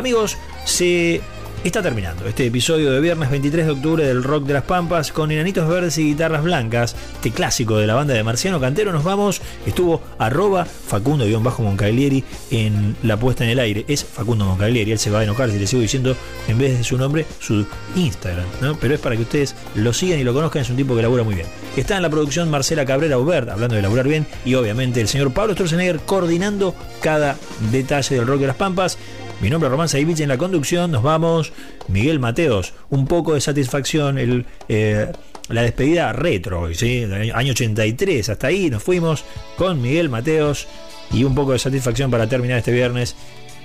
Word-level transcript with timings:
Amigos, 0.00 0.38
se 0.64 1.20
está 1.62 1.82
terminando 1.82 2.26
este 2.26 2.46
episodio 2.46 2.90
de 2.90 3.02
viernes 3.02 3.28
23 3.28 3.66
de 3.66 3.72
octubre 3.72 4.06
del 4.06 4.24
Rock 4.24 4.44
de 4.44 4.54
las 4.54 4.62
Pampas 4.62 5.12
con 5.12 5.30
enanitos 5.30 5.68
verdes 5.68 5.98
y 5.98 6.04
guitarras 6.04 6.42
blancas, 6.42 6.96
este 7.16 7.32
clásico 7.32 7.76
de 7.76 7.86
la 7.86 7.94
banda 7.94 8.14
de 8.14 8.22
Marciano 8.22 8.58
Cantero. 8.58 8.92
Nos 8.92 9.04
vamos, 9.04 9.42
estuvo 9.66 10.00
arroba 10.18 10.64
Facundo-Moncaglieri 10.64 12.24
en 12.50 12.96
la 13.02 13.18
puesta 13.18 13.44
en 13.44 13.50
el 13.50 13.58
aire. 13.58 13.84
Es 13.88 14.02
Facundo 14.04 14.46
Moncaglieri, 14.46 14.92
él 14.92 14.98
se 14.98 15.10
va 15.10 15.20
a 15.20 15.24
enojar 15.24 15.50
si 15.50 15.58
le 15.58 15.66
sigo 15.66 15.82
diciendo 15.82 16.16
en 16.48 16.56
vez 16.56 16.78
de 16.78 16.82
su 16.82 16.96
nombre 16.96 17.26
su 17.40 17.66
Instagram, 17.94 18.46
¿no? 18.62 18.76
Pero 18.76 18.94
es 18.94 19.00
para 19.00 19.16
que 19.16 19.22
ustedes 19.22 19.54
lo 19.74 19.92
sigan 19.92 20.18
y 20.18 20.24
lo 20.24 20.32
conozcan, 20.32 20.62
es 20.62 20.70
un 20.70 20.76
tipo 20.76 20.96
que 20.96 21.02
labura 21.02 21.24
muy 21.24 21.34
bien. 21.34 21.46
Está 21.76 21.96
en 21.96 22.02
la 22.02 22.08
producción 22.08 22.50
Marcela 22.50 22.86
Cabrera 22.86 23.16
Aubert, 23.16 23.50
hablando 23.50 23.76
de 23.76 23.82
laburar 23.82 24.08
bien, 24.08 24.26
y 24.46 24.54
obviamente 24.54 25.02
el 25.02 25.08
señor 25.08 25.30
Pablo 25.32 25.52
Sturzenegger 25.52 26.00
coordinando 26.00 26.74
cada 27.02 27.36
detalle 27.70 28.16
del 28.16 28.26
Rock 28.26 28.40
de 28.40 28.46
las 28.46 28.56
Pampas. 28.56 28.96
Mi 29.40 29.48
nombre 29.48 29.68
es 29.68 29.70
Román 29.70 29.88
Saivich 29.88 30.20
en 30.20 30.28
la 30.28 30.36
conducción. 30.36 30.90
Nos 30.90 31.02
vamos. 31.02 31.52
Miguel 31.88 32.18
Mateos. 32.18 32.74
Un 32.90 33.06
poco 33.06 33.34
de 33.34 33.40
satisfacción. 33.40 34.18
El, 34.18 34.44
eh, 34.68 35.10
la 35.48 35.62
despedida 35.62 36.12
retro, 36.12 36.72
¿sí? 36.74 37.06
Año 37.34 37.52
83. 37.52 38.28
Hasta 38.28 38.48
ahí 38.48 38.68
nos 38.68 38.82
fuimos 38.82 39.24
con 39.56 39.80
Miguel 39.80 40.10
Mateos. 40.10 40.68
Y 41.10 41.24
un 41.24 41.34
poco 41.34 41.52
de 41.52 41.58
satisfacción 41.58 42.10
para 42.10 42.28
terminar 42.28 42.58
este 42.58 42.70
viernes 42.70 43.16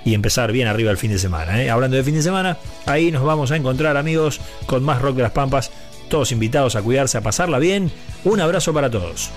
y 0.06 0.14
empezar 0.14 0.52
bien 0.52 0.68
arriba 0.68 0.91
el 0.91 0.97
fin 0.97 1.12
de 1.12 1.19
semana. 1.19 1.62
¿eh? 1.62 1.69
Hablando 1.69 1.97
de 1.97 2.03
fin 2.03 2.16
de 2.16 2.22
semana, 2.22 2.58
ahí 2.85 3.12
nos 3.12 3.24
vamos 3.24 3.52
a 3.52 3.56
encontrar, 3.56 3.97
amigos, 3.97 4.40
con 4.66 4.84
más 4.84 5.02
rock 5.02 5.18
de 5.18 5.24
las 5.24 5.31
Pampas. 5.31 5.72
Todos 6.09 6.31
invitados 6.31 6.75
a 6.75 6.81
cuidarse, 6.84 7.18
a 7.18 7.22
pasarla 7.22 7.59
bien. 7.59 7.91
Un 8.24 8.40
abrazo 8.40 8.74
para 8.74 8.90
todos. 8.90 9.30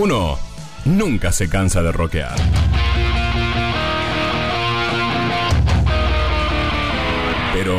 Uno 0.00 0.38
nunca 0.84 1.32
se 1.32 1.48
cansa 1.48 1.82
de 1.82 1.90
rockear. 1.90 2.36
Pero 7.52 7.74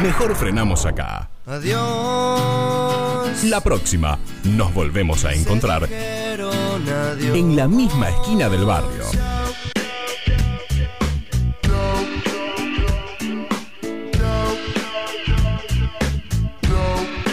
mejor 0.00 0.36
frenamos 0.36 0.86
acá. 0.86 1.28
Adiós. 1.44 3.42
La 3.46 3.60
próxima 3.60 4.16
nos 4.44 4.72
volvemos 4.72 5.24
a 5.24 5.32
encontrar 5.32 5.88
en 5.90 7.56
la 7.56 7.66
misma 7.66 8.10
esquina 8.10 8.48
del 8.48 8.64
barrio. 8.64 9.02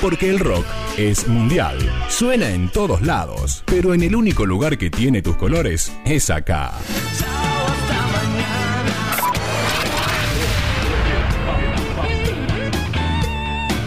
Porque 0.01 0.31
el 0.31 0.39
rock 0.39 0.65
es 0.97 1.27
mundial. 1.27 1.77
Suena 2.09 2.49
en 2.49 2.69
todos 2.69 3.01
lados, 3.01 3.63
pero 3.65 3.93
en 3.93 4.03
el 4.03 4.15
único 4.15 4.45
lugar 4.45 4.77
que 4.77 4.89
tiene 4.89 5.21
tus 5.21 5.35
colores 5.35 5.91
es 6.05 6.29
acá. 6.29 6.73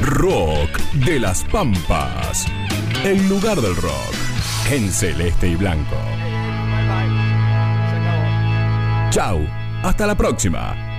Rock 0.03 0.79
de 1.05 1.21
las 1.21 1.45
Pampas. 1.45 2.47
El 3.05 3.29
lugar 3.29 3.61
del 3.61 3.77
rock. 3.77 4.15
En 4.71 4.91
celeste 4.91 5.49
y 5.49 5.57
blanco. 5.57 5.97
Chau. 9.11 9.47
Hasta 9.83 10.07
la 10.07 10.15
próxima. 10.15 10.94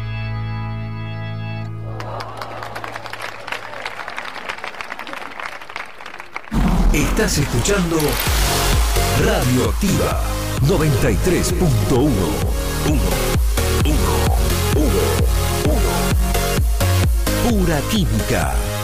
Estás 6.95 7.38
escuchando 7.39 7.97
Radio 9.19 9.69
Activa 9.69 10.21
93.1. 10.62 11.59
1, 11.59 12.09
1, 13.83 14.00
1, 17.50 17.50
Pura 17.50 17.81
Química. 17.92 18.75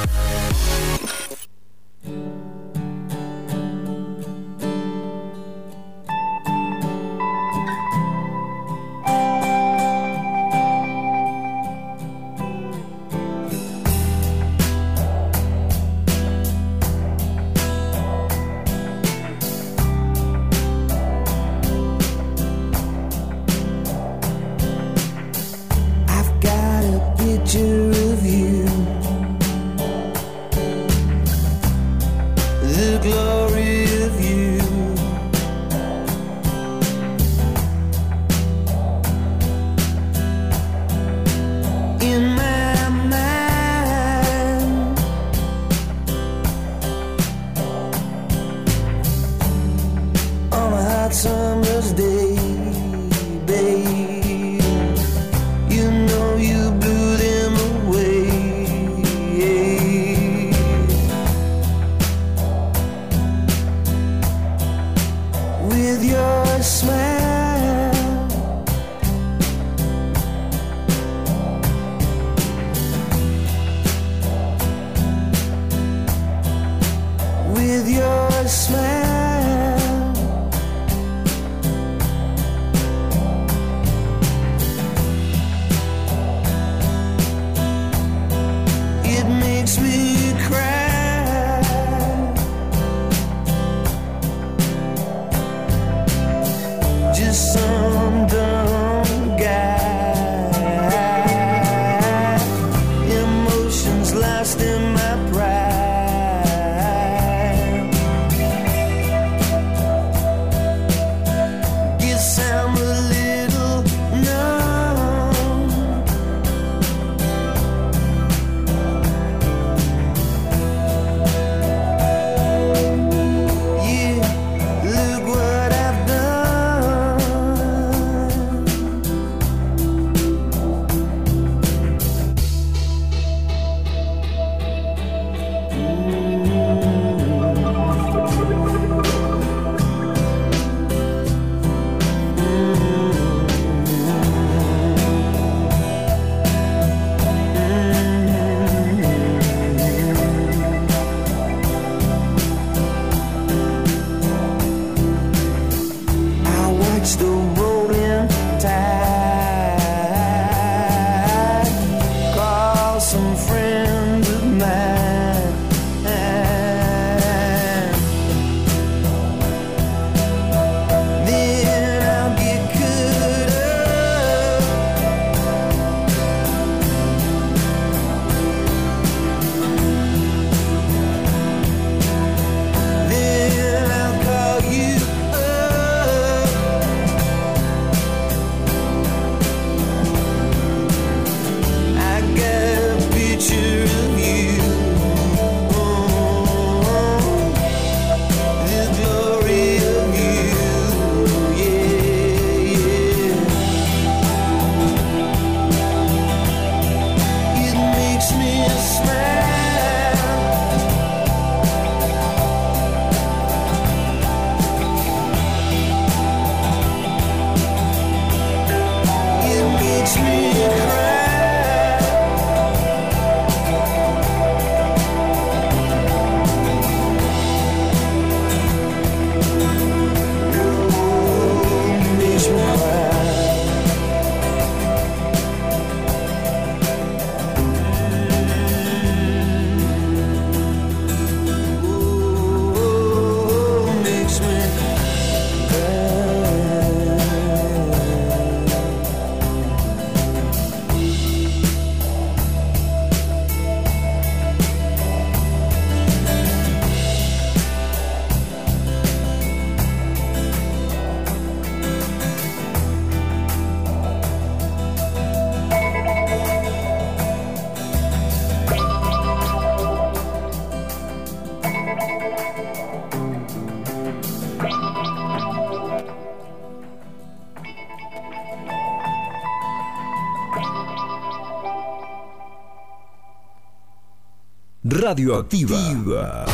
Radioactiva. 285.12 286.51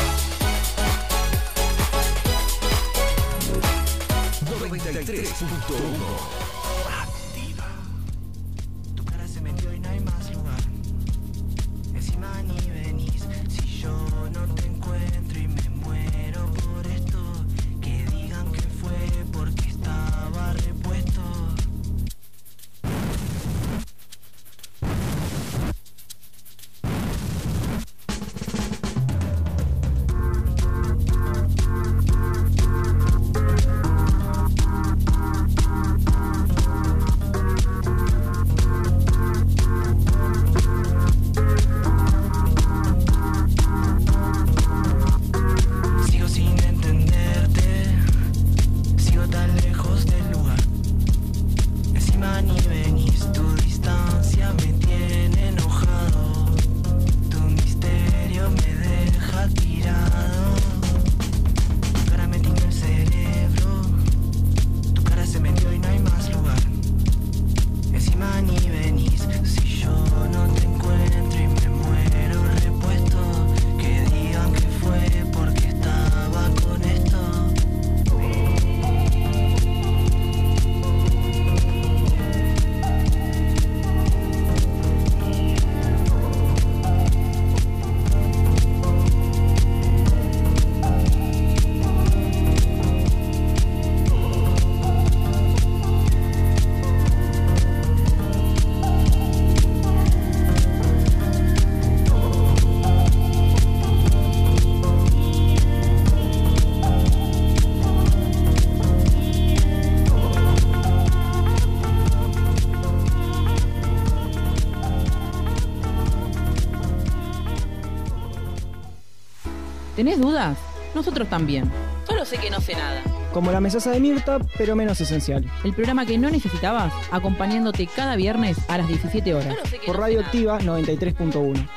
¿Tenés 120.07 120.21
dudas? 120.21 120.57
Nosotros 120.95 121.27
también. 121.27 121.69
Solo 122.07 122.23
sé 122.23 122.37
que 122.37 122.49
no 122.49 122.61
sé 122.61 122.73
nada. 122.75 123.01
Como 123.33 123.51
la 123.51 123.59
mesaza 123.59 123.91
de 123.91 123.99
Mirta, 123.99 124.39
pero 124.57 124.73
menos 124.73 125.01
esencial. 125.01 125.43
El 125.65 125.73
programa 125.73 126.05
que 126.05 126.17
no 126.17 126.29
necesitabas, 126.29 126.93
acompañándote 127.11 127.87
cada 127.87 128.15
viernes 128.15 128.57
a 128.69 128.77
las 128.77 128.87
17 128.87 129.33
horas. 129.33 129.57
Por 129.85 129.97
Radio 129.97 130.21
Activa 130.21 130.59
93.1. 130.59 131.67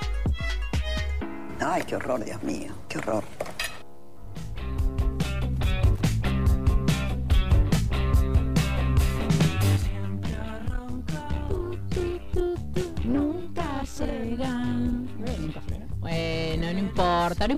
Ay, 1.59 1.83
qué 1.83 1.97
horror, 1.97 2.25
Dios 2.25 2.41
mío, 2.45 2.73
qué 2.89 2.99
horror. 2.99 3.25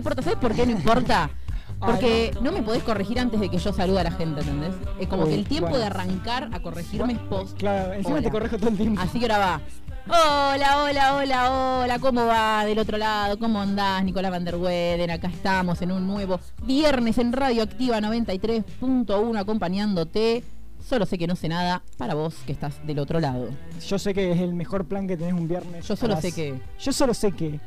Importa. 0.02 0.22
¿Sabes 0.22 0.38
por 0.38 0.54
qué 0.54 0.66
no 0.66 0.72
importa? 0.72 1.30
Porque 1.80 2.32
no 2.40 2.52
me 2.52 2.62
podés 2.62 2.84
corregir 2.84 3.18
antes 3.18 3.40
de 3.40 3.48
que 3.48 3.58
yo 3.58 3.72
salude 3.72 3.98
a 4.00 4.04
la 4.04 4.12
gente, 4.12 4.40
¿entendés? 4.40 4.72
Es 5.00 5.08
como 5.08 5.24
Uy, 5.24 5.30
que 5.30 5.34
el 5.34 5.46
tiempo 5.48 5.70
bueno. 5.70 5.80
de 5.80 5.86
arrancar 5.86 6.48
a 6.52 6.60
corregirme 6.60 7.14
es 7.14 7.18
post. 7.18 7.58
Claro, 7.58 7.92
encima 7.92 8.14
Hola. 8.18 8.22
te 8.22 8.30
correjo 8.30 8.56
todo 8.56 8.68
el 8.68 8.76
tiempo. 8.76 9.00
Así 9.00 9.18
que 9.18 9.24
ahora 9.24 9.38
va. 9.38 9.60
Hola, 10.06 10.82
hola, 10.84 11.16
hola, 11.16 11.50
hola, 11.82 11.98
¿cómo 11.98 12.24
va 12.26 12.64
del 12.64 12.78
otro 12.78 12.98
lado? 12.98 13.36
¿Cómo 13.38 13.60
andás, 13.60 14.04
Nicolás 14.04 14.30
Van 14.30 14.44
der 14.44 14.56
Weden? 14.56 15.10
Acá 15.10 15.26
estamos 15.26 15.82
en 15.82 15.90
un 15.90 16.06
nuevo 16.06 16.38
viernes 16.64 17.18
en 17.18 17.32
Radio 17.32 17.64
Activa 17.64 17.98
93.1 18.00 19.38
acompañándote. 19.38 20.44
Solo 20.88 21.06
sé 21.06 21.18
que 21.18 21.26
no 21.26 21.34
sé 21.36 21.48
nada 21.48 21.82
para 21.96 22.14
vos 22.14 22.34
que 22.46 22.52
estás 22.52 22.84
del 22.86 22.98
otro 23.00 23.18
lado. 23.20 23.48
Yo 23.88 23.98
sé 23.98 24.14
que 24.14 24.30
es 24.32 24.40
el 24.40 24.54
mejor 24.54 24.84
plan 24.86 25.06
que 25.08 25.16
tenés 25.16 25.34
un 25.34 25.48
viernes. 25.48 25.86
Yo 25.86 25.96
solo 25.96 26.14
las- 26.14 26.22
sé 26.22 26.32
que- 26.32 26.60
Yo 26.78 26.92
solo 26.92 27.14
sé 27.14 27.32
que. 27.32 27.58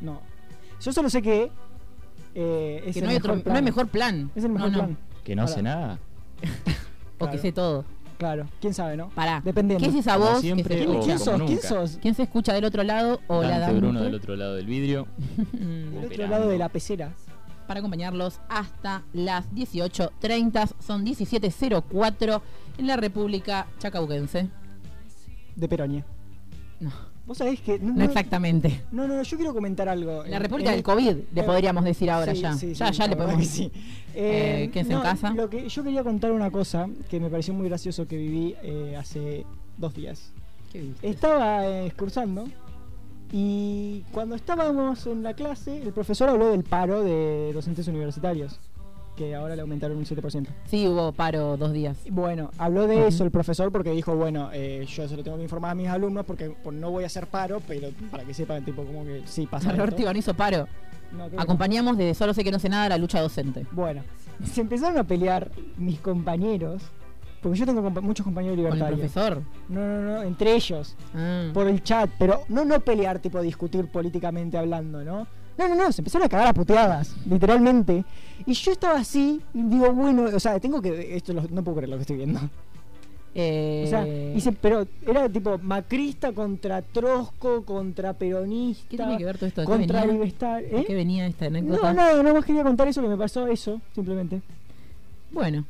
No. 0.00 0.20
Yo 0.80 0.92
solo 0.92 1.10
sé 1.10 1.22
que. 1.22 1.50
Eh, 2.40 2.82
es 2.86 2.92
Que 2.94 2.98
el 3.00 3.04
no 3.04 3.10
hay, 3.10 3.16
mejor 3.16 3.30
otro, 3.30 3.42
plan. 3.42 3.52
no 3.52 3.56
hay 3.58 3.64
mejor 3.64 3.88
plan. 3.88 4.30
Es 4.34 4.44
el 4.44 4.50
mejor 4.52 4.70
No, 4.70 4.76
no. 4.78 4.84
plan. 4.84 4.98
Que 5.24 5.34
no 5.36 5.42
Ahora, 5.42 5.54
sé 5.54 5.62
nada. 5.62 5.98
O 7.20 7.24
que 7.24 7.30
Claro. 7.32 7.38
sé 7.42 7.52
todo. 7.52 7.84
Claro, 8.16 8.46
quién 8.60 8.74
sabe, 8.74 8.96
¿no? 8.96 9.08
Pará. 9.10 9.40
Dependiendo. 9.44 9.82
¿Qué 9.84 9.90
es 9.90 9.96
esa 10.04 10.14
Como 10.18 10.30
voz? 10.30 10.40
siempre, 10.40 10.76
que 10.76 10.82
se 10.82 10.88
o 10.88 10.92
escucha? 10.92 11.06
¿Quién 11.06 11.18
como 11.18 11.24
sos? 11.24 11.36
¿Quién 11.46 11.54
nunca. 11.56 11.68
sos? 11.68 11.98
¿Quién 12.02 12.14
se 12.14 12.22
escucha 12.24 12.52
del 12.52 12.64
otro 12.64 12.82
lado? 12.84 13.20
Hola, 13.28 13.48
Dante 13.50 13.60
Dante. 13.66 13.80
Bruno 13.80 14.00
del 14.02 14.14
otro 14.14 14.36
lado 14.36 14.54
del 14.54 14.66
vidrio. 14.66 15.06
Del 15.52 15.88
otro 15.96 16.06
Operando. 16.06 16.36
lado 16.38 16.48
de 16.48 16.58
la 16.58 16.68
pecera. 16.68 17.12
para 17.68 17.80
acompañarlos 17.80 18.40
hasta 18.48 19.02
las 19.12 19.50
18.30. 19.52 20.68
Son 20.80 21.04
17.04 21.04 22.40
en 22.78 22.86
la 22.86 22.96
República 22.96 23.66
Chacabuquense. 23.78 24.48
De 25.54 25.68
Peronia. 25.68 26.04
No, 26.80 26.90
Vos 27.28 27.36
sabés 27.38 27.60
que. 27.60 27.78
No, 27.78 27.92
no 27.92 28.02
exactamente. 28.04 28.80
No, 28.90 29.06
no, 29.06 29.22
yo 29.22 29.36
quiero 29.36 29.52
comentar 29.54 29.88
algo. 29.88 30.24
La 30.24 30.36
En- 30.38 30.42
República 30.42 30.70
en- 30.70 30.76
del 30.76 30.82
COVID, 30.82 31.16
le 31.34 31.40
eh, 31.40 31.44
podríamos 31.44 31.84
decir 31.84 32.10
ahora 32.10 32.34
sí, 32.34 32.40
ya. 32.40 32.54
sí, 32.54 32.72
ya, 32.74 32.90
sí, 32.92 32.98
ya 32.98 33.06
le 33.06 33.16
podemos 33.16 33.36
que 33.40 33.44
sí. 33.44 33.70
Eh, 34.14 34.70
quédense 34.72 34.94
en 34.94 35.00
casa. 35.02 35.30
Lo 35.34 35.48
que 35.50 35.68
yo 35.68 35.84
quería 35.84 36.02
contar 36.02 36.32
una 36.32 36.50
cosa 36.50 36.88
que 37.10 37.20
me 37.20 37.28
pareció 37.30 37.52
muy 37.54 37.68
gracioso 37.68 38.08
que 38.08 38.16
viví 38.16 38.54
eh, 38.62 38.96
hace 38.98 39.44
dos 39.76 39.94
días. 39.94 40.32
¿Qué 40.72 40.80
viste? 40.80 41.06
Estaba 41.08 41.66
eh, 41.66 41.86
excursando 41.86 42.48
y 43.30 44.04
cuando 44.12 44.34
estábamos 44.34 45.06
en 45.06 45.22
la 45.22 45.34
clase, 45.34 45.82
el 45.82 45.92
profesor 45.92 46.30
habló 46.30 46.48
del 46.50 46.64
paro 46.64 47.02
de 47.02 47.52
docentes 47.52 47.86
universitarios, 47.88 48.58
que 49.18 49.34
ahora 49.34 49.56
le 49.56 49.62
aumentaron 49.62 49.98
un 49.98 50.04
7%. 50.04 50.46
Sí, 50.66 50.86
hubo 50.86 51.10
paro 51.12 51.56
dos 51.56 51.72
días. 51.72 51.98
Bueno, 52.10 52.50
habló 52.56 52.86
de 52.86 53.08
eso 53.08 53.24
el 53.24 53.30
profesor 53.32 53.72
porque 53.72 53.90
dijo, 53.90 54.14
bueno, 54.14 54.50
eh, 54.52 54.86
yo 54.88 55.08
se 55.08 55.16
lo 55.16 55.24
tengo 55.24 55.36
que 55.36 55.42
informar 55.42 55.72
a 55.72 55.74
mis 55.74 55.88
alumnos 55.88 56.24
porque 56.24 56.52
pues, 56.62 56.76
no 56.76 56.90
voy 56.90 57.02
a 57.02 57.08
hacer 57.08 57.26
paro, 57.26 57.60
pero 57.66 57.88
para 58.12 58.22
que 58.24 58.32
sepan, 58.32 58.64
tipo, 58.64 58.84
como 58.84 59.04
que 59.04 59.22
sí 59.26 59.46
pasa. 59.46 59.74
Ortigo 59.82 60.12
no 60.12 60.18
hizo 60.18 60.34
paro. 60.34 60.68
No. 61.10 61.24
Acompañamos 61.36 61.96
de 61.98 62.14
Solo 62.14 62.32
sé 62.32 62.44
que 62.44 62.52
no 62.52 62.58
sé 62.58 62.68
nada 62.68 62.84
a 62.84 62.88
la 62.90 62.98
lucha 62.98 63.20
docente. 63.20 63.66
Bueno, 63.72 64.02
se 64.44 64.60
empezaron 64.60 64.96
a 64.98 65.04
pelear 65.04 65.50
mis 65.78 65.98
compañeros, 66.00 66.82
porque 67.42 67.58
yo 67.58 67.66
tengo 67.66 67.82
compa- 67.82 68.02
muchos 68.02 68.24
compañeros 68.24 68.56
Con 68.56 68.66
el 68.66 68.72
libertarios. 68.74 69.00
profesor. 69.12 69.42
No, 69.68 69.80
no, 69.80 70.00
no, 70.02 70.22
entre 70.22 70.54
ellos, 70.54 70.94
Ah. 71.14 71.50
por 71.54 71.66
el 71.66 71.82
chat, 71.82 72.08
pero 72.18 72.42
no 72.48 72.64
no 72.64 72.78
pelear, 72.80 73.18
tipo 73.18 73.40
discutir 73.42 73.86
políticamente 73.88 74.56
hablando, 74.58 75.02
¿no? 75.02 75.26
No, 75.56 75.66
no, 75.68 75.74
no, 75.74 75.90
se 75.90 76.02
empezaron 76.02 76.26
a 76.26 76.28
cagar 76.28 76.46
a 76.46 76.52
puteadas, 76.54 77.16
literalmente. 77.28 78.04
Y 78.46 78.52
yo 78.54 78.72
estaba 78.72 78.98
así, 79.00 79.40
y 79.54 79.62
digo, 79.62 79.92
bueno, 79.92 80.24
o 80.34 80.40
sea, 80.40 80.58
tengo 80.60 80.80
que. 80.80 81.16
Esto 81.16 81.32
lo- 81.32 81.42
no 81.50 81.62
puedo 81.62 81.76
creer 81.78 81.88
lo 81.90 81.96
que 81.96 82.02
estoy 82.02 82.16
viendo. 82.16 82.40
Eh, 83.34 83.82
O 83.86 83.88
sea, 83.88 84.06
hice- 84.34 84.52
pero 84.52 84.86
era 85.06 85.28
tipo 85.28 85.58
macrista 85.58 86.32
contra 86.32 86.82
Trosco, 86.82 87.62
contra 87.64 88.12
peronista. 88.14 88.86
¿Qué 88.88 88.96
tiene 88.96 89.18
que 89.18 89.24
ver 89.24 89.36
todo 89.38 89.46
esto? 89.46 89.60
¿De 89.60 89.66
qué 89.66 89.72
Contra 89.72 90.00
venía? 90.00 90.12
Libertad. 90.14 90.56
¿De 90.60 90.80
¿eh? 90.80 90.84
qué 90.86 90.94
venía 90.94 91.26
esta 91.26 91.48
No, 91.50 91.58
anécdota? 91.58 91.92
nada, 91.92 92.22
no 92.22 92.34
más 92.34 92.44
quería 92.44 92.62
contar 92.64 92.88
eso 92.88 93.02
que 93.02 93.08
me 93.08 93.16
pasó, 93.16 93.46
eso, 93.46 93.80
simplemente. 93.94 94.40
Bueno, 95.30 95.66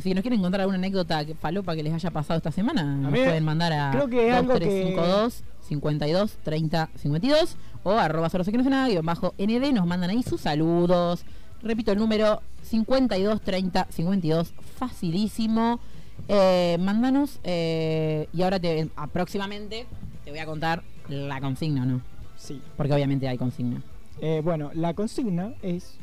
si 0.00 0.14
nos 0.14 0.22
quieren 0.22 0.40
contar 0.40 0.60
alguna 0.60 0.78
anécdota 0.78 1.24
que 1.24 1.34
falopa 1.34 1.74
que 1.74 1.82
les 1.82 1.92
haya 1.92 2.10
pasado 2.12 2.36
esta 2.38 2.52
semana, 2.52 2.84
nos 2.96 3.10
pueden 3.10 3.44
mandar 3.44 3.72
a 3.72 3.90
creo 3.90 4.08
que 4.08 4.28
es 4.28 4.34
algo 4.34 4.54
que- 4.54 4.60
2352 4.60 5.42
52 5.68 6.36
30 6.44 6.88
52 6.96 7.56
o 7.82 7.90
arroba 7.90 8.28
solo 8.30 8.44
sé 8.44 8.52
que 8.52 8.58
no 8.58 8.64
sé 8.64 8.70
nada, 8.70 8.88
guion 8.88 9.04
bajo 9.04 9.34
ND, 9.36 9.72
nos 9.72 9.84
mandan 9.86 10.10
ahí 10.10 10.22
sus 10.22 10.40
saludos. 10.42 11.24
Repito 11.62 11.92
el 11.92 11.98
número 11.98 12.40
52 12.62 13.40
30 13.42 13.86
52, 13.90 14.54
facilísimo. 14.78 15.80
Eh, 16.28 16.76
mándanos 16.80 17.40
eh, 17.44 18.28
y 18.32 18.42
ahora 18.42 18.60
te, 18.60 18.88
próximamente 19.12 19.86
te 20.24 20.30
voy 20.30 20.38
a 20.38 20.46
contar 20.46 20.82
la 21.08 21.40
consigna, 21.40 21.84
¿no? 21.86 22.02
Sí. 22.36 22.60
Porque 22.76 22.92
obviamente 22.92 23.26
hay 23.26 23.38
consigna. 23.38 23.82
Eh, 24.20 24.40
bueno, 24.44 24.70
la 24.74 24.94
consigna 24.94 25.54
es: 25.62 25.96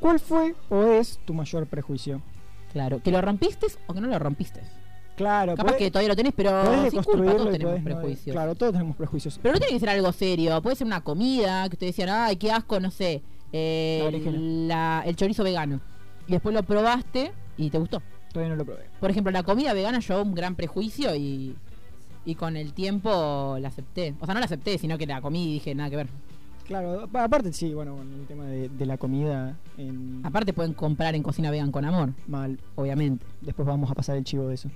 ¿Cuál 0.00 0.20
fue 0.20 0.54
o 0.68 0.82
es 0.84 1.18
tu 1.24 1.32
mayor 1.34 1.66
prejuicio? 1.66 2.20
Claro, 2.72 3.00
que 3.02 3.10
lo 3.10 3.20
rompiste 3.20 3.66
o 3.86 3.94
que 3.94 4.00
no 4.00 4.08
lo 4.08 4.18
rompiste. 4.18 4.60
Claro, 5.16 5.54
Capaz 5.54 5.74
podés- 5.74 5.78
que 5.78 5.90
todavía 5.92 6.08
lo 6.08 6.16
tenés, 6.16 6.32
pero 6.36 6.90
sin 6.90 7.02
culpa, 7.04 7.32
todos 7.36 7.52
tenemos 7.52 7.78
no- 7.78 7.84
prejuicios. 7.84 8.34
claro, 8.34 8.54
todos 8.56 8.72
tenemos 8.72 8.96
prejuicios. 8.96 9.38
Pero 9.40 9.54
no 9.54 9.60
tiene 9.60 9.74
que 9.74 9.80
ser 9.80 9.88
algo 9.90 10.10
serio, 10.12 10.60
puede 10.60 10.74
ser 10.76 10.86
una 10.88 11.02
comida, 11.02 11.68
que 11.68 11.76
te 11.76 11.86
decían, 11.86 12.08
ay, 12.10 12.36
qué 12.36 12.50
asco, 12.50 12.80
no 12.80 12.90
sé, 12.90 13.22
eh, 13.56 14.66
La 14.66 15.02
el 15.06 15.14
chorizo 15.16 15.44
vegano. 15.44 15.80
Y 16.26 16.32
después 16.32 16.54
lo 16.54 16.62
probaste 16.62 17.32
y 17.56 17.70
te 17.70 17.78
gustó. 17.78 18.02
Todavía 18.32 18.50
no 18.50 18.56
lo 18.56 18.64
probé. 18.64 18.86
Por 19.00 19.10
ejemplo, 19.10 19.30
la 19.30 19.42
comida 19.44 19.72
vegana 19.74 20.00
yo 20.00 20.20
un 20.22 20.34
gran 20.34 20.56
prejuicio 20.56 21.14
y, 21.14 21.54
y 22.24 22.34
con 22.34 22.56
el 22.56 22.72
tiempo 22.72 23.56
la 23.60 23.68
acepté. 23.68 24.14
O 24.20 24.24
sea, 24.26 24.34
no 24.34 24.40
la 24.40 24.46
acepté, 24.46 24.76
sino 24.78 24.98
que 24.98 25.06
la 25.06 25.20
comí 25.20 25.50
y 25.50 25.52
dije, 25.54 25.74
nada 25.74 25.90
que 25.90 25.96
ver. 25.96 26.08
Claro, 26.66 27.06
pa- 27.12 27.24
aparte 27.24 27.52
sí, 27.52 27.74
bueno, 27.74 27.94
con 27.96 28.10
el 28.12 28.26
tema 28.26 28.44
de, 28.46 28.70
de 28.70 28.86
la 28.86 28.96
comida 28.96 29.54
en 29.76 30.20
Aparte 30.24 30.54
pueden 30.54 30.72
comprar 30.72 31.14
en 31.14 31.22
Cocina 31.22 31.50
Vegan 31.50 31.70
con 31.70 31.84
Amor, 31.84 32.14
mal. 32.26 32.58
obviamente. 32.74 33.24
Después 33.42 33.68
vamos 33.68 33.90
a 33.90 33.94
pasar 33.94 34.16
el 34.16 34.24
chivo 34.24 34.48
de 34.48 34.54
eso. 34.54 34.70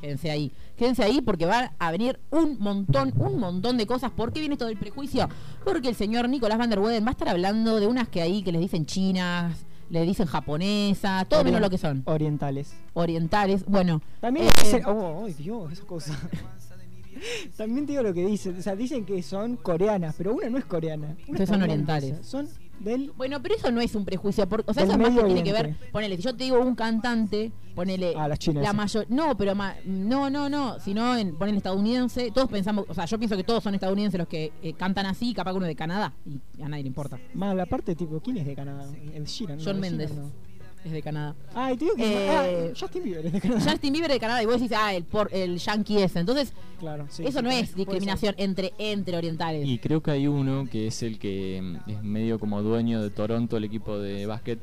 Quédense 0.00 0.30
ahí. 0.30 0.52
Quédense 0.76 1.02
ahí 1.02 1.20
porque 1.20 1.46
va 1.46 1.72
a 1.78 1.90
venir 1.90 2.20
un 2.30 2.58
montón, 2.58 3.12
un 3.16 3.38
montón 3.38 3.76
de 3.76 3.86
cosas. 3.86 4.10
¿Por 4.10 4.32
qué 4.32 4.40
viene 4.40 4.56
todo 4.56 4.68
el 4.68 4.76
prejuicio? 4.76 5.28
Porque 5.64 5.88
el 5.88 5.94
señor 5.94 6.28
Nicolás 6.28 6.58
Van 6.58 6.70
der 6.70 6.78
Weyden 6.78 7.04
va 7.04 7.08
a 7.08 7.12
estar 7.12 7.28
hablando 7.28 7.80
de 7.80 7.86
unas 7.86 8.08
que 8.08 8.22
ahí 8.22 8.42
que 8.42 8.52
les 8.52 8.60
dicen 8.60 8.86
chinas, 8.86 9.66
le 9.90 10.02
dicen 10.02 10.26
japonesa, 10.26 11.24
todo 11.28 11.44
menos 11.44 11.60
lo 11.60 11.70
que 11.70 11.78
son. 11.78 12.02
Orientales. 12.06 12.74
Orientales. 12.94 13.64
Bueno, 13.66 14.02
También 14.20 14.46
eh, 14.46 14.50
dicen, 14.62 14.82
oh, 14.86 15.24
ay, 15.26 15.32
Dios, 15.32 15.72
esa 15.72 15.84
cosa. 15.84 16.18
También 17.56 17.86
te 17.86 17.92
digo 17.92 18.04
lo 18.04 18.14
que 18.14 18.24
dicen, 18.24 18.56
o 18.56 18.62
sea, 18.62 18.76
dicen 18.76 19.04
que 19.04 19.22
son 19.22 19.56
coreanas, 19.56 20.14
pero 20.16 20.34
una 20.34 20.48
no 20.48 20.58
es 20.58 20.64
coreana. 20.64 21.16
Una 21.26 21.46
son 21.46 21.62
orientales. 21.62 22.24
Son 22.24 22.48
del 22.80 23.12
Bueno, 23.16 23.40
pero 23.42 23.54
eso 23.54 23.70
no 23.70 23.80
es 23.80 23.94
un 23.94 24.04
prejuicio, 24.04 24.48
porque, 24.48 24.70
o 24.70 24.74
sea, 24.74 24.84
eso 24.84 24.96
más 24.98 25.10
que 25.14 25.24
tiene 25.24 25.42
que 25.42 25.52
ver, 25.52 25.76
ponele, 25.92 26.16
si 26.16 26.22
yo 26.22 26.34
te 26.36 26.44
digo 26.44 26.60
un 26.60 26.74
cantante, 26.74 27.52
ponele 27.74 28.12
Ah, 28.16 28.28
las 28.28 28.38
chinas, 28.38 28.62
la 28.62 28.70
sí. 28.70 28.76
mayor, 28.76 29.06
no, 29.08 29.36
pero 29.36 29.54
ma- 29.54 29.74
no, 29.84 30.30
no, 30.30 30.48
no, 30.48 30.78
sino 30.80 31.16
en 31.16 31.34
ponele 31.36 31.58
estadounidense, 31.58 32.30
todos 32.32 32.48
pensamos, 32.48 32.84
o 32.88 32.94
sea, 32.94 33.04
yo 33.04 33.18
pienso 33.18 33.36
que 33.36 33.44
todos 33.44 33.62
son 33.62 33.74
estadounidenses 33.74 34.18
los 34.18 34.28
que 34.28 34.52
eh, 34.62 34.72
cantan 34.74 35.06
así, 35.06 35.32
capaz 35.34 35.52
que 35.52 35.56
uno 35.58 35.66
de 35.66 35.76
Canadá 35.76 36.12
y 36.26 36.62
a 36.62 36.68
nadie 36.68 36.82
le 36.84 36.88
importa. 36.88 37.18
mal, 37.34 37.58
aparte 37.60 37.94
tipo, 37.94 38.20
¿quién 38.20 38.36
es 38.38 38.46
de 38.46 38.54
Canadá? 38.54 38.86
El 39.14 39.24
Sheeran. 39.24 39.58
John 39.64 39.76
no, 39.76 39.80
Méndez 39.80 40.10
Sheeran 40.10 40.26
no. 40.26 40.47
Es 40.84 40.92
de 40.92 41.02
Canadá. 41.02 41.34
Ay, 41.54 41.76
te 41.76 41.84
digo 41.84 41.96
que 41.96 42.26
Eh, 42.26 42.70
ah, 42.72 42.76
Justin 42.78 43.02
Bieber 43.02 43.26
es 43.26 43.32
de 43.32 43.40
Canadá. 43.40 43.70
Justin 43.70 43.92
Bieber 43.92 44.10
de 44.10 44.20
Canadá 44.20 44.42
y 44.42 44.46
vos 44.46 44.60
decís, 44.60 44.76
ah, 44.78 44.94
el 44.94 45.04
por 45.04 45.28
el 45.32 45.58
yankee 45.58 45.98
ese. 46.02 46.20
Entonces, 46.20 46.52
Claro, 46.78 47.06
sí, 47.10 47.24
eso 47.24 47.38
sí, 47.40 47.44
no 47.44 47.50
es 47.50 47.74
discriminación 47.74 48.34
entre 48.38 48.72
entre 48.78 49.16
orientales. 49.16 49.66
Y 49.66 49.78
creo 49.78 50.02
que 50.02 50.12
hay 50.12 50.26
uno 50.28 50.68
que 50.70 50.86
es 50.86 51.02
el 51.02 51.18
que 51.18 51.60
mm, 51.86 51.90
es 51.90 52.02
medio 52.02 52.38
como 52.38 52.62
dueño 52.62 53.02
de 53.02 53.10
Toronto, 53.10 53.56
el 53.56 53.64
equipo 53.64 53.98
de 53.98 54.26
básquet. 54.26 54.58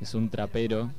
Es 0.00 0.14
un 0.14 0.30
trapero, 0.30 0.90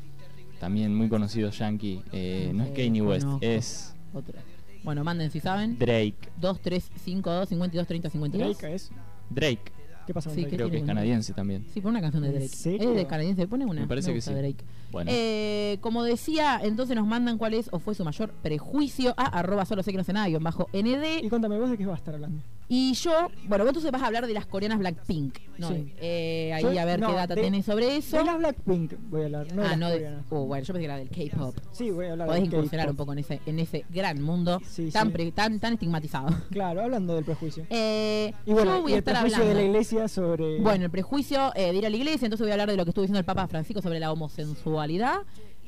también 0.60 0.96
muy 0.96 1.10
conocido 1.10 1.50
yankee. 1.50 2.02
Eh, 2.12 2.52
no 2.54 2.64
es 2.64 2.70
Eh, 2.70 2.74
Kanye 2.74 3.02
West, 3.02 3.28
es 3.42 3.96
Otro. 4.14 4.38
Bueno, 4.84 5.04
manden 5.04 5.30
si 5.32 5.40
saben. 5.40 5.78
Drake. 5.78 6.16
2, 6.40 6.60
3, 6.62 6.92
5, 7.04 7.32
2, 7.32 7.50
52, 7.50 7.88
30, 7.88 8.10
ser. 8.10 8.14
52. 8.14 8.58
Drake 8.58 8.76
es. 8.76 8.92
Drake, 9.30 9.72
¿Qué 10.08 10.14
pasa 10.14 10.30
con 10.30 10.36
Sí, 10.36 10.42
Drake? 10.42 10.52
¿qué 10.52 10.56
creo 10.58 10.70
que 10.72 10.78
es 10.78 10.84
canadiense 10.84 11.34
también. 11.34 11.66
Sí, 11.74 11.80
pon 11.82 11.92
una 11.92 12.02
canción 12.02 12.24
de 12.24 12.30
¿En 12.30 12.36
Drake. 12.36 12.48
serio? 12.56 12.90
Es 12.90 12.96
de 12.96 13.06
canadiense, 13.08 13.48
pone 13.48 13.66
una. 13.66 13.82
Me 13.82 13.88
parece 13.88 14.14
que 14.14 14.22
sí. 14.22 14.34
Drake. 14.34 14.64
Bueno, 14.92 15.12
Eh, 15.14 15.78
como 15.82 16.04
decía, 16.04 16.60
entonces 16.64 16.96
nos 16.96 17.08
mandan 17.08 17.38
cuál 17.38 17.54
es 17.54 17.70
o 17.72 17.80
fue 17.80 17.96
su 17.96 18.04
mayor 18.04 18.32
prejuicio 18.42 19.14
a 19.18 19.26
arroba 19.40 19.66
solo 19.66 19.84
sé 19.84 19.92
que 19.92 19.98
no 19.98 20.04
sé 20.04 20.14
nada, 20.14 20.28
guion 20.28 20.44
bajo 20.44 20.68
Y 20.74 20.82
ND. 20.84 21.30
contame 21.30 21.58
vos 21.60 21.70
de 21.70 21.78
qué 21.78 21.86
vas 21.86 21.96
a 21.96 21.98
estar 22.00 22.14
hablando. 22.16 22.42
Y 22.74 22.94
yo, 22.94 23.12
bueno, 23.50 23.66
vos 23.66 23.72
entonces 23.72 23.92
vas 23.92 24.02
a 24.02 24.06
hablar 24.08 24.26
de 24.26 24.34
las 24.34 24.46
coreanas 24.46 24.80
Blackpink. 24.80 25.40
¿no? 25.58 25.68
Sí. 25.68 25.92
Eh, 26.00 26.54
ahí 26.54 26.64
Yo- 26.64 26.80
a 26.80 26.86
ver 26.86 27.02
no, 27.02 27.10
qué 27.10 27.14
data 27.16 27.36
de- 27.36 27.42
tenés 27.42 27.66
sobre 27.66 27.98
eso. 27.98 28.16
De 28.16 28.24
las 28.24 28.38
Blackpink 28.38 28.94
voy 29.10 29.24
a 29.24 29.26
hablar, 29.26 29.48
no 29.54 29.62
de 29.62 29.68
ah, 29.68 29.70
las 29.72 29.78
no 29.78 29.88
de. 29.90 29.94
coreanas. 29.96 30.26
Oh, 30.30 30.46
bueno, 30.46 30.64
yo 30.66 30.74
pensé 30.74 30.80
que 30.80 30.86
era 30.86 30.96
del 30.98 31.10
K-pop. 31.10 31.56
Sí, 31.74 31.92
voy 31.92 32.06
a 32.06 32.12
hablar 32.14 32.28
Podés 32.28 32.44
del 32.44 32.54
incursionar 32.54 32.90
un 32.90 32.96
poco 32.96 33.12
en 33.12 33.20
ese, 33.20 33.42
en 33.46 33.60
ese 33.60 33.84
gran 33.90 34.22
mundo 34.22 34.62
Sí, 34.66 34.90
tan, 34.90 35.08
sí. 35.08 35.14
pre- 35.14 35.32
tan, 35.34 35.60
tan 35.60 35.74
estigmatizado. 35.74 36.30
Claro, 36.50 36.82
hablando 36.84 37.14
del 37.16 37.26
prejuicio. 37.26 37.66
Eh, 37.70 38.34
Y 38.46 38.54
bueno, 38.54 38.78
yo 38.78 38.82
voy 38.84 38.92
y 38.92 38.94
a 38.94 38.98
el 38.98 39.00
estar 39.00 39.16
prejuicio 39.16 39.40
hablando. 39.42 39.58
de 39.60 39.64
la 39.66 39.70
iglesia 39.70 40.08
sobre. 40.08 40.60
Bueno, 40.62 40.86
el 40.86 40.92
prejuicio 40.92 41.52
eh, 41.56 41.74
de 41.74 41.78
ir 41.78 41.86
a 41.86 41.90
la 41.90 41.98
iglesia, 41.98 42.26
entonces 42.26 42.46
voy 42.46 42.52
a 42.52 42.54
hablar 42.54 42.70
de 42.72 42.78
lo 42.78 42.86
que 42.86 42.92
estuvo 42.92 43.04
diciendo 43.04 43.20
el 43.20 43.26
Papa 43.26 43.48
Francisco 43.50 43.82
sobre 43.82 44.00
la 44.00 44.14
homosensualidad. 44.14 45.18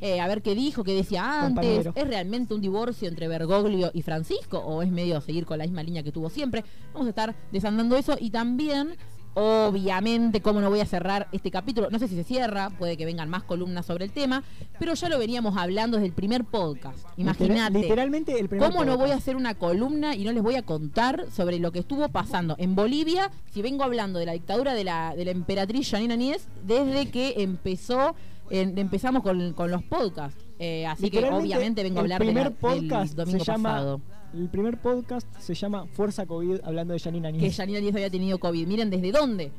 Eh, 0.04 0.20
a 0.20 0.28
ver 0.28 0.42
qué 0.42 0.54
dijo, 0.54 0.84
qué 0.84 0.94
decía 0.94 1.46
antes. 1.46 1.64
Compañero. 1.64 1.94
¿Es 1.96 2.08
realmente 2.10 2.54
un 2.54 2.60
divorcio 2.60 3.08
entre 3.08 3.30
Bergoglio 3.30 3.90
y 3.94 4.02
Francisco 4.02 4.58
o 4.60 4.82
es 4.82 4.92
medio 4.92 5.22
seguir 5.22 5.46
con 5.46 5.58
la 5.58 5.64
misma 5.64 5.82
línea 5.82 6.04
que 6.04 6.12
tuvo 6.12 6.30
siempre? 6.30 6.66
Vamos 6.92 7.08
a 7.08 7.10
estar 7.12 7.36
desandando 7.54 7.96
eso 7.96 8.18
y 8.20 8.30
también, 8.30 8.98
obviamente, 9.34 10.42
cómo 10.42 10.60
no 10.60 10.70
voy 10.70 10.82
a 10.82 10.86
cerrar 10.86 11.30
este 11.32 11.52
capítulo. 11.52 11.90
No 11.90 12.00
sé 12.00 12.10
si 12.10 12.16
se 12.16 12.26
cierra, 12.26 12.70
puede 12.72 12.98
que 12.98 13.06
vengan 13.06 13.30
más 13.30 13.44
columnas 13.44 13.86
sobre 13.86 14.04
el 14.04 14.12
tema, 14.12 14.44
pero 14.78 14.94
ya 14.94 15.08
lo 15.08 15.18
veníamos 15.18 15.56
hablando 15.56 15.96
desde 15.96 16.08
el 16.08 16.14
primer 16.14 16.44
podcast. 16.44 17.00
Imagínate. 17.16 17.80
Literalmente 17.80 18.38
el 18.38 18.50
primer. 18.50 18.70
¿Cómo 18.70 18.84
no 18.84 18.98
voy 18.98 19.06
a 19.06 19.14
podcast. 19.14 19.22
hacer 19.22 19.36
una 19.38 19.56
columna 19.56 20.18
y 20.18 20.26
no 20.26 20.34
les 20.34 20.44
voy 20.44 20.56
a 20.56 20.64
contar 20.64 21.28
sobre 21.32 21.60
lo 21.60 21.72
que 21.72 21.80
estuvo 21.80 22.10
pasando 22.10 22.56
en 22.60 22.76
Bolivia 22.76 23.32
si 23.54 23.62
vengo 23.62 23.86
hablando 23.86 24.20
de 24.20 24.26
la 24.26 24.34
dictadura 24.34 24.74
de 24.74 24.84
la, 24.84 25.16
de 25.16 25.24
la 25.24 25.32
emperatriz 25.32 25.90
Janine 25.90 26.14
Aníez 26.14 26.50
desde 26.66 27.10
que 27.10 27.36
empezó 27.38 28.16
en- 28.50 28.78
empezamos 28.78 29.24
con, 29.24 29.54
con 29.54 29.72
los 29.72 29.84
podcasts? 29.84 30.44
Eh, 30.60 30.86
así 30.86 31.10
que 31.10 31.24
obviamente 31.26 31.84
vengo 31.84 32.00
a 32.00 32.02
hablar 32.02 32.20
de 32.20 32.26
la- 32.26 32.32
primer 32.32 32.54
podcast 32.56 33.14
del 33.16 33.26
domingo 33.26 33.44
se 33.46 33.52
llama, 33.52 33.70
pasado. 33.70 34.02
El 34.34 34.50
primer 34.50 34.78
podcast 34.78 35.28
se 35.40 35.54
llama 35.54 35.86
Fuerza 35.94 36.26
COVID, 36.26 36.62
hablando 36.64 36.94
de 36.94 37.00
Janine 37.00 37.32
Que 37.32 37.38
Aníez. 37.38 37.58
Janine 37.58 37.78
Aníez 37.80 37.96
había 37.96 38.10
tenido 38.10 38.40
COVID. 38.40 38.68
Miren, 38.68 38.90
¿desde 38.90 39.12
dónde? 39.12 39.52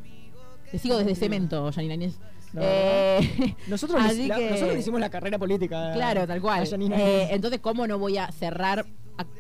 Te 0.71 0.79
sigo 0.79 0.97
desde 0.99 1.15
cemento, 1.15 1.71
Janine 1.73 1.95
Aníez. 1.95 2.19
No, 2.53 2.61
Eh, 2.65 3.55
Nosotros, 3.69 4.01
la- 4.27 4.37
que- 4.37 4.51
nosotros 4.51 4.77
hicimos 4.79 5.01
la 5.01 5.11
carrera 5.11 5.39
política. 5.39 5.93
Claro, 5.93 6.27
tal 6.27 6.41
cual. 6.41 6.67
Eh, 6.93 7.29
entonces, 7.31 7.61
¿cómo 7.61 7.87
no 7.87 7.99
voy 7.99 8.17
a 8.17 8.31
cerrar, 8.33 8.87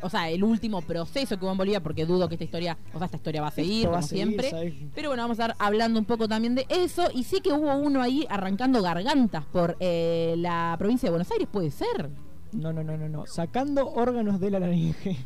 o 0.02 0.08
sea, 0.10 0.28
el 0.30 0.44
último 0.44 0.82
proceso 0.82 1.38
que 1.38 1.44
hubo 1.44 1.52
en 1.52 1.58
Bolivia? 1.58 1.82
Porque 1.82 2.06
dudo 2.06 2.28
que 2.28 2.34
esta 2.37 2.44
historia, 2.44 2.76
o 2.92 2.98
sea, 2.98 3.06
esta 3.06 3.16
historia 3.16 3.40
va 3.42 3.48
a 3.48 3.50
seguir, 3.50 3.87
va 3.87 3.90
como 3.92 3.98
a 3.98 4.02
seguir, 4.02 4.40
siempre. 4.40 4.90
Pero 4.94 5.08
bueno, 5.10 5.22
vamos 5.24 5.38
a 5.40 5.44
estar 5.44 5.56
hablando 5.58 5.98
un 5.98 6.04
poco 6.04 6.28
también 6.28 6.54
de 6.54 6.66
eso. 6.68 7.08
Y 7.12 7.24
sí 7.24 7.40
que 7.40 7.52
hubo 7.52 7.74
uno 7.76 8.00
ahí 8.02 8.26
arrancando 8.30 8.80
gargantas 8.82 9.44
por 9.46 9.76
eh, 9.80 10.34
la 10.38 10.76
provincia 10.78 11.06
de 11.08 11.10
Buenos 11.10 11.30
Aires, 11.32 11.48
puede 11.50 11.70
ser, 11.70 12.10
No, 12.52 12.72
no, 12.72 12.84
no, 12.84 12.96
no, 12.96 13.08
no. 13.08 13.26
Sacando 13.26 13.88
órganos 13.92 14.38
de 14.40 14.50
la 14.50 14.60
laringe. 14.60 15.16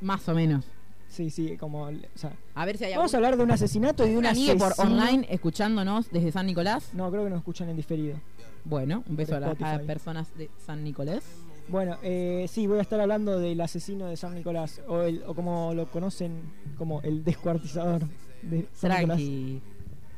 más 0.00 0.28
o 0.28 0.34
menos. 0.34 0.64
Sí, 1.08 1.30
sí, 1.30 1.56
como. 1.56 1.82
O 1.84 1.92
sea, 2.16 2.32
A 2.56 2.64
ver 2.64 2.76
si 2.76 2.84
hay 2.86 2.94
vamos 2.96 3.14
a 3.14 3.18
hablar 3.18 3.36
de 3.36 3.44
un 3.44 3.50
asesinato 3.52 4.04
y 4.04 4.10
de 4.10 4.16
un 4.18 4.26
una 4.26 4.32
por 4.58 4.72
online 4.78 5.24
escuchándonos 5.30 6.10
desde 6.10 6.32
San 6.32 6.46
Nicolás. 6.46 6.90
No, 6.92 7.08
creo 7.12 7.22
que 7.22 7.30
nos 7.30 7.38
escuchan 7.38 7.68
en 7.68 7.76
diferido. 7.76 8.16
Bueno, 8.64 9.04
un 9.08 9.14
beso 9.14 9.36
a, 9.36 9.40
la- 9.40 9.46
a 9.48 9.52
Spotify. 9.52 9.86
personas 9.86 10.36
de 10.36 10.50
San 10.66 10.82
Nicolás. 10.82 11.22
Bueno, 11.68 11.96
eh, 12.02 12.46
sí, 12.48 12.66
voy 12.66 12.78
a 12.78 12.82
estar 12.82 13.00
hablando 13.00 13.38
del 13.38 13.60
asesino 13.60 14.06
de 14.06 14.16
San 14.16 14.34
Nicolás, 14.34 14.82
o, 14.86 15.00
el, 15.02 15.22
o 15.26 15.34
como 15.34 15.72
lo 15.74 15.90
conocen, 15.90 16.42
como 16.76 17.00
el 17.02 17.24
descuartizador 17.24 18.02
de 18.42 18.68
San 18.74 18.90
Nicolás. 18.90 19.16
Tranqui. 19.18 19.62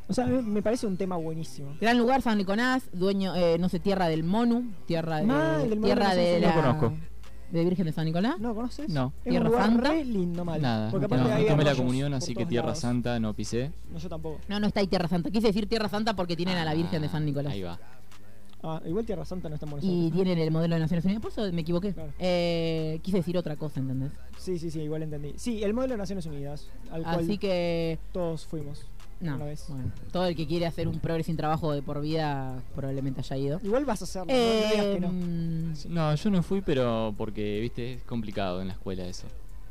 O 0.08 0.12
sea, 0.12 0.26
me 0.26 0.62
parece 0.62 0.86
un 0.86 0.96
tema 0.96 1.16
buenísimo. 1.16 1.74
Gran 1.80 1.98
lugar, 1.98 2.22
San 2.22 2.38
Nicolás, 2.38 2.84
dueño, 2.92 3.34
eh, 3.34 3.58
no 3.58 3.68
sé, 3.68 3.80
tierra 3.80 4.08
del 4.08 4.22
Monu, 4.24 4.72
tierra 4.86 5.16
de, 5.18 5.26
Mal, 5.26 5.60
del 5.68 5.80
Monu 5.80 5.84
tierra 5.86 6.08
no 6.08 6.14
sé 6.14 6.20
de 6.20 6.40
la, 6.40 6.48
lo 6.48 6.62
conozco. 6.62 6.92
de 7.50 7.64
Virgen 7.64 7.86
de 7.86 7.92
San 7.92 8.04
Nicolás. 8.04 8.38
¿No 8.38 8.54
conoces? 8.54 8.88
No. 8.88 9.12
Es 9.24 9.30
Tierra 9.30 9.46
un 9.46 9.52
lugar 9.52 9.66
Santa. 9.66 9.90
re 9.90 10.04
lindo, 10.04 10.44
mal. 10.44 10.62
nada. 10.62 10.90
Porque 10.92 11.08
No, 11.08 11.14
aparte 11.14 11.30
no 11.30 11.36
hay 11.36 11.46
tomé 11.48 11.64
la 11.64 11.74
comunión, 11.74 12.14
así 12.14 12.34
que 12.36 12.46
Tierra 12.46 12.66
lados. 12.68 12.80
Santa 12.80 13.18
no 13.18 13.34
pisé. 13.34 13.72
No, 13.90 13.98
yo 13.98 14.08
tampoco. 14.08 14.38
No, 14.48 14.60
no 14.60 14.66
está 14.68 14.78
ahí 14.80 14.86
Tierra 14.86 15.08
Santa. 15.08 15.30
Quise 15.30 15.48
decir 15.48 15.68
Tierra 15.68 15.88
Santa 15.88 16.14
porque 16.14 16.36
tienen 16.36 16.56
a 16.56 16.64
la 16.64 16.74
Virgen 16.74 17.02
de 17.02 17.08
San 17.08 17.24
Nicolás. 17.24 17.52
Ahí 17.52 17.62
va. 17.62 17.78
Ah, 18.62 18.80
igual 18.86 19.04
Tierra 19.04 19.24
Santa 19.24 19.48
no 19.48 19.54
está 19.54 19.66
en 19.66 19.70
Buenos 19.70 19.88
Y 19.88 20.10
tienen 20.10 20.38
el 20.38 20.50
modelo 20.50 20.74
de 20.74 20.80
Naciones 20.80 21.04
Unidas. 21.04 21.22
Por 21.22 21.30
eso 21.30 21.52
me 21.52 21.60
equivoqué. 21.60 21.92
Claro. 21.92 22.12
Eh, 22.18 22.98
quise 23.02 23.18
decir 23.18 23.36
otra 23.38 23.56
cosa, 23.56 23.80
¿entendés? 23.80 24.10
Sí, 24.38 24.58
sí, 24.58 24.70
sí, 24.70 24.80
igual 24.80 25.02
entendí. 25.02 25.34
Sí, 25.36 25.62
el 25.62 25.74
modelo 25.74 25.94
de 25.94 25.98
Naciones 25.98 26.26
Unidas, 26.26 26.68
al 26.90 27.04
Así 27.04 27.26
cual 27.26 27.38
que. 27.38 27.98
todos 28.12 28.46
fuimos. 28.46 28.86
No. 29.20 29.36
Una 29.36 29.46
vez. 29.46 29.64
Bueno, 29.68 29.92
todo 30.12 30.26
el 30.26 30.36
que 30.36 30.46
quiere 30.46 30.66
hacer 30.66 30.88
un 30.88 30.98
progreso 31.00 31.26
sin 31.26 31.36
trabajo 31.36 31.72
de 31.72 31.80
por 31.82 32.00
vida 32.02 32.62
probablemente 32.74 33.20
haya 33.20 33.36
ido. 33.36 33.60
Igual 33.62 33.84
vas 33.86 34.02
a 34.02 34.04
hacerlo, 34.04 34.32
no, 34.32 34.38
no 34.38 34.68
digas 34.70 34.86
que 34.94 35.00
no. 35.00 35.08
Eh, 35.08 35.74
No, 35.88 36.14
yo 36.14 36.30
no 36.30 36.42
fui, 36.42 36.60
pero 36.60 37.14
porque, 37.16 37.60
viste, 37.60 37.94
es 37.94 38.02
complicado 38.02 38.60
en 38.60 38.68
la 38.68 38.74
escuela 38.74 39.06
eso. 39.06 39.26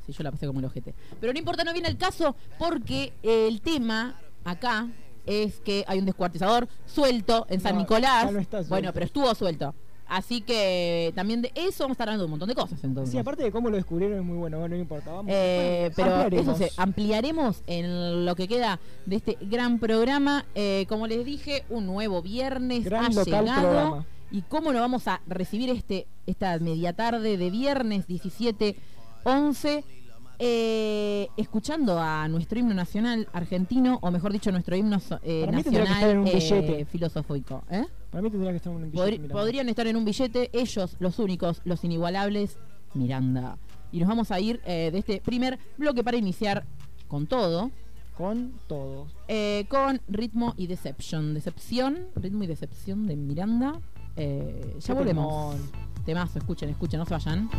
Sí, 0.08 0.14
yo 0.14 0.24
la 0.24 0.32
pasé 0.32 0.48
como 0.48 0.60
el 0.60 0.66
ojete. 0.66 0.94
Pero 1.20 1.32
no 1.34 1.40
importa, 1.40 1.64
no 1.64 1.74
viene 1.74 1.90
el 1.90 1.98
caso 1.98 2.36
porque 2.58 3.14
el 3.24 3.62
tema 3.62 4.20
acá 4.44 4.88
es 5.26 5.60
que 5.60 5.84
hay 5.88 6.00
un 6.00 6.06
descuartizador 6.06 6.68
suelto 6.86 7.46
en 7.50 7.62
San 7.62 7.76
No, 7.76 7.82
Nicolás. 7.82 8.32
no 8.32 8.40
está. 8.40 8.62
Bueno, 8.64 8.92
pero 8.94 9.06
estuvo 9.06 9.34
suelto. 9.36 9.74
Así 10.08 10.42
que 10.42 11.12
también 11.16 11.42
de 11.42 11.52
eso 11.56 11.84
vamos 11.86 11.94
a 11.94 11.94
estar 11.94 12.08
hablando 12.10 12.22
de 12.24 12.26
un 12.26 12.32
montón 12.32 12.48
de 12.50 12.54
cosas 12.54 12.84
entonces. 12.84 13.12
Sí, 13.12 13.18
aparte 13.18 13.42
de 13.42 13.52
cómo 13.52 13.72
lo 13.72 13.76
descubrieron 13.76 14.20
es 14.20 14.24
muy 14.24 14.38
bueno, 14.38 14.60
bueno, 14.60 14.76
no 14.76 14.82
importa. 14.82 15.12
Vamos, 15.12 15.32
Eh, 15.36 15.92
bueno, 15.96 15.96
pero 15.96 16.16
ampliaremos. 16.22 16.62
eso 16.62 16.68
se 16.76 16.80
ampliaremos 16.82 17.64
en 17.66 18.24
lo 18.26 18.36
que 18.36 18.48
queda 18.48 18.80
de 19.08 19.16
este 19.16 19.38
gran 19.42 19.80
programa. 19.80 20.46
Eh, 20.54 20.86
como 20.90 21.08
les 21.08 21.26
dije, 21.26 21.64
un 21.70 21.88
nuevo 21.88 22.22
viernes 22.22 22.84
Gran 22.84 23.06
ha 23.06 23.24
llegado. 23.24 23.46
programa. 23.62 24.06
¿Y 24.32 24.42
cómo 24.44 24.74
lo 24.74 24.80
vamos 24.80 25.08
a 25.08 25.22
recibir 25.28 25.70
este 25.72 26.06
esta 26.28 26.58
media 26.60 26.94
tarde 26.94 27.38
de 27.38 27.50
viernes 27.50 28.06
17 28.06 28.76
11 29.24 29.84
eh, 30.40 31.28
escuchando 31.38 32.00
a 32.00 32.28
nuestro 32.28 32.60
himno 32.60 32.74
nacional 32.74 33.28
argentino, 33.34 34.00
o 34.02 34.12
mejor 34.12 34.32
dicho, 34.32 34.52
nuestro 34.52 34.76
himno 34.76 35.00
eh, 35.24 35.48
nacional 35.52 36.28
eh, 36.28 36.86
filosófico. 36.90 37.64
Para 38.12 38.22
mí 38.22 38.30
tendría 38.32 38.52
que 38.52 38.58
estar 38.58 38.72
en 38.74 38.84
un 38.84 38.92
billete. 38.92 39.30
Podrían 39.30 39.70
estar 39.70 39.88
en 39.88 39.96
un 39.96 40.06
billete, 40.06 40.50
ellos, 40.54 40.96
los 41.00 41.20
únicos, 41.20 41.62
los 41.66 41.84
inigualables, 41.84 42.58
Miranda. 42.94 43.58
Y 43.92 44.00
nos 44.00 44.08
vamos 44.10 44.32
a 44.32 44.40
ir 44.40 44.62
de 44.64 44.98
este 44.98 45.22
primer 45.22 45.58
bloque 45.78 46.04
para 46.04 46.18
iniciar 46.18 46.66
con 47.08 47.28
todo, 47.28 47.72
Con 48.18 48.54
todos. 48.68 49.14
eh, 49.28 49.66
con 49.70 50.02
ritmo 50.08 50.54
y 50.58 50.68
deception. 50.68 51.34
Decepción, 51.34 52.08
ritmo 52.16 52.44
y 52.44 52.48
decepción 52.48 53.08
de 53.08 53.16
Miranda. 53.16 53.80
Ya 54.18 54.94
volvemos. 54.94 55.56
temón. 55.56 55.72
Temazo, 56.06 56.38
escuchen, 56.40 56.70
escuchen, 56.70 57.00
no 57.00 57.06
se 57.06 57.14
vayan. 57.16 57.50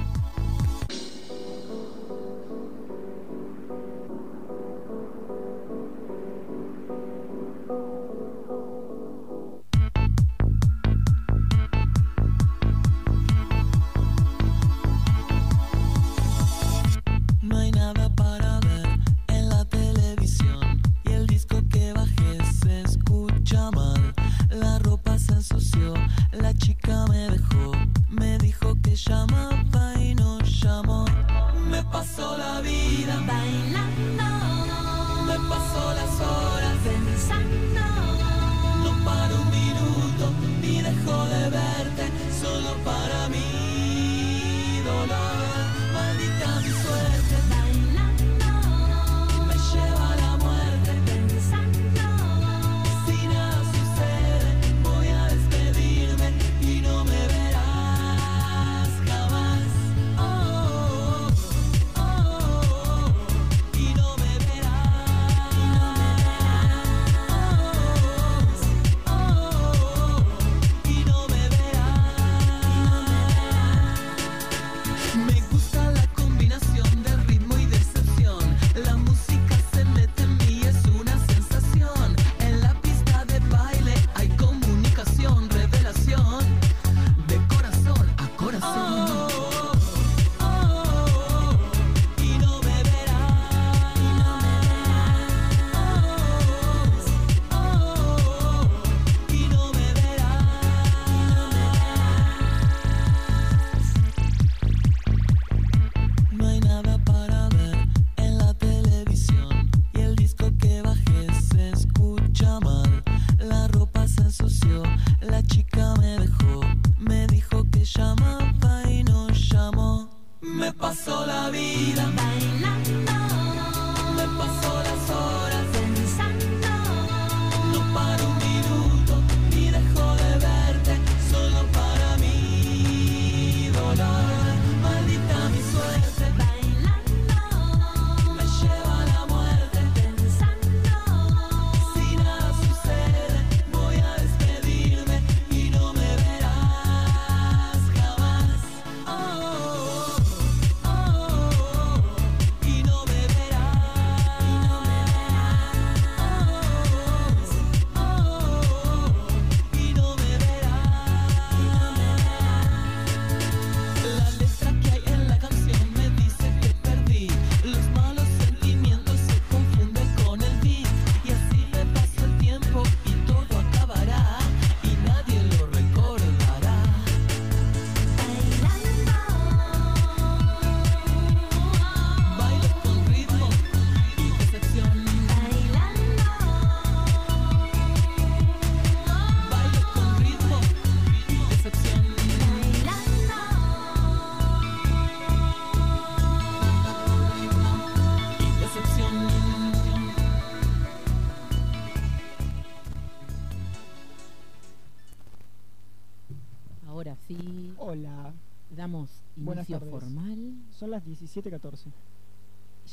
Las 210.96 211.04
17.14. 211.06 211.90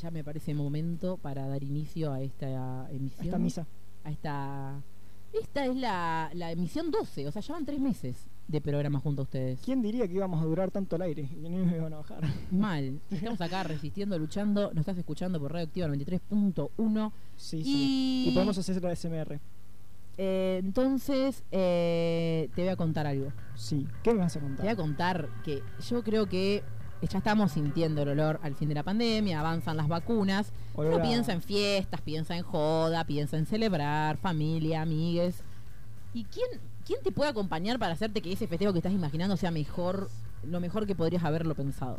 Ya 0.02 0.10
me 0.10 0.24
parece 0.24 0.54
momento 0.54 1.16
para 1.18 1.46
dar 1.46 1.62
inicio 1.62 2.12
a 2.12 2.20
esta 2.20 2.88
emisión. 2.90 3.24
Esta 3.26 3.38
misa. 3.38 3.66
A 4.04 4.10
esta. 4.10 4.80
Esta 5.32 5.66
es 5.66 5.74
la, 5.76 6.30
la 6.34 6.52
emisión 6.52 6.92
12, 6.92 7.26
o 7.26 7.32
sea, 7.32 7.42
llevan 7.42 7.64
tres 7.66 7.80
meses 7.80 8.16
de 8.46 8.60
programa 8.60 9.00
junto 9.00 9.22
a 9.22 9.24
ustedes. 9.24 9.58
¿Quién 9.64 9.82
diría 9.82 10.06
que 10.06 10.14
íbamos 10.14 10.40
a 10.40 10.44
durar 10.44 10.70
tanto 10.70 10.94
al 10.96 11.02
aire? 11.02 11.28
Y 11.36 11.48
no 11.48 11.64
me 11.64 11.76
iban 11.76 11.92
a 11.92 11.96
bajar. 11.98 12.20
Mal. 12.52 13.00
Estamos 13.10 13.40
acá 13.40 13.64
resistiendo, 13.64 14.16
luchando. 14.18 14.68
Nos 14.70 14.78
estás 14.82 14.96
escuchando 14.98 15.40
por 15.40 15.52
Radio 15.52 15.66
Activa 15.66 15.88
93.1. 15.88 17.12
Sí, 17.36 17.56
Y- 17.58 17.64
sí. 17.64 18.24
Y 18.28 18.34
podemos 18.34 18.56
hacer 18.58 18.80
la 18.82 18.94
SMR. 18.94 19.40
Eh, 20.16 20.60
entonces, 20.62 21.42
eh, 21.50 22.48
te 22.54 22.62
voy 22.62 22.70
a 22.70 22.76
contar 22.76 23.06
algo. 23.08 23.32
Sí. 23.56 23.88
¿Qué 24.04 24.12
me 24.14 24.20
vas 24.20 24.36
a 24.36 24.40
Te 24.40 24.46
voy 24.46 24.68
a 24.68 24.76
contar? 24.76 25.22
contar 25.22 25.42
que 25.42 25.62
yo 25.88 26.04
creo 26.04 26.28
que 26.28 26.62
ya 27.08 27.18
estamos 27.18 27.52
sintiendo 27.52 28.02
el 28.02 28.08
olor 28.10 28.40
al 28.42 28.54
fin 28.54 28.68
de 28.68 28.74
la 28.74 28.82
pandemia, 28.82 29.40
avanzan 29.40 29.76
las 29.76 29.88
vacunas. 29.88 30.52
Uno 30.74 31.00
piensa 31.02 31.32
en 31.32 31.42
fiestas, 31.42 32.00
piensa 32.00 32.36
en 32.36 32.42
joda, 32.42 33.04
piensa 33.04 33.36
en 33.36 33.46
celebrar, 33.46 34.16
familia, 34.16 34.82
amigues. 34.82 35.42
¿Y 36.12 36.24
quién, 36.24 36.46
quién 36.86 37.02
te 37.02 37.12
puede 37.12 37.30
acompañar 37.30 37.78
para 37.78 37.94
hacerte 37.94 38.20
que 38.20 38.32
ese 38.32 38.46
festejo 38.46 38.72
que 38.72 38.78
estás 38.78 38.92
imaginando 38.92 39.36
sea 39.36 39.50
mejor, 39.50 40.08
lo 40.44 40.60
mejor 40.60 40.86
que 40.86 40.94
podrías 40.94 41.24
haberlo 41.24 41.54
pensado? 41.54 41.98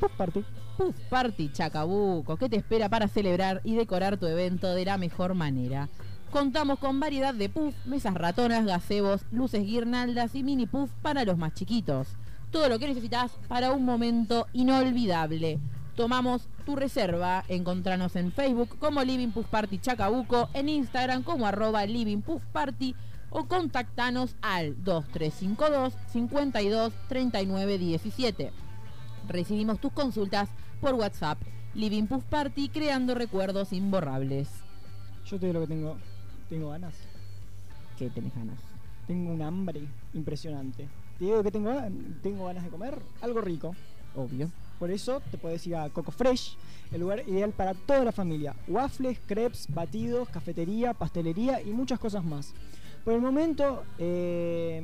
Puff 0.00 0.12
Party. 0.16 0.44
Puff 0.76 0.98
Party 1.08 1.52
Chacabuco, 1.52 2.36
¿qué 2.36 2.48
te 2.48 2.56
espera 2.56 2.88
para 2.88 3.08
celebrar 3.08 3.60
y 3.64 3.76
decorar 3.76 4.16
tu 4.16 4.26
evento 4.26 4.74
de 4.74 4.84
la 4.84 4.98
mejor 4.98 5.34
manera? 5.34 5.88
Contamos 6.32 6.78
con 6.78 6.98
variedad 6.98 7.34
de 7.34 7.48
puff, 7.48 7.74
mesas 7.84 8.14
ratonas, 8.14 8.64
gazebos, 8.64 9.22
luces 9.30 9.64
guirnaldas 9.64 10.34
y 10.34 10.42
mini 10.42 10.66
puff 10.66 10.90
para 11.02 11.24
los 11.24 11.36
más 11.36 11.52
chiquitos. 11.54 12.08
Todo 12.52 12.68
lo 12.68 12.78
que 12.78 12.86
necesitas 12.86 13.32
para 13.48 13.72
un 13.72 13.84
momento 13.84 14.46
inolvidable. 14.52 15.58
tomamos 15.96 16.48
tu 16.64 16.76
reserva. 16.76 17.44
Encontranos 17.48 18.14
en 18.16 18.30
Facebook 18.30 18.78
como 18.78 19.02
Living 19.02 19.30
Puff 19.30 19.46
Party 19.46 19.78
Chacabuco, 19.78 20.48
en 20.54 20.68
Instagram 20.68 21.22
como 21.22 21.46
arroba 21.46 21.84
Living 21.86 22.20
Puff 22.20 22.44
Party 22.52 22.94
o 23.30 23.46
contactanos 23.46 24.36
al 24.42 24.82
2352 24.84 25.94
52 26.12 26.92
39 27.08 27.78
17. 27.78 28.52
Recibimos 29.28 29.80
tus 29.80 29.92
consultas 29.92 30.50
por 30.80 30.94
WhatsApp. 30.94 31.38
Living 31.74 32.06
Puff 32.06 32.24
Party 32.24 32.68
creando 32.68 33.14
recuerdos 33.14 33.72
imborrables. 33.72 34.48
Yo 35.24 35.38
te 35.38 35.46
digo 35.46 35.60
lo 35.60 35.66
que 35.66 35.74
tengo. 35.74 35.96
Tengo 36.50 36.68
ganas. 36.70 36.94
¿Qué 37.98 38.10
tenés 38.10 38.34
ganas? 38.34 38.60
Tengo 39.06 39.32
un 39.32 39.40
hambre 39.42 39.88
impresionante. 40.12 40.88
Te 41.22 41.26
digo 41.26 41.40
que 41.44 41.52
tengo, 41.52 41.70
tengo 42.20 42.46
ganas 42.46 42.64
de 42.64 42.68
comer 42.70 42.98
algo 43.20 43.40
rico. 43.40 43.76
Obvio. 44.16 44.50
Por 44.80 44.90
eso 44.90 45.22
te 45.30 45.38
puedes 45.38 45.64
ir 45.68 45.76
a 45.76 45.88
Coco 45.88 46.10
Fresh, 46.10 46.56
el 46.90 47.00
lugar 47.00 47.22
ideal 47.28 47.52
para 47.52 47.74
toda 47.74 48.02
la 48.02 48.10
familia. 48.10 48.56
Waffles, 48.66 49.20
crepes, 49.24 49.68
batidos, 49.72 50.28
cafetería, 50.30 50.94
pastelería 50.94 51.62
y 51.62 51.70
muchas 51.70 52.00
cosas 52.00 52.24
más. 52.24 52.52
Por 53.04 53.14
el 53.14 53.20
momento 53.20 53.84
eh, 53.98 54.82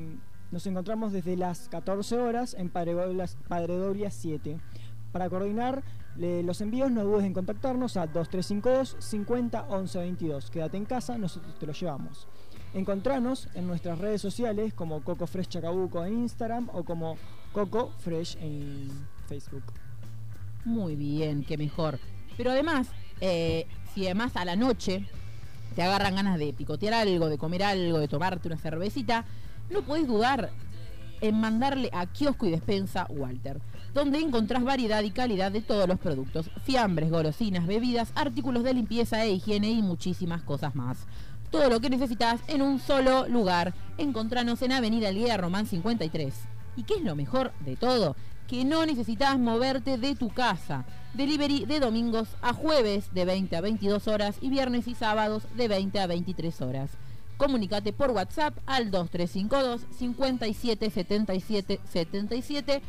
nos 0.53 0.65
encontramos 0.69 1.13
desde 1.13 1.37
las 1.37 1.69
14 1.71 2.17
horas 2.19 2.55
en 2.55 2.69
Padre 2.69 2.93
Doria- 2.93 3.27
Padre 3.49 3.75
Doria 3.77 4.09
7. 4.13 4.61
Para 5.11 5.29
coordinar 5.29 5.83
los 6.15 6.61
envíos 6.61 6.93
no 6.93 7.03
dudes 7.03 7.25
en 7.25 7.35
contactarnos 7.35 7.97
a 7.97 8.07
2352 8.07 8.97
50 9.05 9.67
11 9.71 9.99
22. 9.99 10.51
Quédate 10.53 10.77
en 10.77 10.85
casa, 10.85 11.19
nosotros 11.19 11.59
te 11.59 11.67
lo 11.67 11.73
llevamos. 11.73 12.29
Encontranos 12.75 13.49
en 13.55 13.67
nuestras 13.67 13.99
redes 13.99 14.21
sociales 14.21 14.75
como 14.75 15.03
Coco 15.03 15.27
Fresh 15.27 15.49
Chacabuco 15.49 16.05
en 16.05 16.19
Instagram 16.21 16.69
o 16.73 16.85
como 16.85 17.17
Coco 17.53 17.93
Fresh 17.99 18.37
en 18.41 18.89
Facebook. 19.27 19.63
Muy 20.65 20.97
bien, 20.97 21.45
qué 21.45 21.57
mejor. 21.57 21.99
Pero 22.37 22.51
además, 22.51 22.89
eh, 23.21 23.67
si 23.95 24.05
además 24.05 24.37
a 24.37 24.45
la 24.45 24.55
noche 24.55 25.07
te 25.75 25.83
agarran 25.83 26.17
ganas 26.17 26.39
de 26.39 26.53
picotear 26.53 26.95
algo, 26.95 27.29
de 27.29 27.39
comer 27.39 27.63
algo, 27.63 27.99
de 27.99 28.09
tomarte 28.09 28.49
una 28.49 28.59
cervecita, 28.59 29.25
no 29.71 29.83
podés 29.83 30.07
dudar 30.07 30.51
en 31.21 31.41
mandarle 31.41 31.91
a 31.93 32.07
Kiosco 32.07 32.47
y 32.47 32.51
Despensa 32.51 33.07
Walter, 33.09 33.61
donde 33.95 34.19
encontrás 34.19 34.63
variedad 34.63 35.03
y 35.03 35.11
calidad 35.11 35.51
de 35.51 35.63
todos 35.63 35.89
los 35.89 35.99
productos, 35.99 36.51
fiambres, 36.65 37.11
golosinas, 37.11 37.67
bebidas, 37.67 38.13
artículos 38.15 38.63
de 38.63 38.75
limpieza 38.75 39.25
e 39.25 39.33
higiene 39.33 39.71
y 39.71 39.83
muchísimas 39.83 40.43
cosas 40.43 40.75
más. 40.75 41.07
Todo 41.51 41.71
lo 41.71 41.81
que 41.81 41.89
necesitas 41.89 42.41
en 42.49 42.61
un 42.61 42.79
solo 42.79 43.27
lugar. 43.27 43.73
Encontranos 43.97 44.61
en 44.61 44.73
Avenida 44.73 45.09
Elguera 45.09 45.39
Román 45.39 45.67
53. 45.67 46.35
¿Y 46.77 46.83
qué 46.83 46.95
es 46.95 47.03
lo 47.03 47.17
mejor 47.17 47.53
de 47.61 47.77
todo? 47.77 48.17
Que 48.47 48.65
no 48.65 48.85
necesitas 48.85 49.39
moverte 49.39 49.97
de 49.97 50.15
tu 50.15 50.29
casa. 50.29 50.85
Delivery 51.15 51.65
de 51.65 51.81
domingos 51.81 52.29
a 52.43 52.53
jueves 52.53 53.13
de 53.15 53.25
20 53.25 53.57
a 53.57 53.61
22 53.63 54.09
horas 54.09 54.37
y 54.43 54.51
viernes 54.51 54.87
y 54.89 54.95
sábados 54.95 55.45
de 55.57 55.69
20 55.69 55.99
a 56.01 56.07
23 56.07 56.61
horas. 56.61 56.91
Comunicate 57.39 57.93
por 57.95 58.11
WhatsApp 58.11 58.59
al 58.67 58.91
2352 58.91 59.87
57 59.99 60.91
77 60.91 61.81
77 61.91 62.83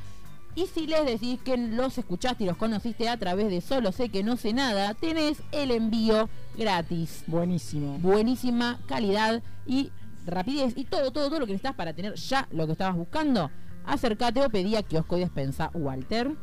y 0.59 0.67
si 0.67 0.87
les 0.87 1.05
decís 1.05 1.39
que 1.41 1.55
los 1.55 1.97
escuchaste 1.97 2.43
y 2.43 2.47
los 2.47 2.57
conociste 2.57 3.07
a 3.07 3.17
través 3.17 3.49
de 3.49 3.61
Solo 3.61 3.93
sé 3.93 4.09
que 4.09 4.23
no 4.23 4.35
sé 4.35 4.51
nada, 4.51 4.93
tenés 4.93 5.41
el 5.53 5.71
envío 5.71 6.27
gratis. 6.57 7.23
Buenísimo. 7.27 7.97
Buenísima 7.99 8.77
calidad 8.85 9.41
y 9.65 9.91
rapidez 10.25 10.73
y 10.75 10.83
todo, 10.83 11.11
todo, 11.11 11.29
todo 11.29 11.39
lo 11.39 11.45
que 11.45 11.53
necesitas 11.53 11.75
para 11.75 11.93
tener 11.93 12.15
ya 12.15 12.45
lo 12.51 12.65
que 12.65 12.73
estabas 12.73 12.97
buscando. 12.97 13.49
Acércate 13.85 14.41
o 14.41 14.49
pedí 14.49 14.75
a 14.75 14.83
Kiosco 14.83 15.15
y 15.15 15.21
Despensa 15.21 15.71
Walter. 15.73 16.35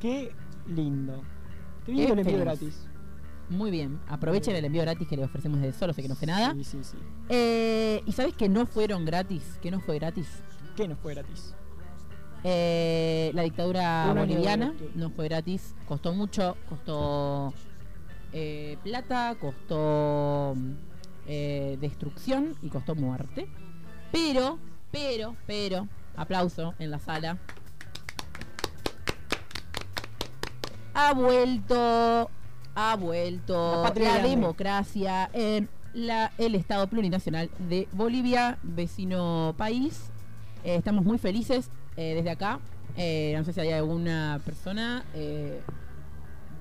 Qué 0.00 0.32
lindo. 0.66 1.22
Qué 1.84 1.92
que 1.92 2.04
el 2.06 2.18
envío 2.20 2.38
gratis. 2.38 2.86
Muy 3.50 3.70
bien, 3.70 4.00
aprovechen 4.08 4.56
el 4.56 4.64
envío 4.64 4.82
gratis 4.82 5.06
que 5.06 5.18
le 5.18 5.24
ofrecemos 5.24 5.60
de 5.60 5.74
Solo 5.74 5.92
sé 5.92 6.00
que 6.00 6.08
no 6.08 6.14
sé 6.14 6.24
nada. 6.24 6.54
Sí, 6.54 6.64
sí, 6.64 6.78
sí. 6.82 6.96
Eh, 7.28 8.02
¿Y 8.06 8.12
sabes 8.12 8.34
que 8.34 8.48
no 8.48 8.64
fueron 8.64 9.04
gratis? 9.04 9.58
Que 9.60 9.70
no 9.70 9.80
fue 9.80 9.98
gratis. 9.98 10.26
¿Qué 10.76 10.88
no 10.88 10.96
fue 10.96 11.12
gratis? 11.12 11.54
Eh, 12.44 13.30
la 13.34 13.42
dictadura 13.42 14.12
boliviana 14.14 14.72
no 14.94 15.10
fue 15.10 15.24
gratis, 15.28 15.74
costó 15.86 16.12
mucho, 16.12 16.56
costó 16.68 17.52
eh, 18.32 18.76
plata, 18.84 19.36
costó 19.40 20.54
eh, 21.26 21.76
destrucción 21.80 22.54
y 22.62 22.68
costó 22.68 22.94
muerte. 22.94 23.48
Pero, 24.12 24.58
pero, 24.90 25.36
pero, 25.46 25.88
aplauso 26.16 26.74
en 26.78 26.90
la 26.90 26.98
sala. 26.98 27.38
Ha 30.94 31.12
vuelto, 31.14 32.30
ha 32.74 32.96
vuelto 32.96 33.84
La 33.94 34.22
democracia 34.22 35.30
en 35.32 35.68
la, 35.92 36.32
el 36.38 36.54
Estado 36.54 36.86
plurinacional 36.88 37.50
de 37.58 37.88
Bolivia, 37.92 38.58
vecino 38.62 39.54
país. 39.56 40.10
Eh, 40.64 40.76
estamos 40.76 41.04
muy 41.04 41.18
felices 41.18 41.70
eh, 41.98 42.14
desde 42.14 42.30
acá. 42.30 42.60
Eh, 42.96 43.34
no 43.36 43.44
sé 43.44 43.52
si 43.52 43.60
hay 43.60 43.72
alguna 43.72 44.40
persona 44.44 45.04
eh, 45.14 45.60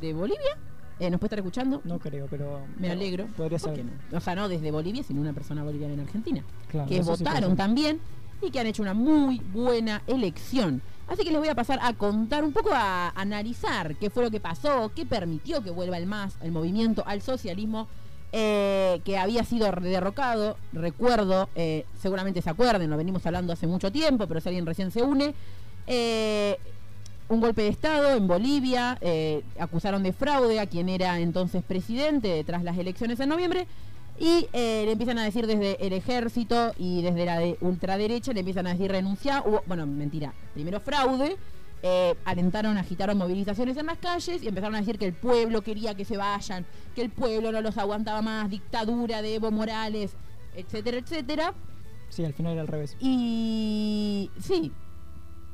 de 0.02 0.14
Bolivia. 0.14 0.58
Eh, 1.00 1.12
¿Nos 1.12 1.20
puede 1.20 1.28
estar 1.28 1.40
escuchando? 1.40 1.80
No 1.84 2.00
creo, 2.00 2.26
pero. 2.28 2.62
Me 2.78 2.90
alegro. 2.90 3.28
Podría 3.38 3.60
¿Por 3.60 3.76
ser. 3.76 3.86
no? 3.86 4.18
O 4.18 4.20
sea, 4.20 4.36
no 4.36 4.50
desde 4.50 4.72
Bolivia, 4.72 5.04
sino 5.04 5.22
una 5.22 5.34
persona 5.34 5.64
boliviana 5.64 5.94
en 5.94 6.00
Argentina. 6.00 6.44
Claro, 6.70 6.90
que 6.90 7.04
sí 7.04 7.08
votaron 7.08 7.56
también 7.56 8.00
y 8.42 8.50
que 8.50 8.60
han 8.60 8.68
hecho 8.68 8.82
una 8.82 8.96
muy 8.96 9.40
buena 9.40 10.02
elección. 10.08 10.82
Así 11.08 11.24
que 11.24 11.30
les 11.30 11.40
voy 11.40 11.50
a 11.50 11.56
pasar 11.56 11.80
a 11.84 11.94
contar 11.94 12.44
un 12.44 12.52
poco, 12.52 12.72
a 12.74 13.10
analizar 13.10 13.96
qué 13.96 14.10
fue 14.10 14.24
lo 14.24 14.32
que 14.32 14.40
pasó, 14.40 14.92
qué 14.94 15.06
permitió 15.06 15.64
que 15.64 15.70
vuelva 15.70 15.98
el 15.98 16.08
MAS, 16.08 16.36
el 16.42 16.52
movimiento 16.52 17.04
al 17.06 17.22
socialismo, 17.22 17.88
eh, 18.32 19.02
que 19.06 19.18
había 19.18 19.44
sido 19.44 19.72
derrocado. 19.72 20.58
Recuerdo, 20.74 21.50
eh, 21.56 21.86
seguramente 22.02 22.42
se 22.42 22.50
acuerden, 22.50 22.90
lo 22.90 22.98
venimos 22.98 23.26
hablando 23.26 23.54
hace 23.54 23.68
mucho 23.68 23.92
tiempo, 23.92 24.28
pero 24.28 24.42
si 24.42 24.50
alguien 24.50 24.66
recién 24.66 24.92
se 24.92 25.02
une. 25.02 25.34
eh, 25.88 26.58
un 27.30 27.42
golpe 27.42 27.62
de 27.64 27.68
Estado 27.68 28.16
en 28.16 28.26
Bolivia, 28.26 28.98
acusaron 29.60 30.02
de 30.02 30.14
fraude 30.14 30.62
a 30.62 30.66
quien 30.66 30.88
era 30.88 31.20
entonces 31.20 31.62
presidente 31.62 32.42
tras 32.46 32.64
las 32.64 32.78
elecciones 32.78 33.20
en 33.20 33.28
noviembre 33.28 33.68
y 34.18 34.48
le 34.54 34.90
empiezan 34.90 35.18
a 35.18 35.26
decir 35.26 35.46
desde 35.46 35.86
el 35.86 35.92
ejército 35.92 36.72
y 36.78 37.02
desde 37.02 37.26
la 37.26 37.40
de 37.40 37.58
ultraderecha, 37.60 38.32
le 38.32 38.40
empiezan 38.40 38.68
a 38.68 38.72
decir 38.72 38.90
renunciar, 38.92 39.44
bueno, 39.66 39.86
mentira, 39.86 40.34
primero 40.54 40.80
fraude, 40.80 41.36
eh, 41.84 42.16
alentaron, 42.26 42.78
agitaron 42.78 43.18
movilizaciones 43.18 43.78
en 43.78 43.86
las 43.86 44.00
calles 44.00 44.42
y 44.42 44.48
empezaron 44.48 44.76
a 44.76 44.80
decir 44.80 44.98
que 44.98 45.06
el 45.06 45.14
pueblo 45.14 45.62
quería 45.62 45.94
que 45.96 46.06
se 46.06 46.18
vayan, 46.18 46.66
que 46.96 47.02
el 47.02 47.12
pueblo 47.12 47.52
no 47.52 47.62
los 47.62 47.78
aguantaba 47.78 48.22
más, 48.22 48.50
dictadura 48.50 49.22
de 49.22 49.36
Evo 49.36 49.52
Morales, 49.52 50.16
etcétera, 50.56 50.98
etcétera. 50.98 51.54
Sí, 52.10 52.26
al 52.26 52.34
final 52.34 52.54
era 52.54 52.62
al 52.62 52.68
revés. 52.68 52.98
Y 53.00 54.32
sí, 54.40 54.72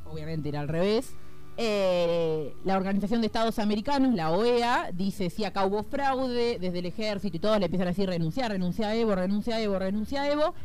obviamente 0.06 0.50
era 0.50 0.62
al 0.62 0.68
revés. 0.70 1.14
Eh, 1.58 2.56
la 2.64 2.78
Organización 2.78 3.22
de 3.22 3.28
Estados 3.28 3.60
Americanos, 3.60 4.16
la 4.16 4.32
OEA, 4.32 4.90
dice 4.92 5.30
si 5.30 5.44
acá 5.44 5.66
hubo 5.66 5.84
fraude 5.84 6.58
desde 6.60 6.80
el 6.80 6.86
ejército 6.86 7.38
y 7.38 7.40
todos 7.40 7.60
le 7.60 7.66
empiezan 7.66 7.88
a 7.88 7.92
decir 7.92 8.10
renunciar, 8.10 8.50
renuncia 8.50 8.88
a 8.88 8.96
Evo, 8.96 9.14
renuncia 9.14 9.58
a 9.58 9.62
Evo, 9.62 9.78
renuncia 9.78 10.22
a 10.24 10.32
Evo. 10.32 10.56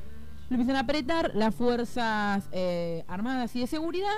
Lo 0.48 0.54
empiezan 0.54 0.76
a 0.76 0.80
apretar 0.80 1.32
las 1.34 1.54
fuerzas 1.54 2.48
eh, 2.52 3.04
armadas 3.06 3.54
y 3.54 3.60
de 3.60 3.66
seguridad 3.66 4.16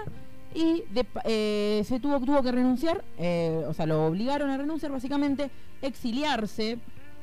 y 0.54 0.84
de 0.90 1.06
eh, 1.24 1.82
se 1.86 2.00
tuvo, 2.00 2.20
tuvo 2.20 2.42
que 2.42 2.52
renunciar, 2.52 3.04
eh, 3.18 3.64
o 3.68 3.74
sea, 3.74 3.86
lo 3.86 4.06
obligaron 4.06 4.50
a 4.50 4.56
renunciar 4.56 4.92
básicamente, 4.92 5.50
exiliarse, 5.82 6.78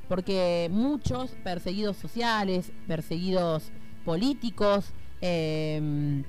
porque 0.08 0.70
muchos 0.72 1.32
perseguidos 1.44 1.98
sociales, 1.98 2.72
perseguidos 2.88 3.72
políticos, 4.06 4.94
eh, 5.22 6.24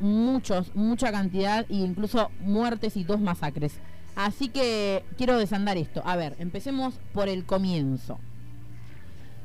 muchos, 0.00 0.74
mucha 0.74 1.12
cantidad 1.12 1.64
e 1.68 1.74
incluso 1.74 2.30
muertes 2.40 2.96
y 2.96 3.04
dos 3.04 3.20
masacres. 3.20 3.74
Así 4.16 4.48
que 4.48 5.04
quiero 5.16 5.38
desandar 5.38 5.78
esto. 5.78 6.02
A 6.04 6.16
ver, 6.16 6.36
empecemos 6.38 6.98
por 7.14 7.28
el 7.28 7.44
comienzo. 7.44 8.18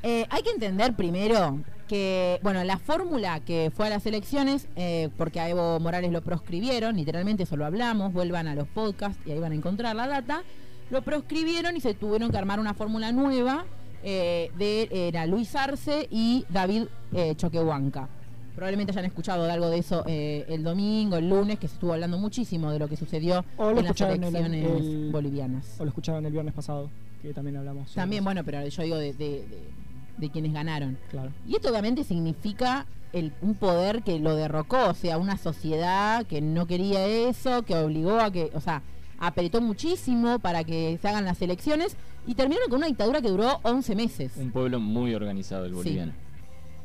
Eh, 0.02 0.26
hay 0.30 0.42
que 0.42 0.50
entender 0.50 0.94
primero 0.94 1.58
que, 1.88 2.38
bueno, 2.42 2.62
la 2.64 2.78
fórmula 2.78 3.40
que 3.40 3.72
fue 3.74 3.86
a 3.86 3.90
las 3.90 4.04
elecciones, 4.06 4.68
eh, 4.76 5.08
porque 5.16 5.40
a 5.40 5.48
Evo 5.48 5.80
Morales 5.80 6.12
lo 6.12 6.22
proscribieron, 6.22 6.96
literalmente 6.96 7.44
eso 7.44 7.56
lo 7.56 7.64
hablamos, 7.64 8.12
vuelvan 8.12 8.46
a 8.46 8.54
los 8.54 8.68
podcasts 8.68 9.18
y 9.26 9.32
ahí 9.32 9.38
van 9.38 9.52
a 9.52 9.54
encontrar 9.54 9.96
la 9.96 10.06
data, 10.06 10.42
lo 10.90 11.02
proscribieron 11.02 11.76
y 11.76 11.80
se 11.80 11.94
tuvieron 11.94 12.30
que 12.30 12.36
armar 12.38 12.60
una 12.60 12.74
fórmula 12.74 13.10
nueva 13.12 13.64
eh, 14.04 14.50
de 14.58 14.88
era 15.08 15.26
Luis 15.26 15.54
Arce 15.56 16.06
y 16.10 16.44
David 16.50 16.84
eh, 17.12 17.34
Choquehuanca. 17.36 18.08
Probablemente 18.54 18.92
hayan 18.92 19.04
escuchado 19.04 19.44
de 19.44 19.52
algo 19.52 19.70
de 19.70 19.78
eso 19.78 20.04
el 20.06 20.62
domingo, 20.64 21.16
el 21.16 21.28
lunes, 21.28 21.58
que 21.58 21.68
se 21.68 21.74
estuvo 21.74 21.92
hablando 21.92 22.18
muchísimo 22.18 22.70
de 22.72 22.78
lo 22.80 22.88
que 22.88 22.96
sucedió 22.96 23.44
O 23.56 23.70
lo 23.70 23.78
en 23.78 23.84
las 23.86 24.00
el- 24.00 24.06
elecciones 24.24 24.64
el- 24.64 25.10
bolivianas. 25.12 25.76
O 25.78 25.84
lo 25.84 25.88
escucharon 25.90 26.26
el 26.26 26.32
viernes 26.32 26.54
pasado, 26.54 26.90
que 27.22 27.32
también 27.32 27.56
hablamos. 27.56 27.92
También, 27.94 28.24
bueno, 28.24 28.42
pero 28.44 28.66
yo 28.66 28.82
digo 28.82 28.96
de, 28.96 29.12
de- 29.12 29.46
de- 29.46 29.78
de 30.18 30.30
quienes 30.30 30.52
ganaron. 30.52 30.98
Claro. 31.10 31.30
Y 31.46 31.56
esto 31.56 31.70
obviamente 31.70 32.04
significa 32.04 32.86
el, 33.12 33.32
un 33.40 33.54
poder 33.54 34.02
que 34.02 34.18
lo 34.18 34.34
derrocó, 34.36 34.88
o 34.88 34.94
sea, 34.94 35.16
una 35.18 35.36
sociedad 35.38 36.26
que 36.26 36.40
no 36.40 36.66
quería 36.66 37.06
eso, 37.06 37.62
que 37.62 37.74
obligó 37.76 38.20
a 38.20 38.30
que, 38.30 38.50
o 38.54 38.60
sea, 38.60 38.82
apretó 39.18 39.60
muchísimo 39.60 40.38
para 40.38 40.62
que 40.64 40.98
se 41.00 41.08
hagan 41.08 41.24
las 41.24 41.40
elecciones 41.42 41.96
y 42.26 42.34
terminaron 42.34 42.68
con 42.68 42.78
una 42.78 42.86
dictadura 42.86 43.20
que 43.22 43.28
duró 43.28 43.58
11 43.62 43.96
meses. 43.96 44.32
Un 44.36 44.50
pueblo 44.50 44.78
muy 44.80 45.14
organizado 45.14 45.64
el 45.64 45.70
Sí. 45.70 45.76
boliviano. 45.76 46.12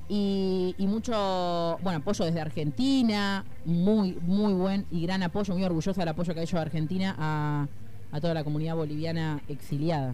Y, 0.09 0.75
y 0.77 0.85
mucho, 0.87 1.77
bueno, 1.81 1.99
apoyo 1.99 2.25
desde 2.25 2.41
Argentina, 2.41 3.45
muy, 3.65 4.17
muy 4.21 4.53
buen 4.53 4.85
y 4.91 5.01
gran 5.01 5.23
apoyo, 5.23 5.53
muy 5.53 5.63
orgullosa 5.63 6.01
del 6.01 6.09
apoyo 6.09 6.33
que 6.33 6.41
ha 6.41 6.43
hecho 6.43 6.59
Argentina 6.59 7.15
a, 7.17 7.67
a 8.11 8.21
toda 8.21 8.33
la 8.33 8.43
comunidad 8.43 8.75
boliviana 8.75 9.41
exiliada. 9.47 10.13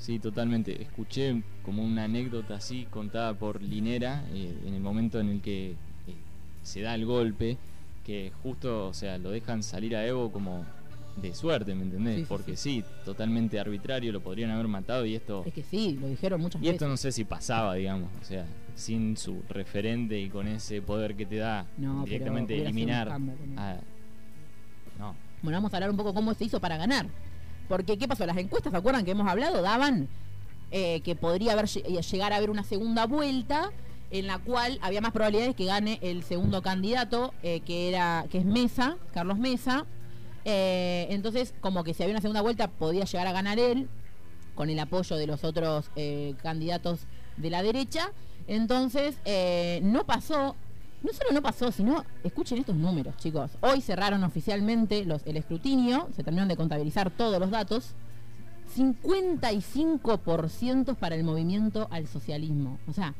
Sí, 0.00 0.18
totalmente. 0.18 0.80
Escuché 0.80 1.42
como 1.62 1.84
una 1.84 2.04
anécdota 2.04 2.54
así 2.54 2.86
contada 2.90 3.34
por 3.34 3.60
Linera 3.60 4.24
eh, 4.32 4.58
en 4.66 4.72
el 4.74 4.80
momento 4.80 5.20
en 5.20 5.28
el 5.28 5.40
que 5.42 5.72
eh, 5.72 5.76
se 6.62 6.80
da 6.80 6.94
el 6.94 7.04
golpe, 7.04 7.58
que 8.04 8.32
justo, 8.42 8.88
o 8.88 8.94
sea, 8.94 9.18
lo 9.18 9.30
dejan 9.30 9.62
salir 9.62 9.94
a 9.94 10.06
Evo 10.06 10.32
como 10.32 10.64
de 11.16 11.34
suerte, 11.34 11.74
¿me 11.74 11.82
entendés? 11.82 12.14
Sí, 12.14 12.20
sí, 12.22 12.26
Porque 12.26 12.56
sí. 12.56 12.82
totalmente 13.04 13.60
arbitrario, 13.60 14.10
lo 14.10 14.22
podrían 14.22 14.50
haber 14.50 14.68
matado 14.68 15.04
y 15.04 15.14
esto... 15.14 15.42
Es 15.44 15.52
que 15.52 15.62
sí, 15.62 15.98
lo 16.00 16.08
dijeron 16.08 16.40
muchas 16.40 16.62
Y 16.62 16.68
esto 16.70 16.88
no 16.88 16.96
sé 16.96 17.12
si 17.12 17.24
pasaba, 17.24 17.74
digamos, 17.74 18.08
o 18.22 18.24
sea, 18.24 18.46
sin 18.76 19.18
su 19.18 19.42
referente 19.50 20.18
y 20.18 20.30
con 20.30 20.48
ese 20.48 20.80
poder 20.80 21.14
que 21.14 21.26
te 21.26 21.36
da 21.36 21.66
No, 21.76 22.04
directamente 22.04 22.58
eliminar 22.58 23.10
a... 23.10 23.18
No, 24.98 25.14
Bueno, 25.42 25.58
vamos 25.58 25.74
a 25.74 25.76
hablar 25.76 25.90
un 25.90 25.96
poco 25.98 26.14
cómo 26.14 26.32
se 26.32 26.44
hizo 26.46 26.58
para 26.58 26.78
ganar. 26.78 27.06
Porque, 27.70 27.96
¿qué 27.96 28.08
pasó? 28.08 28.26
Las 28.26 28.36
encuestas, 28.36 28.72
¿se 28.72 28.76
acuerdan 28.76 29.04
que 29.04 29.12
hemos 29.12 29.28
hablado? 29.28 29.62
Daban 29.62 30.08
eh, 30.72 31.02
que 31.02 31.14
podría 31.14 31.54
eh, 31.54 32.02
llegar 32.02 32.32
a 32.32 32.36
haber 32.36 32.50
una 32.50 32.64
segunda 32.64 33.06
vuelta 33.06 33.70
en 34.10 34.26
la 34.26 34.38
cual 34.38 34.80
había 34.82 35.00
más 35.00 35.12
probabilidades 35.12 35.54
que 35.54 35.66
gane 35.66 36.00
el 36.02 36.24
segundo 36.24 36.62
candidato, 36.62 37.32
eh, 37.44 37.60
que 37.60 37.88
era 37.88 38.26
que 38.28 38.38
es 38.38 38.44
Mesa, 38.44 38.96
Carlos 39.14 39.38
Mesa. 39.38 39.86
Entonces, 40.44 41.54
como 41.60 41.84
que 41.84 41.94
si 41.94 42.02
había 42.02 42.14
una 42.14 42.20
segunda 42.20 42.40
vuelta, 42.40 42.66
podía 42.66 43.04
llegar 43.04 43.28
a 43.28 43.32
ganar 43.32 43.60
él, 43.60 43.88
con 44.56 44.68
el 44.68 44.80
apoyo 44.80 45.14
de 45.14 45.28
los 45.28 45.44
otros 45.44 45.90
candidatos 46.42 47.06
de 47.36 47.50
la 47.50 47.62
derecha. 47.62 48.10
Entonces, 48.48 49.14
no 49.82 50.04
pasó. 50.06 50.56
No 51.02 51.12
solo 51.12 51.30
no 51.32 51.42
pasó, 51.42 51.72
sino, 51.72 52.04
escuchen 52.22 52.58
estos 52.58 52.76
números, 52.76 53.16
chicos. 53.16 53.50
Hoy 53.60 53.80
cerraron 53.80 54.22
oficialmente 54.24 54.98
el 54.98 55.36
escrutinio, 55.36 56.08
se 56.14 56.22
terminaron 56.22 56.48
de 56.48 56.56
contabilizar 56.56 57.10
todos 57.10 57.40
los 57.40 57.50
datos. 57.50 57.94
55% 58.76 60.94
para 60.96 61.14
el 61.16 61.24
movimiento 61.24 61.88
al 61.90 62.06
socialismo. 62.06 62.78
O 62.88 62.92
sea, 62.92 63.14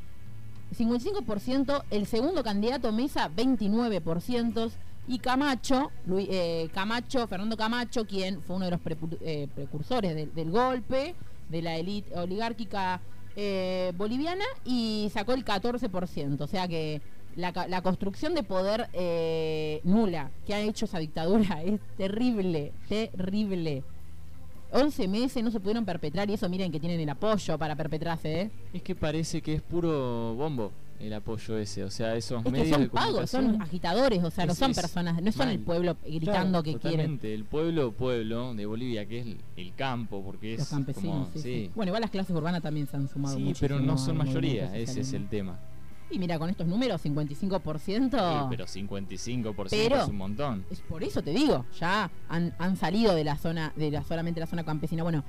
55%, 0.77 1.83
el 1.91 2.07
segundo 2.07 2.45
candidato 2.45 2.93
Mesa 2.93 3.31
29% 3.35 4.71
y 5.09 5.19
Camacho, 5.19 5.91
eh, 6.09 6.69
Camacho, 6.73 7.27
Fernando 7.27 7.57
Camacho, 7.57 8.05
quien 8.07 8.43
fue 8.43 8.57
uno 8.57 8.67
de 8.67 8.71
los 8.73 8.81
eh, 9.23 9.49
precursores 9.55 10.15
del- 10.15 10.33
del 10.35 10.51
golpe, 10.51 11.15
de 11.49 11.63
la 11.63 11.77
élite 11.77 12.15
oligárquica 12.17 13.01
eh, 13.37 13.93
boliviana 13.97 14.45
y 14.65 15.09
sacó 15.13 15.33
el 15.33 15.45
14%. 15.45 16.41
O 16.43 16.47
sea 16.47 16.69
que 16.69 17.01
la, 17.37 17.53
la 17.69 17.83
construcción 17.83 18.35
de 18.35 18.43
poder 18.43 18.89
eh, 18.93 19.81
nula 19.85 20.31
que 20.47 20.55
ha 20.55 20.61
hecho 20.61 20.85
esa 20.85 20.99
dictadura 20.99 21.63
es 21.65 21.81
terrible, 21.97 22.73
terrible. 22.89 23.83
11 24.73 25.09
meses 25.09 25.43
no 25.43 25.51
se 25.51 25.59
pudieron 25.59 25.85
perpetrar 25.85 26.31
y 26.31 26.35
eso 26.35 26.49
miren 26.49 26.71
que 26.71 26.79
tienen 26.79 27.01
el 27.01 27.09
apoyo 27.09 27.59
para 27.59 27.75
perpetrarse, 27.75 28.43
¿eh? 28.43 28.51
es 28.73 28.83
que 28.83 28.95
parece 28.95 29.43
que 29.43 29.55
es 29.55 29.63
puro 29.63 30.35
bombo 30.37 30.71
el 31.01 31.15
apoyo 31.15 31.57
ese, 31.57 31.83
o 31.83 31.91
sea, 31.91 32.15
esos 32.15 32.39
Es 32.41 32.45
que 32.45 32.51
medios 32.51 32.69
son 32.71 32.83
de 32.83 32.89
pagos, 32.91 33.31
son 33.31 33.63
agitadores, 33.63 34.23
o 34.23 34.31
sea, 34.31 34.45
no 34.45 34.55
son 34.55 34.75
personas, 34.75 35.23
no 35.23 35.33
son 35.33 35.49
el 35.49 35.59
pueblo 35.59 35.97
gritando 36.05 36.63
que 36.63 36.77
quieren. 36.77 37.19
El 37.23 37.45
pueblo, 37.45 37.93
pueblo 37.93 38.55
de 38.55 38.67
Bolivia, 38.67 39.07
que 39.07 39.21
es 39.21 39.27
el, 39.27 39.39
el 39.57 39.75
campo, 39.75 40.23
porque 40.23 40.53
Los 40.53 40.63
es 40.63 40.69
campesinos, 40.69 41.29
como, 41.29 41.33
sí, 41.33 41.39
sí, 41.41 41.43
sí. 41.43 41.71
Bueno, 41.75 41.91
igual 41.91 42.03
las 42.03 42.11
clases 42.11 42.37
urbanas 42.37 42.63
también 42.63 42.87
se 42.87 42.97
han 42.97 43.09
sumado 43.09 43.37
Sí, 43.37 43.55
pero 43.59 43.81
no 43.81 43.97
son 43.97 44.19
mayoría, 44.19 44.77
ese 44.77 45.01
es 45.01 45.13
el 45.15 45.29
tema. 45.29 45.59
Y 46.11 46.19
mira, 46.19 46.39
con 46.39 46.51
estos 46.51 46.67
números, 46.67 47.05
55%... 47.05 48.11
Sí, 48.11 48.47
pero 48.51 48.67
55% 48.67 49.67
Pero- 49.71 50.03
es 50.03 50.09
un 50.09 50.17
montón. 50.17 50.65
Es 50.71 50.81
por 50.81 51.03
eso 51.05 51.23
te 51.23 51.31
digo, 51.31 51.65
ya 51.79 52.11
han, 52.29 52.55
han 52.59 52.77
salido 52.77 53.15
de 53.15 53.25
la 53.25 53.37
zona, 53.37 53.73
de 53.77 53.91
la 53.91 54.03
solamente 54.03 54.41
la 54.41 54.47
zona 54.47 54.65
campesina. 54.65 55.03
Bueno, 55.05 55.25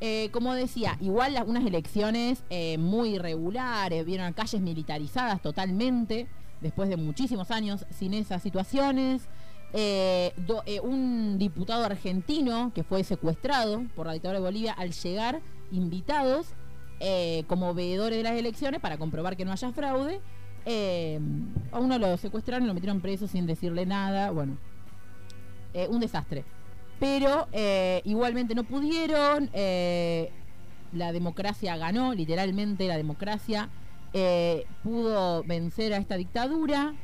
eh, 0.00 0.28
como 0.32 0.52
decía, 0.54 0.98
igual 1.00 1.32
las, 1.34 1.46
unas 1.46 1.64
elecciones 1.64 2.42
eh, 2.50 2.76
muy 2.78 3.14
irregulares, 3.16 4.04
vieron 4.04 4.30
calles 4.34 4.60
militarizadas 4.60 5.40
totalmente, 5.40 6.26
después 6.60 6.88
de 6.90 6.96
muchísimos 6.98 7.50
años 7.50 7.86
sin 7.90 8.12
esas 8.12 8.42
situaciones. 8.42 9.22
Eh, 9.72 10.32
do- 10.46 10.62
eh, 10.66 10.80
un 10.80 11.38
diputado 11.38 11.84
argentino 11.84 12.72
que 12.74 12.84
fue 12.84 13.02
secuestrado 13.04 13.84
por 13.96 14.06
la 14.06 14.12
dictadura 14.12 14.38
de 14.38 14.44
Bolivia 14.44 14.72
al 14.72 14.92
llegar 14.92 15.40
invitados 15.72 16.46
eh, 17.00 17.44
como 17.46 17.74
veedores 17.74 18.18
de 18.18 18.24
las 18.24 18.32
elecciones 18.32 18.80
para 18.80 18.98
comprobar 18.98 19.36
que 19.36 19.44
no 19.44 19.52
haya 19.52 19.72
fraude. 19.72 20.20
Eh, 20.64 21.20
a 21.70 21.78
uno 21.78 21.98
lo 21.98 22.16
secuestraron 22.16 22.64
y 22.64 22.66
lo 22.66 22.74
metieron 22.74 23.00
preso 23.00 23.26
sin 23.26 23.46
decirle 23.46 23.86
nada. 23.86 24.30
Bueno, 24.30 24.56
eh, 25.74 25.86
un 25.90 26.00
desastre. 26.00 26.44
Pero 26.98 27.46
igualmente 28.04 28.54
no 28.54 28.64
pudieron. 28.64 29.50
la 30.92 31.12
democracia 31.12 31.76
ganó, 31.76 32.14
literalmente 32.14 32.88
la 32.88 32.96
democracia 32.96 33.68
pudo 34.82 35.42
vencer 35.44 35.92
a 35.92 35.98
esta 35.98 36.16
dictadura. 36.16 36.94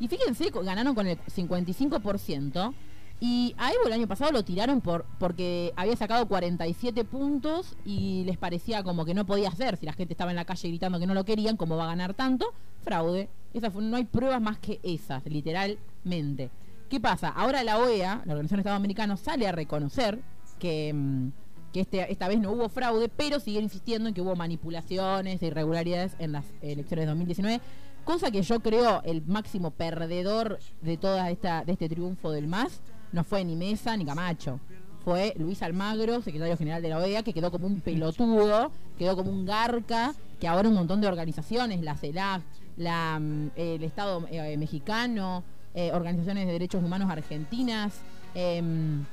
Y 0.00 0.08
fíjense, 0.08 0.50
ganaron 0.50 0.94
con 0.94 1.06
el 1.06 1.18
55%. 1.18 2.74
Y 3.18 3.54
a 3.56 3.72
Evo 3.72 3.86
el 3.86 3.92
año 3.94 4.06
pasado 4.06 4.30
lo 4.30 4.44
tiraron 4.44 4.82
por 4.82 5.06
porque 5.18 5.72
había 5.76 5.96
sacado 5.96 6.28
47 6.28 7.04
puntos 7.04 7.74
y 7.84 8.24
les 8.24 8.36
parecía 8.36 8.82
como 8.82 9.04
que 9.06 9.14
no 9.14 9.24
podía 9.24 9.48
hacer. 9.48 9.78
Si 9.78 9.86
la 9.86 9.94
gente 9.94 10.12
estaba 10.12 10.30
en 10.32 10.36
la 10.36 10.44
calle 10.44 10.68
gritando 10.68 10.98
que 11.00 11.06
no 11.06 11.14
lo 11.14 11.24
querían, 11.24 11.56
¿cómo 11.56 11.76
va 11.76 11.84
a 11.84 11.88
ganar 11.88 12.12
tanto? 12.12 12.52
Fraude. 12.82 13.28
Esa 13.54 13.70
fue- 13.70 13.82
no 13.82 13.96
hay 13.96 14.04
pruebas 14.04 14.42
más 14.42 14.58
que 14.58 14.80
esas, 14.82 15.24
literalmente. 15.24 16.50
¿Qué 16.90 17.00
pasa? 17.00 17.30
Ahora 17.30 17.64
la 17.64 17.78
OEA, 17.78 18.22
la 18.26 18.32
Organización 18.34 18.58
de 18.58 18.60
Estados 18.60 18.76
Americanos, 18.76 19.20
sale 19.20 19.46
a 19.48 19.52
reconocer 19.52 20.20
que, 20.58 20.92
mm, 20.94 21.28
que 21.72 21.80
este, 21.80 22.12
esta 22.12 22.28
vez 22.28 22.38
no 22.38 22.52
hubo 22.52 22.68
fraude, 22.68 23.08
pero 23.08 23.40
siguen 23.40 23.64
insistiendo 23.64 24.08
en 24.08 24.14
que 24.14 24.20
hubo 24.20 24.36
manipulaciones 24.36 25.42
e 25.42 25.46
irregularidades 25.46 26.14
en 26.18 26.32
las 26.32 26.44
elecciones 26.62 27.04
de 27.04 27.06
2019, 27.06 27.60
cosa 28.04 28.30
que 28.30 28.42
yo 28.42 28.60
creo 28.60 29.02
el 29.04 29.22
máximo 29.26 29.70
perdedor 29.72 30.58
de 30.82 30.96
toda 30.96 31.30
esta 31.30 31.64
de 31.64 31.72
este 31.72 31.88
triunfo 31.88 32.30
del 32.30 32.46
MAS 32.46 32.80
no 33.16 33.24
fue 33.24 33.44
ni 33.44 33.56
Mesa 33.56 33.96
ni 33.96 34.04
Camacho. 34.04 34.60
Fue 35.02 35.32
Luis 35.38 35.62
Almagro, 35.62 36.20
secretario 36.20 36.56
general 36.56 36.82
de 36.82 36.90
la 36.90 36.98
OEA, 36.98 37.22
que 37.22 37.32
quedó 37.32 37.50
como 37.50 37.66
un 37.66 37.80
pelotudo, 37.80 38.70
quedó 38.98 39.16
como 39.16 39.30
un 39.30 39.46
garca, 39.46 40.14
que 40.38 40.46
ahora 40.46 40.68
un 40.68 40.74
montón 40.74 41.00
de 41.00 41.08
organizaciones, 41.08 41.80
la 41.80 41.96
CELAC, 41.96 42.42
la, 42.76 43.18
mm, 43.18 43.50
el 43.56 43.82
Estado 43.84 44.26
eh, 44.30 44.56
mexicano, 44.58 45.42
eh, 45.74 45.92
organizaciones 45.92 46.46
de 46.46 46.52
derechos 46.52 46.84
humanos 46.84 47.10
argentinas, 47.10 48.00
em, 48.34 49.04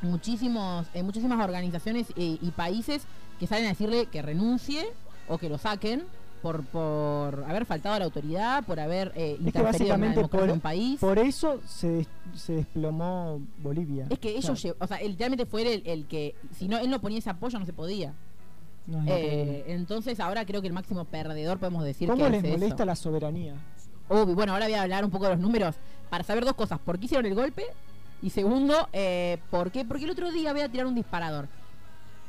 muchísimos, 0.00 0.86
eh, 0.94 1.02
muchísimas 1.02 1.44
organizaciones 1.44 2.06
y 2.16 2.50
países 2.56 3.02
que 3.38 3.46
salen 3.46 3.66
a 3.66 3.70
decirle 3.70 4.06
que 4.06 4.22
renuncie 4.22 4.86
o 5.28 5.36
que 5.36 5.50
lo 5.50 5.58
saquen 5.58 6.04
por, 6.42 6.64
por 6.64 7.44
haber 7.46 7.64
faltado 7.66 7.94
a 7.94 7.98
la 7.98 8.04
autoridad, 8.06 8.64
por 8.64 8.80
haber 8.80 9.12
eh, 9.14 9.32
Es 9.44 9.52
que 9.52 9.58
en 9.58 10.14
por, 10.28 10.46
de 10.46 10.52
un 10.52 10.60
país. 10.60 10.98
por 11.00 11.18
eso 11.18 11.60
se, 11.66 12.06
se 12.34 12.54
desplomó 12.54 13.40
Bolivia. 13.62 14.06
es 14.10 14.18
que 14.18 14.30
ellos, 14.36 14.64
lle- 14.64 14.74
o 14.78 14.86
sea, 14.86 14.96
él 14.98 15.12
literalmente 15.12 15.46
fue 15.46 15.62
el, 15.74 15.82
el 15.86 16.06
que, 16.06 16.34
si 16.56 16.68
no 16.68 16.78
él 16.78 16.90
no 16.90 17.00
ponía 17.00 17.18
ese 17.18 17.30
apoyo 17.30 17.58
no 17.58 17.66
se 17.66 17.72
podía. 17.72 18.14
no 18.86 19.02
Eh, 19.06 19.64
entonces 19.68 20.18
ahora 20.20 20.44
creo 20.46 20.60
que 20.60 20.66
el 20.68 20.72
máximo 20.72 21.04
perdedor 21.04 21.58
podemos 21.58 21.84
decir 21.84 22.08
¿Cómo 22.08 22.24
que 22.24 22.30
les 22.30 22.44
es 22.44 22.50
molesta 22.50 22.74
eso. 22.76 22.84
la 22.86 22.96
soberanía? 22.96 23.54
Obvio, 24.08 24.34
bueno, 24.34 24.52
ahora 24.52 24.66
voy 24.66 24.74
a 24.74 24.82
hablar 24.82 25.04
un 25.04 25.10
poco 25.10 25.24
de 25.24 25.30
los 25.30 25.40
números 25.40 25.76
para 26.08 26.24
saber 26.24 26.44
dos 26.44 26.54
cosas. 26.54 26.78
¿Por 26.80 26.98
qué 26.98 27.04
hicieron 27.04 27.26
el 27.26 27.34
golpe? 27.34 27.62
Y 28.22 28.30
segundo, 28.30 28.88
eh, 28.92 29.38
¿por 29.50 29.70
qué? 29.70 29.84
Porque 29.84 30.04
el 30.04 30.10
otro 30.10 30.30
día 30.32 30.52
voy 30.52 30.62
a 30.62 30.68
tirar 30.68 30.86
un 30.86 30.94
disparador. 30.94 31.48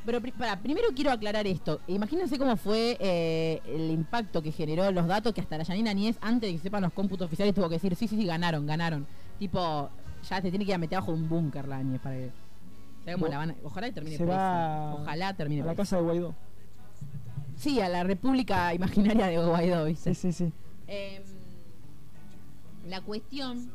Pero 0.05 0.19
para, 0.37 0.59
primero 0.59 0.87
quiero 0.95 1.11
aclarar 1.11 1.45
esto. 1.45 1.79
Imagínense 1.87 2.37
cómo 2.39 2.57
fue 2.57 2.97
eh, 2.99 3.61
el 3.67 3.91
impacto 3.91 4.41
que 4.41 4.51
generó 4.51 4.91
los 4.91 5.05
datos 5.07 5.31
que 5.33 5.41
hasta 5.41 5.57
la 5.57 5.63
Yanina 5.63 5.93
Nies, 5.93 6.17
antes 6.21 6.49
de 6.49 6.55
que 6.57 6.61
sepan 6.63 6.81
los 6.81 6.91
cómputos 6.93 7.27
oficiales, 7.27 7.53
tuvo 7.53 7.69
que 7.69 7.75
decir, 7.75 7.95
sí, 7.95 8.07
sí, 8.07 8.17
sí, 8.17 8.25
ganaron, 8.25 8.65
ganaron. 8.65 9.05
Tipo, 9.37 9.89
ya 10.27 10.41
se 10.41 10.49
tiene 10.49 10.65
que 10.65 10.71
ir 10.71 10.75
a 10.75 10.79
meter 10.79 10.99
bajo 10.99 11.11
un 11.11 11.29
búnker 11.29 11.67
la 11.67 11.83
Nies 11.83 11.99
para 12.01 12.15
que... 12.15 12.31
¿sabe 13.05 13.13
cómo 13.13 13.25
Bo- 13.25 13.31
la 13.31 13.37
van 13.37 13.51
a- 13.51 13.55
Ojalá 13.63 13.91
termine 13.91 14.17
presa. 14.17 14.93
Ojalá 14.95 15.33
termine 15.35 15.61
a 15.61 15.65
la 15.65 15.71
presa. 15.73 15.83
casa 15.83 15.97
de 15.97 16.01
Guaidó. 16.03 16.35
Sí, 17.57 17.79
a 17.79 17.87
la 17.89 18.03
república 18.03 18.73
imaginaria 18.73 19.27
de 19.27 19.37
Guaidó, 19.37 19.85
¿viste? 19.85 20.15
Sí, 20.15 20.31
sí, 20.31 20.45
sí. 20.47 20.53
Em, 20.87 21.21
la 22.87 23.01
cuestión 23.01 23.71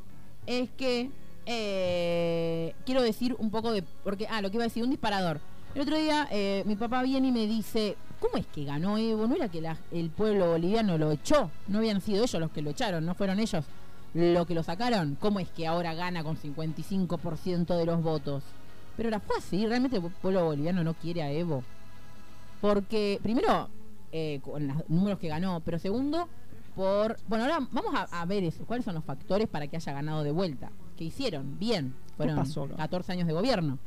es 0.47 0.71
que 0.71 1.11
eh, 1.47 2.75
quiero 2.85 3.03
decir 3.03 3.37
un 3.39 3.51
poco 3.51 3.71
de. 3.73 3.83
Porque, 4.03 4.27
ah, 4.29 4.41
lo 4.43 4.51
que 4.51 4.57
iba 4.57 4.65
a 4.65 4.67
decir, 4.69 4.83
un 4.83 4.91
disparador. 4.91 5.41
El 5.77 5.83
otro 5.83 5.99
día 5.99 6.27
eh, 6.31 6.63
mi 6.67 6.75
papá 6.75 7.03
viene 7.03 7.29
y 7.29 7.33
me 7.33 7.47
dice: 7.47 7.97
¿Cómo 8.19 8.39
es 8.39 8.47
que 8.47 8.65
ganó 8.65 8.97
Evo? 8.97 9.27
¿No 9.27 9.35
era 9.37 9.49
que 9.51 9.61
la- 9.61 9.77
el 9.93 10.09
pueblo 10.09 10.49
boliviano 10.53 10.97
lo 10.97 11.13
echó? 11.13 11.51
¿No 11.69 11.79
habían 11.79 12.01
sido 12.01 12.25
ellos 12.25 12.41
los 12.41 12.51
que 12.51 12.63
lo 12.63 12.71
echaron? 12.71 13.05
¿No 13.05 13.15
fueron 13.15 13.39
ellos 13.41 13.63
los 14.15 14.47
que 14.47 14.55
lo 14.55 14.63
sacaron? 14.63 15.17
¿Cómo 15.21 15.39
es 15.39 15.51
que 15.51 15.67
ahora 15.67 15.93
gana 15.93 16.25
con 16.25 16.39
55% 16.39 17.77
de 17.77 17.85
los 17.85 18.03
votos? 18.03 18.43
Pero 18.97 19.09
ahora 19.09 19.21
fue 19.21 19.37
así, 19.37 19.67
realmente 19.67 19.99
el 19.99 20.03
pueblo 20.05 20.47
boliviano 20.47 20.83
no 20.83 20.95
quiere 20.95 21.23
a 21.23 21.31
Evo. 21.31 21.63
Porque, 22.63 23.21
primero, 23.23 23.69
eh, 24.13 24.41
con 24.43 24.67
los 24.67 24.89
números 24.89 25.19
que 25.19 25.29
ganó, 25.29 25.61
pero 25.61 25.79
segundo, 25.79 26.27
por... 26.75 27.19
Bueno, 27.29 27.45
ahora 27.45 27.59
vamos 27.71 27.95
a, 27.95 28.23
a 28.23 28.25
ver 28.25 28.45
eso. 28.45 28.65
¿Cuáles 28.65 28.87
son 28.87 28.95
los 28.95 29.05
factores 29.05 29.47
para 29.47 29.67
que 29.67 29.77
haya 29.77 29.93
ganado 29.93 30.23
de 30.23 30.31
vuelta? 30.31 30.71
¿Qué 30.97 31.05
hicieron? 31.05 31.59
Bien. 31.59 31.95
Fueron 32.17 32.37
pasó 32.37 32.65
acá? 32.65 32.77
14 32.77 33.13
años 33.13 33.27
de 33.27 33.35
gobierno 33.35 33.79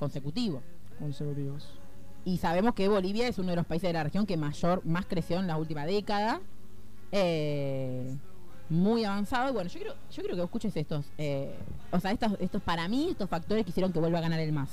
consecutivo. 0.00 0.62
consecutivos. 0.98 1.68
Y 2.24 2.38
sabemos 2.38 2.74
que 2.74 2.88
Bolivia 2.88 3.28
es 3.28 3.38
uno 3.38 3.50
de 3.50 3.56
los 3.56 3.66
países 3.66 3.88
de 3.88 3.92
la 3.92 4.04
región 4.04 4.26
que 4.26 4.36
mayor, 4.36 4.84
más 4.84 5.06
creció 5.06 5.38
en 5.38 5.46
la 5.46 5.56
última 5.56 5.86
década. 5.86 6.40
Eh, 7.12 8.16
muy 8.68 9.04
avanzado. 9.04 9.50
Y 9.50 9.52
bueno, 9.52 9.70
yo 9.70 9.80
creo, 9.80 9.94
yo 10.10 10.22
creo 10.22 10.36
que 10.36 10.42
escuches 10.42 10.76
estos, 10.76 11.06
eh, 11.18 11.54
o 11.90 12.00
sea, 12.00 12.12
estos, 12.12 12.32
estos 12.40 12.62
para 12.62 12.88
mí, 12.88 13.08
estos 13.10 13.28
factores 13.28 13.64
que 13.64 13.70
hicieron 13.70 13.92
que 13.92 13.98
vuelva 13.98 14.18
a 14.18 14.22
ganar 14.22 14.40
el 14.40 14.52
MAS. 14.52 14.70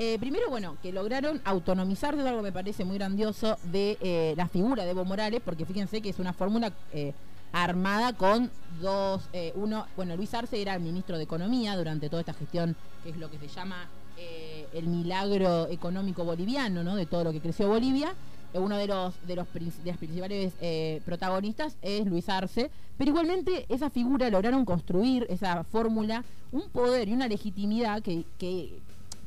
Eh, 0.00 0.16
primero, 0.20 0.48
bueno, 0.48 0.76
que 0.80 0.92
lograron 0.92 1.40
autonomizar 1.44 2.16
de 2.16 2.22
algo 2.28 2.38
que 2.38 2.44
me 2.44 2.52
parece 2.52 2.84
muy 2.84 2.98
grandioso 2.98 3.58
de 3.64 3.98
eh, 4.00 4.34
la 4.36 4.46
figura 4.46 4.84
de 4.84 4.90
Evo 4.90 5.04
Morales, 5.04 5.42
porque 5.44 5.64
fíjense 5.64 6.00
que 6.00 6.10
es 6.10 6.20
una 6.20 6.32
fórmula 6.32 6.72
eh, 6.92 7.14
armada 7.52 8.12
con 8.12 8.48
dos, 8.80 9.28
uno, 9.56 9.86
bueno, 9.96 10.14
Luis 10.14 10.32
Arce 10.34 10.60
era 10.62 10.74
el 10.74 10.82
ministro 10.82 11.16
de 11.16 11.24
Economía 11.24 11.76
durante 11.76 12.08
toda 12.08 12.20
esta 12.20 12.34
gestión, 12.34 12.76
que 13.02 13.10
es 13.10 13.16
lo 13.16 13.28
que 13.28 13.38
se 13.38 13.48
llama 13.48 13.88
eh, 14.18 14.66
el 14.74 14.86
milagro 14.88 15.68
económico 15.68 16.24
boliviano, 16.24 16.82
¿no? 16.84 16.96
De 16.96 17.06
todo 17.06 17.24
lo 17.24 17.32
que 17.32 17.40
creció 17.40 17.68
Bolivia. 17.68 18.12
Eh, 18.54 18.58
Uno 18.58 18.76
de 18.76 18.86
los 18.86 19.14
de 19.26 19.36
los 19.36 19.46
de 19.52 19.92
principales 19.94 20.52
eh, 20.60 21.00
protagonistas 21.04 21.76
es 21.82 22.06
Luis 22.06 22.28
Arce, 22.28 22.70
pero 22.96 23.10
igualmente 23.10 23.66
esa 23.68 23.90
figura 23.90 24.28
lograron 24.30 24.64
construir 24.64 25.26
esa 25.28 25.64
fórmula, 25.64 26.24
un 26.52 26.68
poder 26.70 27.08
y 27.08 27.12
una 27.12 27.28
legitimidad 27.28 28.02
que, 28.02 28.24
que 28.38 28.78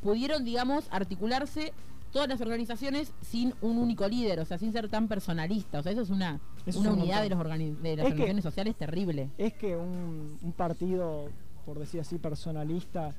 pudieron, 0.02 0.44
digamos, 0.44 0.86
articularse 0.90 1.72
todas 2.12 2.28
las 2.28 2.42
organizaciones 2.42 3.14
sin 3.22 3.54
un 3.62 3.78
único 3.78 4.08
líder, 4.08 4.40
o 4.40 4.46
sea, 4.46 4.58
sin 4.58 4.74
ser 4.74 4.90
tan 4.90 5.08
personalista. 5.08 5.80
O 5.80 5.84
sea, 5.84 5.92
eso 5.94 6.02
es 6.02 6.10
una, 6.10 6.40
Eso 6.66 6.80
una 6.80 6.90
es 6.90 6.96
un 6.96 7.02
unidad 7.02 7.22
de, 7.22 7.30
los 7.30 7.40
organi- 7.40 7.78
de 7.78 7.96
las 7.96 8.06
Es 8.08 8.14
que- 8.14 8.22
organizaciones 8.24 8.44
sociales 8.44 8.76
terrible. 8.76 9.30
Es 9.38 9.54
que 9.54 9.78
un, 9.78 10.38
un 10.42 10.52
partido, 10.52 11.30
por 11.66 11.78
decir 11.80 12.02
así, 12.02 12.18
personalista. 12.18 13.14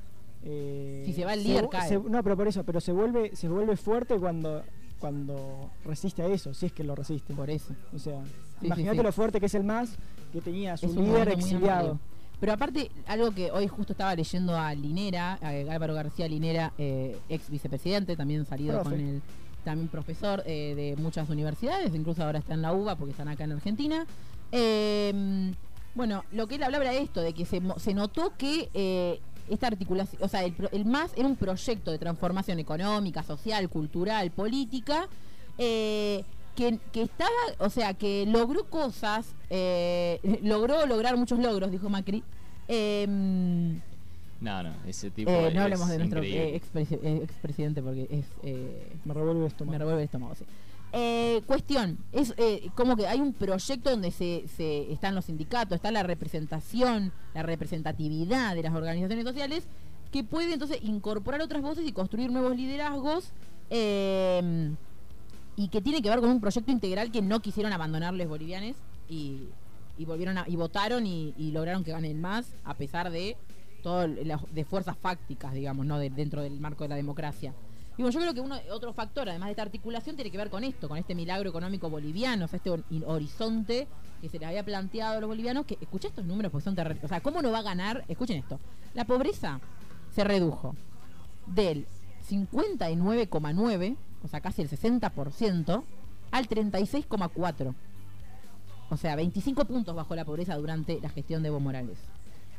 Eh, 0.45 1.03
Si 1.05 1.13
se 1.13 1.25
va 1.25 1.33
el 1.33 1.43
líder, 1.43 1.67
cae. 1.69 1.89
se- 1.89 1.99
no, 1.99 2.23
pero 2.23 2.35
por 2.37 2.47
eso, 2.47 2.63
pero 2.63 2.79
se 2.81 2.91
vuelve, 2.91 3.35
se 3.35 3.47
vuelve 3.47 3.75
fuerte 3.77 4.17
cuando, 4.17 4.63
cuando 4.99 5.69
resiste 5.85 6.21
a 6.21 6.27
eso, 6.27 6.53
si 6.53 6.65
es 6.67 6.71
que 6.73 6.83
lo 6.83 6.95
resiste. 6.95 7.33
Por 7.33 7.49
eso. 7.49 7.73
O 7.93 7.99
sea, 7.99 8.21
sí, 8.59 8.65
imagínate 8.67 8.97
sí. 8.97 9.03
lo 9.03 9.11
fuerte 9.11 9.39
que 9.39 9.45
es 9.47 9.55
el 9.55 9.63
MAS, 9.63 9.95
que 10.31 10.41
tenía 10.41 10.75
su 10.77 10.87
Es 10.87 10.95
líder 10.95 11.29
exiliado. 11.29 11.99
Pero 12.39 12.51
aparte, 12.53 12.91
algo 13.07 13.31
que 13.31 13.51
hoy 13.51 13.67
justo 13.69 13.93
estaba 13.93 14.13
leyendo 14.15 14.57
a 14.57 14.73
Linera, 14.75 15.39
a 15.41 15.49
Álvaro 15.73 15.93
García 15.93 16.27
Linera, 16.27 16.73
eh, 16.77 17.17
ex 17.29 17.49
vicepresidente, 17.49 18.17
también 18.17 18.45
salido 18.45 18.73
Profe. 18.81 18.89
con 18.89 18.99
el 18.99 19.21
también 19.63 19.87
profesor 19.87 20.43
eh, 20.45 20.75
de 20.75 21.01
muchas 21.01 21.29
universidades, 21.29 21.95
incluso 21.95 22.21
ahora 22.21 22.39
está 22.39 22.53
en 22.53 22.61
la 22.61 22.73
UBA 22.73 22.97
porque 22.97 23.11
están 23.11 23.29
acá 23.29 23.45
en 23.45 23.53
Argentina. 23.53 24.05
Eh, 24.51 25.53
bueno, 25.95 26.25
lo 26.33 26.47
que 26.47 26.55
él 26.55 26.63
hablaba 26.63 26.83
era 26.83 26.93
esto, 26.95 27.21
de 27.21 27.33
que 27.33 27.45
se, 27.45 27.61
se 27.77 27.93
notó 27.93 28.33
que 28.37 28.69
esta 29.49 29.67
articulación, 29.67 30.21
o 30.23 30.27
sea, 30.27 30.43
el, 30.43 30.53
pro- 30.53 30.69
el 30.71 30.85
MAS 30.85 31.11
era 31.15 31.27
un 31.27 31.35
proyecto 31.35 31.91
de 31.91 31.97
transformación 31.99 32.59
económica, 32.59 33.23
social, 33.23 33.69
cultural, 33.69 34.31
política, 34.31 35.07
eh, 35.57 36.23
que, 36.55 36.77
que 36.91 37.01
estaba, 37.03 37.29
o 37.59 37.69
sea, 37.69 37.93
que 37.95 38.25
logró 38.27 38.65
cosas, 38.65 39.25
eh, 39.49 40.19
logró 40.43 40.85
lograr 40.85 41.17
muchos 41.17 41.39
logros, 41.39 41.71
dijo 41.71 41.89
Macri. 41.89 42.23
Eh, 42.67 43.05
No, 44.41 44.61
no, 44.63 44.73
ese 44.87 45.09
tipo 45.11 45.31
eh, 45.31 45.51
no 45.53 45.61
hablemos 45.63 45.87
de 45.89 45.97
nuestro 45.99 46.21
eh, 46.21 46.55
eh, 46.55 47.19
expresidente 47.23 47.81
porque 47.81 48.07
es... 48.09 48.25
eh, 48.43 48.91
Me 49.05 49.13
revuelve 49.13 49.41
el 49.41 49.47
estómago. 49.47 49.71
me 49.71 49.77
revuelve 49.79 50.01
el 50.01 50.05
estómago, 50.05 50.35
sí. 50.35 50.45
Eh, 50.95 51.41
cuestión, 51.47 51.97
es 52.11 52.35
eh, 52.37 52.69
como 52.75 52.95
que 52.95 53.07
hay 53.07 53.19
un 53.19 53.33
proyecto 53.33 53.89
donde 53.89 54.11
se, 54.11 54.45
están 54.91 55.15
los 55.15 55.25
sindicatos, 55.25 55.75
está 55.75 55.91
la 55.91 56.03
representación, 56.03 57.11
la 57.33 57.41
representatividad 57.41 58.53
de 58.53 58.61
las 58.61 58.75
organizaciones 58.75 59.25
sociales, 59.25 59.67
que 60.11 60.23
puede 60.23 60.53
entonces 60.53 60.77
incorporar 60.83 61.41
otras 61.41 61.63
voces 61.63 61.87
y 61.87 61.91
construir 61.91 62.31
nuevos 62.31 62.55
liderazgos, 62.55 63.31
eh, 63.71 64.71
y 65.55 65.67
que 65.69 65.81
tiene 65.81 66.03
que 66.03 66.09
ver 66.09 66.19
con 66.19 66.29
un 66.29 66.39
proyecto 66.39 66.71
integral 66.71 67.11
que 67.11 67.23
no 67.23 67.39
quisieron 67.41 67.73
abandonarles 67.73 68.27
bolivianes 68.27 68.75
y, 69.09 69.47
volvieron 70.05 70.37
y 70.45 70.55
votaron 70.55 71.07
y, 71.07 71.33
lograron 71.51 71.83
que 71.83 71.91
ganen 71.91 72.21
más 72.21 72.55
a 72.63 72.75
pesar 72.75 73.09
de 73.09 73.35
todo 73.81 74.07
de 74.07 74.65
fuerzas 74.65 74.95
fácticas, 74.97 75.53
digamos, 75.53 75.85
no 75.87 75.97
De- 75.97 76.09
dentro 76.11 76.41
del 76.43 76.59
marco 76.59 76.83
de 76.83 76.89
la 76.89 76.95
democracia. 76.95 77.53
Y 77.97 78.01
bueno, 78.01 78.11
yo 78.19 78.33
creo 78.33 78.33
que 78.33 78.71
otro 78.71 78.91
factor, 78.93 79.29
además 79.29 79.47
de 79.47 79.51
esta 79.51 79.61
articulación, 79.61 80.15
tiene 80.15 80.31
que 80.31 80.37
ver 80.37 80.49
con 80.49 80.63
esto, 80.63 80.89
con 80.89 80.97
este 80.97 81.13
milagro 81.13 81.49
económico 81.49 81.89
boliviano, 81.89 82.45
o 82.45 82.47
sea, 82.47 82.57
este 82.57 82.71
hor- 82.71 82.83
horizonte 83.05 83.87
que 84.21 84.29
se 84.29 84.39
les 84.39 84.47
había 84.47 84.63
planteado 84.63 85.17
a 85.17 85.19
los 85.19 85.27
bolivianos, 85.27 85.65
que 85.65 85.77
escuché 85.79 86.07
estos 86.07 86.25
números 86.25 86.51
porque 86.51 86.63
son 86.63 86.75
terribles. 86.75 87.03
O 87.03 87.07
sea, 87.07 87.21
¿cómo 87.21 87.41
no 87.41 87.51
va 87.51 87.59
a 87.59 87.63
ganar? 87.63 88.03
Escuchen 88.07 88.37
esto. 88.37 88.59
La 88.95 89.05
pobreza 89.05 89.59
se 90.11 90.23
redujo 90.23 90.75
del 91.45 91.85
59,9, 92.29 93.95
o 94.23 94.27
sea, 94.27 94.41
casi 94.41 94.61
el 94.61 94.69
60%, 94.69 95.83
al 96.31 96.47
36,4. 96.49 97.75
O 98.89 98.97
sea, 98.97 99.15
25 99.15 99.65
puntos 99.65 99.95
bajó 99.95 100.15
la 100.15 100.25
pobreza 100.25 100.55
durante 100.55 100.99
la 101.01 101.09
gestión 101.09 101.41
de 101.43 101.49
Evo 101.49 101.59
Morales. 101.59 101.97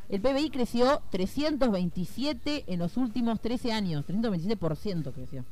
El 0.08 0.20
PBI 0.20 0.50
creció 0.50 1.00
327 1.10 2.64
en 2.66 2.78
los 2.78 2.96
últimos 2.96 3.40
13 3.40 3.72
años, 3.72 4.04
327% 4.06 5.12
creció. 5.12 5.44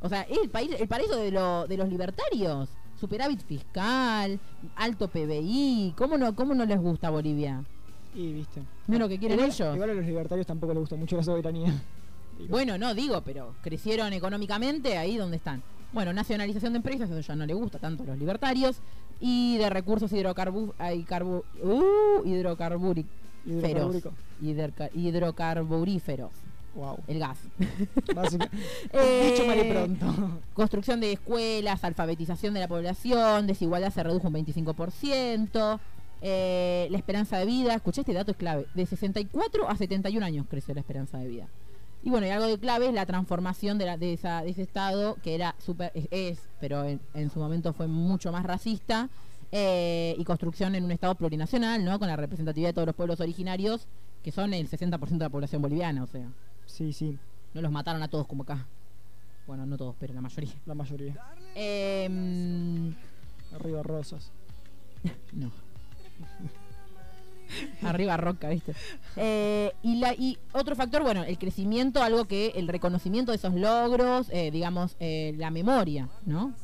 O 0.00 0.08
sea, 0.08 0.22
es 0.22 0.38
el 0.42 0.48
país, 0.50 0.70
el 0.78 0.88
paraíso 0.88 1.16
de, 1.16 1.30
lo- 1.30 1.66
de 1.66 1.76
los 1.76 1.88
libertarios. 1.88 2.68
Superávit 3.00 3.40
fiscal, 3.44 4.38
alto 4.76 5.08
PBI. 5.08 5.94
¿Cómo 5.96 6.16
no, 6.18 6.34
cómo 6.36 6.54
no 6.54 6.64
les 6.64 6.80
gusta 6.80 7.10
Bolivia? 7.10 7.64
Y 8.14 8.32
viste. 8.32 8.62
¿No 8.86 8.94
es 8.94 9.00
lo 9.00 9.08
que 9.08 9.18
quieren 9.18 9.38
igual, 9.38 9.50
ellos? 9.50 9.74
Igual 9.74 9.90
a 9.90 9.94
los 9.94 10.04
libertarios 10.06 10.46
tampoco 10.46 10.72
les 10.72 10.80
gusta 10.80 10.96
mucho 10.96 11.16
la 11.16 11.22
soberanía. 11.22 11.72
Digo, 12.38 12.50
Bueno, 12.50 12.78
no 12.78 12.94
digo, 12.94 13.20
pero 13.22 13.54
crecieron 13.62 14.12
económicamente 14.12 14.96
ahí 14.98 15.16
donde 15.16 15.36
están. 15.36 15.62
Bueno, 15.92 16.12
nacionalización 16.12 16.72
de 16.72 16.78
empresas, 16.78 17.10
eso 17.10 17.20
ya 17.20 17.36
no 17.36 17.44
le 17.44 17.52
gusta 17.54 17.78
tanto 17.78 18.02
a 18.04 18.06
los 18.06 18.18
libertarios. 18.18 18.76
Y 19.20 19.58
de 19.58 19.68
recursos 19.70 20.12
hidrocarbu 20.12 20.72
ay, 20.78 21.04
carbu- 21.04 21.44
uh, 21.62 22.24
hidrocarburíferos. 22.26 23.21
Hidrocarbúrico. 23.46 24.12
Hidroca- 24.42 24.90
hidrocarburíferos. 24.94 26.30
Wow. 26.74 26.98
El 27.06 27.18
gas. 27.18 27.38
Eh, 28.92 29.30
Dicho 29.32 29.46
mal 29.46 29.58
y 29.58 29.70
pronto. 29.70 30.40
Construcción 30.54 31.00
de 31.00 31.12
escuelas, 31.12 31.84
alfabetización 31.84 32.54
de 32.54 32.60
la 32.60 32.68
población, 32.68 33.46
desigualdad 33.46 33.92
se 33.92 34.02
redujo 34.02 34.28
un 34.28 34.34
25%. 34.34 35.80
eh, 36.24 36.86
la 36.90 36.98
esperanza 36.98 37.36
de 37.38 37.46
vida, 37.46 37.74
escuché 37.74 38.02
este 38.02 38.12
dato 38.12 38.30
es 38.30 38.36
clave, 38.36 38.66
de 38.74 38.86
64 38.86 39.68
a 39.68 39.76
71 39.76 40.24
años 40.24 40.46
creció 40.48 40.72
la 40.72 40.80
esperanza 40.80 41.18
de 41.18 41.26
vida. 41.28 41.48
Y 42.04 42.10
bueno, 42.10 42.26
y 42.26 42.30
algo 42.30 42.46
de 42.46 42.58
clave 42.58 42.86
es 42.88 42.94
la 42.94 43.06
transformación 43.06 43.76
de, 43.78 43.86
la- 43.86 43.96
de, 43.96 44.12
esa- 44.14 44.42
de 44.42 44.50
ese 44.50 44.62
estado 44.62 45.16
que 45.22 45.34
era 45.34 45.54
super, 45.58 45.90
es, 45.94 46.06
es, 46.10 46.38
pero 46.60 46.84
en, 46.84 47.00
en 47.14 47.28
su 47.30 47.38
momento 47.40 47.72
fue 47.72 47.86
mucho 47.88 48.30
más 48.32 48.44
racista, 48.44 49.08
eh, 49.52 50.14
y 50.18 50.24
construcción 50.24 50.74
en 50.74 50.84
un 50.84 50.90
estado 50.90 51.14
plurinacional, 51.14 51.84
¿no? 51.84 51.98
Con 51.98 52.08
la 52.08 52.16
representatividad 52.16 52.70
de 52.70 52.74
todos 52.74 52.86
los 52.86 52.96
pueblos 52.96 53.20
originarios, 53.20 53.86
que 54.22 54.32
son 54.32 54.54
el 54.54 54.68
60% 54.68 55.08
de 55.08 55.18
la 55.18 55.30
población 55.30 55.62
boliviana, 55.62 56.02
o 56.02 56.06
sea, 56.06 56.28
Sí, 56.66 56.92
sí, 56.92 57.18
no 57.54 57.60
los 57.60 57.70
mataron 57.70 58.02
a 58.02 58.08
todos 58.08 58.26
como 58.26 58.44
acá. 58.44 58.66
Bueno, 59.46 59.66
no 59.66 59.76
todos, 59.76 59.96
pero 59.98 60.14
la 60.14 60.20
mayoría. 60.20 60.52
la 60.64 60.74
mayoría. 60.74 61.14
Em, 61.54 62.94
Arriba 63.54 63.82
rosas. 63.82 64.30
no. 65.32 65.50
Arriba 67.82 68.16
roca, 68.16 68.48
¿viste? 68.48 68.74
Eh, 69.16 69.72
y, 69.82 69.96
la, 69.96 70.14
y 70.14 70.38
otro 70.52 70.74
factor, 70.74 71.02
bueno, 71.02 71.24
el 71.24 71.38
crecimiento, 71.38 72.02
algo 72.02 72.24
que 72.24 72.52
el 72.54 72.68
reconocimiento 72.68 73.32
de 73.32 73.36
esos 73.36 73.54
logros, 73.54 74.28
eh, 74.30 74.50
digamos, 74.50 74.96
eh, 75.00 75.34
la 75.36 75.50
memoria, 75.50 76.08
¿no? 76.24 76.54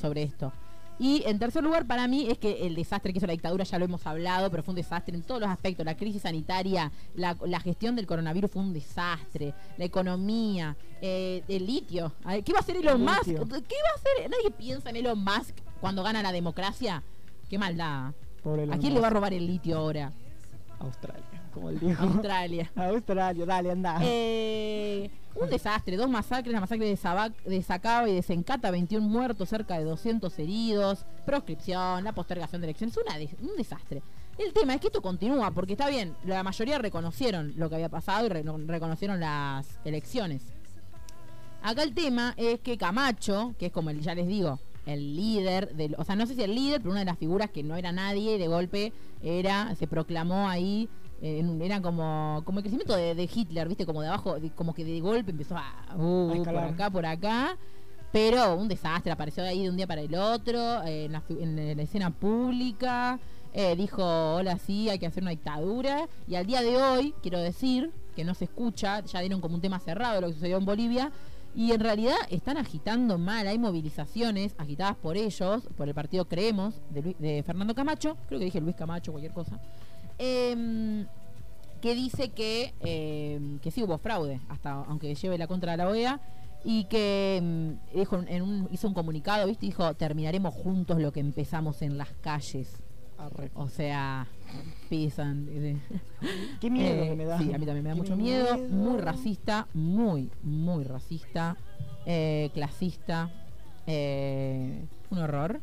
Sobre 0.00 0.22
esto. 0.22 0.52
Y 0.98 1.22
en 1.26 1.38
tercer 1.38 1.62
lugar, 1.62 1.86
para 1.86 2.08
mí, 2.08 2.26
es 2.30 2.38
que 2.38 2.66
el 2.66 2.74
desastre 2.74 3.12
que 3.12 3.18
hizo 3.18 3.26
la 3.26 3.32
dictadura, 3.34 3.64
ya 3.64 3.78
lo 3.78 3.84
hemos 3.84 4.06
hablado, 4.06 4.50
pero 4.50 4.62
fue 4.62 4.72
un 4.72 4.76
desastre 4.76 5.14
en 5.14 5.22
todos 5.22 5.40
los 5.42 5.50
aspectos. 5.50 5.84
La 5.84 5.96
crisis 5.96 6.22
sanitaria, 6.22 6.90
la, 7.14 7.36
la 7.44 7.60
gestión 7.60 7.96
del 7.96 8.06
coronavirus 8.06 8.50
fue 8.50 8.62
un 8.62 8.72
desastre. 8.72 9.52
La 9.76 9.84
economía, 9.84 10.74
eh, 11.02 11.42
el 11.48 11.66
litio. 11.66 12.12
¿Qué 12.44 12.52
va 12.52 12.58
a 12.58 12.62
hacer 12.62 12.76
Elon 12.76 13.00
El 13.02 13.06
Musk? 13.06 13.26
litio. 13.26 13.44
¿Qué 13.46 13.52
va 13.52 13.90
a 13.92 13.96
hacer? 13.96 14.30
Nadie 14.30 14.50
piensa 14.56 14.88
en 14.90 14.96
Elon 14.96 15.22
Musk 15.22 15.54
cuando 15.80 16.02
gana 16.02 16.22
la 16.22 16.32
democracia. 16.32 17.02
Qué 17.50 17.58
maldad. 17.58 18.12
Pobre 18.42 18.62
¿A 18.72 18.78
quién 18.78 18.94
le 18.94 19.00
va 19.00 19.08
a 19.08 19.10
robar 19.10 19.34
el 19.34 19.46
litio 19.46 19.76
ahora? 19.76 20.12
Australia, 20.78 21.42
como 21.52 21.70
el 21.70 21.78
dijo. 21.78 22.02
Australia. 22.02 22.70
Australia, 22.76 23.44
dale, 23.46 23.70
anda. 23.70 23.98
Eh, 24.02 25.10
un 25.40 25.50
desastre, 25.50 25.96
dos 25.96 26.08
masacres, 26.08 26.52
la 26.52 26.60
masacre 26.60 26.86
de, 26.86 26.96
Sabac, 26.96 27.32
de 27.44 27.62
Sacaba 27.62 28.08
y 28.08 28.14
de 28.14 28.22
Sencata, 28.22 28.70
21 28.70 29.06
muertos, 29.06 29.48
cerca 29.48 29.78
de 29.78 29.84
200 29.84 30.38
heridos, 30.38 31.04
proscripción, 31.24 32.04
la 32.04 32.12
postergación 32.12 32.60
de 32.60 32.68
elecciones, 32.68 32.96
una 32.96 33.16
un 33.16 33.56
desastre. 33.56 34.02
El 34.38 34.52
tema 34.52 34.74
es 34.74 34.80
que 34.80 34.88
esto 34.88 35.00
continúa, 35.00 35.50
porque 35.50 35.72
está 35.72 35.88
bien, 35.88 36.14
la 36.24 36.42
mayoría 36.42 36.78
reconocieron 36.78 37.54
lo 37.56 37.68
que 37.68 37.76
había 37.76 37.88
pasado 37.88 38.26
y 38.26 38.28
re- 38.28 38.44
reconocieron 38.66 39.18
las 39.20 39.78
elecciones. 39.84 40.42
Acá 41.62 41.82
el 41.82 41.94
tema 41.94 42.34
es 42.36 42.60
que 42.60 42.76
Camacho, 42.76 43.54
que 43.58 43.66
es 43.66 43.72
como 43.72 43.90
el, 43.90 44.00
ya 44.00 44.14
les 44.14 44.26
digo, 44.28 44.60
el 44.84 45.16
líder, 45.16 45.74
del, 45.74 45.96
o 45.98 46.04
sea, 46.04 46.14
no 46.14 46.26
sé 46.26 46.34
si 46.34 46.42
el 46.42 46.54
líder, 46.54 46.80
pero 46.80 46.90
una 46.92 47.00
de 47.00 47.06
las 47.06 47.18
figuras 47.18 47.50
que 47.50 47.62
no 47.64 47.76
era 47.76 47.90
nadie 47.92 48.38
de 48.38 48.46
golpe 48.46 48.92
era, 49.22 49.74
se 49.74 49.86
proclamó 49.88 50.48
ahí, 50.48 50.88
era 51.20 51.80
como, 51.80 52.42
como 52.44 52.58
el 52.58 52.62
crecimiento 52.62 52.94
de, 52.96 53.14
de 53.14 53.30
Hitler, 53.32 53.68
viste, 53.68 53.86
como 53.86 54.02
de 54.02 54.08
abajo, 54.08 54.38
de- 54.38 54.50
como 54.50 54.74
que 54.74 54.84
de 54.84 55.00
golpe 55.00 55.30
empezó 55.30 55.56
a, 55.56 55.94
uh, 55.96 56.30
A 56.30 56.34
por 56.44 56.56
acá, 56.74 56.90
por 56.90 57.06
acá. 57.06 57.56
Pero 58.12 58.54
un 58.54 58.68
desastre, 58.68 59.12
apareció 59.12 59.42
ahí 59.44 59.62
de 59.64 59.70
un 59.70 59.76
día 59.76 59.86
para 59.86 60.00
el 60.00 60.14
otro, 60.14 60.82
eh, 60.84 61.06
en, 61.06 61.12
la, 61.12 61.22
en 61.28 61.76
la 61.76 61.82
escena 61.82 62.10
pública, 62.10 63.18
eh, 63.52 63.74
dijo, 63.76 64.02
hola, 64.36 64.58
sí, 64.58 64.88
hay 64.88 64.98
que 64.98 65.06
hacer 65.06 65.22
una 65.22 65.30
dictadura. 65.32 66.08
Y 66.28 66.36
al 66.36 66.46
día 66.46 66.62
de 66.62 66.76
hoy, 66.76 67.14
quiero 67.22 67.40
decir, 67.40 67.90
que 68.14 68.24
no 68.24 68.34
se 68.34 68.44
escucha, 68.44 69.00
ya 69.04 69.20
dieron 69.20 69.40
como 69.40 69.56
un 69.56 69.60
tema 69.60 69.78
cerrado 69.80 70.20
lo 70.20 70.28
que 70.28 70.34
sucedió 70.34 70.56
en 70.56 70.64
Bolivia, 70.64 71.10
y 71.54 71.72
en 71.72 71.80
realidad 71.80 72.14
están 72.30 72.58
agitando 72.58 73.18
mal, 73.18 73.46
hay 73.48 73.58
movilizaciones 73.58 74.54
agitadas 74.58 74.96
por 74.96 75.16
ellos, 75.16 75.62
por 75.76 75.88
el 75.88 75.94
partido 75.94 76.26
Creemos, 76.26 76.80
de, 76.90 77.02
Luis- 77.02 77.18
de 77.18 77.42
Fernando 77.42 77.74
Camacho, 77.74 78.16
creo 78.28 78.38
que 78.38 78.44
dije 78.46 78.60
Luis 78.60 78.76
Camacho, 78.76 79.10
cualquier 79.10 79.32
cosa, 79.32 79.58
em, 80.18 81.06
que 81.80 81.94
dice 81.94 82.30
que, 82.30 82.74
em, 82.80 83.58
que 83.58 83.70
sí 83.70 83.82
hubo 83.82 83.98
fraude, 83.98 84.40
hasta 84.48 84.72
aunque 84.72 85.14
lleve 85.14 85.38
la 85.38 85.46
contra 85.46 85.72
de 85.72 85.78
la 85.78 85.88
OEA, 85.88 86.20
y 86.64 86.84
que 86.84 87.36
em, 87.36 87.78
dijo 87.94 88.22
en 88.26 88.42
un, 88.42 88.68
hizo 88.72 88.88
un 88.88 88.94
comunicado, 88.94 89.46
¿viste? 89.46 89.66
Dijo, 89.66 89.94
terminaremos 89.94 90.52
juntos 90.54 91.00
lo 91.00 91.12
que 91.12 91.20
empezamos 91.20 91.82
en 91.82 91.96
las 91.98 92.10
calles. 92.20 92.82
Arre. 93.18 93.50
O 93.54 93.68
sea, 93.68 94.26
pisan. 94.90 95.46
eh, 95.48 95.76
Qué 96.60 96.68
miedo 96.70 97.02
eh, 97.04 97.08
que 97.10 97.16
me 97.16 97.24
da. 97.24 97.38
Sí, 97.38 97.52
a 97.52 97.58
mí 97.58 97.64
también 97.64 97.84
me 97.84 97.90
da 97.90 97.94
mucho 97.94 98.16
miedo. 98.16 98.56
miedo. 98.56 98.68
Muy 98.68 99.00
racista, 99.00 99.68
muy, 99.72 100.30
muy 100.42 100.84
racista, 100.84 101.56
eh, 102.04 102.50
clasista, 102.52 103.30
eh, 103.86 104.84
un 105.10 105.18
horror. 105.18 105.60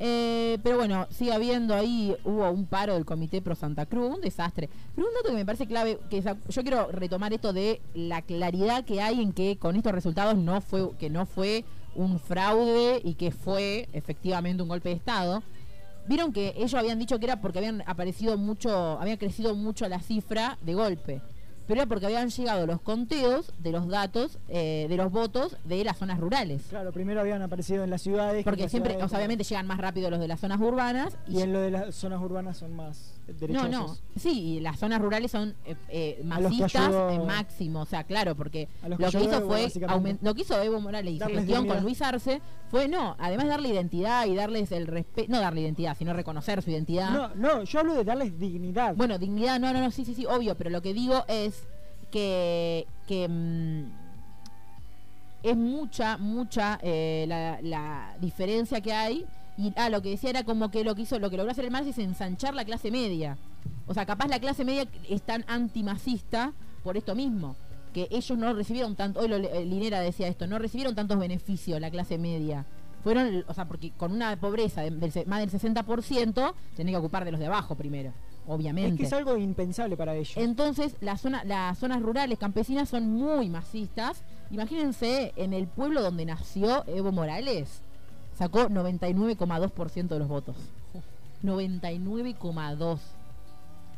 Eh, 0.00 0.58
pero 0.62 0.76
bueno, 0.76 1.08
sigue 1.10 1.32
habiendo 1.32 1.74
ahí, 1.74 2.14
hubo 2.24 2.48
un 2.50 2.66
paro 2.66 2.94
del 2.94 3.04
Comité 3.04 3.42
Pro 3.42 3.54
Santa 3.54 3.86
Cruz, 3.86 4.14
un 4.14 4.20
desastre. 4.20 4.68
Pero 4.94 5.08
un 5.08 5.14
dato 5.14 5.30
que 5.30 5.34
me 5.34 5.44
parece 5.44 5.66
clave, 5.66 5.98
que 6.08 6.22
yo 6.22 6.62
quiero 6.62 6.90
retomar 6.92 7.32
esto 7.32 7.52
de 7.52 7.80
la 7.94 8.22
claridad 8.22 8.84
que 8.84 9.02
hay 9.02 9.20
en 9.20 9.32
que 9.32 9.56
con 9.58 9.76
estos 9.76 9.92
resultados 9.92 10.36
no 10.36 10.60
fue, 10.60 10.90
que 10.98 11.10
no 11.10 11.26
fue 11.26 11.64
un 11.94 12.20
fraude 12.20 13.00
y 13.02 13.14
que 13.14 13.32
fue 13.32 13.88
efectivamente 13.92 14.62
un 14.62 14.68
golpe 14.68 14.90
de 14.90 14.94
Estado. 14.94 15.42
Vieron 16.06 16.32
que 16.32 16.54
ellos 16.56 16.74
habían 16.74 16.98
dicho 16.98 17.18
que 17.18 17.26
era 17.26 17.40
porque 17.40 17.58
habían 17.58 17.82
aparecido 17.86 18.38
mucho, 18.38 18.98
había 19.00 19.18
crecido 19.18 19.54
mucho 19.54 19.88
la 19.88 20.00
cifra 20.00 20.58
de 20.62 20.74
golpe. 20.74 21.20
Pero 21.68 21.82
era 21.82 21.88
porque 21.88 22.06
habían 22.06 22.30
llegado 22.30 22.66
los 22.66 22.80
conteos 22.80 23.52
de 23.58 23.72
los 23.72 23.86
datos, 23.88 24.38
eh, 24.48 24.86
de 24.88 24.96
los 24.96 25.12
votos 25.12 25.56
de 25.64 25.84
las 25.84 25.98
zonas 25.98 26.18
rurales. 26.18 26.62
Claro, 26.70 26.92
primero 26.92 27.20
habían 27.20 27.42
aparecido 27.42 27.84
en 27.84 27.90
las 27.90 28.00
ciudades. 28.00 28.42
Porque 28.42 28.70
siempre, 28.70 28.92
ciudades 28.92 29.06
o 29.06 29.08
sea, 29.10 29.18
obviamente 29.18 29.44
llegan 29.44 29.66
más 29.66 29.78
rápido 29.78 30.10
los 30.10 30.18
de 30.18 30.28
las 30.28 30.40
zonas 30.40 30.60
urbanas. 30.60 31.18
Y 31.28 31.42
en 31.42 31.52
lo 31.52 31.60
de 31.60 31.70
las 31.70 31.94
zonas 31.94 32.22
urbanas 32.22 32.56
son 32.56 32.74
más 32.74 33.17
derechosos. 33.38 33.70
no, 33.70 33.96
sí, 34.16 34.58
las 34.60 34.78
zonas 34.78 35.00
rurales 35.00 35.30
son 35.30 35.54
eh, 35.64 35.76
eh, 35.88 36.20
masistas 36.24 36.88
ayudó- 36.88 37.10
en 37.10 37.26
máximo, 37.26 37.80
o 37.82 37.86
sea, 37.86 38.04
claro, 38.04 38.34
porque 38.34 38.68
lo 38.86 38.96
que, 38.96 39.06
hizo 39.06 39.18
Evo, 39.20 39.48
fue 39.48 39.68
lo 40.22 40.34
que 40.34 40.42
hizo 40.42 40.60
Evo 40.62 40.80
Morales 40.80 41.14
y 41.14 41.18
Darles 41.18 41.38
gestión 41.38 41.66
con. 41.66 41.82
Luis 41.82 42.00
Arce 42.02 42.40
fue 42.70 42.88
no, 42.88 43.16
además 43.18 43.44
de 43.44 43.50
darle 43.50 43.68
identidad 43.68 44.26
y 44.26 44.34
darles 44.34 44.72
el 44.72 44.86
respeto, 44.86 45.30
no 45.32 45.40
darle 45.40 45.60
identidad, 45.62 45.96
sino 45.96 46.12
reconocer 46.12 46.62
su 46.62 46.70
identidad. 46.70 47.10
No, 47.10 47.34
no, 47.34 47.64
yo 47.64 47.80
hablo 47.80 47.94
de 47.94 48.04
darles 48.04 48.38
dignidad. 48.38 48.94
Bueno, 48.94 49.18
dignidad, 49.18 49.58
no, 49.60 49.72
no, 49.72 49.80
no, 49.80 49.90
sí, 49.90 50.04
sí, 50.04 50.14
sí, 50.14 50.26
obvio, 50.26 50.56
pero 50.56 50.70
lo 50.70 50.80
que 50.82 50.94
digo 50.94 51.24
es 51.28 51.62
que, 52.10 52.86
que 53.06 53.28
mm, 53.28 54.08
es 55.42 55.56
mucha, 55.56 56.16
mucha 56.18 56.78
eh, 56.82 57.24
la, 57.28 57.58
la 57.62 58.16
diferencia 58.20 58.80
que 58.80 58.92
hay. 58.92 59.26
Y 59.58 59.72
ah, 59.76 59.90
lo 59.90 60.00
que 60.00 60.10
decía 60.10 60.30
era 60.30 60.44
como 60.44 60.70
que 60.70 60.84
lo 60.84 60.94
que 60.94 61.02
hizo, 61.02 61.18
lo 61.18 61.28
que 61.30 61.36
logró 61.36 61.50
hacer 61.50 61.64
el 61.64 61.70
MAS 61.72 61.86
es 61.86 61.98
ensanchar 61.98 62.54
la 62.54 62.64
clase 62.64 62.90
media. 62.90 63.36
O 63.86 63.92
sea, 63.94 64.06
capaz 64.06 64.28
la 64.28 64.38
clase 64.38 64.64
media 64.64 64.86
es 65.08 65.22
tan 65.22 65.44
antimacista 65.48 66.52
por 66.84 66.96
esto 66.96 67.14
mismo. 67.14 67.56
Que 67.92 68.06
ellos 68.10 68.38
no 68.38 68.52
recibieron 68.52 68.94
tanto, 68.96 69.20
hoy 69.20 69.28
lo, 69.28 69.36
eh, 69.36 69.64
Linera 69.64 70.00
decía 70.00 70.28
esto, 70.28 70.46
no 70.46 70.58
recibieron 70.58 70.94
tantos 70.94 71.18
beneficios 71.18 71.80
la 71.80 71.90
clase 71.90 72.18
media. 72.18 72.66
Fueron, 73.02 73.44
o 73.48 73.54
sea, 73.54 73.66
porque 73.66 73.90
con 73.92 74.12
una 74.12 74.36
pobreza 74.38 74.82
de- 74.82 74.90
del 74.90 75.26
más 75.26 75.40
del 75.40 75.50
60%, 75.50 76.54
tienen 76.76 76.92
que 76.94 76.98
ocupar 76.98 77.24
de 77.24 77.30
los 77.32 77.40
de 77.40 77.46
abajo 77.46 77.74
primero, 77.76 78.12
obviamente. 78.46 78.90
es 78.94 78.98
que 79.00 79.06
es 79.06 79.12
algo 79.12 79.36
impensable 79.38 79.96
para 79.96 80.14
ellos. 80.14 80.36
Entonces, 80.36 80.94
la 81.00 81.16
zona, 81.16 81.42
las 81.44 81.78
zonas 81.78 82.02
rurales 82.02 82.38
campesinas 82.38 82.88
son 82.88 83.10
muy 83.10 83.48
masistas. 83.48 84.22
Imagínense, 84.50 85.32
en 85.36 85.52
el 85.52 85.66
pueblo 85.66 86.02
donde 86.02 86.24
nació 86.26 86.84
Evo 86.88 87.10
Morales, 87.12 87.82
sacó 88.38 88.68
99,2% 88.68 90.08
de 90.08 90.18
los 90.20 90.28
votos. 90.28 90.56
99,2. 91.42 92.98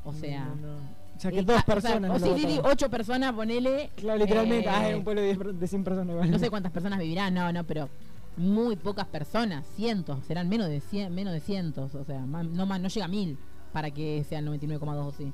O 0.04 0.12
sea... 0.14 0.44
No, 0.46 0.54
no, 0.56 0.66
no. 0.78 1.00
O 1.16 1.20
sea, 1.22 1.30
que 1.30 1.40
eh, 1.40 1.42
dos 1.42 1.56
ah, 1.58 1.60
o 1.60 1.64
sea, 1.66 1.74
personas. 1.74 2.10
o 2.10 2.26
votaron. 2.26 2.60
ocho 2.64 2.88
personas, 2.88 3.32
ponele. 3.34 3.90
Claro, 3.96 4.18
literalmente. 4.18 4.66
eh, 4.68 4.72
ah, 4.72 4.96
un 4.96 5.04
pueblo 5.04 5.20
de, 5.20 5.26
10 5.26 5.38
per- 5.38 5.54
de 5.54 5.66
100 5.66 5.84
personas. 5.84 6.14
igual. 6.14 6.30
no 6.30 6.38
sé 6.38 6.48
cuántas 6.48 6.72
personas 6.72 6.98
vivirán, 6.98 7.34
no, 7.34 7.52
no, 7.52 7.64
pero 7.64 7.90
muy 8.38 8.76
pocas 8.76 9.06
personas, 9.06 9.66
cientos, 9.76 10.24
serán 10.26 10.48
menos 10.48 10.68
de 10.68 10.80
100, 10.80 11.14
menos 11.14 11.34
de 11.34 11.40
cientos, 11.40 11.94
o 11.94 12.04
sea, 12.04 12.20
más- 12.20 12.46
no 12.46 12.64
más, 12.64 12.80
no 12.80 12.88
llega 12.88 13.04
a 13.04 13.08
mil 13.08 13.36
para 13.74 13.90
que 13.90 14.24
sean 14.26 14.46
99,2 14.46 15.04
o 15.06 15.12
sí. 15.12 15.30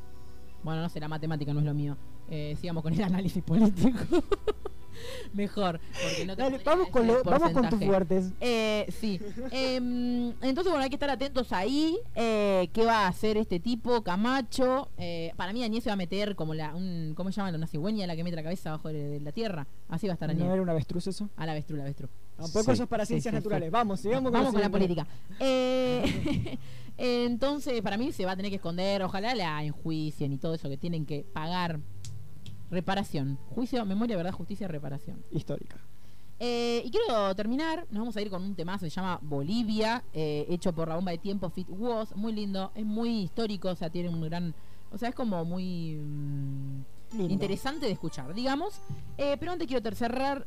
Bueno, 0.64 0.82
no 0.82 0.88
sé, 0.88 0.98
la 0.98 1.06
matemática 1.06 1.54
no 1.54 1.60
es 1.60 1.66
lo 1.66 1.74
mío. 1.74 1.96
Eh, 2.28 2.56
sigamos 2.60 2.82
con 2.82 2.92
el 2.92 3.04
análisis 3.04 3.44
político. 3.44 4.00
Mejor, 5.32 5.80
porque 6.02 6.24
no 6.26 6.36
te 6.36 6.42
Dale, 6.42 6.60
vamos 6.64 6.88
con, 6.88 7.06
lo, 7.06 7.22
vamos 7.24 7.50
con 7.52 7.68
tus 7.68 7.84
fuertes. 7.84 8.32
Eh, 8.40 8.86
sí. 9.00 9.20
Em, 9.50 10.30
entonces, 10.42 10.66
bueno, 10.66 10.82
hay 10.82 10.88
que 10.88 10.96
estar 10.96 11.10
atentos 11.10 11.52
ahí. 11.52 11.98
Eh, 12.14 12.68
¿Qué 12.72 12.84
va 12.84 13.04
a 13.04 13.08
hacer 13.08 13.36
este 13.36 13.60
tipo? 13.60 14.02
Camacho. 14.02 14.88
Eh, 14.98 15.32
para 15.36 15.52
mí, 15.52 15.62
Añez 15.64 15.84
se 15.84 15.90
va 15.90 15.94
a 15.94 15.96
meter 15.96 16.36
como 16.36 16.54
la. 16.54 16.74
Un, 16.74 17.14
¿Cómo 17.16 17.30
se 17.32 17.40
llama? 17.40 17.56
Una 17.56 17.66
cigüeña 17.66 18.06
la 18.06 18.16
que 18.16 18.24
mete 18.24 18.36
la 18.36 18.42
cabeza 18.42 18.70
abajo 18.70 18.88
de, 18.88 19.08
de 19.08 19.20
la 19.20 19.32
tierra. 19.32 19.66
Así 19.88 20.06
va 20.06 20.12
a 20.12 20.14
estar 20.14 20.30
Añez. 20.30 20.44
¿No 20.44 20.52
era 20.52 20.62
un 20.62 20.68
avestruz 20.68 21.06
eso? 21.06 21.28
A 21.36 21.46
la 21.46 21.52
avestruz, 21.52 21.78
la 21.78 21.84
avestruz. 21.84 22.10
Tampoco 22.36 22.64
Sí. 22.64 22.70
eso 22.72 22.82
es 22.82 22.88
para 22.88 23.06
ciencias 23.06 23.32
sí, 23.32 23.36
naturales. 23.36 23.68
sí. 23.68 23.72
Vamos, 23.72 24.00
sigamos 24.00 24.30
Vamos 24.30 24.52
con 24.52 24.60
la 24.60 24.68
política. 24.68 25.06
Eh, 25.40 26.58
entonces, 26.98 27.80
para 27.82 27.96
mí 27.96 28.12
se 28.12 28.26
va 28.26 28.32
a 28.32 28.36
tener 28.36 28.50
que 28.50 28.56
esconder. 28.56 29.02
Ojalá 29.02 29.34
la 29.34 29.62
enjuicien 29.64 30.32
y 30.32 30.38
todo 30.38 30.54
eso 30.54 30.68
que 30.68 30.76
tienen 30.76 31.06
que 31.06 31.24
pagar. 31.32 31.80
Reparación. 32.70 33.38
Juicio, 33.54 33.84
memoria, 33.84 34.16
verdad, 34.16 34.32
justicia, 34.32 34.68
reparación. 34.68 35.22
Histórica. 35.30 35.76
Eh, 36.38 36.82
y 36.84 36.90
quiero 36.90 37.34
terminar, 37.34 37.86
nos 37.90 38.00
vamos 38.00 38.16
a 38.16 38.20
ir 38.20 38.28
con 38.28 38.42
un 38.42 38.54
temazo 38.54 38.84
que 38.84 38.90
se 38.90 38.96
llama 38.96 39.18
Bolivia, 39.22 40.04
eh, 40.12 40.44
hecho 40.50 40.72
por 40.74 40.88
la 40.88 40.96
bomba 40.96 41.12
de 41.12 41.18
tiempo 41.18 41.48
Fit 41.48 41.66
Was, 41.70 42.14
muy 42.14 42.32
lindo, 42.34 42.72
es 42.74 42.84
muy 42.84 43.22
histórico, 43.22 43.70
o 43.70 43.74
sea, 43.74 43.88
tiene 43.88 44.10
un 44.10 44.20
gran, 44.20 44.54
o 44.92 44.98
sea, 44.98 45.08
es 45.08 45.14
como 45.14 45.46
muy 45.46 45.94
mm, 45.94 47.20
interesante 47.30 47.86
de 47.86 47.92
escuchar, 47.92 48.34
digamos. 48.34 48.82
Eh, 49.16 49.38
pero 49.40 49.52
antes 49.52 49.66
quiero 49.66 49.94
cerrar 49.94 50.46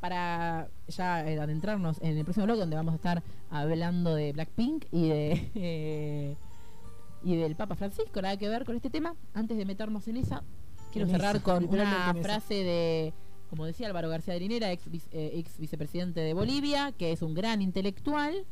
para 0.00 0.68
ya 0.86 1.16
adentrarnos 1.16 2.00
en 2.00 2.16
el 2.16 2.24
próximo 2.24 2.46
blog 2.46 2.58
donde 2.58 2.76
vamos 2.76 2.92
a 2.92 2.96
estar 2.96 3.22
hablando 3.50 4.14
de 4.14 4.32
Blackpink 4.32 4.86
y 4.92 5.08
de 5.08 6.36
y 7.22 7.36
del 7.36 7.56
Papa 7.56 7.74
Francisco, 7.74 8.22
nada 8.22 8.36
que 8.36 8.48
ver 8.48 8.64
con 8.64 8.76
este 8.76 8.90
tema. 8.90 9.14
Antes 9.34 9.58
de 9.58 9.64
meternos 9.64 10.06
en 10.08 10.16
esa, 10.16 10.42
quiero 10.92 11.08
cerrar 11.08 11.40
con 11.42 11.64
una 11.68 12.14
frase 12.22 12.54
de, 12.54 13.12
como 13.50 13.64
decía 13.66 13.86
Álvaro 13.86 14.08
García 14.08 14.34
de 14.34 14.40
Linera, 14.40 14.70
ex, 14.72 14.86
eh, 15.12 15.30
ex 15.34 15.58
vicepresidente 15.58 16.20
de 16.20 16.34
Bolivia, 16.34 16.92
que 16.92 17.12
es 17.12 17.22
un 17.22 17.34
gran 17.34 17.62
intelectual, 17.62 18.44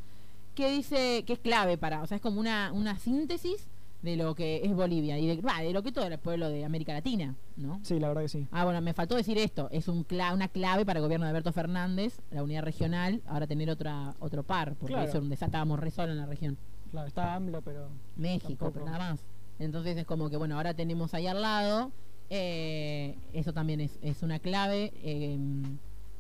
que 0.55 0.71
dice 0.71 1.25
que 1.27 1.35
es 1.35 1.39
clave 1.39 1.77
para, 1.79 2.03
o 2.03 2.07
sea, 2.07 2.17
es 2.17 2.23
como 2.23 2.41
una, 2.41 2.73
una 2.73 2.99
síntesis 2.99 3.69
de 4.03 4.17
lo 4.17 4.35
que 4.35 4.61
es 4.65 4.73
Bolivia 4.75 5.19
y 5.19 5.27
de, 5.27 5.37
bah, 5.43 5.61
de 5.63 5.73
lo 5.73 5.83
que 5.83 5.91
todo 5.91 6.07
el 6.07 6.17
pueblo 6.19 6.49
de 6.49 6.65
América 6.65 6.93
Latina, 6.93 7.35
¿no? 7.57 7.81
Sí, 7.83 7.99
la 7.99 8.09
verdad 8.09 8.23
que 8.23 8.29
sí. 8.29 8.47
Ah, 8.53 8.65
bueno, 8.65 8.81
me 8.81 8.93
faltó 8.95 9.17
decir 9.17 9.37
esto. 9.39 9.69
Es 9.73 9.89
un 9.89 10.07
cla- 10.07 10.33
una 10.33 10.49
clave 10.49 10.85
para 10.87 10.99
el 11.01 11.03
gobierno 11.05 11.25
de 11.27 11.31
Alberto 11.31 11.53
Fernández, 11.53 12.21
la 12.31 12.43
unidad 12.43 12.63
regional, 12.63 13.21
ahora 13.27 13.47
tener 13.47 13.69
otra 13.69 14.15
otro 14.21 14.43
par, 14.45 14.75
porque 14.77 14.95
Claro. 14.95 15.09
eso 15.09 15.23
estábamos 15.33 15.81
re 15.81 15.91
solo 15.91 16.13
en 16.13 16.19
la 16.19 16.27
región. 16.27 16.57
Claro, 16.93 17.09
está 17.09 17.35
AMLO, 17.35 17.63
pero. 17.63 17.89
México, 18.17 18.49
Tampoco. 18.51 18.73
pero 18.75 18.87
nada 18.87 18.99
más. 18.99 19.21
Entonces 19.59 19.97
es 19.97 20.05
como 20.05 20.31
que, 20.31 20.37
bueno, 20.37 20.57
ahora 20.57 20.73
tenemos 20.75 21.13
ahí 21.15 21.27
al 21.27 21.43
lado. 21.43 21.91
Eh, 22.31 23.17
eso 23.33 23.53
también 23.53 23.81
es, 23.81 23.99
es 24.03 24.23
una 24.23 24.39
clave. 24.39 24.93
eh, 25.03 25.39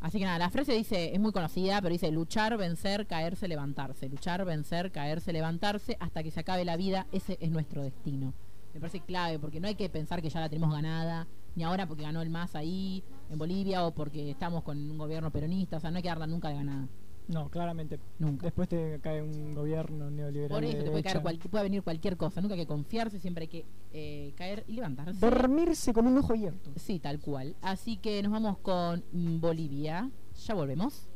así 0.00 0.18
que 0.18 0.24
nada, 0.24 0.38
la 0.38 0.50
frase 0.50 0.72
dice, 0.72 1.14
es 1.14 1.20
muy 1.20 1.32
conocida, 1.32 1.80
pero 1.80 1.92
dice 1.92 2.10
luchar, 2.10 2.56
vencer, 2.56 3.06
caerse, 3.06 3.48
levantarse. 3.48 4.08
Luchar, 4.08 4.44
vencer, 4.44 4.92
caerse, 4.92 5.32
levantarse 5.32 5.96
hasta 6.00 6.22
que 6.22 6.30
se 6.30 6.40
acabe 6.40 6.64
la 6.64 6.76
vida. 6.76 7.06
Ese 7.12 7.38
es 7.40 7.50
nuestro 7.50 7.82
destino. 7.82 8.34
Me 8.74 8.80
parece 8.80 9.00
clave 9.00 9.38
porque 9.38 9.58
no 9.58 9.68
hay 9.68 9.74
que 9.74 9.88
pensar 9.88 10.20
que 10.20 10.28
ya 10.28 10.40
la 10.40 10.50
tenemos 10.50 10.70
ganada, 10.70 11.26
ni 11.54 11.64
ahora 11.64 11.86
porque 11.86 12.02
ganó 12.02 12.20
el 12.20 12.28
MAS 12.28 12.54
ahí 12.54 13.02
en 13.30 13.38
Bolivia 13.38 13.86
o 13.86 13.92
porque 13.92 14.30
estamos 14.30 14.62
con 14.62 14.90
un 14.90 14.98
gobierno 14.98 15.30
peronista. 15.30 15.78
O 15.78 15.80
sea, 15.80 15.90
no 15.90 15.96
hay 15.96 16.02
que 16.02 16.10
darla 16.10 16.26
nunca 16.26 16.50
de 16.50 16.56
ganada. 16.56 16.86
No, 17.28 17.48
claramente. 17.50 17.98
Nunca. 18.20 18.46
Después 18.46 18.68
te 18.68 19.00
cae 19.02 19.20
un 19.20 19.52
gobierno 19.54 20.10
neoliberal. 20.10 20.48
Por 20.56 20.64
eso 20.64 20.78
de 20.78 20.84
te 20.84 20.90
puede, 20.90 21.02
caer 21.02 21.22
cual- 21.22 21.38
puede 21.38 21.64
venir 21.64 21.82
cualquier 21.82 22.16
cosa. 22.16 22.40
Nunca 22.40 22.54
hay 22.54 22.60
que 22.60 22.66
confiarse, 22.66 23.18
siempre 23.18 23.42
hay 23.42 23.48
que 23.48 23.64
eh, 23.92 24.32
caer 24.36 24.64
y 24.68 24.74
levantarse. 24.74 25.18
Dormirse 25.18 25.92
con 25.92 26.06
un 26.06 26.18
ojo 26.18 26.32
abierto. 26.34 26.70
Sí, 26.76 27.00
tal 27.00 27.18
cual. 27.20 27.56
Así 27.62 27.96
que 27.96 28.22
nos 28.22 28.30
vamos 28.32 28.58
con 28.58 29.02
Bolivia. 29.40 30.10
Ya 30.46 30.54
volvemos. 30.54 31.08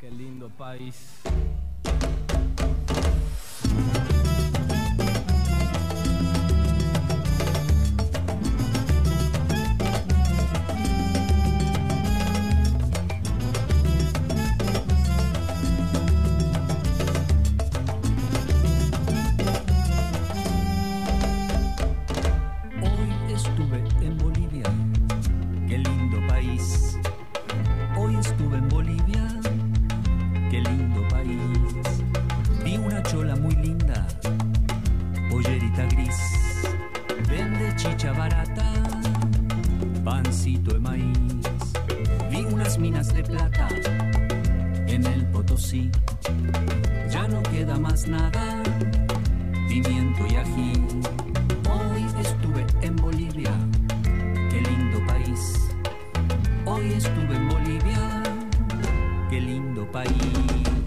Qué 0.00 0.10
lindo 0.10 0.50
país. 0.50 1.22
Barata, 38.12 38.72
pancito 40.04 40.74
de 40.74 40.80
maíz. 40.80 41.42
Vi 42.30 42.44
unas 42.44 42.78
minas 42.78 43.12
de 43.14 43.22
plata 43.22 43.68
en 44.86 45.06
el 45.06 45.26
Potosí. 45.26 45.90
Ya 47.10 47.26
no 47.28 47.42
queda 47.44 47.78
más 47.78 48.06
nada, 48.06 48.62
pimiento 49.68 50.26
y 50.28 50.36
ají. 50.36 50.72
Hoy 51.70 52.04
estuve 52.20 52.66
en 52.82 52.96
Bolivia, 52.96 53.52
qué 54.50 54.60
lindo 54.60 55.04
país. 55.06 55.70
Hoy 56.66 56.92
estuve 56.92 57.36
en 57.36 57.48
Bolivia, 57.48 58.22
qué 59.30 59.40
lindo 59.40 59.90
país. 59.90 60.83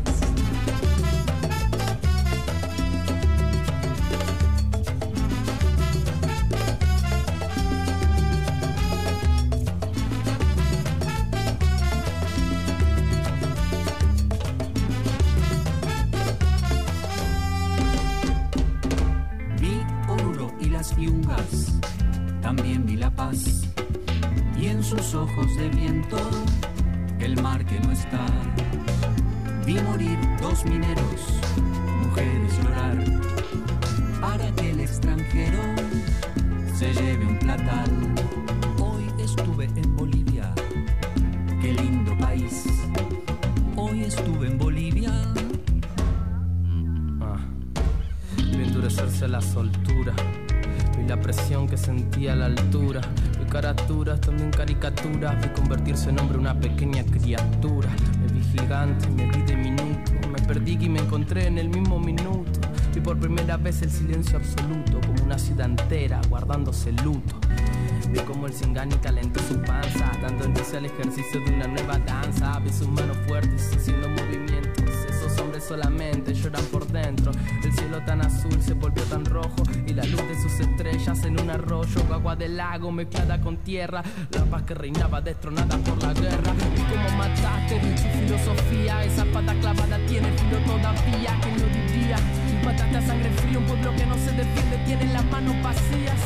Vi 54.79 55.49
convertirse 55.59 56.11
en 56.11 56.19
hombre 56.19 56.37
una 56.37 56.57
pequeña 56.57 57.03
criatura. 57.03 57.89
Me 58.21 58.31
vi 58.31 58.41
gigante, 58.41 59.09
me 59.09 59.25
vi 59.25 59.41
diminuto. 59.41 60.11
Me 60.31 60.39
perdí 60.47 60.77
y 60.79 60.87
me 60.87 60.99
encontré 60.99 61.47
en 61.47 61.57
el 61.57 61.67
mismo 61.67 61.99
minuto. 61.99 62.61
Vi 62.93 63.01
por 63.01 63.17
primera 63.19 63.57
vez 63.57 63.81
el 63.81 63.89
silencio 63.89 64.37
absoluto, 64.37 65.01
como 65.01 65.23
una 65.23 65.39
ciudad 65.39 65.65
entera 65.65 66.21
guardándose 66.29 66.91
luto. 66.91 67.39
Vi 68.11 68.19
como 68.19 68.45
el 68.45 68.53
Singani 68.53 68.95
calentó 68.97 69.39
su 69.41 69.59
panza, 69.61 70.11
dando 70.21 70.45
inicio 70.45 70.77
al 70.77 70.85
ejercicio 70.85 71.41
de 71.43 71.55
una 71.55 71.67
nueva 71.67 71.97
danza. 71.97 72.59
Vi 72.59 72.69
sus 72.69 72.87
manos 72.87 73.17
fuertes 73.27 73.75
haciendo 73.75 74.07
movimientos. 74.09 74.85
Esos 75.09 75.39
hombres 75.39 75.63
solamente 75.63 76.35
lloran 76.35 76.63
por 76.65 76.87
dentro. 76.87 77.31
El 77.63 77.73
cielo 77.73 77.99
tan 78.05 78.21
azul 78.21 78.61
se 78.61 78.75
volvió 78.75 79.03
tan 79.05 79.25
rojo 79.25 79.63
la 79.97 80.03
luz 80.03 80.27
de 80.27 80.39
sus 80.39 80.59
estrellas 80.59 81.23
en 81.25 81.41
un 81.41 81.49
arroyo, 81.49 82.01
agua 82.13 82.35
del 82.35 82.55
lago 82.55 82.91
mezclada 82.91 83.41
con 83.41 83.57
tierra. 83.57 84.03
La 84.29 84.45
paz 84.45 84.61
que 84.61 84.75
reinaba 84.75 85.21
destronada 85.21 85.75
por 85.79 85.97
la 86.03 86.13
guerra. 86.13 86.53
Vi 86.75 86.83
cómo 86.83 87.17
mataste 87.17 87.81
su 87.97 88.07
filosofía. 88.19 89.03
Esa 89.03 89.25
pata 89.25 89.55
clavada 89.59 89.97
tiene 90.05 90.31
filo 90.33 90.59
todavía. 90.67 91.35
¿Quién 91.41 91.55
lo 91.57 91.67
diría? 91.73 92.17
Mataste 92.63 92.97
a 92.97 93.01
sangre 93.01 93.31
fría 93.31 93.57
un 93.57 93.65
pueblo 93.65 93.95
que 93.95 94.05
no 94.05 94.13
se 94.15 94.31
defiende, 94.33 94.77
tiene 94.85 95.05
las 95.13 95.25
manos 95.25 95.55
vacías. 95.63 96.21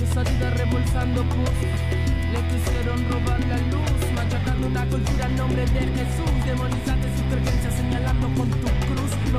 Esa 0.00 0.22
vida 0.22 0.50
rebolsando. 0.50 1.24
Le 1.24 2.40
quisieron 2.48 3.10
robar 3.10 3.40
la 3.48 3.58
luz, 3.58 4.12
machacando 4.14 4.68
una 4.68 4.86
cultura 4.86 5.26
en 5.26 5.36
nombre 5.36 5.62
de 5.66 5.80
Jesús. 5.80 6.30
Demonizaste 6.46 7.08
su 7.16 7.24
creencia 7.24 7.70
señalando 7.72 8.28
con 8.36 8.50
tu 8.50 8.75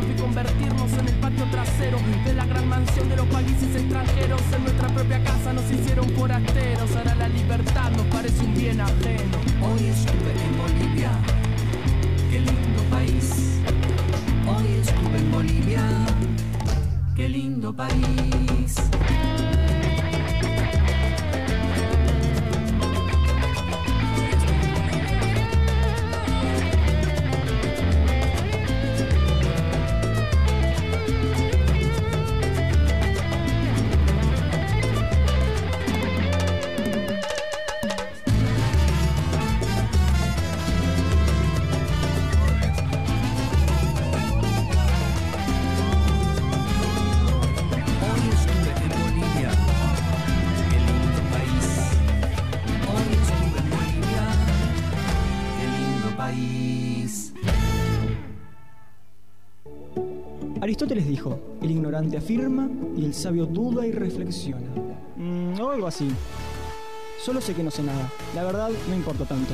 vi 0.06 0.14
convertirnos 0.22 0.92
en 0.94 1.08
el 1.08 1.16
patio 1.16 1.46
trasero 1.50 1.98
de 2.26 2.34
la 2.34 2.46
gran 2.46 2.68
mansión 2.68 3.10
de 3.10 3.16
los 3.16 3.26
países 3.28 3.76
extranjeros. 3.76 4.42
En 4.54 4.64
nuestra 4.64 4.88
propia 4.90 5.24
casa 5.24 5.54
nos 5.54 5.72
hicieron 5.72 6.10
forasteros. 6.10 6.96
Ahora 6.96 7.16
la 7.16 7.28
libertad 7.30 7.92
nos 7.92 8.06
parece 8.08 8.44
un 8.44 8.54
bien 8.54 8.82
ajeno. 8.82 9.38
Hoy 9.62 9.88
estuve 9.88 10.32
en 10.46 10.58
Bolivia, 10.58 11.12
qué 12.30 12.40
lindo 12.40 12.84
país. 12.92 13.60
Hoy 14.48 14.68
estuve 14.82 15.18
en 15.18 15.32
Bolivia, 15.32 15.84
qué 17.16 17.30
lindo 17.30 17.74
país. 17.74 18.87
Ignorante 61.98 62.18
afirma 62.18 62.70
y 62.96 63.06
el 63.06 63.14
sabio 63.14 63.46
duda 63.46 63.86
y 63.88 63.92
reflexiona. 63.92 64.68
Mm, 65.16 65.60
o 65.60 65.70
algo 65.72 65.88
así. 65.88 66.10
Solo 67.24 67.42
sé 67.42 67.56
que 67.56 67.64
no 67.64 67.72
sé 67.72 67.82
nada. 67.82 68.12
La 68.36 68.44
verdad 68.44 68.70
no 68.88 68.96
importa 68.96 69.26
tanto. 69.26 69.54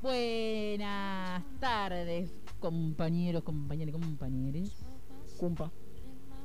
Buenas 0.00 1.42
tardes, 1.60 2.30
compañeros, 2.60 3.42
compañeros, 3.42 3.92
compañeros. 3.92 4.84
Cumpa. 5.38 5.70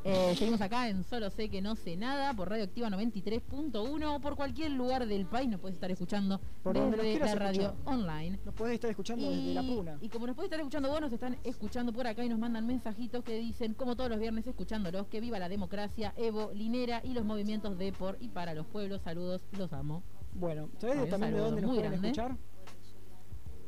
Eh, 0.09 0.35
seguimos 0.37 0.61
acá 0.61 0.87
en 0.87 1.03
Solo 1.03 1.29
sé 1.29 1.49
que 1.49 1.61
no 1.61 1.75
sé 1.75 1.97
nada 1.97 2.33
por 2.33 2.49
Radio 2.49 2.63
Activa 2.63 2.87
93.1 2.89 4.15
o 4.15 4.21
por 4.21 4.37
cualquier 4.37 4.71
lugar 4.71 5.05
del 5.05 5.25
país 5.25 5.49
nos 5.49 5.59
puedes 5.59 5.75
estar 5.75 5.91
escuchando 5.91 6.39
Por 6.63 6.75
desde 6.75 7.19
la 7.19 7.35
radio 7.35 7.61
escuchar. 7.63 7.93
online. 7.93 8.39
Nos 8.45 8.53
podés 8.55 8.75
estar 8.75 8.89
escuchando 8.89 9.29
desde 9.29 9.53
la 9.53 9.63
puna. 9.63 9.97
Y 9.99 10.07
como 10.07 10.25
nos 10.27 10.35
puede 10.37 10.45
estar 10.45 10.59
escuchando 10.61 10.87
vos, 10.89 11.01
nos 11.01 11.11
están 11.11 11.35
escuchando 11.43 11.91
por 11.91 12.07
acá 12.07 12.23
y 12.23 12.29
nos 12.29 12.39
mandan 12.39 12.65
mensajitos 12.65 13.21
que 13.21 13.37
dicen, 13.37 13.73
como 13.73 13.97
todos 13.97 14.09
los 14.09 14.17
viernes 14.19 14.47
escuchándolos, 14.47 15.07
que 15.07 15.19
viva 15.19 15.39
la 15.39 15.49
democracia, 15.49 16.13
Evo, 16.15 16.51
Linera 16.53 17.01
y 17.03 17.11
los 17.13 17.25
movimientos 17.25 17.77
de 17.77 17.91
por 17.91 18.17
y 18.21 18.29
para 18.29 18.53
los 18.53 18.65
pueblos. 18.65 19.01
Saludos, 19.01 19.41
los 19.57 19.73
amo. 19.73 20.03
Bueno, 20.33 20.69
¿sabés 20.79 20.95
Ay, 20.99 21.03
un 21.03 21.09
también 21.09 21.33
de 21.33 21.39
dónde 21.39 21.61
nos 21.63 21.69
pueden 21.71 21.91
grande. 21.91 22.07
escuchar? 22.07 22.37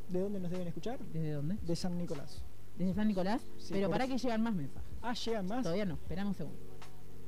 ¿De 0.08 0.20
dónde 0.20 0.40
nos 0.40 0.50
deben 0.50 0.68
escuchar? 0.68 0.98
¿Desde 1.00 1.32
dónde? 1.32 1.56
De 1.60 1.76
San 1.76 1.98
Nicolás. 1.98 2.42
Desde 2.80 2.94
San 2.94 3.08
Nicolás. 3.08 3.42
Sí, 3.58 3.74
pero 3.74 3.90
para 3.90 4.06
que 4.06 4.16
llegan 4.16 4.42
más 4.42 4.54
mensajes. 4.54 4.88
Ah, 5.02 5.12
llegan 5.12 5.46
más. 5.46 5.62
Todavía 5.62 5.84
no, 5.84 5.96
esperamos 5.96 6.30
un 6.30 6.36
segundo. 6.38 6.58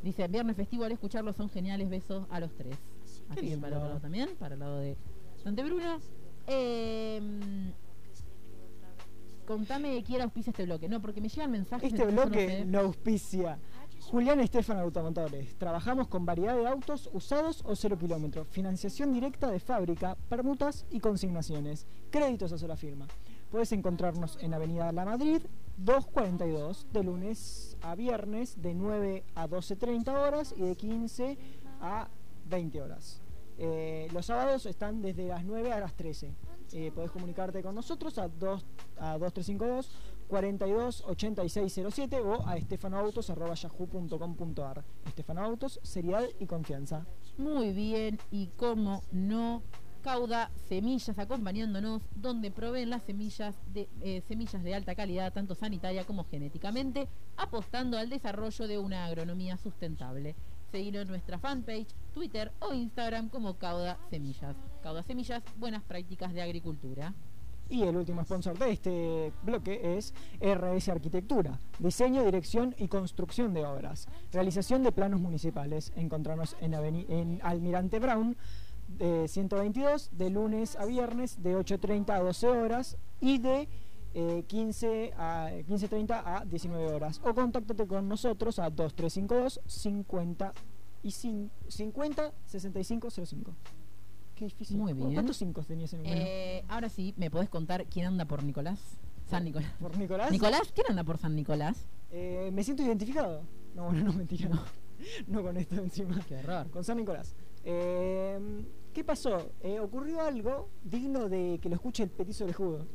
Dice, 0.03 0.27
viernes 0.27 0.57
festivo 0.57 0.85
al 0.85 0.93
escucharlos 0.93 1.37
son 1.37 1.51
geniales, 1.51 1.91
besos 1.91 2.27
a 2.31 2.41
los 2.41 2.55
tres. 2.55 2.75
Así 3.29 3.51
que 3.51 3.59
para 3.59 3.77
el 3.77 3.83
lado 3.83 4.01
también, 4.01 4.31
para 4.39 4.55
el 4.55 4.61
lado 4.61 4.79
de 4.79 4.97
Dante 5.45 5.63
Bruno. 5.63 5.99
Eh, 6.47 7.21
contame 9.47 10.03
quién 10.07 10.23
auspicia 10.23 10.53
este 10.53 10.65
bloque. 10.65 10.89
No, 10.89 11.03
porque 11.03 11.21
me 11.21 11.29
llegan 11.29 11.51
mensajes. 11.51 11.93
Este 11.93 12.07
bloque 12.07 12.65
no 12.67 12.81
auspicia. 12.81 13.59
Julián 14.01 14.41
Estefan 14.41 14.79
Automotores. 14.79 15.55
Trabajamos 15.59 16.09
con 16.09 16.25
variedad 16.25 16.57
de 16.57 16.67
autos 16.67 17.11
usados 17.13 17.63
o 17.67 17.77
cero 17.77 17.99
kilómetros. 17.99 18.49
Financiación 18.49 19.13
directa 19.13 19.51
de 19.51 19.61
fábrica, 19.61 20.17
permutas 20.31 20.87
y 20.91 20.99
consignaciones. 20.99 21.87
Créditos 22.11 22.53
a 22.53 22.59
sola 22.59 22.75
firma. 22.79 23.07
Puedes 23.53 23.71
encontrarnos 23.73 24.39
en 24.41 24.55
Avenida 24.55 24.91
La 24.93 25.05
Madrid 25.05 25.43
242 25.77 26.87
de 26.91 27.05
lunes 27.05 27.77
a 27.83 27.95
viernes 27.95 28.63
de 28.63 28.73
9 28.73 29.25
a 29.35 29.47
12.30 29.47 30.09
horas 30.09 30.55
y 30.57 30.63
de 30.63 30.75
15 30.75 31.37
a 31.83 32.09
20 32.49 32.81
horas. 32.81 33.21
Eh, 33.59 34.09
los 34.15 34.25
sábados 34.25 34.65
están 34.65 35.03
desde 35.03 35.29
las 35.29 35.45
9 35.45 35.71
a 35.71 35.81
las 35.81 35.95
13. 35.95 36.33
Eh, 36.73 36.93
podés 36.95 37.11
comunicarte 37.11 37.63
con 37.63 37.75
nosotros 37.75 38.17
a, 38.17 38.29
2, 38.29 38.65
a 38.97 39.19
2352 39.19 39.91
42 40.29 41.05
8607 41.09 42.21
o 42.21 42.49
a 42.49 42.57
estefanoautos.yahoo.com.ar. 42.57 44.83
Estefanoautos, 45.05 45.79
seriedad 45.83 46.25
y 46.41 46.47
confianza. 46.47 47.05
Muy 47.37 47.75
bien, 47.75 48.19
y 48.31 48.47
como 48.57 49.03
no, 49.13 49.61
Cauda 50.03 50.51
Semillas 50.69 51.17
acompañándonos, 51.17 52.03
donde 52.17 52.51
proveen 52.51 52.91
las 52.91 53.05
semillas 53.05 53.55
de, 53.73 53.89
eh, 54.01 54.23
semillas 54.27 54.63
de 54.65 54.75
alta 54.75 54.97
calidad, 54.97 55.33
tanto 55.33 55.55
sanitaria 55.55 56.05
como 56.05 56.25
genéticamente, 56.25 57.09
apostando 57.37 57.97
al 57.97 58.11
desarrollo 58.11 58.67
de 58.67 58.79
una 58.79 59.07
agronomía 59.07 59.57
sustentable. 59.57 60.35
Seguir 60.73 60.97
en 60.97 61.07
nuestra 61.07 61.39
fanpage, 61.39 61.87
Twitter 62.15 62.51
o 62.59 62.75
Instagram 62.75 63.29
como 63.29 63.55
Cauda 63.59 63.97
Semillas. 64.11 64.57
Cauda 64.83 65.05
Semillas, 65.05 65.43
buenas 65.57 65.85
prácticas 65.85 66.33
de 66.33 66.43
agricultura. 66.43 67.15
Y 67.69 67.85
el 67.85 67.97
último 67.97 68.23
sponsor 68.25 68.59
de 68.59 68.73
este 68.73 69.33
bloque 69.45 69.97
es 69.97 70.13
RS 70.41 70.89
Arquitectura, 70.91 71.59
diseño, 71.79 72.25
dirección 72.25 72.75
y 72.77 72.89
construcción 72.89 73.55
de 73.55 73.65
obras, 73.65 74.09
realización 74.33 74.83
de 74.83 74.93
planos 74.93 75.21
municipales. 75.21 75.93
Encontrarnos 75.95 76.57
en 76.61 77.41
Almirante 77.43 77.99
Brown 77.99 78.37
de 78.99 79.29
122 79.29 80.11
de 80.13 80.31
lunes 80.31 80.77
a 80.77 80.85
viernes 80.87 81.43
de 81.43 81.57
8.30 81.57 82.11
a 82.11 82.21
12 82.21 82.47
horas 82.49 82.97
y 83.21 83.39
de 83.39 83.69
eh, 84.15 84.45
15 84.47 85.13
a 85.17 85.51
15.30 85.67 86.23
a 86.25 86.45
19 86.45 86.93
horas. 86.93 87.21
O 87.25 87.35
contáctate 87.35 87.87
con 87.87 88.09
nosotros 88.09 88.59
a 88.59 88.71
2352 88.71 89.61
50 89.67 90.53
y 91.03 91.09
cin- 91.09 91.51
50 91.69 92.33
6505. 92.47 93.55
Qué 94.35 94.45
difícil. 94.47 94.77
Muy 94.79 94.93
bien. 94.93 95.13
¿Cuántos 95.15 95.37
5 95.37 95.63
tenías 95.63 95.93
en 95.95 96.01
un 96.01 96.07
Eh, 96.07 96.65
ahora 96.69 96.89
sí, 96.89 97.15
¿me 97.17 97.31
podés 97.31 97.49
contar 97.49 97.87
quién 97.87 98.07
anda 98.07 98.25
por 98.25 98.43
Nicolás? 98.45 98.81
San 99.29 99.45
Nicolás. 99.45 99.73
¿Por 99.81 99.97
Nicolás? 99.97 100.31
¿Nicolás? 100.31 100.73
¿Quién 100.75 100.87
anda 100.91 101.05
por 101.05 101.17
San 101.19 101.35
Nicolás? 101.35 101.87
Eh, 102.11 102.51
me 102.53 102.63
siento 102.65 102.83
identificado. 102.83 103.43
No, 103.75 103.85
bueno, 103.87 104.05
no, 104.05 104.13
mentira. 104.13 104.49
No, 104.51 104.63
no 105.27 105.43
con 105.43 105.57
esto 105.57 105.77
encima. 105.77 106.21
Qué 106.29 106.35
error. 106.35 106.69
Con 106.71 106.85
San 106.85 106.97
Nicolás. 106.99 107.35
Eh, 107.65 108.39
¿Qué 108.93 109.05
pasó? 109.05 109.51
Eh, 109.63 109.81
ocurrió 109.81 110.21
algo 110.21 110.69
digno 110.85 111.29
de 111.29 111.59
que 111.63 111.69
lo 111.69 111.77
escuche 111.77 112.03
el 112.03 112.11
petizo 112.11 112.45
orejudo. 112.45 112.87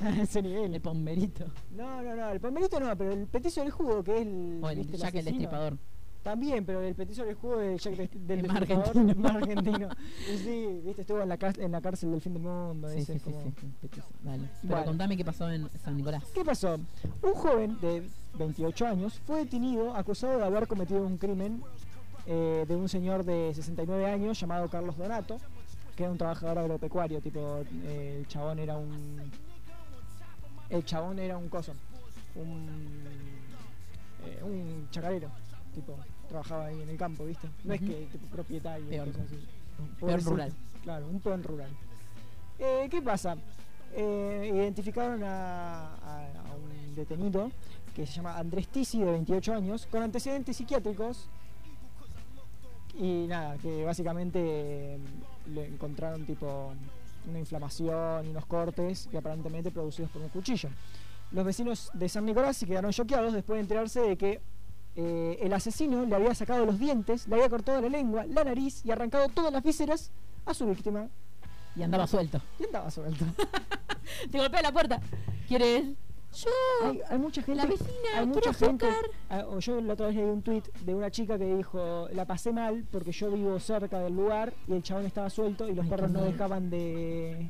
A 0.00 0.10
ese 0.22 0.42
nivel. 0.42 0.74
El 0.74 0.80
pomberito. 0.80 1.44
No, 1.70 2.02
no, 2.02 2.16
no, 2.16 2.30
el 2.30 2.40
pomberito 2.40 2.80
no, 2.80 2.96
pero 2.96 3.12
el 3.12 3.26
petizo 3.26 3.60
orejudo, 3.62 4.02
que 4.02 4.16
es 4.16 4.22
el. 4.26 4.60
O 4.62 4.70
el 4.70 4.78
¿viste, 4.78 4.96
Jack 4.96 5.14
el 5.14 5.20
asesino. 5.20 5.38
Destripador. 5.40 5.78
También, 6.22 6.64
pero 6.64 6.80
el 6.82 6.94
petizo 6.94 7.22
orejudo 7.22 7.58
del 7.58 7.78
Jack 7.78 7.94
de- 7.96 8.08
del 8.36 8.46
más 8.46 8.60
Destripador 8.60 8.96
argentino. 8.96 9.28
argentino. 9.28 9.88
Y 10.32 10.38
sí, 10.38 10.80
viste, 10.84 11.00
estuvo 11.02 11.20
en 11.20 11.28
la, 11.28 11.38
en 11.58 11.72
la 11.72 11.80
cárcel 11.80 12.10
del 12.12 12.20
fin 12.20 12.32
del 12.34 12.42
mundo. 12.42 12.88
Sí, 12.90 12.98
ese 13.00 13.14
sí, 13.14 13.20
como- 13.20 13.42
sí, 13.42 13.52
sí. 13.60 14.00
Dale. 14.22 14.48
Pero 14.62 14.68
Bueno. 14.74 14.84
contame 14.86 15.16
qué 15.16 15.24
pasó 15.24 15.50
en 15.50 15.68
San 15.84 15.96
Nicolás. 15.96 16.24
¿Qué 16.34 16.44
pasó? 16.44 16.74
Un 17.22 17.34
joven 17.34 17.78
de 17.80 18.08
28 18.38 18.86
años 18.86 19.20
fue 19.26 19.40
detenido 19.40 19.94
acusado 19.94 20.38
de 20.38 20.44
haber 20.44 20.66
cometido 20.68 21.02
un 21.04 21.18
crimen 21.18 21.62
eh, 22.26 22.64
de 22.66 22.76
un 22.76 22.88
señor 22.88 23.24
de 23.24 23.52
69 23.54 24.06
años 24.06 24.38
llamado 24.38 24.68
Carlos 24.68 24.96
Donato, 24.96 25.38
que 25.96 26.04
era 26.04 26.12
un 26.12 26.18
trabajador 26.18 26.58
agropecuario, 26.58 27.20
tipo 27.20 27.62
eh, 27.84 28.16
el 28.20 28.26
chabón 28.28 28.58
era 28.58 28.76
un 28.76 29.30
el 30.70 30.84
chabón 30.84 31.18
era 31.18 31.36
un 31.36 31.48
coso, 31.48 31.74
un 32.34 32.68
eh, 34.24 34.40
un 34.42 34.88
chacarero, 34.90 35.28
tipo 35.74 35.96
trabajaba 36.28 36.66
ahí 36.66 36.80
en 36.80 36.88
el 36.88 36.96
campo, 36.96 37.24
¿viste? 37.26 37.48
No 37.64 37.74
es 37.74 37.80
que 37.80 38.08
tipo, 38.10 38.26
propietario, 38.28 38.88
Peor. 38.88 39.08
cosas 39.12 39.26
así. 39.26 40.24
Rural. 40.30 40.52
Claro, 40.82 41.06
un 41.08 41.20
peón 41.20 41.42
rural. 41.42 41.70
Eh, 42.58 42.88
¿Qué 42.90 43.02
pasa? 43.02 43.36
Identificaron 43.94 45.22
a, 45.22 45.94
a- 45.96 46.26
a 46.26 46.54
un 46.56 46.94
detenido 46.94 47.50
que 47.94 48.06
se 48.06 48.12
llama 48.14 48.38
Andrés 48.38 48.68
Tisi, 48.68 49.00
de 49.00 49.10
28 49.12 49.54
años, 49.54 49.86
con 49.90 50.02
antecedentes 50.02 50.56
psiquiátricos. 50.56 51.28
Y 52.94 53.26
nada, 53.26 53.56
que 53.58 53.84
básicamente 53.84 54.38
eh, 54.40 54.98
le 55.52 55.66
encontraron 55.66 56.24
tipo 56.26 56.72
una 57.28 57.38
inflamación 57.38 58.26
y 58.26 58.30
unos 58.30 58.46
cortes 58.46 59.08
que 59.10 59.18
aparentemente 59.18 59.70
producidos 59.70 60.10
por 60.10 60.22
un 60.22 60.28
cuchillo. 60.28 60.68
Los 61.30 61.44
vecinos 61.44 61.90
de 61.94 62.08
San 62.08 62.26
Nicolás 62.26 62.56
se 62.56 62.66
quedaron 62.66 62.92
choqueados 62.92 63.32
después 63.32 63.56
de 63.56 63.60
enterarse 63.62 64.00
de 64.00 64.16
que 64.16 64.40
eh, 64.94 65.38
el 65.40 65.52
asesino 65.54 66.04
le 66.04 66.14
había 66.14 66.34
sacado 66.34 66.66
los 66.66 66.78
dientes, 66.78 67.26
le 67.26 67.36
había 67.36 67.48
cortado 67.48 67.80
la 67.80 67.88
lengua, 67.88 68.26
la 68.26 68.44
nariz 68.44 68.84
y 68.84 68.90
arrancado 68.90 69.28
todas 69.28 69.52
las 69.52 69.62
vísceras 69.62 70.10
a 70.44 70.52
su 70.52 70.66
víctima. 70.66 71.08
Y 71.74 71.82
andaba 71.82 72.06
suelto. 72.06 72.40
Y 72.60 72.64
andaba 72.64 72.90
suelto. 72.90 73.24
Te 74.30 74.38
golpea 74.38 74.60
la 74.60 74.72
puerta. 74.72 75.00
¿Quieres? 75.48 75.84
Yo. 76.34 76.50
Hay, 76.84 77.00
hay 77.10 77.18
mucha 77.18 77.42
gente. 77.42 77.60
La 77.62 77.66
vecina, 77.66 77.90
hay 78.16 78.26
mucha 78.26 78.54
gente. 78.54 78.86
azúcar. 78.86 79.10
ah, 79.28 79.44
o 79.48 79.58
yo 79.58 79.80
la 79.80 79.92
otra 79.92 80.06
vez 80.06 80.16
leí 80.16 80.24
un 80.24 80.42
tweet 80.42 80.62
de 80.84 80.94
una 80.94 81.10
chica 81.10 81.36
que 81.38 81.56
dijo: 81.56 82.08
La 82.12 82.24
pasé 82.26 82.52
mal 82.52 82.84
porque 82.90 83.12
yo 83.12 83.30
vivo 83.30 83.58
cerca 83.60 83.98
del 84.00 84.14
lugar 84.16 84.54
y 84.66 84.72
el 84.72 84.82
chabón 84.82 85.04
estaba 85.06 85.28
suelto 85.30 85.68
y 85.68 85.74
los 85.74 85.84
Ay, 85.84 85.90
perros 85.90 86.10
no 86.10 86.20
mal. 86.20 86.32
dejaban 86.32 86.70
de. 86.70 87.48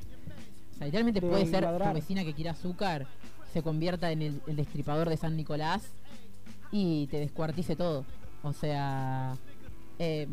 O 0.72 0.76
sea, 0.78 0.86
literalmente 0.86 1.20
de 1.20 1.28
puede 1.28 1.46
ser 1.46 1.62
ladrar. 1.62 1.90
tu 1.90 1.94
vecina 1.94 2.24
que 2.24 2.34
quiere 2.34 2.50
azúcar, 2.50 3.06
se 3.52 3.62
convierta 3.62 4.10
en 4.10 4.22
el, 4.22 4.42
el 4.48 4.56
destripador 4.56 5.08
de 5.08 5.16
San 5.16 5.36
Nicolás 5.36 5.82
y 6.72 7.06
te 7.06 7.18
descuartice 7.20 7.76
todo. 7.76 8.04
O 8.42 8.52
sea. 8.52 9.36
Eh, 10.00 10.26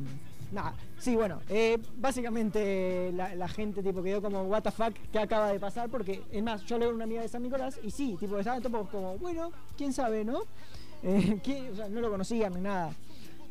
Nah, 0.52 0.72
sí, 0.98 1.16
bueno, 1.16 1.42
eh, 1.48 1.78
básicamente 1.98 3.12
la, 3.14 3.48
gente 3.48 3.84
tipo 3.84 4.02
quedó 4.02 4.22
como, 4.22 4.44
what 4.44 4.64
the 4.64 4.72
fuck, 4.72 4.94
¿qué 5.12 5.20
acaba 5.20 5.52
de 5.52 5.60
pasar? 5.60 5.90
Porque, 5.90 6.24
es 6.32 6.44
más, 6.44 6.66
yo 6.66 6.80
leo 6.80 6.90
una 6.90 7.04
amiga 7.04 7.22
de 7.22 7.28
San 7.28 7.44
Nicolás 7.44 7.80
y 7.84 7.92
sí, 7.92 8.18
tipo, 8.20 8.38
estaban 8.40 8.62
todos 8.62 8.90
como, 8.90 9.18
bueno, 9.20 9.52
quién 9.78 9.94
sabe, 9.94 10.26
¿no? 10.26 10.42
Eh, 11.04 11.40
no 11.92 12.02
lo 12.02 12.10
conocían 12.10 12.54
ni 12.54 12.62
nada. 12.62 12.94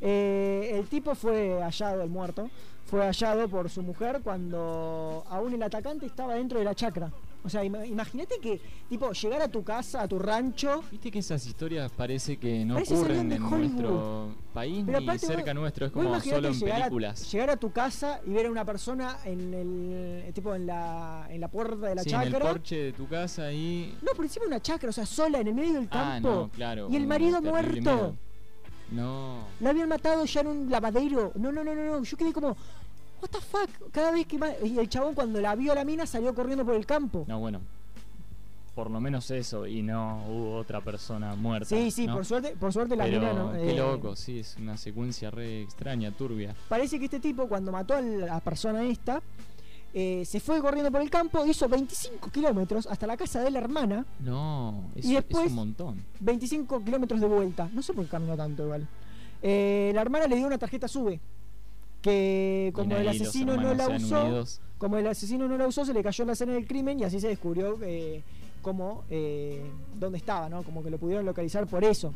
Eh, 0.01 0.73
el 0.75 0.87
tipo 0.89 1.15
fue 1.15 1.61
hallado, 1.63 2.03
el 2.03 2.11
muerto, 2.11 2.51
fue 2.87 3.01
hallado 3.01 3.49
por 3.49 3.71
su 3.71 3.83
mujer 3.83 4.21
cuando 4.23 5.25
aún 5.29 5.55
el 5.55 5.63
atacante 5.63 6.07
estaba 6.07 6.35
dentro 6.35 6.59
de 6.59 6.65
la 6.65 6.75
chacra. 6.75 7.11
O 7.45 7.49
sea, 7.49 7.65
ima- 7.65 7.87
imagínate 7.87 8.35
que, 8.43 8.61
tipo, 8.89 9.13
llegar 9.13 9.41
a 9.43 9.49
tu 9.49 9.63
casa, 9.63 10.03
a 10.03 10.09
tu 10.09 10.19
rancho, 10.19 10.83
Viste 10.91 11.11
que 11.11 11.21
esas 11.21 11.47
historias 11.47 11.91
parece 11.93 12.37
que 12.37 12.65
no 12.65 12.75
Parece 12.75 12.95
ocurren 12.95 13.31
en 13.33 13.43
Hollywood. 13.43 13.59
nuestro 13.61 14.35
país 14.53 14.83
Pero 14.85 15.01
ni 15.01 15.19
cerca 15.19 15.53
vos- 15.53 15.55
nuestro, 15.61 15.87
es 15.87 15.93
como 15.93 16.21
solo 16.21 16.49
en 16.49 16.55
llegar 16.55 16.77
a- 16.77 16.85
películas. 16.87 17.33
llegar 17.33 17.51
a 17.51 17.57
tu 17.57 17.71
casa 17.71 18.21
y 18.27 18.31
ver 18.33 18.47
a 18.47 18.51
una 18.51 18.65
persona 18.65 19.19
en 19.25 19.55
el 19.55 20.33
tipo 20.35 20.53
en 20.55 20.67
la 20.67 21.27
en 21.31 21.41
la 21.41 21.49
puerta 21.49 21.87
de 21.89 21.95
la 21.95 22.03
Sí, 22.03 22.11
en 22.11 22.21
el 22.23 22.33
chacra. 22.33 22.49
porche 22.51 22.77
de 22.77 22.93
tu 22.93 23.07
casa 23.09 23.53
y 23.53 23.97
No, 24.03 24.13
por 24.17 24.25
encima 24.25 24.45
de 24.45 24.49
una 24.49 24.61
chacra, 24.61 24.91
o 24.91 24.93
sea, 24.93 25.07
sola 25.07 25.39
en 25.41 25.47
el 25.47 25.55
medio 25.55 25.75
del 25.75 25.89
Ah, 25.93 26.19
campo. 26.21 26.29
no, 26.29 26.49
claro. 26.51 26.89
y 26.91 26.97
el 26.97 27.07
marido 27.07 27.41
muerto. 27.41 27.73
miedo. 27.81 28.17
No. 28.91 29.45
Lo 29.61 29.69
habían 29.69 29.89
matado 29.89 30.25
ya 30.25 30.41
en 30.41 30.47
un 30.47 30.71
lavadero. 30.71 31.33
No, 31.37 31.53
no, 31.53 31.63
no, 31.63 31.75
no, 31.75 31.85
no. 31.85 32.03
Yo 32.03 32.17
quedé 32.17 32.33
como 32.33 32.57
What 33.21 33.31
the 33.31 33.41
fuck? 33.41 33.91
Cada 33.93 34.11
vez 34.13 34.27
que 34.27 34.39
y 34.65 34.79
el 34.79 34.89
chabón 34.89 35.15
cuando 35.15 35.41
la 35.41 35.55
vio 35.55 35.73
a 35.73 35.75
la 35.75 35.85
mina 35.85 36.07
salió 36.07 36.35
corriendo 36.35 36.65
por 36.65 36.75
el 36.75 36.87
campo. 36.87 37.25
No, 37.27 37.39
bueno. 37.41 37.61
Por 38.75 38.91
lo 38.93 39.01
menos 39.01 39.29
eso 39.33 39.67
y 39.67 39.83
no 39.83 40.25
hubo 40.29 40.57
otra 40.57 40.81
persona 40.81 41.35
muerta. 41.35 41.67
sí, 41.69 41.91
sí, 41.91 42.07
¿no? 42.07 42.15
por 42.15 42.25
suerte, 42.25 42.55
por 42.61 42.73
suerte 42.73 42.95
la 42.95 43.05
Pero 43.05 43.19
mina 43.21 43.33
no. 43.33 43.53
qué 43.53 43.71
eh, 43.73 43.77
loco, 43.77 44.15
sí, 44.15 44.39
es 44.39 44.57
una 44.57 44.77
secuencia 44.77 45.33
re 45.33 45.63
extraña, 45.63 46.13
turbia. 46.13 46.55
Parece 46.69 46.99
que 47.01 47.07
este 47.07 47.19
tipo, 47.19 47.49
cuando 47.49 47.73
mató 47.73 47.95
a 47.95 48.01
la 48.01 48.39
persona 48.39 48.85
esta, 48.85 49.21
eh, 49.93 50.23
se 50.25 50.39
fue 50.39 50.61
corriendo 50.61 50.93
por 50.93 51.01
el 51.01 51.11
campo, 51.11 51.45
hizo 51.45 51.69
25 51.69 52.31
kilómetros 52.31 52.87
hasta 52.87 53.09
la 53.09 53.17
casa 53.17 53.41
de 53.43 53.51
la 53.51 53.59
hermana, 53.59 54.07
No, 54.21 54.85
es, 54.95 55.07
Y 55.07 55.15
después- 55.15 55.47
es 55.47 55.51
un 55.51 55.57
montón. 55.57 56.05
25 56.21 56.85
kilómetros 56.85 57.21
de 57.21 57.27
vuelta. 57.27 57.69
No 57.73 57.83
sé 57.83 57.93
por 57.95 58.05
qué 58.05 58.11
caminó 58.13 58.37
tanto 58.37 58.63
igual. 58.63 58.87
Eh, 59.43 59.91
la 59.93 60.03
hermana 60.03 60.29
le 60.29 60.37
dio 60.37 60.47
una 60.47 60.59
tarjeta 60.59 60.87
SUBE. 60.87 61.19
Que 62.09 62.73
como 62.75 62.97
el 62.97 63.09
asesino 63.09 63.57
no 63.57 63.75
la 63.75 63.89
usó, 63.89 64.25
unidos. 64.25 64.61
como 64.79 64.99
el 64.99 65.07
asesino 65.07 65.49
no 65.49 65.57
la 65.57 65.67
usó, 65.67 65.85
se 65.85 65.93
le 65.93 66.03
cayó 66.03 66.23
en 66.23 66.27
la 66.29 66.33
escena 66.33 66.53
del 66.53 66.67
crimen 66.67 66.99
y 67.01 67.05
así 67.05 67.21
se 67.21 67.29
descubrió 67.29 67.79
eh, 67.83 68.23
cómo, 68.63 69.05
eh, 69.11 69.63
dónde 69.95 70.19
estaba, 70.19 70.49
¿no? 70.49 70.63
Como 70.63 70.83
que 70.83 70.91
lo 70.91 70.99
pudieron 70.99 71.25
localizar 71.27 71.67
por 71.67 71.85
eso. 71.85 72.13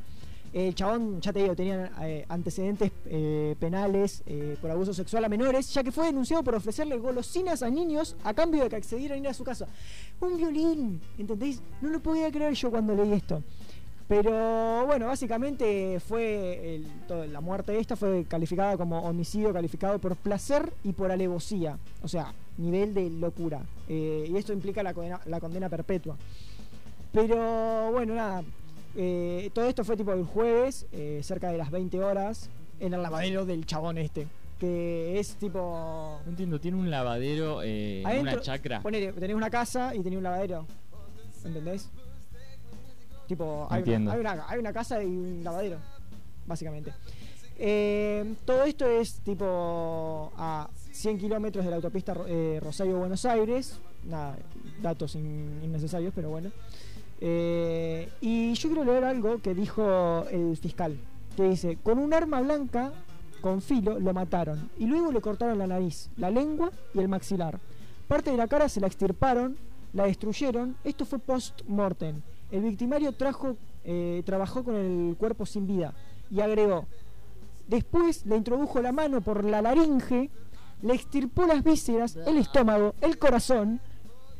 El 0.53 0.75
chabón, 0.75 1.19
ya 1.23 1.33
te 1.33 1.41
digo, 1.41 1.57
tenía 1.57 1.91
eh, 2.03 2.27
antecedentes 2.29 2.93
eh, 3.07 3.57
penales 3.59 4.23
eh, 4.27 4.59
por 4.61 4.71
abuso 4.71 4.93
sexual 4.93 5.25
a 5.25 5.29
menores, 5.31 5.73
ya 5.73 5.83
que 5.83 5.91
fue 5.91 6.05
denunciado 6.07 6.45
por 6.45 6.55
ofrecerle 6.55 6.99
golosinas 6.99 7.63
a 7.63 7.71
niños 7.71 8.17
a 8.23 8.35
cambio 8.35 8.63
de 8.63 8.69
que 8.69 8.77
accedieran 8.77 9.17
a 9.17 9.21
ir 9.21 9.29
a 9.29 9.35
su 9.35 9.45
casa. 9.45 9.67
Un 10.21 10.37
violín, 10.37 11.01
¿entendéis? 11.17 11.63
No 11.81 11.89
lo 11.89 12.01
podía 12.01 12.31
creer 12.31 12.53
yo 12.53 12.71
cuando 12.71 12.95
leí 12.95 13.15
esto. 13.15 13.43
Pero 14.09 14.85
bueno, 14.87 15.07
básicamente 15.07 15.99
fue 16.01 16.75
el- 16.75 16.87
todo- 17.09 17.25
la 17.27 17.41
muerte 17.41 17.73
de 17.73 17.79
esta 17.81 17.97
fue 17.97 18.25
calificada 18.29 18.77
como 18.77 19.01
homicidio 19.03 19.53
calificado 19.53 19.99
por 19.99 20.17
placer 20.17 20.73
y 20.85 20.93
por 20.93 21.11
alevosía, 21.11 21.79
o 22.03 22.09
sea, 22.09 22.35
nivel 22.59 22.93
de 22.95 23.09
locura. 23.11 23.63
Eh, 23.89 24.27
y 24.29 24.37
esto 24.37 24.53
implica 24.53 24.83
la 24.83 24.93
condena, 24.93 25.21
la 25.27 25.41
condena 25.41 25.69
perpetua. 25.69 26.17
Pero 27.13 27.91
bueno, 27.93 28.15
nada, 28.15 28.43
eh, 28.97 29.51
todo 29.55 29.67
esto 29.67 29.85
fue 29.85 29.97
tipo 29.97 30.13
el 30.13 30.25
jueves, 30.25 30.87
eh, 30.93 31.21
cerca 31.23 31.51
de 31.51 31.59
las 31.59 31.71
20 31.71 32.03
horas, 32.03 32.51
en 32.81 32.95
el 32.95 33.03
lavadero 33.03 33.47
del 33.47 33.65
chabón 33.67 33.97
este, 33.99 34.27
que 34.59 35.19
es 35.19 35.37
tipo... 35.37 36.21
No 36.25 36.31
entiendo, 36.31 36.61
tiene 36.61 36.77
un 36.79 36.91
lavadero 36.91 37.63
eh, 37.63 38.03
en 38.03 38.21
una 38.23 38.33
chacra. 38.41 38.81
Ponele, 38.83 39.13
tenés 39.13 39.37
una 39.37 39.51
casa 39.51 39.95
y 39.95 40.01
tenés 40.01 40.17
un 40.19 40.23
lavadero. 40.25 40.67
¿Entendés? 41.45 41.91
Tipo, 43.33 43.67
hay 43.71 43.77
una, 43.77 43.79
Entiendo. 43.79 44.13
hay, 44.13 44.21
una, 44.21 44.45
hay 44.47 44.59
una 44.59 44.73
casa 44.75 45.03
y 45.03 45.07
un 45.07 45.41
lavadero, 45.43 45.79
básicamente. 46.47 46.93
Eh, 47.59 48.35
todo 48.45 48.65
esto 48.65 48.85
es 48.87 49.21
tipo 49.21 50.31
a 50.37 50.69
100 50.91 51.17
kilómetros 51.19 51.65
de 51.65 51.71
la 51.71 51.77
autopista 51.77 52.15
eh, 52.27 52.61
Rosario-Buenos 52.63 53.25
Aires. 53.25 53.81
Nada, 54.05 54.37
datos 54.83 55.15
in- 55.15 55.61
innecesarios, 55.65 56.13
pero 56.15 56.29
bueno. 56.29 56.51
Eh, 57.23 58.11
y 58.21 58.53
yo 58.53 58.69
quiero 58.69 58.85
leer 58.85 59.05
algo 59.05 59.41
que 59.41 59.55
dijo 59.55 60.27
el 60.31 60.55
fiscal, 60.59 60.99
que 61.35 61.45
dice, 61.45 61.79
con 61.83 61.99
un 61.99 62.13
arma 62.13 62.43
blanca 62.43 62.93
con 63.41 63.63
filo 63.63 63.99
lo 63.99 64.13
mataron 64.13 64.69
y 64.79 64.85
luego 64.87 65.11
le 65.11 65.23
cortaron 65.23 65.57
la 65.59 65.67
nariz, 65.67 66.11
la 66.19 66.31
lengua 66.31 66.71
y 66.93 66.99
el 66.99 67.09
maxilar. 67.09 67.59
Parte 68.09 68.31
de 68.31 68.37
la 68.37 68.47
cara 68.47 68.69
se 68.69 68.79
la 68.81 68.89
extirparon, 68.89 69.57
la 69.95 70.05
destruyeron, 70.05 70.77
esto 70.85 71.07
fue 71.07 71.19
post-mortem. 71.19 72.21
El 72.53 72.61
victimario 72.63 73.13
trajo, 73.13 73.57
eh, 73.83 74.23
trabajó 74.27 74.63
con 74.63 74.77
el 74.77 75.17
cuerpo 75.17 75.47
sin 75.47 75.67
vida 75.67 75.95
y 76.31 76.41
agregó, 76.41 76.87
después 77.67 78.27
le 78.27 78.37
introdujo 78.37 78.81
la 78.83 78.93
mano 78.93 79.23
por 79.23 79.43
la 79.43 79.63
laringe, 79.63 80.31
le 80.83 80.95
extirpó 80.95 81.47
las 81.47 81.65
vísceras, 81.65 82.17
el 82.17 82.37
estómago, 82.37 82.95
el 83.01 83.19
corazón, 83.19 83.81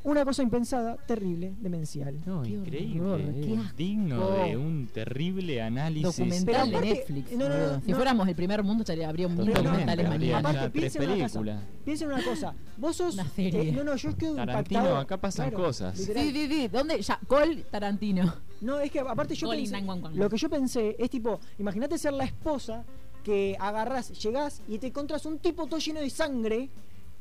una 0.05 0.25
cosa 0.25 0.43
impensada, 0.43 0.97
terrible, 1.07 1.55
demencial. 1.61 2.19
No, 2.27 2.45
increíble. 2.45 3.01
horror, 3.01 3.21
eh, 3.21 3.41
qué 3.45 3.57
asco. 3.57 3.77
digno 3.77 4.31
de 4.31 4.57
un 4.57 4.87
terrible 4.89 5.63
análisis. 5.63 6.17
Documental 6.17 6.71
de 6.71 6.81
Netflix. 6.81 7.33
no, 7.33 7.49
no, 7.49 7.57
no, 7.57 7.81
si 7.81 7.91
no. 7.91 7.97
fuéramos 7.97 8.29
el 8.29 8.35
primer 8.35 8.63
mundo, 8.63 8.83
estaría, 8.83 9.09
habría 9.09 9.29
mil 9.29 9.47
Pero 9.47 9.59
no, 9.59 9.63
documentales 9.65 10.07
habría 10.07 10.33
mañana. 10.37 10.49
Aparte, 10.61 10.71
piensen 10.81 11.03
una 11.11 11.29
cosa. 11.29 11.63
Piensen 11.85 12.09
una 12.09 12.25
cosa. 12.25 12.55
Vos 12.79 12.97
sos. 12.97 13.15
Una 13.15 13.29
serie. 13.29 13.69
eh, 13.69 13.73
no, 13.73 13.85
no, 13.85 13.97
yo 13.97 14.17
quedo 14.17 14.35
Tarantino, 14.37 14.81
impactado. 14.81 14.99
acá 14.99 15.17
pasan 15.21 15.51
Claro, 15.51 15.65
cosas. 15.65 15.99
literal. 15.99 16.25
Sí, 16.25 16.33
sí, 16.33 16.49
sí. 16.49 16.69
¿Dónde? 16.69 17.01
Ya, 17.03 17.21
Col 17.27 17.65
Tarantino. 17.71 18.35
No, 18.61 18.79
es 18.81 18.91
que 18.91 19.01
aparte 19.01 19.35
yo 19.35 19.49
pensé, 19.51 19.73
911. 19.73 20.19
lo 20.19 20.31
que 20.31 20.37
yo 20.37 20.49
pensé 20.49 20.97
es 20.99 21.11
tipo, 21.11 21.41
imagínate 21.59 21.99
ser 21.99 22.13
la 22.13 22.25
esposa 22.25 22.85
que 23.25 23.57
agarrás, 23.59 24.11
llegás 24.21 24.63
y 24.69 24.79
te 24.79 24.89
encontrás 24.89 25.27
un 25.27 25.39
tipo 25.39 25.67
todo 25.67 25.79
lleno 25.81 26.01
de 26.01 26.11
sangre, 26.11 26.69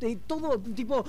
de 0.07 0.15
todo 0.17 0.59
tipo 0.59 1.03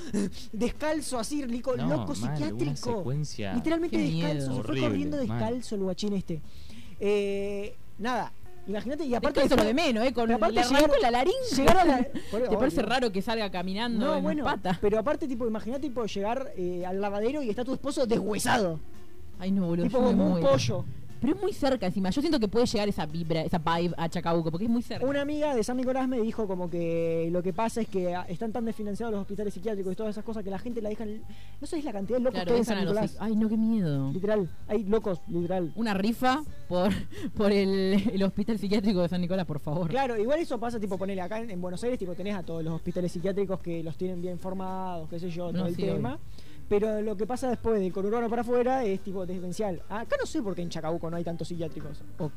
descalzo 0.52 1.18
así, 1.18 1.42
lico- 1.46 1.76
No, 1.76 1.88
loco 1.88 2.14
mal, 2.14 2.16
psiquiátrico. 2.36 2.74
secuencia. 2.98 3.54
Literalmente 3.54 3.96
Qué 3.96 4.02
descalzo, 4.04 4.50
miedo. 4.50 4.56
se 4.56 4.62
fue 4.68 4.80
corriendo 4.80 5.16
mal. 5.16 5.26
descalzo 5.28 5.74
el 5.74 5.80
guachín 5.82 6.12
este. 6.12 6.40
Eh, 7.00 7.74
nada, 7.98 8.32
imagínate 8.66 9.04
y 9.04 9.14
aparte 9.14 9.40
Aparte 9.40 9.56
lo 9.56 9.64
de 9.64 9.74
menos, 9.74 10.04
¿eh? 10.06 10.12
Con, 10.12 10.30
aparte 10.30 10.54
le 10.54 10.62
llegar- 10.62 10.90
la 11.00 11.10
laringe. 11.10 11.56
llegar 11.56 11.76
a 11.78 11.84
la- 11.84 12.06
por- 12.30 12.48
¿Te 12.48 12.56
parece 12.56 12.82
raro 12.82 13.10
que 13.10 13.22
salga 13.22 13.50
caminando 13.50 14.06
No, 14.06 14.16
en 14.16 14.22
bueno, 14.22 14.44
pata? 14.44 14.78
pero 14.80 14.98
aparte 14.98 15.26
tipo, 15.26 15.46
imagínate 15.46 15.82
tipo 15.88 16.04
llegar 16.06 16.52
eh, 16.56 16.84
al 16.86 17.00
lavadero 17.00 17.42
y 17.42 17.50
está 17.50 17.64
tu 17.64 17.72
esposo 17.72 18.06
deshuesado, 18.06 18.78
Ay, 19.38 19.50
no, 19.50 19.66
boludo. 19.66 19.86
tipo 19.86 19.98
como 20.02 20.34
un 20.36 20.40
pollo. 20.40 20.84
Pero 21.22 21.34
es 21.36 21.40
muy 21.40 21.52
cerca 21.52 21.86
encima. 21.86 22.10
Yo 22.10 22.20
siento 22.20 22.40
que 22.40 22.48
puede 22.48 22.66
llegar 22.66 22.88
esa 22.88 23.06
vibra, 23.06 23.42
esa 23.42 23.58
vibe 23.58 23.94
a 23.96 24.08
Chacabuco, 24.08 24.50
porque 24.50 24.64
es 24.64 24.70
muy 24.70 24.82
cerca. 24.82 25.06
Una 25.06 25.20
amiga 25.20 25.54
de 25.54 25.62
San 25.62 25.76
Nicolás 25.76 26.08
me 26.08 26.20
dijo 26.20 26.48
como 26.48 26.68
que 26.68 27.28
lo 27.30 27.44
que 27.44 27.52
pasa 27.52 27.80
es 27.80 27.86
que 27.88 28.12
están 28.28 28.50
tan 28.50 28.64
desfinanciados 28.64 29.12
los 29.12 29.20
hospitales 29.20 29.54
psiquiátricos 29.54 29.92
y 29.92 29.96
todas 29.96 30.10
esas 30.10 30.24
cosas 30.24 30.42
que 30.42 30.50
la 30.50 30.58
gente 30.58 30.82
la 30.82 30.88
dejan. 30.88 31.22
No 31.60 31.66
sabes 31.68 31.84
la 31.84 31.92
cantidad 31.92 32.18
de 32.18 32.24
locos 32.24 32.34
Claro, 32.34 32.46
que 32.48 32.52
hay 32.54 32.58
en 32.58 32.64
San 32.64 32.80
Nicolás. 32.80 33.16
Ay, 33.20 33.36
no, 33.36 33.48
qué 33.48 33.56
miedo. 33.56 34.12
Literal, 34.12 34.50
hay 34.66 34.82
locos, 34.82 35.20
literal. 35.28 35.72
Una 35.76 35.94
rifa 35.94 36.42
por, 36.68 36.90
por 37.36 37.52
el, 37.52 38.10
el 38.12 38.22
hospital 38.24 38.58
psiquiátrico 38.58 39.00
de 39.02 39.08
San 39.08 39.20
Nicolás, 39.20 39.46
por 39.46 39.60
favor. 39.60 39.88
Claro, 39.88 40.18
igual 40.18 40.40
eso 40.40 40.58
pasa, 40.58 40.80
tipo, 40.80 40.98
ponele 40.98 41.20
acá 41.20 41.38
en, 41.38 41.50
en 41.50 41.60
Buenos 41.60 41.84
Aires, 41.84 42.00
tipo, 42.00 42.14
tenés 42.14 42.34
a 42.34 42.42
todos 42.42 42.64
los 42.64 42.74
hospitales 42.74 43.12
psiquiátricos 43.12 43.60
que 43.60 43.84
los 43.84 43.96
tienen 43.96 44.20
bien 44.20 44.40
formados, 44.40 45.08
qué 45.08 45.20
sé 45.20 45.30
yo, 45.30 45.52
No, 45.52 45.60
todo 45.60 45.68
el 45.68 45.76
tema. 45.76 46.18
Pero 46.72 47.02
lo 47.02 47.14
que 47.18 47.26
pasa 47.26 47.50
después 47.50 47.78
de 47.78 47.92
conurbano 47.92 48.30
para 48.30 48.40
afuera 48.40 48.82
es 48.82 49.02
tipo 49.02 49.26
desvencial. 49.26 49.82
Acá 49.90 50.16
no 50.18 50.24
sé 50.24 50.42
por 50.42 50.54
qué 50.54 50.62
en 50.62 50.70
Chacabuco 50.70 51.10
no 51.10 51.18
hay 51.18 51.24
tantos 51.24 51.48
psiquiátricos. 51.48 52.00
O 52.18 52.30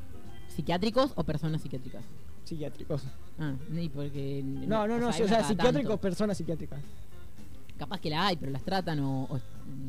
psiquiátricos 0.50 1.14
o 1.16 1.24
personas 1.24 1.62
psiquiátricas. 1.62 2.04
Psiquiátricos. 2.44 3.04
Ah, 3.40 3.54
ni 3.70 3.88
porque. 3.88 4.44
No, 4.44 4.86
no, 4.88 5.00
no, 5.00 5.08
o 5.08 5.14
sea, 5.14 5.42
psiquiátricos, 5.42 5.74
tanto. 5.74 5.98
personas 6.02 6.36
psiquiátricas. 6.38 6.82
Capaz 7.78 8.02
que 8.02 8.10
la 8.10 8.28
hay, 8.28 8.36
pero 8.36 8.52
las 8.52 8.64
tratan 8.64 9.00
o. 9.00 9.24
o- 9.24 9.40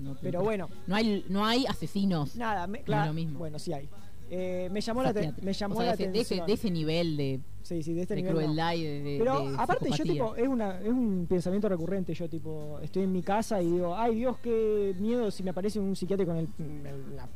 no- 0.04 0.14
Pero 0.22 0.42
bueno. 0.44 0.68
No 0.86 0.94
hay, 0.94 1.24
no 1.28 1.44
hay 1.44 1.66
asesinos. 1.66 2.36
Nada, 2.36 2.68
me, 2.68 2.78
No 2.78 2.82
es 2.82 2.84
claro, 2.84 3.06
lo 3.08 3.14
mismo. 3.14 3.40
Bueno, 3.40 3.58
sí 3.58 3.72
hay. 3.72 3.88
Eh, 4.28 4.68
me 4.72 4.80
llamó 4.80 5.02
la, 5.02 5.12
te- 5.12 5.20
psiquiátricos. 5.20 5.44
me 5.44 5.52
llamó 5.52 5.74
O 5.74 5.78
sea, 5.78 5.86
la 5.90 5.96
de, 5.96 6.04
atención. 6.08 6.46
de 6.46 6.52
ese 6.52 6.70
nivel 6.70 7.16
de, 7.16 7.40
Sí, 7.62 7.82
sí, 7.82 7.94
de 7.94 8.02
este 8.02 8.14
de 8.14 8.22
nivel. 8.22 8.34
no. 8.34 8.40
crueldad 8.40 8.74
y 8.74 8.82
de, 8.82 9.16
Pero 9.18 9.48
aparte 9.58 9.88
yo 9.90 10.04
tipo, 10.04 10.34
es 10.36 10.48
una, 10.48 10.80
es 10.80 10.88
un 10.88 11.26
pensamiento 11.28 11.68
recurrente, 11.68 12.12
yo 12.14 12.28
tipo, 12.28 12.78
estoy 12.82 13.04
en 13.04 13.12
mi 13.12 13.22
casa 13.22 13.62
y 13.62 13.70
digo, 13.70 13.94
ay 13.96 14.16
Dios, 14.16 14.36
qué 14.42 14.94
miedo 14.98 15.30
si 15.30 15.42
me 15.42 15.50
aparece 15.50 15.78
un 15.78 15.94
psiquiátrico 15.94 16.32
en 16.32 16.38
el, 16.38 16.48
en 16.58 16.86
el- 16.86 17.16
la- 17.16 17.28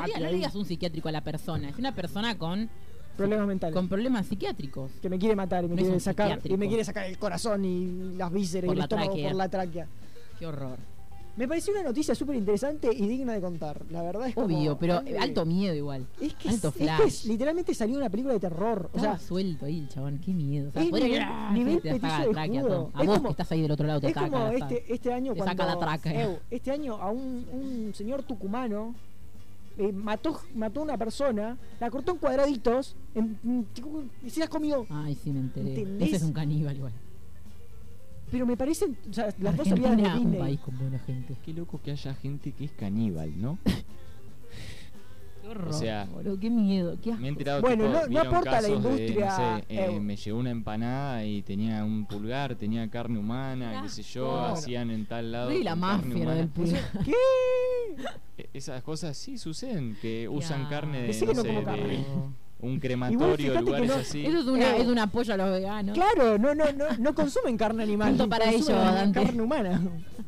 en 0.00 0.14
el 0.16 0.22
No, 0.22 0.32
digas- 0.32 0.54
un 0.54 0.64
psiquiátrico 0.64 1.08
a 1.08 1.12
la 1.12 1.22
persona, 1.22 1.68
es 1.68 1.78
una 1.78 1.94
persona 1.94 2.38
con, 2.38 2.68
problemas 3.16 3.46
mentales. 3.46 3.74
con 3.74 3.88
problemas 3.88 4.26
psiquiátricos. 4.26 4.90
que 5.02 5.08
me 5.10 5.18
quiere 5.18 5.34
matar 5.36 5.64
y 5.64 5.68
me 5.68 5.74
No 5.76 5.82
quiere 5.82 6.00
sacar 6.00 6.40
y 6.44 6.56
me 6.56 6.68
quiere 6.68 6.84
sacar 6.84 7.06
el 7.06 7.18
corazón 7.18 7.64
y 7.64 8.14
las 8.16 8.32
vísceras 8.32 8.66
Por 8.66 8.74
y 8.74 8.76
el 8.76 8.78
la 8.78 8.84
estómago 8.84 9.10
tráquea. 9.12 9.28
por 9.28 9.36
la 9.36 9.48
tráquea. 9.48 9.86
Qué 10.38 10.46
horror. 10.46 10.78
Me 11.34 11.48
pareció 11.48 11.72
una 11.72 11.82
noticia 11.82 12.14
súper 12.14 12.36
interesante 12.36 12.90
y 12.94 13.06
digna 13.08 13.32
de 13.32 13.40
contar. 13.40 13.80
La 13.90 14.02
verdad 14.02 14.28
es 14.28 14.34
como, 14.34 14.46
Obvio, 14.46 14.76
pero 14.76 15.02
alto 15.18 15.46
miedo 15.46 15.74
igual. 15.74 16.06
es 16.20 16.34
que, 16.34 16.50
alto 16.50 16.68
es, 16.68 16.74
flash. 16.74 17.00
que 17.00 17.04
es- 17.08 17.24
literalmente 17.24 17.74
salió 17.74 17.96
una 17.96 18.10
película 18.10 18.34
de 18.34 18.40
terror. 18.40 18.90
O 18.92 18.96
Estaba 18.98 19.16
sea, 19.18 19.26
suelto 19.28 19.64
ahí 19.64 19.78
el 19.80 19.88
chabón, 19.88 20.20
qué 20.22 20.32
miedo. 20.34 20.68
O 20.68 20.72
sea, 20.72 20.82
es 20.82 20.92
nivel, 20.92 21.22
¡Ah! 21.22 21.50
nivel 21.54 21.80
te 21.80 21.88
la 21.98 21.98
tráquea. 21.98 22.60
A 22.60 22.64
Es 22.64 23.06
vos 23.06 23.16
como- 23.16 23.22
que 23.22 23.28
estás 23.30 23.50
ahí 23.52 23.62
del 23.62 23.70
otro 23.70 23.86
lado 23.86 24.00
te 24.00 24.08
es 24.08 24.14
saca. 24.14 24.28
como 24.30 24.46
este, 24.48 24.92
este 24.92 25.12
año 25.12 25.32
Te 25.32 25.38
cuando 25.38 25.64
saca 25.64 25.86
la. 26.12 26.22
Ew, 26.24 26.38
este 26.50 26.70
año 26.70 26.94
a 26.96 27.10
un, 27.10 27.46
un 27.50 27.94
señor 27.94 28.22
tucumano 28.24 28.94
eh, 29.78 29.90
mató 29.90 30.38
mató 30.54 30.80
a 30.80 30.82
una 30.82 30.98
persona, 30.98 31.56
la 31.80 31.90
cortó 31.90 32.12
en 32.12 32.18
cuadraditos 32.18 32.94
en- 33.14 33.38
en- 33.42 33.66
y 34.22 34.28
se 34.28 34.40
las 34.40 34.50
comió. 34.50 34.86
Ay, 34.90 35.14
sí 35.14 35.30
me 35.32 35.40
enteré. 35.40 35.70
¿Entendés? 35.70 36.08
Ese 36.08 36.16
es 36.18 36.22
un 36.24 36.34
caníbal 36.34 36.76
igual. 36.76 36.92
Pero 38.32 38.46
me 38.46 38.56
parecen, 38.56 38.96
o 39.08 39.12
sea, 39.12 39.28
las 39.40 39.56
dos 39.56 39.68
salían 39.68 39.96
de 39.96 40.02
Argentina, 40.04 40.14
un 40.16 40.30
Disney. 40.32 40.40
país 40.40 40.60
con 40.60 40.78
buena 40.78 40.98
gente. 41.00 41.36
Qué 41.44 41.52
loco 41.52 41.78
que 41.84 41.90
haya 41.92 42.14
gente 42.14 42.50
que 42.52 42.64
es 42.64 42.72
caníbal, 42.72 43.40
¿no? 43.40 43.58
Qué 45.42 45.48
horror, 45.48 45.68
O 45.68 45.72
sea, 45.72 46.04
boludo, 46.04 46.38
qué 46.38 46.48
miedo, 46.50 46.96
qué 47.02 47.10
asco. 47.10 47.20
Me 47.20 47.26
he 47.26 47.30
enterado 47.32 47.60
Bueno, 47.60 47.84
tipo, 47.86 47.94
no- 47.96 48.02
no 48.02 48.08
vieron 48.08 48.26
aporta 48.28 48.50
a 48.58 48.60
la 48.62 48.68
casos 48.68 48.82
de, 48.84 48.90
industria, 48.90 49.26
no 49.26 49.36
sé, 49.36 49.64
eh, 49.68 49.86
eh, 49.96 50.00
me 50.00 50.16
llegó 50.16 50.38
una 50.38 50.50
empanada 50.50 51.24
y 51.26 51.42
tenía 51.42 51.84
un 51.84 52.06
pulgar, 52.06 52.54
tenía 52.54 52.88
carne 52.88 53.18
humana, 53.18 53.80
qué 53.82 53.88
sé 53.88 54.02
yo, 54.04 54.30
Bueno. 54.30 54.46
hacían 54.54 54.90
en 54.92 55.04
tal 55.04 55.32
lado. 55.32 55.50
Soy 55.50 55.64
la 55.64 55.74
carne 55.76 56.14
mafia 56.14 56.30
del 56.34 56.48
pulgar. 56.48 56.82
¿Qué? 57.04 57.12
E- 58.38 58.48
Esas 58.54 58.82
cosas 58.84 59.16
sí 59.16 59.36
suceden, 59.36 59.96
que 60.00 60.28
usan 60.28 60.68
carne 60.68 61.02
de, 61.02 61.06
no 61.08 61.12
sé, 61.12 61.26
como 61.26 61.42
de 61.42 61.64
carne. 61.64 62.06
Un 62.62 62.78
crematorio, 62.78 63.52
que 63.54 63.60
lugares 63.60 63.88
no- 63.88 63.94
así. 63.96 64.24
Eso 64.24 64.38
es, 64.38 64.46
una, 64.46 64.76
Eh, 64.76 64.80
es 64.82 64.86
un 64.86 64.98
apoyo 64.98 65.34
a 65.34 65.36
los 65.36 65.50
veganos. 65.50 65.94
Claro, 65.94 66.38
no, 66.38 66.54
no, 66.54 66.64
no, 66.72 66.84
no 66.98 67.14
consumen 67.14 67.56
carne 67.56 67.82
animal. 67.82 68.10
Punto 68.10 68.28
para 68.28 68.44
consumen 68.50 68.78
ellos, 68.78 69.12
carne 69.12 69.42
humana. 69.42 69.80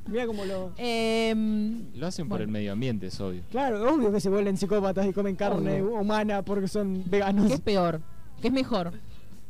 Mira 0.06 0.26
cómo 0.26 0.44
lo. 0.44 0.72
Em, 0.76 1.92
Lo 1.94 2.06
hacen 2.06 2.28
por 2.28 2.38
Bueno. 2.38 2.44
el 2.44 2.50
medio 2.50 2.72
ambiente, 2.72 3.06
es 3.06 3.20
obvio. 3.20 3.42
Claro, 3.50 3.94
obvio 3.94 4.12
que 4.12 4.20
se 4.20 4.28
vuelven 4.28 4.56
psicópatas 4.56 5.06
y 5.06 5.12
comen 5.12 5.36
carne 5.36 5.80
Obvio. 5.80 6.00
humana 6.00 6.42
porque 6.42 6.68
son 6.68 7.02
veganos. 7.06 7.46
¿Qué 7.46 7.54
es 7.54 7.60
peor? 7.60 8.00
¿Qué 8.42 8.48
es 8.48 8.52
mejor? 8.52 8.92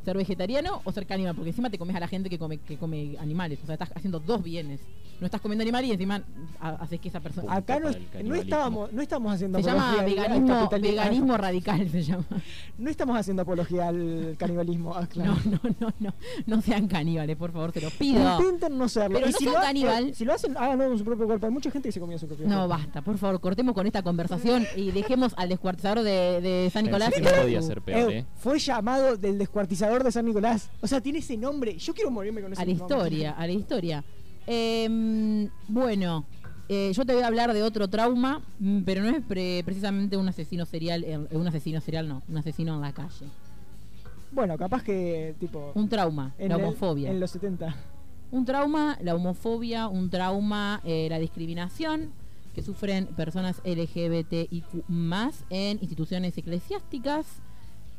Ser 0.04 0.16
vegetariano 0.16 0.80
o 0.84 0.92
ser 0.92 1.06
caníbal, 1.06 1.34
porque 1.34 1.50
encima 1.50 1.70
te 1.70 1.78
comes 1.78 1.96
a 1.96 2.00
la 2.00 2.08
gente 2.08 2.28
que 2.30 2.38
come, 2.38 2.58
que 2.58 2.76
come 2.76 3.16
animales. 3.18 3.58
O 3.62 3.66
sea, 3.66 3.74
estás 3.74 3.90
haciendo 3.94 4.20
dos 4.20 4.42
bienes. 4.42 4.80
No 5.20 5.26
estás 5.26 5.40
comiendo 5.40 5.62
animales 5.62 5.88
y 5.90 5.92
encima 5.92 6.22
ha- 6.60 6.70
haces 6.70 6.98
que 7.00 7.08
esa 7.08 7.20
persona. 7.20 7.54
Acá 7.54 7.78
no, 7.78 7.88
no 8.24 8.34
estábamos, 8.34 8.92
no 8.92 9.00
estamos 9.00 9.32
haciendo 9.32 9.58
Se 9.60 9.64
llama 9.64 9.92
apología 9.92 10.22
veganismo, 10.24 10.68
veganismo 10.70 11.36
radical, 11.36 11.88
se 11.88 12.02
llama. 12.02 12.24
No 12.78 12.90
estamos 12.90 13.16
haciendo 13.16 13.42
apología 13.42 13.88
al 13.88 14.34
canibalismo. 14.36 14.92
ah, 14.94 15.06
claro. 15.06 15.36
No, 15.44 15.60
no, 15.62 15.74
no, 15.80 15.94
no. 16.00 16.14
No 16.46 16.60
sean 16.62 16.88
caníbales, 16.88 17.36
por 17.36 17.52
favor, 17.52 17.70
te 17.70 17.80
lo 17.80 17.90
pido. 17.90 18.38
Intenten 18.40 18.76
no 18.76 18.88
serlo. 18.88 19.14
Pero 19.18 19.28
Y 19.28 19.32
no 19.32 19.38
si 19.38 19.44
sean 19.44 19.54
lo 19.54 19.60
ha- 19.60 19.62
caníbal. 19.62 20.14
si 20.14 20.24
lo 20.24 20.32
hacen, 20.34 20.56
háganlo 20.56 20.88
con 20.88 20.98
su 20.98 21.04
propio 21.04 21.26
cuerpo. 21.26 21.46
Hay 21.46 21.52
mucha 21.52 21.70
gente 21.70 21.88
que 21.88 21.92
se 21.92 22.00
comía 22.00 22.18
su 22.18 22.26
propio 22.26 22.46
No, 22.48 22.66
cuerpo. 22.66 22.68
basta, 22.70 23.00
por 23.02 23.16
favor, 23.16 23.40
cortemos 23.40 23.72
con 23.74 23.86
esta 23.86 24.02
conversación 24.02 24.66
y 24.76 24.90
dejemos 24.90 25.32
al 25.36 25.48
descuartizador 25.48 26.02
de, 26.02 26.40
de 26.40 26.70
San 26.72 26.84
Nicolás. 26.86 27.12
No 27.22 27.30
podía 27.42 27.62
ser 27.62 27.80
peor, 27.82 28.10
Eh, 28.12 28.18
¿eh? 28.18 28.24
Fue 28.36 28.58
llamado 28.58 29.16
del 29.16 29.38
descuartizador 29.38 29.93
de 30.02 30.10
San 30.10 30.24
Nicolás. 30.24 30.70
O 30.80 30.86
sea, 30.86 31.00
tiene 31.00 31.18
ese 31.20 31.36
nombre. 31.36 31.76
Yo 31.78 31.94
quiero 31.94 32.10
morirme 32.10 32.40
con 32.42 32.52
ese 32.52 32.62
a 32.62 32.64
la 32.64 32.72
nombre. 32.74 32.94
historia, 32.96 33.30
a 33.32 33.46
la 33.46 33.52
historia. 33.52 34.04
Em, 34.46 35.48
bueno, 35.68 36.24
eh, 36.68 36.92
yo 36.94 37.04
te 37.04 37.14
voy 37.14 37.22
a 37.22 37.26
hablar 37.26 37.52
de 37.52 37.62
otro 37.62 37.88
trauma, 37.88 38.42
mm, 38.58 38.82
pero 38.82 39.02
no 39.02 39.08
es 39.10 39.22
pre- 39.22 39.62
precisamente 39.64 40.16
un 40.16 40.28
asesino 40.28 40.64
serial, 40.66 41.04
eh, 41.04 41.18
un 41.30 41.46
asesino 41.46 41.80
serial 41.80 42.08
no, 42.08 42.22
un 42.28 42.38
asesino 42.38 42.74
en 42.74 42.80
la 42.80 42.92
calle. 42.92 43.26
Bueno, 44.32 44.56
capaz 44.58 44.82
que, 44.82 45.34
tipo. 45.38 45.72
Un 45.74 45.88
trauma, 45.88 46.34
en 46.38 46.48
la 46.48 46.56
el- 46.56 46.64
homofobia. 46.64 47.10
en 47.10 47.20
los 47.20 47.30
70. 47.30 47.74
Un 48.32 48.44
trauma, 48.44 48.98
la 49.00 49.14
homofobia, 49.14 49.86
un 49.88 50.10
trauma, 50.10 50.80
eh, 50.84 51.06
la 51.08 51.18
discriminación 51.20 52.10
que 52.54 52.62
sufren 52.62 53.06
personas 53.06 53.60
LGBTIQ 53.64 54.84
más 54.88 55.44
en 55.50 55.78
instituciones 55.80 56.36
eclesiásticas. 56.38 57.26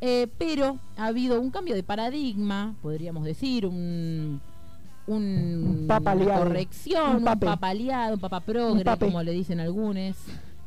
Eh, 0.02 0.28
pero 0.38 0.78
ha 0.98 1.08
habido 1.08 1.40
un 1.40 1.50
cambio 1.52 1.74
de 1.76 1.84
paradigma, 1.84 2.76
podríamos 2.82 3.24
decir, 3.24 3.66
un, 3.66 4.42
un, 5.08 5.88
una 5.90 6.00
corrección, 6.40 7.10
Un 7.12 7.16
un, 7.18 7.24
pape. 7.24 7.46
papa 7.46 7.70
aliado, 7.70 8.14
un 8.16 8.20
papa 8.20 8.40
progre, 8.42 8.84
Un 8.84 8.98
como 9.00 9.24
le 9.24 9.32
dicen 9.32 9.60
algunos. 9.60 10.16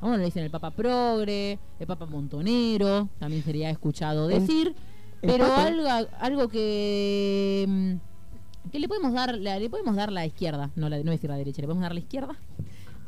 A 0.00 0.06
uno 0.06 0.16
le 0.16 0.24
dicen 0.26 0.44
el 0.44 0.50
papa 0.50 0.70
progre, 0.70 1.58
el 1.80 1.86
papa 1.86 2.06
montonero, 2.06 3.08
también 3.18 3.42
sería 3.42 3.68
escuchado 3.70 4.28
decir. 4.28 4.74
el 5.22 5.28
pero 5.30 5.48
pape. 5.48 5.60
algo, 5.60 6.08
algo 6.20 6.48
que 6.48 7.64
mm, 7.68 8.70
que 8.70 8.78
le 8.78 8.86
podemos 8.88 9.12
dar 9.12 9.34
le 9.34 9.70
podemos 9.70 9.96
dar 9.96 10.12
la 10.12 10.24
izquierda 10.26 10.70
no 10.76 10.88
la, 10.88 10.98
no 11.02 11.10
decir 11.10 11.28
la 11.30 11.36
derecha 11.36 11.62
le 11.62 11.66
podemos 11.68 11.82
dar 11.82 11.94
la 11.94 12.00
izquierda 12.00 12.36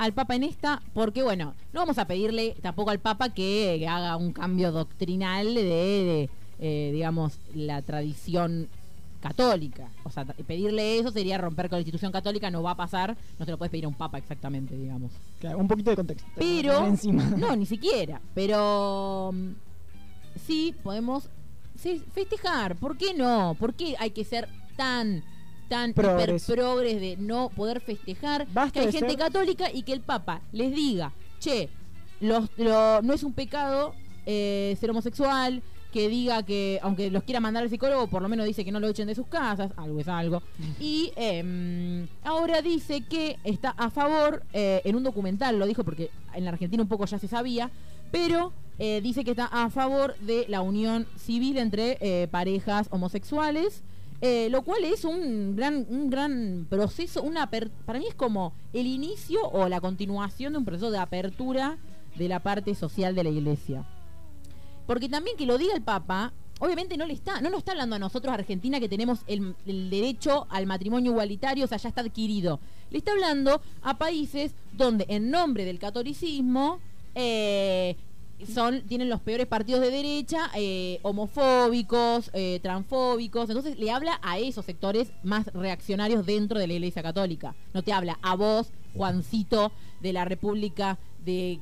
al 0.00 0.12
Papa 0.14 0.34
en 0.34 0.44
esta 0.44 0.80
porque 0.94 1.22
bueno 1.22 1.54
no 1.72 1.80
vamos 1.80 1.98
a 1.98 2.06
pedirle 2.06 2.56
tampoco 2.62 2.90
al 2.90 3.00
Papa 3.00 3.28
que 3.28 3.86
haga 3.88 4.16
un 4.16 4.32
cambio 4.32 4.72
doctrinal 4.72 5.54
de, 5.54 5.62
de, 5.62 6.30
eh, 6.58 6.90
digamos 6.92 7.38
la 7.54 7.82
tradición 7.82 8.68
católica 9.20 9.90
o 10.04 10.10
sea 10.10 10.24
pedirle 10.24 10.98
eso 10.98 11.10
sería 11.10 11.36
romper 11.36 11.68
con 11.68 11.76
la 11.76 11.80
institución 11.80 12.10
católica 12.12 12.50
no 12.50 12.62
va 12.62 12.70
a 12.70 12.76
pasar 12.76 13.16
no 13.38 13.44
se 13.44 13.50
lo 13.50 13.58
puedes 13.58 13.70
pedir 13.70 13.84
a 13.84 13.88
un 13.88 13.94
Papa 13.94 14.16
exactamente 14.16 14.74
digamos 14.76 15.12
Claro, 15.38 15.58
un 15.58 15.68
poquito 15.68 15.90
de 15.90 15.96
contexto. 15.96 16.26
pero 16.36 16.86
Encima. 16.86 17.22
no 17.36 17.54
ni 17.54 17.66
siquiera 17.66 18.20
pero 18.34 19.30
mm, 19.34 19.50
sí 20.46 20.74
podemos 20.82 21.28
sí, 21.76 22.02
festejar 22.14 22.76
¿por 22.76 22.96
qué 22.96 23.12
no? 23.12 23.54
¿por 23.58 23.74
qué 23.74 23.94
hay 23.98 24.12
que 24.12 24.24
ser 24.24 24.48
tan 24.76 25.22
tan 25.70 25.94
Progres. 25.94 26.42
hiper 26.44 26.56
progres 26.58 27.00
de 27.00 27.16
no 27.16 27.48
poder 27.48 27.80
festejar 27.80 28.46
Basta 28.52 28.72
que 28.72 28.80
hay 28.86 28.92
gente 28.92 29.08
ser- 29.10 29.18
católica 29.18 29.72
y 29.72 29.82
que 29.84 29.94
el 29.94 30.00
Papa 30.02 30.42
les 30.52 30.74
diga 30.74 31.12
che 31.38 31.70
los, 32.20 32.50
lo- 32.58 33.00
no 33.00 33.14
es 33.14 33.22
un 33.22 33.32
pecado 33.32 33.94
eh, 34.26 34.76
ser 34.78 34.90
homosexual 34.90 35.62
que 35.90 36.08
diga 36.08 36.42
que, 36.44 36.78
aunque 36.82 37.10
los 37.10 37.24
quiera 37.24 37.40
mandar 37.40 37.64
al 37.64 37.68
psicólogo, 37.70 38.06
por 38.06 38.22
lo 38.22 38.28
menos 38.28 38.46
dice 38.46 38.64
que 38.64 38.70
no 38.70 38.78
lo 38.78 38.86
echen 38.88 39.08
de 39.08 39.14
sus 39.16 39.26
casas, 39.26 39.72
algo 39.76 39.98
es 39.98 40.06
algo. 40.06 40.40
Y 40.78 41.10
em, 41.16 42.06
ahora 42.22 42.62
dice 42.62 43.00
que 43.00 43.38
está 43.42 43.70
a 43.70 43.90
favor, 43.90 44.44
eh, 44.52 44.82
en 44.84 44.94
un 44.94 45.02
documental 45.02 45.58
lo 45.58 45.66
dijo 45.66 45.82
porque 45.82 46.10
en 46.34 46.44
la 46.44 46.50
Argentina 46.52 46.80
un 46.82 46.88
poco 46.88 47.06
ya 47.06 47.18
se 47.18 47.26
sabía, 47.26 47.70
pero 48.12 48.52
eh, 48.78 49.00
dice 49.02 49.24
que 49.24 49.32
está 49.32 49.46
a 49.46 49.68
favor 49.68 50.14
de 50.20 50.44
la 50.48 50.60
unión 50.60 51.06
civil 51.16 51.58
entre 51.58 51.98
eh, 52.00 52.28
parejas 52.30 52.86
homosexuales. 52.92 53.82
Eh, 54.20 54.48
lo 54.50 54.62
cual 54.62 54.84
es 54.84 55.04
un 55.04 55.56
gran, 55.56 55.86
un 55.88 56.10
gran 56.10 56.66
proceso, 56.68 57.22
una 57.22 57.48
para 57.48 57.98
mí 57.98 58.06
es 58.06 58.14
como 58.14 58.52
el 58.72 58.86
inicio 58.86 59.40
o 59.48 59.68
la 59.68 59.80
continuación 59.80 60.52
de 60.52 60.58
un 60.58 60.64
proceso 60.64 60.90
de 60.90 60.98
apertura 60.98 61.78
de 62.16 62.28
la 62.28 62.40
parte 62.40 62.74
social 62.74 63.14
de 63.14 63.24
la 63.24 63.30
iglesia. 63.30 63.86
Porque 64.86 65.08
también 65.08 65.36
que 65.36 65.46
lo 65.46 65.56
diga 65.56 65.74
el 65.74 65.82
Papa, 65.82 66.32
obviamente 66.58 66.96
no 66.96 67.06
le 67.06 67.14
está, 67.14 67.40
no 67.40 67.48
nos 67.48 67.60
está 67.60 67.72
hablando 67.72 67.96
a 67.96 67.98
nosotros, 67.98 68.34
Argentina, 68.34 68.78
que 68.78 68.88
tenemos 68.88 69.20
el, 69.26 69.54
el 69.66 69.88
derecho 69.88 70.46
al 70.50 70.66
matrimonio 70.66 71.12
igualitario, 71.12 71.64
o 71.64 71.68
sea, 71.68 71.78
ya 71.78 71.88
está 71.88 72.02
adquirido. 72.02 72.60
Le 72.90 72.98
está 72.98 73.12
hablando 73.12 73.62
a 73.82 73.96
países 73.96 74.52
donde 74.72 75.06
en 75.08 75.30
nombre 75.30 75.64
del 75.64 75.78
catolicismo 75.78 76.80
eh, 77.14 77.96
son, 78.46 78.82
tienen 78.82 79.08
los 79.08 79.20
peores 79.20 79.46
partidos 79.46 79.80
de 79.80 79.90
derecha, 79.90 80.50
eh, 80.54 80.98
homofóbicos, 81.02 82.30
eh, 82.32 82.60
transfóbicos. 82.62 83.48
Entonces 83.50 83.78
le 83.78 83.90
habla 83.90 84.18
a 84.22 84.38
esos 84.38 84.64
sectores 84.64 85.12
más 85.22 85.46
reaccionarios 85.52 86.26
dentro 86.26 86.58
de 86.58 86.66
la 86.66 86.74
Iglesia 86.74 87.02
Católica. 87.02 87.54
No 87.74 87.82
te 87.82 87.92
habla 87.92 88.18
a 88.22 88.36
vos, 88.36 88.72
Juancito, 88.94 89.72
de 90.00 90.12
la 90.12 90.24
República 90.24 90.98
de 91.24 91.60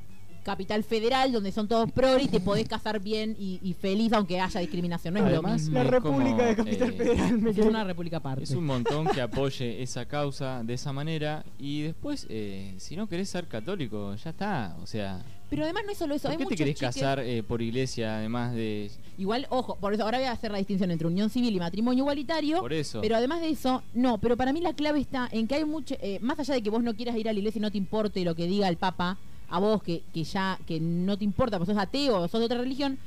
Capital 0.49 0.83
Federal, 0.83 1.31
donde 1.31 1.53
son 1.53 1.69
todos 1.69 1.93
progres 1.93 2.25
y 2.27 2.29
te 2.29 2.41
podés 2.41 2.67
casar 2.67 3.01
bien 3.01 3.37
y, 3.39 3.61
y 3.63 3.75
feliz 3.75 4.13
aunque 4.15 4.41
haya 4.41 4.61
discriminación. 4.61 5.13
No 5.15 5.27
es 5.27 5.33
lo 5.35 5.43
mismo. 5.43 5.75
La 5.75 5.85
República 5.85 6.31
como, 6.37 6.45
de 6.49 6.57
Capital 6.57 6.89
eh, 6.91 6.93
Federal 6.97 7.39
me 7.39 7.51
Es 7.51 7.59
una 7.59 7.85
república 7.85 8.17
aparte. 8.17 8.45
Es 8.45 8.51
un 8.53 8.65
montón 8.65 9.07
que 9.09 9.21
apoye 9.21 9.83
esa 9.83 10.07
causa 10.07 10.63
de 10.65 10.73
esa 10.75 10.93
manera 10.93 11.45
y 11.59 11.83
después, 11.83 12.27
eh, 12.31 12.75
si 12.79 12.97
no 12.97 13.07
querés 13.09 13.29
ser 13.29 13.47
católico, 13.47 14.15
ya 14.17 14.31
está. 14.31 14.77
O 14.83 14.87
sea, 14.87 15.23
Pero 15.51 15.65
además 15.65 15.83
no 15.85 15.93
es 15.93 15.99
solo 15.99 16.15
eso. 16.15 16.23
¿por 16.29 16.33
hay 16.33 16.39
qué 16.39 16.47
te 16.47 16.57
querés 16.57 16.77
chiques- 16.77 16.81
casar 16.81 17.21
eh, 17.21 17.43
por 17.43 17.61
iglesia 17.61 18.17
además 18.17 18.55
de... 18.55 18.91
Igual, 19.19 19.47
ojo, 19.51 19.77
por 19.77 19.93
eso 19.93 20.05
ahora 20.05 20.19
voy 20.19 20.29
a 20.29 20.33
hacer 20.33 20.51
la 20.53 20.59
distinción 20.59 20.91
entre 20.91 21.07
unión 21.09 21.29
civil 21.29 21.55
y 21.55 21.59
matrimonio 21.59 22.03
igualitario. 22.05 22.61
Por 22.61 22.73
eso. 22.73 23.01
Pero 23.01 23.17
además 23.17 23.41
de 23.41 23.51
eso, 23.51 23.83
no, 23.93 24.19
pero 24.19 24.37
para 24.37 24.53
mí 24.53 24.61
la 24.61 24.73
clave 24.75 25.01
está 25.01 25.29
en 25.31 25.47
que 25.47 25.57
hay 25.57 25.65
mucho, 25.65 25.97
eh, 26.01 26.19
más 26.23 26.39
allá 26.39 26.55
de 26.55 26.63
que 26.63 26.71
vos 26.71 26.83
no 26.83 26.95
quieras 26.95 27.17
ir 27.17 27.29
a 27.29 27.33
la 27.33 27.39
iglesia 27.39 27.59
y 27.59 27.63
no 27.63 27.71
te 27.71 27.79
importe 27.79 28.25
lo 28.25 28.35
que 28.35 28.47
diga 28.47 28.69
el 28.69 28.77
Papa, 28.77 29.19
a 29.49 29.59
vos 29.61 29.83
que, 29.83 30.03
que 30.13 30.25
ya, 30.25 30.59
que 30.67 30.79
no 30.81 31.17
te 31.19 31.25
importa, 31.25 31.59
pues 31.59 31.69
sos 31.69 31.79
ateo 31.79 32.21
o 32.23 32.29
sos 32.29 32.41
de 32.41 32.47
otra 32.47 32.59
religión, 32.59 32.99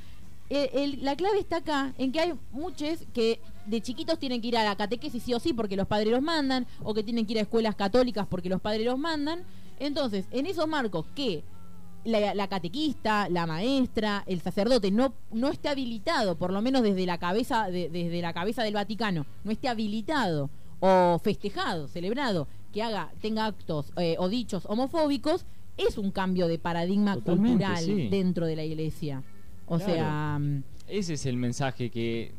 el- 0.50 1.04
la 1.04 1.16
clave 1.16 1.40
está 1.40 1.58
acá 1.58 1.94
en 1.98 2.12
que 2.12 2.20
hay 2.20 2.34
muchos 2.52 3.00
que 3.14 3.40
de 3.68 3.82
chiquitos 3.82 4.20
tienen 4.20 4.42
que 4.42 4.48
ir 4.50 4.58
a 4.58 4.64
la 4.66 4.76
catequesis 4.76 5.24
sí 5.24 5.34
o 5.34 5.40
sí 5.40 5.54
porque 5.54 5.78
los 5.78 5.88
padres 5.88 6.12
los 6.12 6.22
mandan, 6.22 6.68
o 6.84 6.94
que 6.94 7.04
tienen 7.04 7.26
que 7.26 7.34
ir 7.34 7.40
a 7.40 7.44
escuelas 7.44 7.76
católicas 7.76 8.28
porque 8.30 8.50
los 8.50 8.60
padres 8.60 8.86
los 8.86 8.98
mandan. 9.00 9.44
Entonces, 9.80 10.26
en 10.32 10.46
esos 10.48 10.68
marcos 10.68 11.06
que 11.16 11.44
la, 12.04 12.34
la 12.34 12.48
catequista, 12.48 13.30
la 13.30 13.46
maestra, 13.46 14.24
el 14.28 14.42
sacerdote 14.42 14.90
no, 14.92 15.14
no 15.32 15.50
esté 15.50 15.70
habilitado, 15.70 16.36
por 16.36 16.52
lo 16.52 16.62
menos 16.62 16.82
desde 16.82 17.06
la 17.06 17.18
cabeza, 17.20 17.70
de- 17.70 17.90
desde 17.90 18.22
la 18.22 18.34
cabeza 18.34 18.64
del 18.64 18.74
Vaticano, 18.74 19.26
no 19.44 19.52
esté 19.52 19.70
habilitado 19.70 20.50
o 20.80 21.20
festejado, 21.24 21.88
celebrado, 21.88 22.48
que 22.74 22.82
haga, 22.82 23.12
tenga 23.22 23.46
actos 23.46 23.94
eh, 23.98 24.16
o 24.18 24.28
dichos 24.30 24.64
homofóbicos, 24.66 25.46
es 25.88 25.98
un 25.98 26.12
cambio 26.12 26.48
de 26.48 26.58
paradigma 26.60 27.16
Totalmente, 27.16 27.50
cultural 27.66 27.84
sí. 27.86 28.08
dentro 28.10 28.46
de 28.46 28.56
la 28.56 28.64
iglesia. 28.64 29.24
O 29.68 29.78
Claro. 29.78 29.94
sea, 29.94 30.38
mm, 30.40 30.64
Ese 30.88 31.14
es 31.14 31.26
el 31.26 31.38
mensaje 31.38 31.90
que 31.90 32.32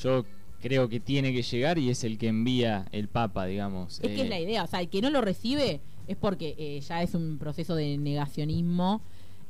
yo 0.00 0.24
creo 0.60 0.88
que 0.88 1.00
tiene 1.00 1.32
que 1.32 1.42
llegar 1.42 1.78
y 1.78 1.90
es 1.90 2.04
el 2.04 2.18
que 2.18 2.28
envía 2.28 2.86
el 2.92 3.08
Papa, 3.08 3.46
digamos. 3.46 4.00
Es 4.00 4.08
que 4.10 4.20
Eh, 4.20 4.22
es 4.24 4.28
la 4.28 4.38
idea, 4.38 4.64
o 4.64 4.66
sea, 4.66 4.80
el 4.80 4.88
que 4.88 5.00
no 5.02 5.10
lo 5.10 5.20
recibe 5.20 5.80
es 6.06 6.16
porque 6.16 6.54
eh, 6.58 6.80
ya 6.80 7.02
es 7.02 7.14
un 7.14 7.38
proceso 7.38 7.74
de 7.74 7.96
negacionismo. 7.98 9.00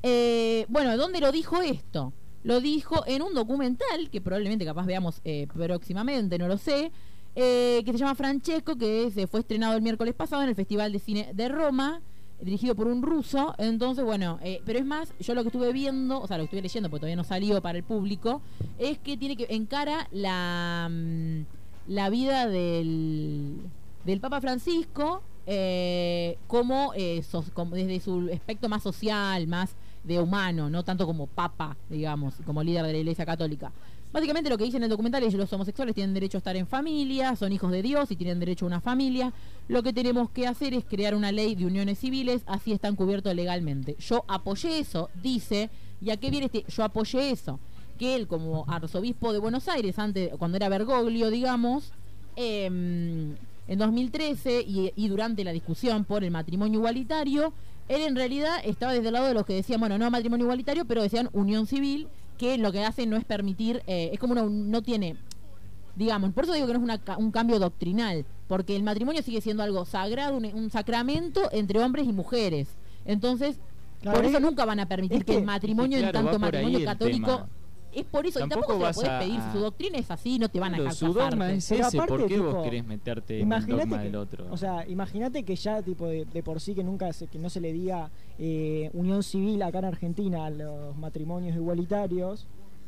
Eh, 0.02 0.64
bueno, 0.68 0.96
¿dónde 0.96 1.20
lo 1.20 1.30
dijo 1.32 1.60
esto? 1.62 2.12
Lo 2.42 2.60
dijo 2.60 3.04
en 3.06 3.20
un 3.22 3.34
documental 3.34 4.08
que 4.10 4.20
probablemente 4.22 4.64
capaz 4.64 4.86
veamos 4.86 5.20
eh, 5.24 5.46
próximamente, 5.52 6.38
no 6.38 6.48
lo 6.48 6.56
sé, 6.56 6.90
eh, 7.36 7.82
que 7.84 7.92
se 7.92 7.98
llama 7.98 8.14
Francesco, 8.14 8.76
que 8.76 9.10
se 9.10 9.26
fue 9.26 9.40
estrenado 9.40 9.76
el 9.76 9.82
miércoles 9.82 10.14
pasado 10.14 10.42
en 10.42 10.48
el 10.48 10.54
Festival 10.54 10.90
de 10.92 10.98
Cine 11.00 11.30
de 11.34 11.48
Roma, 11.48 12.00
dirigido 12.42 12.74
por 12.74 12.86
un 12.86 13.02
ruso. 13.02 13.54
Entonces, 13.58 14.04
bueno, 14.04 14.38
eh, 14.42 14.60
pero 14.64 14.78
es 14.78 14.84
más, 14.84 15.12
yo 15.20 15.34
lo 15.34 15.42
que 15.42 15.48
estuve 15.48 15.72
viendo, 15.72 16.20
o 16.20 16.26
sea, 16.26 16.36
lo 16.36 16.42
que 16.42 16.46
estuve 16.46 16.62
leyendo, 16.62 16.88
porque 16.90 17.00
todavía 17.00 17.16
no 17.16 17.24
salió 17.24 17.60
para 17.60 17.78
el 17.78 17.84
público, 17.84 18.42
es 18.78 18.98
que 18.98 19.16
tiene 19.16 19.36
que 19.36 19.46
encara 19.50 20.08
la, 20.10 20.88
mm, 20.90 21.42
la 21.88 22.10
vida 22.10 22.46
del, 22.46 23.56
del 24.04 24.20
Papa 24.20 24.40
Francisco 24.40 25.22
eh, 25.46 26.38
como, 26.46 26.92
eh, 26.94 27.22
como 27.54 27.74
desde 27.74 27.98
su 28.00 28.30
aspecto 28.32 28.68
más 28.68 28.82
social, 28.82 29.46
más 29.46 29.74
de 30.04 30.20
humano, 30.20 30.70
no 30.70 30.84
tanto 30.84 31.06
como 31.06 31.26
papa, 31.26 31.76
digamos, 31.88 32.34
como 32.46 32.62
líder 32.62 32.86
de 32.86 32.92
la 32.92 32.98
Iglesia 32.98 33.26
Católica. 33.26 33.72
Básicamente 34.12 34.50
lo 34.50 34.58
que 34.58 34.64
dice 34.64 34.76
en 34.76 34.82
el 34.82 34.90
documental 34.90 35.22
es 35.22 35.30
que 35.30 35.38
los 35.38 35.52
homosexuales 35.52 35.94
tienen 35.94 36.12
derecho 36.14 36.38
a 36.38 36.40
estar 36.40 36.56
en 36.56 36.66
familia, 36.66 37.36
son 37.36 37.52
hijos 37.52 37.70
de 37.70 37.80
Dios 37.80 38.10
y 38.10 38.16
tienen 38.16 38.40
derecho 38.40 38.64
a 38.64 38.68
una 38.68 38.80
familia. 38.80 39.32
Lo 39.68 39.84
que 39.84 39.92
tenemos 39.92 40.30
que 40.30 40.48
hacer 40.48 40.74
es 40.74 40.84
crear 40.84 41.14
una 41.14 41.30
ley 41.30 41.54
de 41.54 41.64
uniones 41.64 42.00
civiles, 42.00 42.42
así 42.46 42.72
están 42.72 42.96
cubiertos 42.96 43.32
legalmente. 43.34 43.96
Yo 44.00 44.24
apoyé 44.26 44.80
eso, 44.80 45.10
dice, 45.22 45.70
¿y 46.00 46.10
a 46.10 46.16
qué 46.16 46.30
viene 46.30 46.46
este? 46.46 46.64
Yo 46.68 46.82
apoyé 46.84 47.30
eso. 47.30 47.60
que 47.98 48.16
él 48.16 48.26
como 48.26 48.64
arzobispo 48.66 49.30
de 49.34 49.38
Buenos 49.38 49.68
Aires, 49.68 49.98
antes 49.98 50.30
cuando 50.38 50.56
era 50.56 50.70
Bergoglio, 50.70 51.28
digamos, 51.28 51.92
em, 52.34 53.36
en 53.68 53.78
2013 53.78 54.62
y, 54.66 54.90
y 54.96 55.08
durante 55.08 55.44
la 55.44 55.52
discusión 55.52 56.06
por 56.06 56.24
el 56.24 56.30
matrimonio 56.30 56.78
igualitario, 56.78 57.52
él 57.88 58.02
en 58.02 58.16
realidad 58.16 58.56
estaba 58.64 58.94
desde 58.94 59.08
el 59.08 59.12
lado 59.12 59.26
de 59.26 59.34
los 59.34 59.44
que 59.44 59.52
decían, 59.52 59.80
bueno, 59.80 59.98
no 59.98 60.10
matrimonio 60.10 60.46
igualitario, 60.46 60.86
pero 60.86 61.02
decían 61.02 61.28
unión 61.32 61.66
civil, 61.66 62.08
que 62.40 62.56
lo 62.56 62.72
que 62.72 62.82
hace 62.82 63.04
no 63.06 63.16
es 63.18 63.24
permitir, 63.26 63.82
eh, 63.86 64.08
es 64.14 64.18
como 64.18 64.32
una, 64.32 64.42
no 64.44 64.80
tiene, 64.82 65.16
digamos, 65.94 66.32
por 66.32 66.44
eso 66.44 66.54
digo 66.54 66.66
que 66.66 66.72
no 66.72 66.78
es 66.78 66.84
una 66.84 67.18
un 67.18 67.30
cambio 67.30 67.58
doctrinal, 67.58 68.24
porque 68.48 68.74
el 68.74 68.82
matrimonio 68.82 69.22
sigue 69.22 69.42
siendo 69.42 69.62
algo 69.62 69.84
sagrado, 69.84 70.38
un, 70.38 70.46
un 70.46 70.70
sacramento 70.70 71.50
entre 71.52 71.78
hombres 71.80 72.06
y 72.06 72.12
mujeres. 72.14 72.68
Entonces, 73.04 73.58
Claro, 74.00 74.16
por 74.16 74.24
es 74.24 74.30
eso 74.30 74.40
nunca 74.40 74.64
van 74.64 74.80
a 74.80 74.86
permitir 74.86 75.18
es 75.18 75.24
que, 75.24 75.32
que- 75.32 75.38
el 75.40 75.44
matrimonio, 75.44 75.98
que 75.98 76.04
en 76.04 76.10
claro, 76.10 76.24
tanto 76.30 76.38
matrimonio 76.38 76.82
católico. 76.84 77.46
Es 77.92 78.04
por 78.04 78.26
eso, 78.26 78.38
Tampoco 78.38 78.60
y 78.60 78.66
tampoco 78.66 78.72
se 78.72 78.78
lo 78.78 78.84
vas 78.84 78.96
puedes 78.96 79.10
a- 79.10 79.18
pedir, 79.18 79.40
a- 79.40 79.52
su 79.52 79.58
doctrina 79.58 79.98
es 79.98 80.10
así, 80.10 80.38
no 80.38 80.48
te 80.48 80.60
van 80.60 80.74
a 80.74 80.76
Claro, 80.76 80.82
dejar 80.84 80.96
su 80.96 81.12
dogma 81.12 81.52
es 81.52 81.70
ese, 81.72 81.82
aparte, 81.82 82.06
¿por 82.16 82.26
qué 82.26 82.38
vos 82.38 82.62
querés 82.64 82.86
meterte 82.86 83.34
en 83.34 83.40
el 83.40 83.42
Imagínate 83.46 83.82
dogma 83.82 83.98
que- 83.98 84.04
del 84.04 84.16
otro? 84.16 84.46
O 84.50 84.56
sea, 84.56 84.88
imagínate 84.88 85.42
que 85.42 85.56
ya 85.56 85.82
tipo 85.82 86.06
de, 86.06 86.24
de 86.24 86.42
por 86.42 86.60
sí 86.60 86.74
que 86.74 86.84
nunca 86.84 87.12
se, 87.12 87.26
que 87.26 87.38
no 87.38 87.50
se 87.50 87.60
le 87.60 87.72
diga 87.72 88.10
eh, 88.38 88.90
unión 88.94 89.22
civil 89.22 89.62
acá 89.62 89.80
en 89.80 89.84
Argentina 89.86 90.46
a 90.46 90.50
los 90.50 90.96
matrimonios 90.96 91.56
igualitarios, 91.56 92.46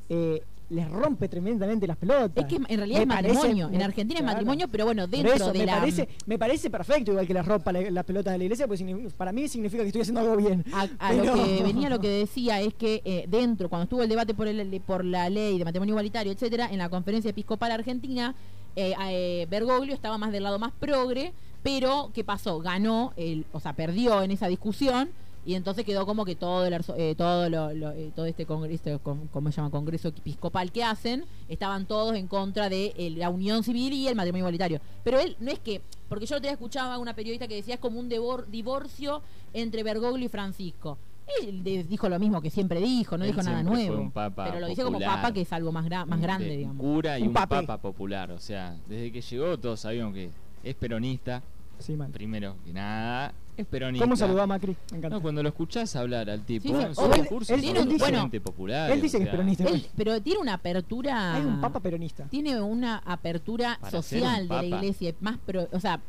eh, 0.09 0.43
les 0.73 0.91
rompe 0.91 1.29
tremendamente 1.29 1.87
las 1.87 1.97
pelotas. 1.97 2.45
Es 2.45 2.45
que 2.47 2.57
en 2.57 2.79
realidad 2.79 2.99
Me 2.99 3.03
es 3.03 3.07
matrimonio. 3.09 3.67
parece- 3.67 3.77
en 3.77 3.83
Argentina 3.83 4.21
es 4.21 4.27
matrimonio, 4.27 4.69
pero 4.69 4.85
bueno, 4.87 5.07
dentro 5.07 5.33
eso, 5.35 5.53
de 5.53 5.59
me 5.61 5.67
la. 5.67 5.79
Parece, 5.79 6.09
me 6.27 6.39
parece 6.39 6.71
perfecto 6.71 7.11
igual 7.13 7.27
que 7.27 7.35
les 7.35 7.45
rompa 7.45 7.73
la- 7.73 7.91
las 7.91 8.05
pelotas 8.05 8.33
de 8.33 8.39
la 8.39 8.45
iglesia, 8.45 8.67
porque 8.67 9.09
para 9.17 9.33
mí 9.33 9.49
significa 9.49 9.83
que 9.83 9.89
estoy 9.89 10.03
haciendo 10.03 10.21
algo 10.21 10.37
bien. 10.37 10.65
A, 10.73 10.83
a 10.99 11.11
Pero- 11.11 11.37
lo 11.37 11.45
que 11.45 11.63
venía 11.63 11.89
lo 11.91 12.01
que 12.01 12.09
decía 12.09 12.61
es 12.61 12.75
que 12.75 13.03
eh, 13.05 13.27
dentro, 13.29 13.69
cuando 13.69 13.85
estuvo 13.85 14.03
el 14.03 14.09
debate 14.09 14.35
por, 14.35 14.49
el, 14.49 14.81
por 14.81 15.05
la 15.05 15.29
ley 15.29 15.59
de 15.59 15.65
matrimonio 15.65 15.93
igualitario, 15.93 16.33
etcétera, 16.33 16.69
en 16.71 16.79
la 16.79 16.89
conferencia 16.89 17.31
episcopal 17.31 17.71
argentina, 17.73 18.35
eh, 18.75 18.95
eh, 19.11 19.47
Bergoglio 19.51 19.95
estaba 19.95 20.17
más 20.19 20.33
del 20.33 20.43
lado 20.45 20.59
más 20.59 20.73
progre, 20.73 21.33
pero 21.63 22.11
¿qué 22.15 22.25
pasó? 22.25 22.59
Ganó, 22.61 23.13
el, 23.17 23.45
o 23.53 23.61
sea, 23.61 23.75
perdió 23.75 24.23
en 24.23 24.31
esa 24.31 24.49
discusión 24.49 25.11
y 25.45 25.55
entonces 25.55 25.85
quedó 25.85 26.07
como 26.07 26.25
que 26.25 26.37
todo 26.37 26.65
el 26.65 26.73
arzo- 26.73 26.95
eh, 26.97 27.15
todo 27.17 27.49
lo, 27.51 27.73
lo- 27.75 27.91
eh, 27.93 28.13
todo 28.15 28.27
este 28.27 28.47
congreso 28.47 28.99
con- 29.01 29.27
¿cómo 29.29 29.51
se 29.51 29.57
llama? 29.57 29.71
congreso 29.71 30.09
episcopal 30.09 30.71
que 30.71 30.85
hacen 30.85 31.25
estaban 31.49 31.87
todos 31.87 32.15
en 32.17 32.29
contra 32.29 32.69
de 32.69 32.93
eh, 32.97 33.11
la 33.11 33.29
unión 33.31 33.65
civil 33.65 33.93
y 33.93 34.07
el 34.09 34.15
matrimonio 34.15 34.43
igualitario 34.43 34.81
pero 35.03 35.19
él 35.19 35.37
no 35.41 35.51
es 35.51 35.59
que 35.59 35.81
porque 36.09 36.27
yo 36.27 36.37
lo 36.37 36.41
tenía 36.41 36.53
escuchaba 36.53 36.95
a 36.95 36.99
una 36.99 37.15
periodista 37.15 37.49
que 37.49 37.57
decía 37.57 37.75
es 37.75 37.81
como 37.81 37.99
un 37.99 38.09
devor- 38.09 38.47
divorcio 38.47 39.23
entre 39.53 39.83
Bergoglio 39.83 40.27
y 40.27 40.29
Francisco 40.29 40.97
él 41.43 41.63
de- 41.65 41.85
dijo 41.85 42.09
lo 42.09 42.19
mismo 42.19 42.41
que 42.43 42.51
siempre 42.51 42.81
dijo 42.81 43.17
no 43.19 43.25
Él 43.25 43.31
dijo 43.33 43.43
nada 43.43 43.63
nuevo 43.63 44.01
un 44.01 44.11
papa 44.11 44.45
pero 44.45 44.61
lo 44.61 44.67
dice 44.69 44.83
como 44.85 44.99
papa 45.01 45.33
que 45.33 45.41
es 45.43 45.53
algo 45.53 45.73
más, 45.73 45.87
gra- 45.87 46.05
más 46.07 46.21
grande 46.21 46.47
de 46.49 46.57
digamos 46.59 46.81
cura 46.81 47.19
y 47.19 47.23
Un 47.23 47.33
papa 47.33 47.79
popular. 47.79 48.31
O 48.33 48.39
sea, 48.39 48.77
desde 48.89 49.11
que 49.11 49.21
llegó 49.23 49.59
todos 49.59 49.81
sabíamos 49.81 50.15
que 50.15 50.31
es 50.63 50.75
peronista. 50.75 51.43
Sí. 51.79 51.97
Primero 52.13 52.55
que 52.65 52.73
nada, 52.73 53.33
es 53.57 53.67
peronista. 53.67 54.05
¿Cómo 54.05 54.17
saludó 54.17 54.43
a 54.43 54.47
Macri? 54.47 54.77
Me 54.91 54.99
encanta. 54.99 55.17
No, 55.17 55.23
cuando 55.23 55.43
lo 55.43 55.49
escuchás 55.51 55.95
hablar 55.97 56.31
al 56.31 56.43
tipo, 56.45 56.69
Sí, 56.69 56.75
O 56.97 57.13
él- 57.13 57.21
discurso 57.21 57.55
él- 57.55 57.61
son 57.65 57.77
él 57.77 57.85
dice- 57.89 57.99
totalmente 57.99 58.41
populares, 58.41 58.95
Él 58.97 59.03
dice 59.03 59.17
o 59.17 59.21
que 59.21 59.25
es 59.25 59.31
peronista. 59.31 59.65
Él- 59.65 59.87
pero 59.97 60.21
tiene 60.23 60.41
una 60.41 60.55
apertura 60.55 61.35
Hay 61.35 61.45
un 61.45 61.61
papa 61.61 61.81
peronista. 61.81 62.25
tiene 62.31 62.61
una 62.61 62.99
apertura 63.05 63.79
Para 63.81 63.91
social 63.91 64.43
un 64.43 64.49
de 64.49 64.55
la 64.55 64.65
iglesia, 64.79 65.15
más 65.21 65.39
pro- 65.39 65.69
o 65.71 65.81
sea, 65.81 66.01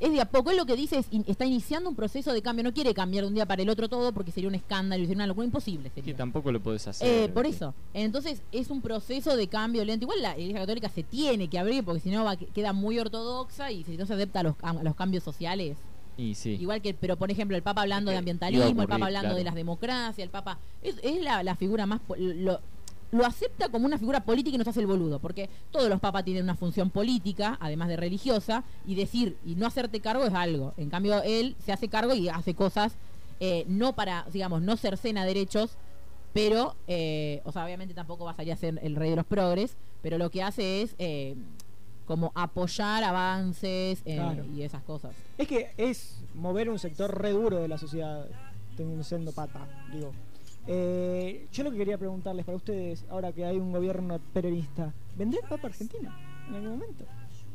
es 0.00 0.10
de 0.12 0.20
a 0.20 0.24
poco, 0.24 0.50
él 0.50 0.56
lo 0.56 0.64
que 0.64 0.76
dice 0.76 0.96
es, 0.98 1.06
in- 1.10 1.24
está 1.26 1.44
iniciando 1.44 1.88
un 1.90 1.94
proceso 1.94 2.32
de 2.32 2.40
cambio, 2.40 2.64
no 2.64 2.72
quiere 2.72 2.94
cambiar 2.94 3.24
de 3.24 3.28
un 3.28 3.34
día 3.34 3.44
para 3.44 3.60
el 3.60 3.68
otro 3.68 3.86
todo 3.88 4.12
porque 4.12 4.30
sería 4.32 4.48
un 4.48 4.54
escándalo 4.54 5.02
y 5.02 5.06
sería 5.06 5.18
una 5.18 5.26
locura 5.26 5.44
imposible. 5.44 5.90
que 5.90 6.00
Sería. 6.00 6.16
tampoco 6.16 6.50
lo 6.52 6.60
podés 6.60 6.86
hacer. 6.88 7.06
Eh, 7.24 7.28
por 7.28 7.44
eso, 7.46 7.74
entonces 7.92 8.40
es 8.50 8.70
un 8.70 8.80
proceso 8.80 9.36
de 9.36 9.46
cambio 9.48 9.84
lento. 9.84 10.04
Igual 10.04 10.22
la 10.22 10.38
Iglesia 10.38 10.60
Católica 10.60 10.88
se 10.88 11.02
tiene 11.02 11.48
que 11.48 11.58
abrir 11.58 11.84
porque 11.84 12.00
si 12.00 12.10
no 12.10 12.24
va, 12.24 12.36
queda 12.36 12.72
muy 12.72 12.98
ortodoxa 12.98 13.70
y 13.72 13.84
si 13.84 13.98
no 13.98 14.06
se 14.06 14.14
adapta 14.14 14.40
a 14.40 14.42
los, 14.44 14.54
a 14.62 14.72
los 14.82 14.94
cambios 14.94 15.22
sociales. 15.22 15.76
Y 16.20 16.34
sí. 16.34 16.58
Igual 16.60 16.82
que, 16.82 16.92
pero 16.92 17.16
por 17.16 17.30
ejemplo, 17.30 17.56
el 17.56 17.62
Papa 17.62 17.82
hablando 17.82 18.10
de 18.10 18.18
ambientalismo, 18.18 18.82
el 18.82 18.88
Papa 18.88 19.06
hablando 19.06 19.20
claro. 19.20 19.36
de 19.36 19.44
las 19.44 19.54
democracias, 19.54 20.18
el 20.24 20.30
Papa. 20.30 20.58
Es, 20.82 20.96
es 21.02 21.22
la, 21.22 21.42
la 21.42 21.56
figura 21.56 21.86
más. 21.86 22.00
Lo, 22.18 22.60
lo 23.12 23.26
acepta 23.26 23.68
como 23.68 23.86
una 23.86 23.98
figura 23.98 24.24
política 24.24 24.54
y 24.54 24.58
nos 24.58 24.68
hace 24.68 24.80
el 24.80 24.86
boludo, 24.86 25.18
porque 25.18 25.48
todos 25.70 25.88
los 25.88 26.00
papas 26.00 26.24
tienen 26.24 26.44
una 26.44 26.54
función 26.54 26.90
política, 26.90 27.58
además 27.60 27.88
de 27.88 27.96
religiosa, 27.96 28.64
y 28.86 28.94
decir 28.94 29.36
y 29.44 29.54
no 29.56 29.66
hacerte 29.66 30.00
cargo 30.00 30.24
es 30.24 30.34
algo. 30.34 30.74
En 30.76 30.90
cambio, 30.90 31.22
él 31.22 31.56
se 31.64 31.72
hace 31.72 31.88
cargo 31.88 32.14
y 32.14 32.28
hace 32.28 32.54
cosas 32.54 32.94
eh, 33.40 33.64
no 33.66 33.94
para, 33.94 34.26
digamos, 34.32 34.62
no 34.62 34.76
cercena 34.76 35.24
derechos, 35.24 35.72
pero, 36.32 36.76
eh, 36.86 37.40
o 37.44 37.52
sea, 37.52 37.64
obviamente 37.64 37.94
tampoco 37.94 38.24
va 38.24 38.32
a 38.32 38.36
salir 38.36 38.52
a 38.52 38.56
ser 38.56 38.78
el 38.82 38.94
rey 38.94 39.10
de 39.10 39.16
los 39.16 39.26
progres, 39.26 39.76
pero 40.02 40.16
lo 40.18 40.30
que 40.30 40.42
hace 40.42 40.82
es 40.82 40.94
eh, 40.98 41.34
como 42.10 42.32
apoyar 42.34 43.04
avances 43.04 44.02
eh, 44.04 44.16
Claro. 44.16 44.44
y 44.52 44.62
esas 44.62 44.82
cosas. 44.82 45.14
Es 45.38 45.46
que 45.46 45.70
es 45.76 46.24
mover 46.34 46.68
un 46.68 46.76
sector 46.76 47.16
re 47.22 47.30
duro 47.30 47.58
de 47.58 47.68
la 47.68 47.78
sociedad, 47.78 48.26
teniendo 48.76 49.04
siendo 49.04 49.30
pata, 49.30 49.68
digo. 49.92 50.10
Eh, 50.66 51.46
yo 51.52 51.62
lo 51.62 51.70
que 51.70 51.76
quería 51.76 51.98
preguntarles 51.98 52.44
para 52.44 52.56
ustedes, 52.56 53.04
ahora 53.10 53.32
que 53.32 53.44
hay 53.44 53.58
un 53.58 53.70
gobierno 53.70 54.18
peronista, 54.34 54.92
¿vendrá 55.16 55.38
el 55.40 55.48
Papa 55.48 55.68
a 55.68 55.70
Argentina 55.70 56.18
en 56.48 56.54
algún 56.56 56.70
momento? 56.70 57.04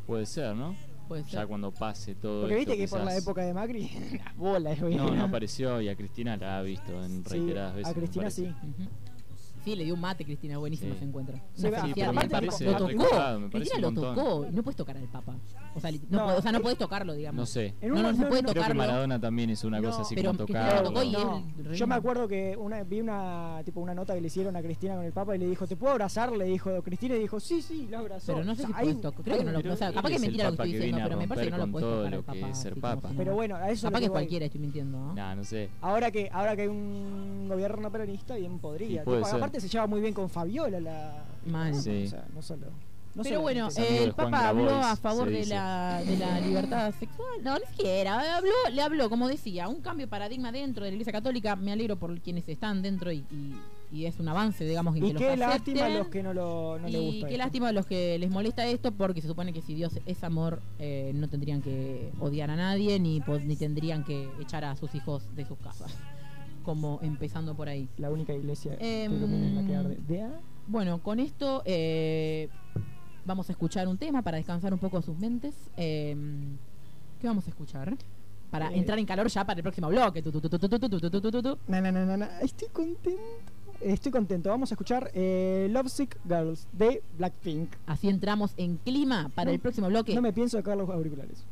Puede 0.08 0.26
ser, 0.26 0.56
¿no? 0.56 0.74
Puede 1.10 1.24
Ya 1.24 1.40
ser. 1.40 1.48
cuando 1.48 1.72
pase 1.72 2.16
todo 2.16 2.44
Porque 2.44 2.60
esto, 2.62 2.72
viste 2.72 2.86
que 2.86 2.90
por 2.90 3.00
la 3.02 3.06
quizás- 3.12 3.24
época 3.24 3.42
de 3.44 3.54
Macri, 3.54 3.90
las 4.26 4.38
bolas. 4.38 4.80
No, 4.80 5.12
no 5.14 5.24
apareció 5.26 5.82
y 5.82 5.90
a 5.90 5.98
Cristina 5.98 6.38
la 6.38 6.60
ha 6.60 6.62
visto 6.62 7.04
en 7.04 7.26
Sí, 7.26 7.30
reiteradas 7.40 7.76
veces. 7.76 7.92
a 7.92 7.94
Cristina 7.94 8.30
sí. 8.32 8.44
Ujú. 8.46 8.90
Sí, 9.66 9.76
le 9.76 9.84
dio 9.84 9.96
un 9.96 10.00
mate, 10.00 10.24
Cristina, 10.24 10.60
buenísimo 10.60 10.92
Sí. 10.92 10.98
ese 10.98 11.06
encuentro. 11.06 11.36
Sí, 11.56 11.68
pero 11.72 11.84
me 11.88 12.04
Aparte, 12.04 12.30
parece 12.30 12.66
lo 12.66 12.78
tocó. 12.78 13.50
Cristina 13.52 13.80
lo 13.80 13.92
tocó. 13.92 14.48
No 14.52 14.62
puedes 14.64 14.76
tocar 14.78 14.96
al 14.96 15.08
Papa. 15.08 15.36
O 15.76 15.80
sea, 15.82 15.92
no, 15.92 15.98
No, 16.10 16.24
puede- 16.26 16.38
o 16.38 16.42
sea, 16.42 16.52
no 16.54 16.62
puedes 16.62 16.78
tocarlo, 16.78 17.14
digamos. 17.14 17.38
No 17.40 17.46
sé. 17.46 17.74
En 17.82 17.90
No, 17.90 17.96
un- 17.98 18.02
no, 18.04 18.10
se 18.14 18.26
puede 18.26 18.42
Creo 18.42 18.54
que 18.54 18.60
tocarlo. 18.60 18.76
Maradona 18.76 19.20
también 19.20 19.50
hizo 19.50 19.68
una 19.68 19.82
No, 19.82 19.90
cosa 19.90 20.02
así 20.04 20.16
pero 20.16 20.30
como 20.30 20.46
tocarlo. 20.46 21.44
yo 21.74 21.88
me 21.88 21.96
acuerdo 21.96 22.28
que 22.28 22.56
una, 22.58 22.84
vi 22.84 23.02
una 23.02 23.62
tipo 23.66 23.82
una 23.82 23.94
nota 23.94 24.14
que 24.16 24.22
le 24.22 24.28
hicieron 24.28 24.56
a 24.56 24.62
Cristina 24.62 24.96
con 24.96 25.04
el 25.04 25.12
Papa 25.12 25.36
y 25.36 25.40
le 25.40 25.48
dijo, 25.48 25.68
¿te 25.68 25.76
puedo 25.76 25.92
abrazar? 25.92 26.32
Le 26.32 26.46
dijo 26.46 26.82
Cristina 26.82 27.16
y 27.16 27.20
dijo, 27.20 27.40
sí, 27.40 27.62
sí, 27.62 27.88
lo 27.92 28.00
abrazó. 28.00 28.34
Pero 28.34 28.46
no 28.46 28.56
sé 28.56 28.64
O 28.64 28.68
sea, 28.68 28.68
si 28.68 28.74
hay 28.74 28.80
puedes 28.84 28.96
un- 28.96 29.02
tocar. 29.02 29.22
Creo 29.24 29.34
hay 29.36 29.40
que 29.40 29.46
no 29.46 29.52
lo 29.52 29.62
pero 29.62 29.74
o 29.74 29.78
sea, 29.78 29.92
capaz 29.94 30.08
que 30.10 30.16
es 30.16 30.22
mentira 30.22 30.44
lo 30.46 30.50
que 30.50 30.54
estoy 30.56 30.72
que 30.72 30.78
diciendo, 30.78 31.02
pero 31.04 31.18
me 31.18 31.28
parece 31.28 31.46
que 31.46 31.52
no 31.52 31.58
lo 31.66 31.72
puedes 31.72 31.88
tocar 31.90 32.00
lo 32.12 32.18
al 32.18 32.24
que 32.26 32.42
Papa. 32.42 32.54
ser 32.56 32.76
Pero 33.18 33.34
bueno, 33.36 33.56
a 33.58 33.70
eso 33.70 33.88
Capaz 33.88 34.00
es 34.00 34.04
que 34.06 34.10
cualquiera 34.10 34.46
estoy 34.46 34.62
mintiendo, 34.62 35.14
¿no? 35.14 35.36
No 35.36 35.44
sé. 35.44 35.70
Ahora 35.82 36.10
que, 36.12 36.30
ahora 36.32 36.56
que 36.56 36.62
hay 36.64 36.68
un 36.70 37.48
gobierno 37.50 37.92
peronista, 37.92 38.36
bien 38.36 38.60
podría. 38.60 39.02
Aparte 39.04 39.60
se 39.60 39.68
lleva 39.68 39.88
muy 39.88 40.00
bien 40.02 40.14
con 40.14 40.30
Fabiola 40.30 40.80
la. 40.80 41.26
Mal. 41.46 41.76
Sí. 41.76 42.06
O 42.06 42.10
sea, 42.10 42.26
no 42.34 42.42
solo. 42.42 42.68
No 43.16 43.24
Pero 43.24 43.42
bueno, 43.42 43.68
este- 43.68 43.82
Es 43.82 43.88
amigo 43.90 44.04
el 44.06 44.12
Papa 44.14 44.50
habló 44.50 44.72
a 44.76 44.96
favor 44.98 45.30
de 45.30 45.46
la, 45.46 46.02
de 46.06 46.18
la 46.18 46.40
libertad 46.42 46.94
sexual. 47.00 47.30
No, 47.44 47.58
ni 47.58 47.66
siquiera. 47.68 48.38
Habló, 48.38 48.52
le 48.72 48.82
habló, 48.82 49.10
como 49.10 49.28
decía, 49.28 49.68
un 49.70 49.82
cambio 49.82 50.06
de 50.06 50.10
paradigma 50.10 50.52
dentro 50.52 50.84
de 50.84 50.92
la 50.92 50.96
Iglesia 50.96 51.14
Católica. 51.14 51.56
Me 51.56 51.72
alegro 51.72 51.98
por 51.98 52.20
quienes 52.22 52.48
están 52.50 52.82
dentro 52.82 53.12
y, 53.12 53.26
y- 53.32 53.56
y 53.92 54.06
es 54.08 54.20
un 54.20 54.28
avance, 54.28 54.66
digamos, 54.66 54.98
en 54.98 55.06
y 55.06 55.08
que 55.08 55.14
los 55.14 55.22
qué 55.22 55.38
lástima 55.38 55.80
acepten. 55.84 55.98
los 56.00 56.08
que 56.10 56.24
no, 56.24 56.34
lo, 56.34 56.78
no 56.80 56.90
y 56.90 56.92
gusta. 56.96 57.28
qué 57.28 57.34
esto. 57.34 57.38
lástima 57.38 57.68
a 57.70 57.72
los 57.72 57.86
que 57.86 58.20
les 58.20 58.30
molesta 58.30 58.66
esto 58.68 58.92
porque 58.92 59.22
se 59.22 59.28
supone 59.30 59.54
que 59.54 59.62
si 59.62 59.74
Dios 59.76 59.98
es 60.06 60.24
amor 60.24 60.62
eh, 60.80 61.12
no 61.16 61.30
tendrían 61.30 61.62
que 61.62 62.12
odiar 62.20 62.50
a 62.50 62.56
nadie 62.58 63.00
ni, 63.00 63.22
ni 63.46 63.56
tendrían 63.56 64.04
que 64.04 64.28
echar 64.42 64.66
a 64.66 64.76
sus 64.76 64.94
hijos 64.96 65.34
de 65.36 65.46
sus 65.46 65.58
casas. 65.60 65.94
Como 66.66 67.00
empezando 67.04 67.56
por 67.56 67.70
ahí. 67.70 67.88
La 67.98 68.10
única 68.10 68.34
iglesia 68.34 68.76
Em, 68.80 69.66
que 69.68 69.72
la 69.72 69.80
arde. 69.80 69.98
¿De 70.08 70.24
A? 70.24 70.32
Bueno, 70.68 71.02
con 71.04 71.20
esto 71.20 71.62
eh, 71.64 72.50
Vamos 73.26 73.50
a 73.50 73.54
escuchar 73.54 73.88
un 73.88 73.98
tema 73.98 74.22
para 74.22 74.38
descansar 74.38 74.72
un 74.72 74.80
poco 74.80 75.02
sus 75.02 75.18
mentes. 75.18 75.56
¿Qué 75.76 76.16
vamos 77.24 77.48
a 77.48 77.50
escuchar? 77.50 77.98
Para 78.52 78.72
entrar 78.74 79.00
en 79.00 79.06
calor 79.06 79.28
ya 79.28 79.44
para 79.44 79.58
el 79.60 79.64
próximo 79.64 79.88
bloque. 79.90 80.20
Estoy 80.20 80.32
contento. 82.72 83.22
Estoy 83.82 84.12
contento. 84.12 84.50
Vamos 84.50 84.72
a 84.72 84.76
escuchar 84.76 85.12
eh, 85.14 85.68
Lovesick 85.72 86.18
Girls 86.24 86.68
de 86.72 87.02
Blackpink. 87.18 87.70
Así 87.88 88.10
entramos 88.10 88.54
en 88.58 88.78
clima 88.78 89.30
para 89.36 89.52
el 89.52 89.60
próximo 89.60 89.88
bloque. 89.88 90.14
No 90.16 90.22
me 90.22 90.32
pienso 90.32 90.58
sacar 90.58 90.78
los 90.78 90.90
auriculares. 90.90 91.44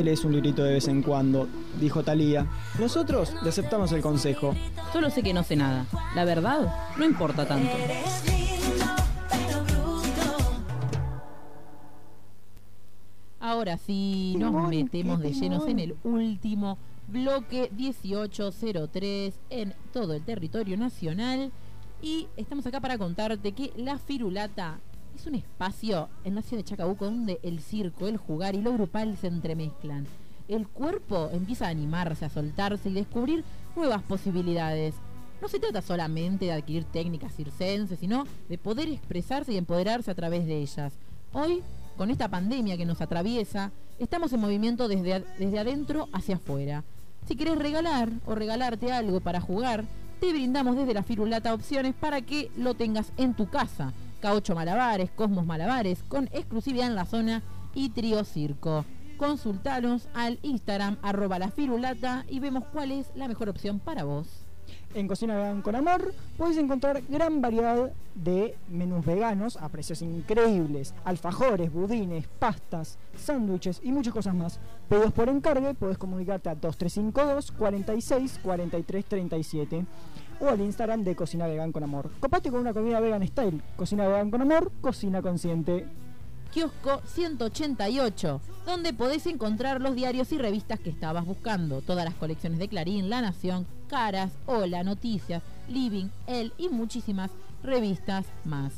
Te 0.00 0.04
lees 0.04 0.24
un 0.24 0.32
librito 0.32 0.64
de 0.64 0.72
vez 0.72 0.88
en 0.88 1.02
cuando? 1.02 1.46
Dijo 1.78 2.02
Talía. 2.02 2.46
Nosotros 2.78 3.34
le 3.42 3.50
aceptamos 3.50 3.92
el 3.92 4.00
consejo. 4.00 4.54
Solo 4.94 5.10
sé 5.10 5.22
que 5.22 5.34
no 5.34 5.42
sé 5.42 5.56
nada. 5.56 5.84
La 6.14 6.24
verdad, 6.24 6.74
no 6.96 7.04
importa 7.04 7.46
tanto. 7.46 7.70
Ahora 13.40 13.76
sí, 13.76 14.36
nos 14.38 14.52
Timón, 14.52 14.70
metemos 14.70 15.20
de 15.20 15.34
llenos 15.34 15.68
en 15.68 15.78
el 15.78 15.94
último 16.02 16.78
bloque 17.08 17.70
1803 17.76 19.34
en 19.50 19.74
todo 19.92 20.14
el 20.14 20.22
territorio 20.22 20.78
nacional. 20.78 21.52
Y 22.00 22.28
estamos 22.38 22.66
acá 22.66 22.80
para 22.80 22.96
contarte 22.96 23.52
que 23.52 23.70
la 23.76 23.98
Firulata 23.98 24.78
es 25.14 25.26
un 25.26 25.34
espacio 25.34 26.08
en 26.24 26.34
la 26.34 26.42
ciudad 26.42 26.62
de 26.62 26.68
Chacabuco 26.68 27.04
donde 27.04 27.40
el 27.42 27.60
circo, 27.60 28.08
el 28.08 28.16
jugar 28.16 28.54
y 28.54 28.62
lo 28.62 28.72
grupal 28.72 29.16
se 29.16 29.26
entremezclan. 29.26 30.06
El 30.48 30.66
cuerpo 30.66 31.30
empieza 31.32 31.66
a 31.66 31.70
animarse, 31.70 32.24
a 32.24 32.30
soltarse 32.30 32.88
y 32.88 32.94
descubrir 32.94 33.44
nuevas 33.76 34.02
posibilidades. 34.02 34.94
No 35.40 35.48
se 35.48 35.60
trata 35.60 35.80
solamente 35.80 36.46
de 36.46 36.52
adquirir 36.52 36.84
técnicas 36.84 37.34
circenses, 37.34 37.98
sino 37.98 38.26
de 38.48 38.58
poder 38.58 38.88
expresarse 38.88 39.52
y 39.52 39.56
empoderarse 39.56 40.10
a 40.10 40.14
través 40.14 40.46
de 40.46 40.58
ellas. 40.58 40.92
Hoy, 41.32 41.62
con 41.96 42.10
esta 42.10 42.28
pandemia 42.28 42.76
que 42.76 42.84
nos 42.84 43.00
atraviesa, 43.00 43.72
estamos 43.98 44.32
en 44.32 44.40
movimiento 44.40 44.88
desde, 44.88 45.24
desde 45.38 45.58
adentro 45.58 46.08
hacia 46.12 46.36
afuera. 46.36 46.84
Si 47.26 47.36
querés 47.36 47.58
regalar 47.58 48.10
o 48.26 48.34
regalarte 48.34 48.90
algo 48.90 49.20
para 49.20 49.40
jugar, 49.40 49.84
te 50.20 50.32
brindamos 50.32 50.76
desde 50.76 50.94
la 50.94 51.02
Firulata 51.02 51.54
opciones 51.54 51.94
para 51.94 52.20
que 52.20 52.50
lo 52.56 52.74
tengas 52.74 53.12
en 53.16 53.34
tu 53.34 53.48
casa. 53.48 53.92
K8 54.20 54.54
Malabares, 54.54 55.10
Cosmos 55.10 55.46
Malabares, 55.46 56.02
con 56.04 56.28
exclusividad 56.32 56.86
en 56.86 56.94
la 56.94 57.06
zona 57.06 57.42
y 57.74 57.90
Trío 57.90 58.24
Circo. 58.24 58.84
Consultanos 59.16 60.08
al 60.14 60.38
Instagram 60.42 60.96
arroba 61.02 61.38
la 61.38 61.50
Firulata 61.50 62.24
y 62.28 62.40
vemos 62.40 62.64
cuál 62.72 62.90
es 62.90 63.10
la 63.14 63.28
mejor 63.28 63.48
opción 63.48 63.78
para 63.78 64.04
vos. 64.04 64.46
En 64.94 65.06
Cocina 65.06 65.36
Vegan 65.36 65.62
con 65.62 65.76
Amor 65.76 66.12
puedes 66.36 66.56
encontrar 66.56 67.02
gran 67.08 67.40
variedad 67.40 67.92
de 68.14 68.56
menús 68.68 69.04
veganos 69.04 69.56
a 69.56 69.68
precios 69.68 70.02
increíbles. 70.02 70.94
Alfajores, 71.04 71.72
budines, 71.72 72.26
pastas, 72.38 72.98
sándwiches 73.16 73.80
y 73.84 73.92
muchas 73.92 74.12
cosas 74.12 74.34
más. 74.34 74.58
Pedidos 74.88 75.12
por 75.12 75.28
encargue, 75.28 75.74
puedes 75.74 75.98
comunicarte 75.98 76.48
a 76.48 76.54
2352 76.54 77.52
46 77.52 78.40
43 78.42 79.04
37 79.04 79.86
o 80.40 80.48
al 80.48 80.60
Instagram 80.60 81.04
de 81.04 81.14
Cocina 81.14 81.46
Vegan 81.46 81.72
con 81.72 81.82
Amor. 81.82 82.10
Copate 82.20 82.50
con 82.50 82.60
una 82.60 82.72
comida 82.72 83.00
vegan 83.00 83.26
style. 83.26 83.60
Cocina 83.76 84.08
Vegan 84.08 84.30
con 84.30 84.42
Amor, 84.42 84.72
cocina 84.80 85.22
consciente. 85.22 85.86
Kiosco 86.52 87.00
188, 87.04 88.40
donde 88.66 88.92
podés 88.92 89.26
encontrar 89.26 89.80
los 89.80 89.94
diarios 89.94 90.32
y 90.32 90.38
revistas 90.38 90.80
que 90.80 90.90
estabas 90.90 91.24
buscando. 91.24 91.80
Todas 91.80 92.04
las 92.04 92.14
colecciones 92.14 92.58
de 92.58 92.66
Clarín, 92.66 93.08
La 93.08 93.20
Nación, 93.20 93.66
Caras, 93.88 94.32
Hola, 94.46 94.82
Noticias, 94.82 95.44
Living, 95.68 96.06
El 96.26 96.52
y 96.58 96.68
muchísimas 96.68 97.30
revistas 97.62 98.26
más. 98.44 98.72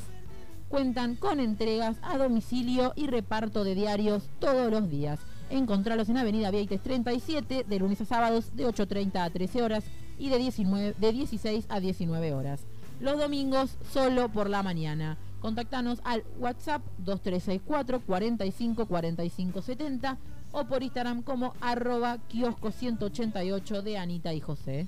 Cuentan 0.69 1.15
con 1.15 1.39
entregas 1.39 1.97
a 2.03 2.17
domicilio 2.17 2.93
y 2.95 3.07
reparto 3.07 3.63
de 3.63 3.73
diarios 3.73 4.29
todos 4.39 4.71
los 4.71 4.89
días. 4.89 5.19
Encontralos 5.49 6.09
en 6.09 6.17
Avenida 6.17 6.51
Vieites 6.51 6.81
37, 6.81 7.65
de 7.67 7.79
lunes 7.79 8.01
a 8.01 8.05
sábados 8.05 8.55
de 8.55 8.65
8.30 8.65 9.17
a 9.17 9.29
13 9.29 9.61
horas 9.61 9.83
y 10.17 10.29
de, 10.29 10.37
19, 10.37 10.95
de 10.97 11.11
16 11.11 11.65
a 11.69 11.79
19 11.79 12.33
horas. 12.33 12.61
Los 12.99 13.19
domingos 13.19 13.77
solo 13.91 14.29
por 14.29 14.49
la 14.49 14.63
mañana. 14.63 15.17
Contactanos 15.41 15.99
al 16.05 16.23
WhatsApp 16.39 16.81
2364 16.99 17.99
45 18.01 18.85
45 18.85 19.61
70 19.61 20.17
o 20.53 20.65
por 20.65 20.83
Instagram 20.83 21.21
como 21.21 21.53
arroba 21.59 22.17
kiosco 22.29 22.71
188 22.71 23.81
de 23.81 23.97
Anita 23.97 24.33
y 24.33 24.39
José. 24.39 24.87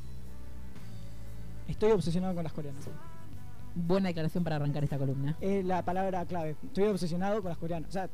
Estoy 1.68 1.92
obsesionado 1.92 2.36
con 2.36 2.44
las 2.44 2.54
coreanas. 2.54 2.86
Buena 3.74 4.08
declaración 4.08 4.44
para 4.44 4.56
arrancar 4.56 4.84
esta 4.84 4.98
columna. 4.98 5.36
Es 5.42 5.66
la 5.66 5.84
palabra 5.84 6.26
clave. 6.26 6.56
Estoy 6.64 6.86
obsesionado 6.86 7.42
con 7.42 7.50
las 7.50 7.58
coreanas. 7.58 7.90
O 7.90 7.92
sea, 7.92 8.10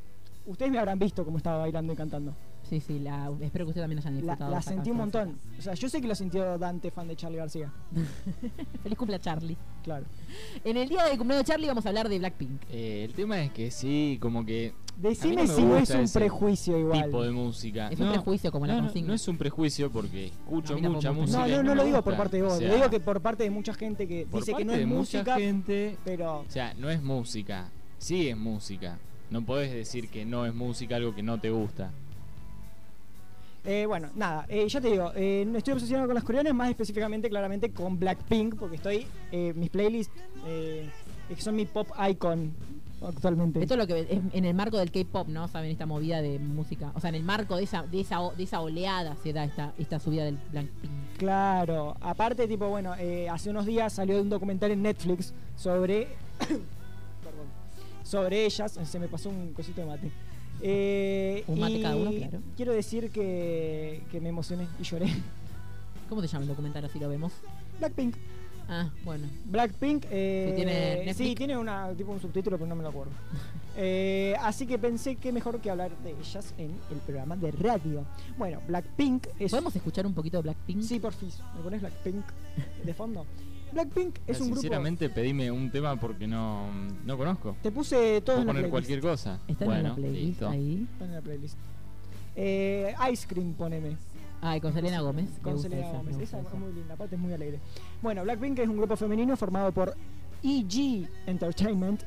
ustedes 0.45 0.71
me 0.71 0.79
habrán 0.79 0.99
visto 0.99 1.23
cómo 1.25 1.37
estaba 1.37 1.57
bailando 1.59 1.93
y 1.93 1.95
cantando. 1.95 2.35
Sí, 2.63 2.79
sí, 2.79 2.99
la, 2.99 3.29
espero 3.41 3.65
que 3.65 3.69
ustedes 3.69 3.83
también 3.83 3.99
hayan 3.99 4.15
disfrutado. 4.15 4.51
la 4.51 4.61
sentí 4.61 4.91
un 4.91 4.97
montón. 4.97 5.37
O 5.59 5.61
sea, 5.61 5.73
yo 5.73 5.89
sé 5.89 5.99
que 5.99 6.07
lo 6.07 6.15
sintió 6.15 6.57
Dante, 6.57 6.89
fan 6.89 7.07
de 7.07 7.15
Charlie 7.15 7.37
García. 7.37 7.71
Feliz 8.83 8.97
cumpleaños 8.97 9.25
Charlie. 9.25 9.57
Claro. 9.83 10.05
En 10.63 10.77
el 10.77 10.87
día 10.87 11.03
del 11.03 11.17
cumpleaños 11.17 11.45
de 11.45 11.51
Charlie 11.51 11.67
vamos 11.67 11.85
a 11.85 11.89
hablar 11.89 12.07
de 12.07 12.19
Blackpink. 12.19 12.61
Eh, 12.69 13.03
el 13.05 13.13
tema 13.13 13.41
es 13.41 13.51
que 13.51 13.71
sí, 13.71 14.17
como 14.21 14.45
que. 14.45 14.73
Decime 14.95 15.41
a 15.41 15.45
no 15.45 15.53
si 15.53 15.63
no 15.63 15.77
es 15.77 15.89
un 15.89 16.07
prejuicio 16.07 16.77
igual. 16.77 17.05
Tipo 17.05 17.23
de 17.23 17.31
música. 17.31 17.89
Es 17.89 17.99
un 17.99 18.09
prejuicio 18.09 18.51
como 18.51 18.67
la 18.67 18.73
no, 18.75 18.81
no, 18.81 18.87
consigna. 18.87 19.07
No 19.07 19.13
es 19.15 19.27
un 19.27 19.37
prejuicio 19.37 19.91
porque 19.91 20.27
escucho 20.27 20.75
A 20.75 20.77
mucha 20.77 21.11
música. 21.11 21.47
No, 21.47 21.57
no, 21.57 21.63
no 21.63 21.75
lo 21.75 21.83
digo 21.83 22.01
por 22.03 22.15
parte 22.15 22.37
de 22.37 22.43
vos. 22.43 22.53
O 22.53 22.57
sea, 22.57 22.69
lo 22.69 22.75
digo 22.75 22.89
que 22.89 22.99
por 22.99 23.19
parte 23.19 23.43
de 23.43 23.49
mucha 23.49 23.73
gente 23.73 24.07
que 24.07 24.27
dice 24.31 24.53
que 24.53 24.63
no 24.63 24.73
es 24.73 24.79
de 24.79 24.85
mucha 24.85 25.17
música, 25.17 25.35
gente, 25.37 25.97
pero 26.05 26.39
O 26.39 26.45
sea, 26.49 26.73
no 26.75 26.89
es 26.89 27.01
música. 27.01 27.69
Sí 27.97 28.29
es 28.29 28.37
música. 28.37 28.97
No 29.31 29.41
podés 29.43 29.71
decir 29.71 30.09
que 30.09 30.25
no 30.25 30.45
es 30.45 30.53
música 30.53 30.97
algo 30.97 31.15
que 31.15 31.23
no 31.23 31.39
te 31.39 31.49
gusta. 31.49 31.89
Eh, 33.63 33.85
bueno, 33.85 34.09
nada, 34.15 34.45
eh, 34.49 34.67
ya 34.67 34.81
te 34.81 34.89
digo, 34.89 35.11
eh, 35.15 35.45
no 35.47 35.57
estoy 35.57 35.73
obsesionado 35.73 36.07
con 36.07 36.15
las 36.15 36.23
coreanas, 36.23 36.53
más 36.53 36.69
específicamente, 36.69 37.29
claramente 37.29 37.71
con 37.71 37.99
Blackpink, 37.99 38.55
porque 38.55 38.75
estoy, 38.75 39.05
eh, 39.31 39.53
mis 39.55 39.69
playlists 39.69 40.13
eh, 40.47 40.89
son 41.37 41.55
mi 41.55 41.65
pop 41.65 41.87
icon 42.09 42.51
actualmente. 43.03 43.61
Esto 43.61 43.75
es 43.75 43.77
lo 43.77 43.87
que 43.87 43.99
es 43.99 44.07
en 44.33 44.45
el 44.45 44.53
marco 44.55 44.77
del 44.77 44.91
K-pop, 44.91 45.27
¿no? 45.27 45.47
Saben 45.47 45.71
esta 45.71 45.85
movida 45.85 46.21
de 46.21 46.39
música, 46.39 46.91
o 46.95 46.99
sea, 46.99 47.09
en 47.09 47.15
el 47.15 47.23
marco 47.23 47.55
de 47.55 47.63
esa 47.63 47.83
de 47.83 48.01
esa 48.01 48.19
de 48.35 48.43
esa 48.43 48.61
oleada 48.61 49.15
se 49.23 49.31
da 49.31 49.43
esta 49.45 49.73
esta 49.77 49.99
subida 49.99 50.25
del 50.25 50.37
Blackpink. 50.51 50.91
Claro, 51.17 51.95
aparte, 52.01 52.47
tipo, 52.47 52.67
bueno, 52.67 52.95
eh, 52.97 53.29
hace 53.29 53.51
unos 53.51 53.67
días 53.67 53.93
salió 53.93 54.19
un 54.19 54.29
documental 54.29 54.71
en 54.71 54.81
Netflix 54.81 55.33
sobre. 55.55 56.07
Sobre 58.11 58.45
ellas, 58.45 58.77
se 58.83 58.99
me 58.99 59.07
pasó 59.07 59.29
un 59.29 59.53
cosito 59.53 59.79
de 59.79 59.87
mate. 59.87 60.11
Eh, 60.61 61.45
Un 61.47 61.61
mate 61.61 61.81
cada 61.81 61.95
uno, 61.95 62.11
claro. 62.11 62.39
Quiero 62.57 62.73
decir 62.73 63.09
que, 63.09 64.03
que 64.11 64.19
me 64.19 64.27
emocioné 64.27 64.67
y 64.81 64.83
lloré. 64.83 65.07
¿Cómo 66.09 66.21
te 66.21 66.27
llama 66.27 66.41
el 66.41 66.49
documental 66.49 66.83
así 66.83 66.99
lo 66.99 67.07
vemos? 67.07 67.31
Blackpink. 67.79 68.17
Ah, 68.67 68.89
bueno. 69.05 69.27
Blackpink. 69.45 70.07
Eh, 70.11 70.47
¿Que 70.49 70.55
tiene 70.57 71.05
Netflix? 71.05 71.17
Sí, 71.17 71.35
tiene 71.35 71.57
una, 71.57 71.93
tipo 71.93 72.11
un 72.11 72.19
subtítulo, 72.19 72.57
pero 72.57 72.67
no 72.67 72.75
me 72.75 72.83
lo 72.83 72.89
acuerdo. 72.89 73.13
Eh, 73.77 74.35
así 74.41 74.67
que 74.67 74.77
pensé 74.77 75.15
que 75.15 75.31
mejor 75.31 75.61
que 75.61 75.71
hablar 75.71 75.95
de 75.99 76.11
ellas 76.11 76.53
en 76.57 76.71
el 76.91 76.97
programa 77.05 77.37
de 77.37 77.51
radio. 77.51 78.05
Bueno, 78.37 78.59
Blackpink 78.67 79.27
es. 79.39 79.49
¿Podemos 79.49 79.73
escuchar 79.73 80.05
un 80.05 80.13
poquito 80.13 80.35
de 80.35 80.43
Blackpink? 80.43 80.81
Sí, 80.81 80.99
porfis. 80.99 81.39
¿Me 81.55 81.61
pones 81.61 81.79
Blackpink 81.79 82.25
de 82.83 82.93
fondo? 82.93 83.25
Blackpink 83.73 84.19
es 84.27 84.39
un 84.41 84.47
grupo. 84.47 84.61
Sinceramente, 84.61 85.09
pedime 85.09 85.49
un 85.51 85.71
tema 85.71 85.95
porque 85.99 86.27
no, 86.27 86.65
no 87.05 87.17
conozco. 87.17 87.55
Te 87.61 87.71
puse 87.71 88.21
todo 88.21 88.37
Puedo 88.37 88.41
en 88.41 88.47
la 88.47 88.53
poner 88.53 88.61
playlist. 88.63 88.71
cualquier 88.71 89.01
cosa. 89.01 89.39
¿Están 89.47 89.67
en 89.67 89.73
bueno, 89.73 89.89
la 89.89 89.95
playlist 89.95 90.25
listo. 90.25 90.49
ahí? 90.49 90.87
Están 90.91 91.07
en 91.09 91.15
la 91.15 91.21
playlist. 91.21 91.57
Eh, 92.35 92.93
Ice 93.11 93.27
Cream, 93.27 93.53
poneme. 93.53 93.97
Ah, 94.41 94.57
y 94.57 94.61
con 94.61 94.73
Selena 94.73 95.01
Gómez. 95.01 95.29
Me 95.37 95.39
Con 95.41 95.59
Selena 95.59 95.87
esa, 95.87 95.97
Gómez. 95.97 96.17
Esa 96.19 96.39
es 96.39 96.53
muy 96.53 96.73
linda, 96.73 96.93
aparte 96.95 97.15
es 97.15 97.21
muy 97.21 97.33
alegre. 97.33 97.59
Bueno, 98.01 98.23
Blackpink 98.23 98.59
es 98.59 98.67
un 98.69 98.77
grupo 98.77 98.95
femenino 98.95 99.35
formado 99.37 99.71
por 99.71 99.95
EG 100.43 101.07
Entertainment. 101.27 102.01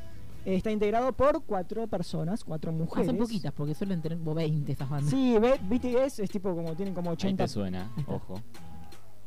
Eh, 0.44 0.56
Está 0.56 0.70
integrado 0.70 1.12
por 1.12 1.42
cuatro 1.44 1.86
personas, 1.86 2.44
cuatro 2.44 2.70
Ah, 2.70 2.74
mujeres. 2.74 3.06
son 3.06 3.16
poquitas, 3.16 3.52
porque 3.52 3.74
suelen 3.74 4.02
tener 4.02 4.18
como 4.18 4.34
20 4.34 4.72
estas 4.72 4.90
bandas. 4.90 5.10
Sí, 5.10 5.36
B- 5.38 5.58
BTS 5.62 6.18
es 6.22 6.30
tipo 6.30 6.54
como 6.54 6.74
tienen 6.74 6.92
como 6.94 7.10
Ahí 7.10 7.14
80. 7.14 7.44
te 7.44 7.48
suena, 7.48 7.90
ojo. 8.06 8.40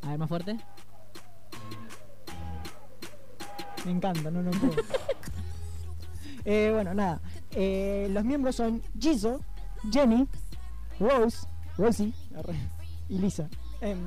A 0.04 0.10
ver, 0.10 0.20
más 0.20 0.30
fuerte. 0.30 0.58
Me 3.88 3.94
encanta, 3.94 4.30
no, 4.30 4.44
no 4.44 4.52
puedo. 4.52 4.74
Eh, 6.50 6.72
bueno, 6.74 6.94
nada. 6.94 7.20
Eh, 7.52 8.08
los 8.12 8.24
miembros 8.24 8.56
son 8.56 8.82
Jisoo, 8.98 9.42
Jenny, 9.92 10.26
Rose, 10.98 11.46
Rosie 11.78 12.14
y 13.10 13.18
Lisa. 13.18 13.50
Em, 13.82 13.98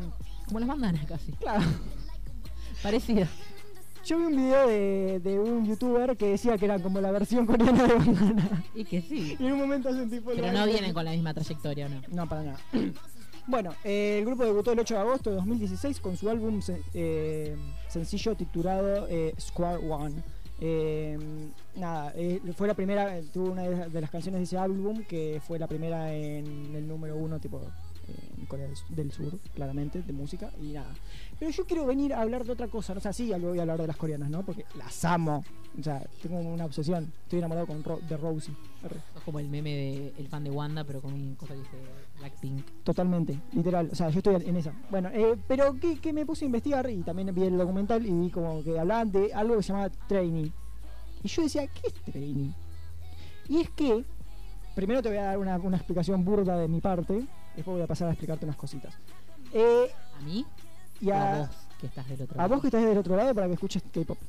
Como 0.46 0.58
las 0.60 0.68
bandanas 0.68 1.04
casi. 1.04 1.32
claro. 1.32 1.62
Parecida. 2.82 3.28
Yo 4.06 4.16
vi 4.16 4.24
un 4.24 4.36
video 4.36 4.66
de, 4.66 5.20
de 5.22 5.38
un 5.38 5.66
youtuber 5.66 6.16
que 6.16 6.28
decía 6.30 6.56
que 6.56 6.64
era 6.64 6.78
como 6.78 7.02
la 7.02 7.10
versión 7.10 7.44
coreana 7.44 7.86
de 7.86 7.94
Bandana. 7.94 8.64
Y 8.74 8.84
que 8.86 9.02
sí. 9.02 9.36
Y 9.38 9.46
en 9.46 9.52
un 9.52 9.58
momento 9.58 9.90
hacen 9.90 10.08
tipo. 10.08 10.30
Pero 10.34 10.50
no 10.50 10.64
vienen 10.64 10.94
con 10.94 11.04
la 11.04 11.10
misma 11.10 11.34
trayectoria, 11.34 11.90
¿no? 11.90 12.00
No, 12.08 12.26
para 12.26 12.42
nada. 12.42 12.58
Bueno, 13.46 13.74
eh, 13.84 14.18
el 14.18 14.26
grupo 14.26 14.44
debutó 14.44 14.72
el 14.72 14.78
8 14.78 14.94
de 14.94 15.00
agosto 15.00 15.30
de 15.30 15.36
2016 15.36 16.00
con 16.00 16.16
su 16.16 16.28
álbum 16.30 16.60
eh, 16.94 17.56
sencillo 17.88 18.34
titulado 18.36 19.06
eh, 19.08 19.34
Square 19.40 19.78
One. 19.90 20.22
Nada, 21.76 22.12
fue 22.56 22.68
la 22.68 22.74
primera, 22.74 23.18
tuvo 23.32 23.52
una 23.52 23.62
de, 23.62 23.88
de 23.88 24.00
las 24.00 24.10
canciones 24.10 24.40
de 24.40 24.44
ese 24.44 24.58
álbum 24.58 25.02
que 25.04 25.40
fue 25.46 25.58
la 25.58 25.66
primera 25.66 26.12
en 26.12 26.74
el 26.74 26.86
número 26.86 27.16
uno, 27.16 27.38
tipo 27.40 27.60
en 28.38 28.46
Corea 28.46 28.66
del, 28.66 28.76
del 28.96 29.12
Sur, 29.12 29.38
claramente, 29.54 30.02
de 30.02 30.12
música 30.12 30.50
y 30.60 30.72
nada. 30.72 30.92
Pero 31.38 31.50
yo 31.52 31.64
quiero 31.64 31.86
venir 31.86 32.12
a 32.12 32.20
hablar 32.20 32.44
de 32.44 32.52
otra 32.52 32.66
cosa, 32.68 32.92
¿no? 32.92 32.98
o 32.98 33.00
sea, 33.00 33.12
sí, 33.12 33.32
voy 33.40 33.58
a 33.58 33.62
hablar 33.62 33.80
de 33.80 33.86
las 33.86 33.96
coreanas, 33.96 34.28
¿no? 34.30 34.42
Porque 34.44 34.64
las 34.76 35.04
amo, 35.04 35.44
o 35.78 35.82
sea, 35.82 36.04
tengo 36.20 36.38
una 36.40 36.64
obsesión, 36.66 37.10
estoy 37.22 37.38
enamorado 37.38 37.66
con 37.68 37.82
Ro- 37.84 38.00
de 38.08 38.16
Rosie. 38.16 38.52
Como 39.24 39.38
el 39.38 39.48
meme 39.48 39.70
de 39.70 40.12
el 40.18 40.28
fan 40.28 40.42
de 40.44 40.50
Wanda, 40.50 40.82
pero 40.84 41.00
con 41.00 41.12
una 41.14 41.36
cosa 41.36 41.54
que 41.54 41.60
Blackpink. 42.20 42.64
Totalmente, 42.84 43.40
literal. 43.52 43.88
O 43.90 43.94
sea, 43.94 44.08
yo 44.10 44.18
estoy 44.18 44.36
en 44.46 44.56
esa. 44.56 44.72
Bueno, 44.90 45.08
eh, 45.12 45.36
pero 45.48 45.74
que, 45.80 45.98
que 45.98 46.12
me 46.12 46.24
puse 46.24 46.44
a 46.44 46.46
investigar 46.46 46.88
y 46.88 47.02
también 47.02 47.34
vi 47.34 47.42
el 47.44 47.58
documental 47.58 48.04
y 48.06 48.12
vi 48.12 48.30
como 48.30 48.62
que 48.62 48.78
hablaban 48.78 49.10
de 49.10 49.32
algo 49.34 49.56
que 49.56 49.62
se 49.62 49.72
llamaba 49.72 49.90
trainee. 50.06 50.52
Y 51.22 51.28
yo 51.28 51.42
decía, 51.42 51.66
¿qué 51.66 51.88
es 51.88 51.94
trainee? 51.94 52.54
Y 53.48 53.60
es 53.60 53.70
que, 53.70 54.04
primero 54.74 55.02
te 55.02 55.08
voy 55.08 55.18
a 55.18 55.24
dar 55.24 55.38
una, 55.38 55.56
una 55.58 55.76
explicación 55.76 56.24
burda 56.24 56.56
de 56.56 56.68
mi 56.68 56.80
parte, 56.80 57.26
después 57.56 57.74
voy 57.74 57.82
a 57.82 57.86
pasar 57.86 58.08
a 58.08 58.12
explicarte 58.12 58.44
unas 58.46 58.56
cositas. 58.56 58.94
Eh, 59.52 59.90
¿A 60.18 60.22
mí? 60.22 60.46
y 61.00 61.10
a, 61.10 61.36
a 61.36 61.38
vos, 61.40 61.48
que 61.80 61.86
estás 61.86 62.06
del 62.08 62.20
otro 62.22 62.34
a 62.34 62.42
lado. 62.42 62.54
vos 62.54 62.60
que 62.60 62.66
estás 62.68 62.84
del 62.84 62.98
otro 62.98 63.16
lado 63.16 63.34
para 63.34 63.46
que 63.48 63.54
escuches 63.54 63.82
K-pop. 63.92 64.18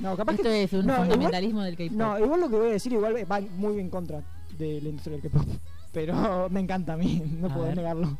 No, 0.00 0.16
capaz 0.16 0.32
Esto 0.32 0.42
que. 0.42 0.64
es 0.64 0.72
un 0.72 0.86
no, 0.86 0.92
igual- 0.94 1.08
fundamentalismo 1.10 1.62
del 1.62 1.76
K-pop. 1.76 1.92
No, 1.92 2.18
igual 2.18 2.40
lo 2.40 2.48
que 2.50 2.56
voy 2.56 2.66
a 2.66 2.72
decir 2.72 2.92
igual 2.92 3.14
va 3.30 3.40
muy 3.40 3.78
en 3.78 3.88
contra 3.88 4.22
de 4.58 4.80
la 4.80 4.88
industria 4.88 5.16
del 5.18 5.30
K-pop. 5.30 5.46
Pero 5.94 6.48
me 6.50 6.60
encanta 6.60 6.92
a 6.92 6.96
mí, 6.98 7.22
no 7.40 7.46
A 7.46 7.54
puedo 7.54 7.66
ver. 7.68 7.76
negarlo. 7.76 8.18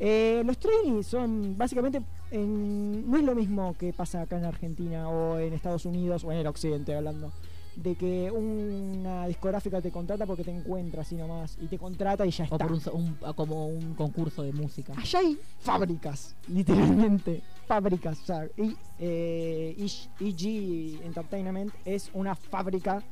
Eh, 0.00 0.42
los 0.44 0.58
trainees 0.58 1.06
son 1.06 1.56
básicamente 1.56 2.02
en- 2.30 3.08
no 3.10 3.16
es 3.16 3.22
lo 3.24 3.34
mismo 3.34 3.74
que 3.78 3.92
pasa 3.92 4.22
acá 4.22 4.38
en 4.38 4.44
Argentina 4.44 5.08
o 5.08 5.38
en 5.38 5.52
Estados 5.52 5.84
Unidos 5.84 6.24
o 6.24 6.32
en 6.32 6.38
el 6.38 6.46
occidente 6.46 6.94
hablando 6.94 7.32
de 7.76 7.94
que 7.94 8.28
una 8.30 9.26
discográfica 9.28 9.80
te 9.80 9.92
contrata 9.92 10.26
porque 10.26 10.42
te 10.42 10.50
encuentra 10.50 11.02
así 11.02 11.14
nomás 11.14 11.56
y 11.60 11.66
te 11.66 11.78
contrata 11.78 12.26
y 12.26 12.30
ya 12.30 12.44
O 12.44 12.46
está. 12.46 12.58
por 12.58 12.72
un, 12.72 12.80
un- 12.92 13.34
como 13.34 13.66
un 13.68 13.94
concurso 13.94 14.42
de 14.42 14.52
música. 14.52 14.94
Allá 14.96 15.18
hay 15.20 15.38
fábricas, 15.60 16.34
literalmente, 16.48 17.42
fábricas. 17.66 18.18
O 18.22 18.26
sea, 18.26 18.48
y, 18.56 18.76
eh, 18.98 19.76
EG 19.78 20.08
EG 20.20 21.04
Entertainment 21.04 21.72
es 21.84 22.10
una 22.14 22.34
fábrica 22.34 23.02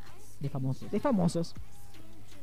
De 0.41 0.49
famosos. 0.49 0.91
de 0.91 0.99
famosos. 1.01 1.55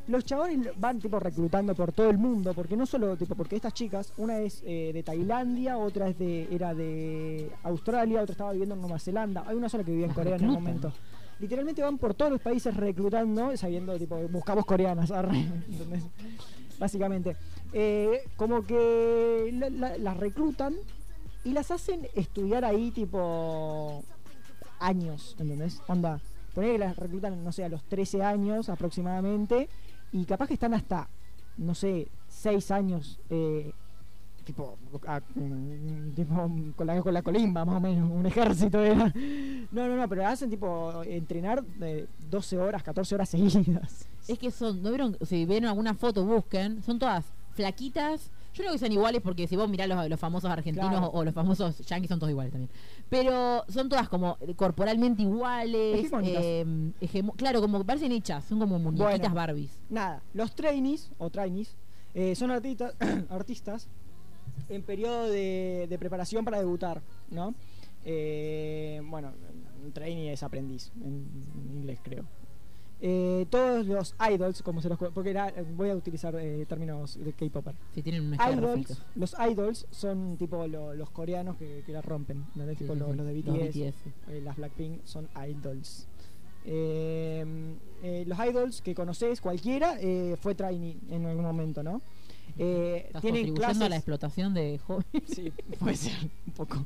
Los 0.08 0.26
chabones 0.26 0.70
van 0.78 1.00
tipo 1.00 1.18
reclutando 1.18 1.74
por 1.76 1.94
todo 1.94 2.10
el 2.10 2.18
mundo, 2.18 2.54
porque 2.54 2.76
no 2.76 2.86
solo 2.86 3.16
tipo 3.16 3.36
porque 3.36 3.56
estas 3.56 3.74
chicas, 3.74 4.12
una 4.18 4.40
es 4.40 4.62
eh, 4.66 4.92
de 4.94 5.02
Tailandia, 5.02 5.78
otra 5.78 6.10
es 6.10 6.18
de 6.20 6.48
era 6.54 6.74
de 6.74 7.50
Australia, 7.64 8.22
otra 8.22 8.34
estaba 8.34 8.52
viviendo 8.52 8.76
en 8.76 8.82
Nueva 8.82 9.00
Zelanda, 9.00 9.46
hay 9.48 9.56
una 9.56 9.70
sola 9.70 9.84
que 9.86 9.92
vivía 9.92 10.08
en 10.08 10.14
Corea 10.14 10.36
en 10.36 10.44
el 10.44 10.52
momento. 10.52 10.92
Literalmente 11.40 11.82
van 11.82 11.98
por 11.98 12.14
todos 12.16 12.32
los 12.34 12.42
países 12.42 12.76
reclutando, 12.76 13.56
sabiendo 13.56 13.98
tipo 13.98 14.18
buscamos 14.28 14.66
coreanas, 14.66 15.10
¿entendés? 15.70 16.04
Básicamente, 16.80 17.36
Eh, 17.76 18.20
como 18.36 18.64
que 18.68 19.50
la- 19.54 19.70
la- 19.72 19.98
las 19.98 20.18
reclutan 20.18 20.76
y 21.44 21.54
las 21.54 21.72
hacen 21.72 22.08
estudiar 22.14 22.64
ahí 22.66 22.92
tipo 22.92 24.04
años, 24.80 25.36
¿entendés? 25.40 25.82
Onda, 25.88 26.20
poner 26.54 26.74
que 26.74 26.78
las 26.78 26.96
reclutan, 26.98 27.44
no 27.44 27.52
sé, 27.52 27.64
a 27.64 27.70
los 27.70 27.84
13 27.86 28.22
años 28.22 28.70
aproximadamente 28.70 29.70
y 30.14 30.26
capaz 30.26 30.48
que 30.48 30.53
están 30.53 30.73
hasta, 30.73 31.10
no 31.57 31.76
sé, 31.76 32.07
6 32.30 32.72
años, 32.72 33.19
eh, 33.30 33.73
tipo, 34.45 34.77
mm, 35.35 36.11
tipo 36.11 36.52
con, 36.76 36.88
la, 36.88 37.02
con 37.02 37.14
la 37.14 37.22
colimba, 37.22 37.65
más 37.65 37.77
o 37.77 37.80
menos, 37.80 38.10
un 38.10 38.26
ejército 38.26 38.81
era. 38.84 39.11
No, 39.72 39.88
no, 39.88 39.98
no, 39.98 40.07
pero 40.07 40.27
hacen 40.27 40.49
tipo 40.49 41.03
entrenar 41.03 41.64
de 41.64 42.07
12 42.30 42.60
horas, 42.60 42.84
14 42.84 43.15
horas 43.15 43.30
seguidas. 43.30 44.07
Es 44.27 44.38
que 44.38 44.52
son, 44.52 44.81
¿no 44.81 44.90
vieron? 44.90 45.18
Si 45.26 45.45
vieron 45.45 45.69
alguna 45.69 45.94
foto, 45.95 46.26
busquen. 46.26 46.81
Son 46.84 46.99
todas 46.99 47.26
flaquitas. 47.53 48.30
Yo 48.54 48.62
creo 48.62 48.72
que 48.74 48.78
son 48.80 48.92
iguales 48.92 49.22
porque 49.22 49.48
si 49.48 49.56
vos 49.56 49.68
mirás 49.70 49.88
los, 49.88 50.10
los 50.10 50.20
famosos 50.20 50.50
argentinos 50.52 50.90
Claro. 50.90 51.08
o 51.12 51.24
los 51.24 51.34
famosos 51.34 51.80
yankees 51.86 52.10
son 52.10 52.20
todos 52.20 52.30
iguales 52.32 52.52
también. 52.52 52.70
Pero 53.10 53.64
son 53.68 53.90
todas 53.90 54.08
como 54.10 54.38
corporalmente 54.56 55.24
iguales. 55.24 56.10
Eh, 56.24 57.24
claro, 57.36 57.62
como 57.62 57.80
que 57.80 57.86
parecen 57.86 58.12
hechas. 58.12 58.44
Son 58.46 58.60
como 58.60 58.78
muñequitas 58.80 59.20
Bueno. 59.20 59.36
Barbies. 59.36 59.80
Nada, 59.90 60.22
los 60.34 60.54
trainees 60.56 61.12
o 61.18 61.30
trainees 61.30 61.76
eh, 62.14 62.36
son 62.36 62.52
artistas, 62.52 62.94
artistas 63.30 63.88
en 64.70 64.84
periodo 64.84 65.30
de, 65.30 65.88
de 65.90 65.98
preparación 66.00 66.46
para 66.46 66.60
debutar, 66.60 67.02
¿no? 67.32 67.56
Eh, 68.06 69.02
bueno, 69.10 69.32
trainee 69.94 70.34
es 70.34 70.44
aprendiz 70.44 70.92
en 71.04 71.26
inglés, 71.74 72.00
creo. 72.04 72.26
Eh, 73.06 73.46
todos 73.50 73.86
los 73.86 74.16
idols, 74.32 74.62
como 74.64 74.82
se 74.82 74.88
los 74.88 74.98
porque 74.98 75.32
era- 75.32 75.54
voy 75.76 75.90
a 75.90 75.96
utilizar 75.96 76.34
eh, 76.36 76.66
términos 76.70 77.20
de 77.22 77.34
K-popper. 77.34 77.76
Si 77.94 78.02
tienen 78.02 78.24
un 78.28 78.34
escalofrito. 78.34 78.94
Idols, 78.94 79.02
los 79.16 79.36
idols 79.52 79.88
son 79.92 80.38
tipo 80.38 80.66
lo- 80.68 80.94
los 80.94 81.10
coreanos 81.10 81.58
que, 81.58 81.84
que 81.86 81.92
la 81.92 82.02
rompen, 82.02 82.46
¿no? 82.56 82.66
Sí, 82.70 82.76
tipo 82.78 82.94
sí, 82.94 83.00
los, 83.00 83.18
de 83.18 83.34
Los 83.44 83.58
BTS, 83.58 84.06
eh, 84.30 84.42
las 84.42 84.56
Blackpink 84.56 85.04
son 85.04 85.28
idols. 85.50 86.08
Los 88.26 88.40
idols 88.48 88.82
que 88.82 88.96
conoces 88.96 89.42
cualquiera 89.42 89.98
fue 90.40 90.56
trainee 90.56 90.98
en 91.10 91.26
algún 91.26 91.44
momento, 91.44 91.84
¿no? 91.84 92.02
Eh, 92.58 93.04
Estás 93.08 93.22
tienen 93.22 93.42
contribuyendo 93.48 93.62
clases, 93.62 93.82
a 93.82 93.90
la 93.90 93.96
explotación 93.96 94.54
de 94.54 94.78
jóvenes. 94.86 95.24
sí, 95.28 95.52
puede 95.80 95.96
ser 95.96 96.14
un 96.46 96.54
poco. 96.54 96.86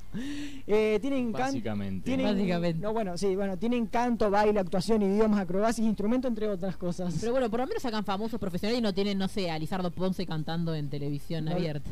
Eh, 0.65 0.97
tienen 1.01 1.31
can- 1.33 1.41
Básicamente. 1.47 2.05
tienen- 2.05 2.25
Básicamente. 2.25 2.81
No, 2.81 2.93
bueno, 2.93 3.17
sí, 3.17 3.35
bueno, 3.35 3.57
tienen 3.57 3.85
canto, 3.87 4.29
baile, 4.31 4.59
actuación, 4.59 5.01
idiomas, 5.01 5.41
acrobacias, 5.41 5.85
instrumento, 5.85 6.27
entre 6.27 6.47
otras 6.47 6.77
cosas. 6.77 7.15
Pero 7.19 7.33
bueno, 7.33 7.49
por 7.49 7.59
lo 7.59 7.67
menos 7.67 7.83
sacan 7.83 8.05
famosos 8.05 8.39
profesionales 8.39 8.79
y 8.79 8.81
no 8.81 8.93
tienen, 8.93 9.17
no 9.17 9.27
sé, 9.27 9.51
a 9.51 9.59
Lizardo 9.59 9.91
Ponce 9.91 10.25
cantando 10.25 10.73
en 10.73 10.89
televisión 10.89 11.45
No. 11.45 11.51
abierta. 11.51 11.89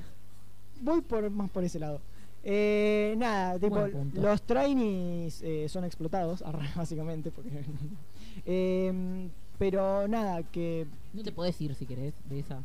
voy 0.81 1.01
por 1.01 1.29
más 1.29 1.49
por 1.49 1.63
ese 1.63 1.79
lado. 1.79 1.99
Eh, 2.47 3.15
nada, 3.17 3.57
tipo, 3.59 3.87
los 4.13 4.41
trainees 4.43 5.41
eh, 5.41 5.67
son 5.67 5.83
explotados, 5.83 6.43
básicamente, 6.75 7.31
porque. 7.31 7.49
Em, 8.45 9.29
pero 9.57 10.07
nada, 10.07 10.43
que. 10.43 10.85
No 11.13 11.23
te 11.23 11.31
podés 11.31 11.59
ir 11.61 11.73
si 11.75 11.85
querés 11.85 12.13
de 12.29 12.39
esa. 12.39 12.61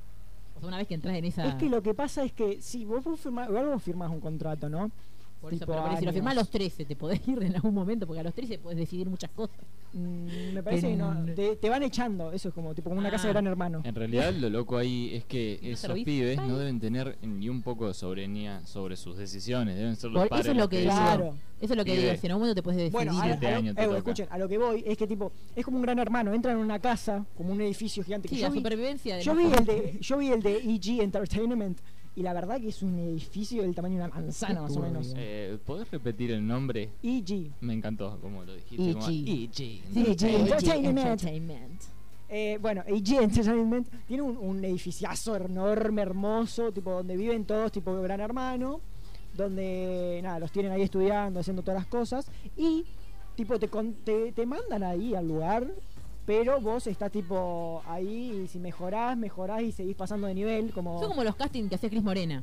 Una 0.62 0.78
vez 0.78 0.86
que 0.86 0.94
entras 0.94 1.16
en 1.16 1.24
esa. 1.24 1.46
Es 1.46 1.54
que 1.54 1.68
lo 1.68 1.82
que 1.82 1.94
pasa 1.94 2.24
es 2.24 2.32
que 2.32 2.60
si 2.60 2.84
vos, 2.84 3.02
vos 3.04 3.18
firmás, 3.20 3.48
vos 3.48 3.82
firmás 3.82 4.10
un 4.10 4.20
contrato, 4.20 4.68
¿no? 4.68 4.90
Por 5.40 5.52
eso, 5.54 5.60
tipo 5.60 5.72
pero, 5.72 5.84
pero 5.84 5.96
si 5.98 6.04
lo 6.04 6.12
firmás 6.12 6.32
a 6.32 6.40
los 6.40 6.50
13, 6.50 6.84
te 6.84 6.96
podés 6.96 7.26
ir 7.26 7.42
en 7.42 7.54
algún 7.54 7.72
momento, 7.72 8.06
porque 8.06 8.20
a 8.20 8.22
los 8.22 8.34
13 8.34 8.58
podés 8.58 8.76
decidir 8.78 9.08
muchas 9.08 9.30
cosas. 9.30 9.56
mm, 9.94 10.52
me 10.54 10.62
parece 10.62 10.88
que 10.88 10.96
no, 10.96 11.16
te, 11.34 11.56
te 11.56 11.68
van 11.70 11.82
echando, 11.82 12.30
eso 12.32 12.48
es 12.50 12.54
como 12.54 12.74
tipo 12.74 12.90
como 12.90 13.00
una 13.00 13.10
casa 13.10 13.24
de 13.24 13.30
Ah. 13.30 13.32
gran 13.32 13.46
hermano. 13.46 13.80
En 13.84 13.94
realidad 13.94 14.32
lo 14.34 14.50
loco 14.50 14.76
ahí 14.76 15.14
es 15.14 15.24
que 15.24 15.58
esos 15.62 15.92
pibes 16.00 16.36
no 16.38 16.58
deben 16.58 16.78
tener 16.78 17.16
ni 17.22 17.48
un 17.48 17.62
poco 17.62 17.88
de 17.88 17.94
soberanía 17.94 18.60
sobre 18.66 18.96
sus 18.96 19.16
decisiones, 19.16 19.76
deben 19.76 19.96
ser 19.96 20.10
los 20.10 20.20
Por- 20.22 20.28
padres 20.28 20.46
eso 20.46 20.52
es 20.52 20.58
lo 20.58 20.68
que. 20.68 20.82
Claro. 20.82 21.34
Eso 21.60 21.74
es 21.74 21.76
lo 21.76 21.84
que 21.84 21.92
Pibe. 21.92 22.04
digo. 22.04 22.20
Si 22.20 22.26
en 22.26 22.32
algún 22.32 22.40
momento 22.42 22.54
te 22.54 22.62
puedes 22.62 22.76
decidir. 22.78 22.92
Bueno, 22.92 23.18
a, 23.20 23.22
Siete 23.24 23.46
a 23.46 23.50
lo- 23.50 23.56
años 23.58 23.74
te 23.76 23.82
eh, 23.82 23.84
toca. 23.86 23.98
escuchen, 23.98 24.26
a 24.30 24.38
lo 24.38 24.48
que 24.48 24.58
voy 24.58 24.82
es 24.86 24.96
que 24.96 25.06
tipo 25.06 25.32
es 25.56 25.64
como 25.64 25.76
un 25.76 25.82
gran 25.82 25.98
hermano, 25.98 26.32
entran 26.32 26.56
en 26.56 26.62
una 26.62 26.78
casa, 26.78 27.26
como 27.36 27.52
un 27.52 27.60
edificio 27.60 28.02
gigante. 28.04 28.28
que 28.28 28.34
sí, 28.36 28.40
yo 28.40 28.46
la 28.48 28.52
vi, 28.52 28.58
supervivencia 28.60 29.16
de 29.16 29.22
yo 29.22 29.34
vi 29.34 29.44
el 29.44 29.64
de 29.66 29.98
yo 30.00 30.16
vi 30.18 30.28
el 30.32 30.42
de 30.42 30.56
EG 30.56 31.00
Entertainment 31.02 31.78
y 32.16 32.22
la 32.22 32.32
verdad 32.32 32.60
que 32.60 32.68
es 32.68 32.82
un 32.82 32.98
edificio 32.98 33.62
del 33.62 33.74
tamaño 33.74 33.98
de 33.98 34.04
una 34.04 34.14
manzana 34.14 34.62
más 34.62 34.76
o 34.76 34.80
menos. 34.80 35.12
Eh, 35.16 35.58
¿Podés 35.64 35.90
repetir 35.90 36.32
el 36.32 36.46
nombre? 36.46 36.90
EG. 37.02 37.52
Me 37.60 37.72
encantó 37.74 38.18
como 38.20 38.42
lo 38.44 38.54
dijiste. 38.54 38.90
EG. 38.90 39.28
EG. 39.28 39.54
Sí, 39.54 39.82
EG 39.96 40.24
Entertainment. 40.24 40.98
Entertainment. 40.98 41.82
Eh, 42.28 42.58
bueno, 42.60 42.82
AG 42.82 43.22
Entertainment 43.22 43.88
tiene 44.06 44.22
un, 44.22 44.36
un 44.36 44.64
edificiazo 44.64 45.36
enorme, 45.36 46.02
hermoso, 46.02 46.70
tipo 46.72 46.92
donde 46.92 47.16
viven 47.16 47.44
todos, 47.44 47.72
tipo 47.72 47.92
Gran 48.02 48.20
Hermano, 48.20 48.80
donde 49.36 50.20
nada, 50.22 50.38
los 50.38 50.52
tienen 50.52 50.72
ahí 50.72 50.82
estudiando, 50.82 51.40
haciendo 51.40 51.62
todas 51.62 51.80
las 51.80 51.86
cosas, 51.88 52.30
y 52.56 52.84
tipo 53.36 53.58
te, 53.58 53.68
con- 53.68 53.94
te, 54.04 54.32
te 54.32 54.46
mandan 54.46 54.82
ahí 54.82 55.14
al 55.14 55.26
lugar, 55.26 55.66
pero 56.30 56.60
vos 56.60 56.86
estás 56.86 57.10
tipo 57.10 57.82
ahí 57.88 58.42
y 58.44 58.46
si 58.46 58.60
mejorás, 58.60 59.16
mejorás 59.16 59.62
y 59.62 59.72
seguís 59.72 59.96
pasando 59.96 60.28
de 60.28 60.34
nivel, 60.34 60.70
como... 60.72 61.00
Son 61.00 61.08
como 61.08 61.24
los 61.24 61.34
castings 61.34 61.68
que 61.68 61.74
hacía 61.74 61.90
Cris 61.90 62.04
Morena. 62.04 62.40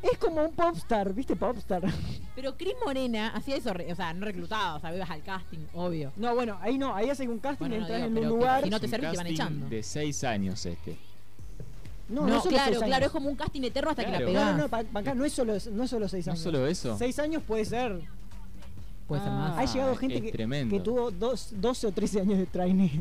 Es 0.00 0.16
como 0.18 0.44
un 0.44 0.52
popstar, 0.52 1.12
¿viste? 1.12 1.34
Popstar. 1.34 1.82
Pero 2.36 2.56
Cris 2.56 2.74
Morena 2.84 3.30
hacía 3.34 3.56
eso, 3.56 3.72
re- 3.72 3.92
o 3.92 3.96
sea, 3.96 4.14
no 4.14 4.24
reclutaba, 4.26 4.76
o 4.76 4.80
sea, 4.80 4.94
ibas 4.94 5.10
al 5.10 5.22
casting, 5.24 5.58
obvio. 5.74 6.12
No, 6.14 6.36
bueno, 6.36 6.56
ahí 6.62 6.78
no, 6.78 6.94
ahí 6.94 7.10
hacen 7.10 7.28
un 7.28 7.40
casting, 7.40 7.66
Bueno, 7.66 7.74
no 7.78 7.82
entras 7.82 7.96
digo, 7.98 8.06
en 8.10 8.14
pero 8.14 8.32
un 8.34 8.38
lugar... 8.38 8.62
si 8.62 8.70
no 8.70 8.78
te 8.78 8.86
servís 8.86 9.10
te 9.10 9.16
van 9.16 9.26
echando. 9.26 9.68
De 9.68 9.82
seis 9.82 10.22
años 10.22 10.64
este. 10.64 10.96
No, 12.08 12.28
No, 12.28 12.34
no 12.36 12.42
claro, 12.42 12.78
claro, 12.80 13.06
es 13.06 13.10
como 13.10 13.28
un 13.28 13.34
casting 13.34 13.62
eterno 13.62 13.90
hasta 13.90 14.04
Claro. 14.04 14.24
que 14.28 14.32
la 14.34 14.38
No, 14.40 14.46
pegás. 14.46 14.56
no, 14.56 14.62
no, 14.62 14.68
pa- 14.68 14.84
pa' 14.84 15.00
acá 15.00 15.14
no 15.16 15.24
es 15.24 15.32
solo, 15.32 15.54
no 15.72 15.82
es 15.82 15.90
solo 15.90 16.08
seis 16.08 16.26
¿No 16.26 16.32
años. 16.34 16.42
solo 16.44 16.64
eso? 16.68 16.96
Seis 16.96 17.18
años 17.18 17.42
puede 17.42 17.64
ser. 17.64 18.00
Puede 19.06 19.22
ser 19.22 19.30
Ah, 19.32 19.36
más. 19.56 19.58
Ha 19.58 19.72
llegado 19.72 19.96
gente 19.96 20.16
es 20.16 20.22
que, 20.32 20.68
que 20.68 20.80
tuvo 20.80 21.10
dos, 21.10 21.50
12 21.52 21.86
o 21.86 21.92
13 21.92 22.20
años 22.22 22.38
de 22.38 22.46
trainee. 22.46 23.00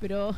Pero, 0.00 0.34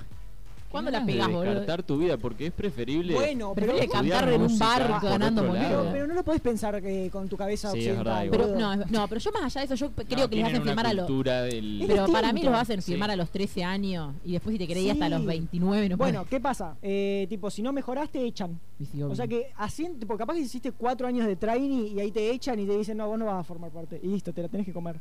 ¿cuándo 0.71 0.91
la 0.91 1.01
Ganas 1.01 1.17
de 1.17 1.23
boludo? 1.25 1.41
descartar 1.43 1.83
tu 1.83 1.99
vida 1.99 2.17
porque 2.17 2.47
es 2.47 2.53
preferible. 2.53 3.15
Bueno, 3.15 3.53
pero, 3.55 3.73
Preferible 3.73 3.89
cantar 3.93 4.29
en 4.33 4.43
un 4.43 4.59
bar 4.59 5.01
ganando 5.03 5.43
moneda. 5.45 5.69
pero, 5.69 5.89
pero 5.93 6.07
no 6.07 6.15
lo 6.15 6.23
podés 6.25 6.41
pensar 6.41 6.81
que 6.83 7.09
con 7.11 7.29
tu 7.29 7.37
cabeza 7.37 7.71
Sí, 7.73 7.79
es 7.81 7.87
occidental. 7.89 8.05
verdad, 8.05 8.25
igual. 8.25 8.41
Pero, 8.55 8.59
no, 8.61 9.01
no, 9.01 9.09
pero 9.09 9.21
yo 9.21 9.33
más 9.33 9.43
allá 9.45 9.61
de 9.67 9.75
eso, 9.75 9.75
yo 9.75 9.87
No, 9.89 9.95
creo 9.95 10.07
que 10.07 10.17
les 10.17 10.31
tienen 10.31 10.47
hacen 10.47 10.63
una 10.63 10.71
filmar 10.71 10.87
a 10.87 10.93
los. 10.95 11.09
del- 11.51 11.85
Pero 11.87 12.07
para 12.09 12.33
mí 12.33 12.43
los 12.43 12.55
hacen 12.55 12.83
Sí. 12.83 12.93
filmar 12.93 13.11
a 13.11 13.17
los 13.17 13.31
13 13.31 13.65
años 13.65 14.15
y 14.25 14.33
después 14.33 14.53
si 14.55 14.59
te 14.59 14.67
querés 14.67 14.91
hasta 14.93 15.09
los 15.09 15.25
29 15.25 15.89
no 15.89 15.97
Bueno, 15.97 16.19
podés. 16.21 16.31
¿qué 16.31 16.41
pasa? 16.41 16.77
Eh, 16.83 17.27
tipo, 17.29 17.51
si 17.51 17.63
no 17.63 17.73
mejoras, 17.73 18.11
te 18.11 18.23
echan. 18.25 18.59
O 19.03 19.15
sea 19.15 19.27
que 19.27 19.51
así, 19.57 19.89
tipo, 19.99 20.17
capaz 20.17 20.35
que 20.35 20.41
hiciste 20.41 20.73
cuatro 20.73 21.07
años 21.07 21.27
de 21.27 21.37
trainee 21.37 21.89
y 21.89 22.01
ahí 22.01 22.11
te 22.11 22.31
echan 22.31 22.59
y 22.61 22.67
te 22.67 22.77
dicen, 22.77 22.97
no, 22.99 23.07
vos 23.09 23.19
no 23.19 23.25
vas 23.27 23.41
a 23.41 23.45
formar 23.45 23.71
parte. 23.71 23.99
Y 24.03 24.09
listo, 24.09 24.33
te 24.33 24.43
la 24.43 24.49
tenés 24.49 24.67
que 24.67 24.73
comer. 24.73 24.97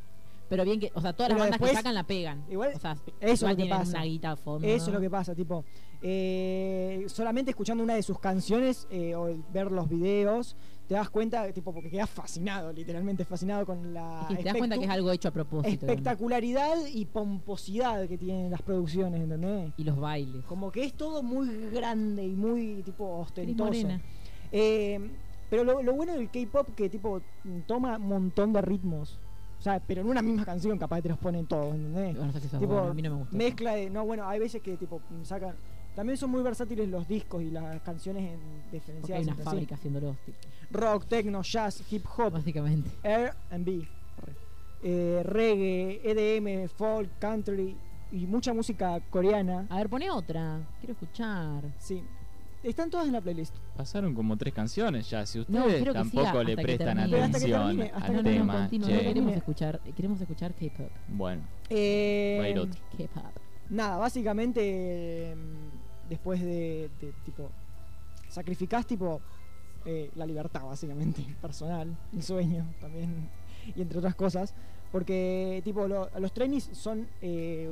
Pero 0.47 0.63
bien 0.63 0.80
que, 0.80 0.91
o 0.93 1.01
sea, 1.01 1.13
todas 1.13 1.30
Pero 1.30 1.39
las 1.39 1.45
bandas 1.45 1.59
después- 1.59 1.72
que 1.72 1.77
sacan 1.77 1.95
la 1.95 2.03
pegan. 2.03 2.45
Igual, 2.49 2.72
o 2.76 2.80
sea, 2.80 2.95
eso 3.19 3.47
es 3.47 3.51
lo 3.51 3.57
que 3.57 3.65
pasa. 3.69 3.91
una 3.97 4.03
guita 4.05 4.31
a 4.31 4.35
fondo. 4.35 4.67
Eso 4.67 4.88
es 4.88 4.93
lo 4.93 4.99
que 5.01 5.09
pasa, 5.09 5.34
tipo, 5.34 5.65
eh, 6.01 7.03
solamente 7.07 7.51
escuchando 7.51 7.84
una 7.84 7.95
de 7.95 8.03
sus 8.03 8.19
canciones 8.19 8.88
eh, 8.91 9.15
o 9.15 9.27
ver 9.51 9.72
los 9.72 9.89
videos, 9.89 10.55
te 10.88 10.93
das 10.93 11.09
cuenta, 11.09 11.51
tipo, 11.51 11.73
porque 11.73 11.89
quedas 11.89 12.09
fascinado, 12.11 12.72
literalmente 12.72 13.26
fascinado 13.26 13.65
con 13.65 13.91
la 13.93 14.27
Y 14.30 14.35
te 14.35 14.43
das 14.43 14.55
cuenta 14.55 14.77
que 14.77 14.85
es 14.85 14.89
algo 14.91 15.11
hecho 15.11 15.30
a 15.30 15.31
propósito. 15.31 15.85
espectacularidad 15.88 16.76
y 16.93 17.05
pomposidad 17.05 18.07
que 18.07 18.17
tienen 18.19 18.51
las 18.51 18.61
producciones, 18.61 19.22
¿entendés? 19.22 19.73
Y 19.77 19.84
los 19.84 19.97
bailes. 19.99 20.45
Como 20.45 20.72
que 20.72 20.84
es 20.84 20.93
todo 20.93 21.23
muy 21.23 21.49
grande 21.72 22.23
y 22.23 22.35
muy 22.35 22.84
tipo 22.84 23.17
ostentoso. 23.17 23.88
Eh, 24.51 24.99
pero 25.49 25.63
lo, 25.63 25.81
lo 25.81 25.93
bueno 25.93 26.13
del 26.13 26.30
K-pop 26.30 26.69
que 26.76 26.89
tipo 26.89 27.22
toma 27.65 27.97
un 27.97 28.07
montón 28.07 28.53
de 28.53 28.61
ritmos. 28.61 29.19
Sea, 29.65 29.79
pero 29.79 30.01
en 30.01 30.07
una 30.07 30.21
misma 30.21 30.45
canción 30.45 30.77
capaz 30.77 30.97
que 30.97 31.01
te 31.01 31.09
los 31.09 31.17
ponen 31.17 31.47
todos, 31.47 31.73
¿entendés? 31.73 32.15
No 32.15 32.31
sé 32.31 32.39
si 32.39 32.47
tipo, 32.49 32.67
bueno, 32.67 32.83
a 32.89 32.93
mí 32.93 33.01
no 33.01 33.09
me 33.09 33.15
gusta. 33.17 33.35
mezcla 33.35 33.73
de. 33.73 33.89
No, 33.89 34.05
bueno, 34.05 34.29
hay 34.29 34.39
veces 34.39 34.61
que 34.61 34.77
tipo 34.77 35.01
sacan. 35.23 35.55
También 35.95 36.17
son 36.17 36.29
muy 36.29 36.43
versátiles 36.43 36.87
los 36.87 37.07
discos 37.07 37.41
y 37.41 37.49
las 37.49 37.81
canciones 37.81 38.25
en 38.25 38.39
Porque 38.39 38.69
hay 38.69 38.71
diferenciadas. 38.73 39.25
una 39.25 39.35
fábrica 39.37 39.73
haciéndolos, 39.73 40.17
tipo, 40.23 40.37
Rock, 40.69 41.07
techno, 41.07 41.41
jazz, 41.41 41.81
hip 41.91 42.05
hop, 42.15 42.33
básicamente. 42.33 42.91
R&B, 43.01 43.87
eh, 44.83 45.21
reggae, 45.23 45.99
EDM, 46.03 46.69
folk, 46.69 47.17
country 47.17 47.75
y 48.11 48.27
mucha 48.27 48.53
música 48.53 48.99
coreana. 49.09 49.65
A 49.71 49.77
ver, 49.77 49.89
pone 49.89 50.11
otra. 50.11 50.59
Quiero 50.79 50.93
escuchar. 50.93 51.63
Sí. 51.79 52.03
Están 52.65 52.89
todas 52.89 53.05
en 53.05 53.13
la 53.13 53.21
playlist. 53.21 53.55
Pasaron 53.77 54.13
como 54.15 54.35
tres 54.37 54.53
canciones 54.53 55.07
ya. 55.09 55.25
Si 55.25 55.39
ustedes 55.39 55.83
tampoco 55.93 56.25
siga 56.27 56.43
le 56.43 56.55
prestan 56.55 56.99
atención 56.99 57.61
termine, 57.77 57.91
hasta 57.93 58.05
al 58.07 58.15
no, 58.15 58.23
tema, 58.23 58.69
no 58.71 58.87
queremos 58.87 59.33
escuchar, 59.33 59.79
queremos 59.95 60.19
escuchar 60.21 60.53
K-pop. 60.55 60.89
bueno, 61.09 61.43
Eh, 61.69 62.37
va 62.39 62.45
a 62.45 62.49
ir 62.49 62.59
otro. 62.59 62.81
K-pop. 62.97 63.23
Nada, 63.69 63.97
básicamente 63.97 64.61
eh, 64.63 65.35
después 66.09 66.41
de, 66.41 66.89
de, 67.01 67.13
tipo 67.23 67.49
sacrificás 68.29 68.85
tipo 68.85 69.21
eh, 69.85 70.09
la 70.15 70.25
libertad 70.25 70.63
básicamente 70.65 71.23
personal, 71.41 71.95
el 72.13 72.23
sueño 72.23 72.65
también 72.81 73.29
y 73.75 73.81
entre 73.81 73.97
otras 73.99 74.15
cosas, 74.15 74.53
porque 74.91 75.61
tipo 75.63 75.87
lo- 75.87 76.09
los 76.19 76.31
trainees 76.33 76.69
son 76.73 77.07
eh, 77.21 77.69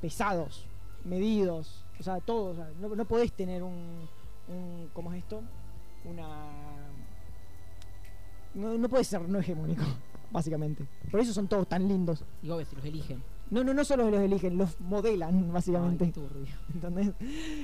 pesados, 0.00 0.66
medidos, 1.04 1.84
o 1.98 2.02
sea, 2.02 2.20
todos, 2.20 2.52
o 2.52 2.56
sea, 2.56 2.70
no, 2.80 2.94
no 2.94 3.04
podés 3.04 3.32
tener 3.32 3.62
un, 3.62 4.08
un 4.48 4.90
¿cómo 4.92 5.12
es 5.12 5.18
esto? 5.18 5.42
Una 6.04 6.26
no, 8.56 8.78
no 8.78 8.88
puede 8.88 9.04
ser 9.04 9.28
no 9.28 9.38
hegemónico, 9.38 9.84
básicamente. 10.32 10.86
Por 11.10 11.20
eso 11.20 11.32
son 11.32 11.46
todos 11.46 11.68
tan 11.68 11.86
lindos. 11.86 12.24
Y 12.42 12.50
obvio, 12.50 12.64
si 12.64 12.74
los 12.74 12.84
eligen. 12.84 13.22
No, 13.50 13.62
no, 13.62 13.72
no 13.72 13.84
solo 13.84 14.10
los 14.10 14.20
eligen, 14.20 14.56
los 14.56 14.80
modelan, 14.80 15.52
básicamente. 15.52 16.12
Ay. 16.16 16.48
¿Entendés? 16.74 17.12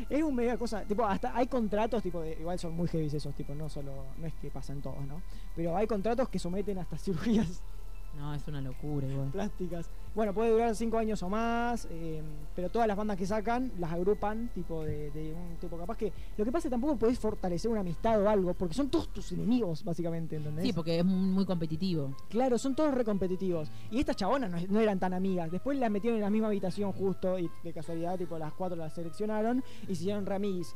Es 0.08 0.22
un 0.22 0.34
mega 0.34 0.56
cosa. 0.58 0.84
Tipo, 0.84 1.04
hasta 1.04 1.34
hay 1.34 1.46
contratos, 1.46 2.02
tipo, 2.02 2.20
de, 2.20 2.34
igual 2.38 2.58
son 2.58 2.74
muy 2.74 2.88
heavy 2.88 3.06
esos, 3.06 3.34
tipo, 3.34 3.54
no 3.54 3.68
solo, 3.68 4.04
no 4.18 4.26
es 4.26 4.34
que 4.34 4.50
pasan 4.50 4.82
todos, 4.82 5.04
¿no? 5.06 5.22
Pero 5.56 5.76
hay 5.76 5.86
contratos 5.86 6.28
que 6.28 6.38
someten 6.38 6.78
hasta 6.78 6.98
cirugías 6.98 7.62
No, 8.18 8.34
es 8.34 8.46
una 8.46 8.60
locura 8.60 9.06
igual. 9.06 9.30
plásticas. 9.30 9.90
Bueno, 10.14 10.34
puede 10.34 10.50
durar 10.50 10.76
cinco 10.76 10.98
años 10.98 11.22
o 11.22 11.28
más, 11.28 11.88
eh, 11.90 12.22
pero 12.54 12.68
todas 12.68 12.86
las 12.86 12.96
bandas 12.96 13.16
que 13.16 13.26
sacan 13.26 13.72
las 13.78 13.92
agrupan, 13.92 14.50
tipo, 14.54 14.84
de, 14.84 15.10
de 15.10 15.32
un 15.32 15.56
tipo 15.58 15.78
capaz 15.78 15.96
que. 15.96 16.12
Lo 16.36 16.44
que 16.44 16.52
pasa 16.52 16.58
es 16.58 16.64
que 16.64 16.70
tampoco 16.70 16.96
podés 16.96 17.18
fortalecer 17.18 17.70
una 17.70 17.80
amistad 17.80 18.20
o 18.22 18.28
algo, 18.28 18.52
porque 18.52 18.74
son 18.74 18.90
todos 18.90 19.08
tus 19.08 19.32
enemigos, 19.32 19.82
básicamente, 19.82 20.36
¿entendés? 20.36 20.64
Sí, 20.64 20.72
porque 20.72 20.98
es 20.98 21.04
muy, 21.04 21.46
competitivo. 21.46 22.14
Claro, 22.28 22.58
son 22.58 22.74
todos 22.74 22.94
recompetitivos. 22.94 23.70
Y 23.90 24.00
estas 24.00 24.16
chabonas 24.16 24.50
no, 24.50 24.58
no 24.68 24.80
eran 24.80 24.98
tan 24.98 25.14
amigas. 25.14 25.50
Después 25.50 25.78
las 25.78 25.90
metieron 25.90 26.18
en 26.18 26.22
la 26.22 26.30
misma 26.30 26.48
habitación 26.48 26.92
justo 26.92 27.38
y 27.38 27.50
de 27.64 27.72
casualidad, 27.72 28.18
tipo, 28.18 28.38
las 28.38 28.52
cuatro 28.52 28.76
las 28.76 28.92
seleccionaron 28.92 29.64
y 29.84 29.86
se 29.86 30.02
hicieron 30.02 30.26
remix. 30.26 30.74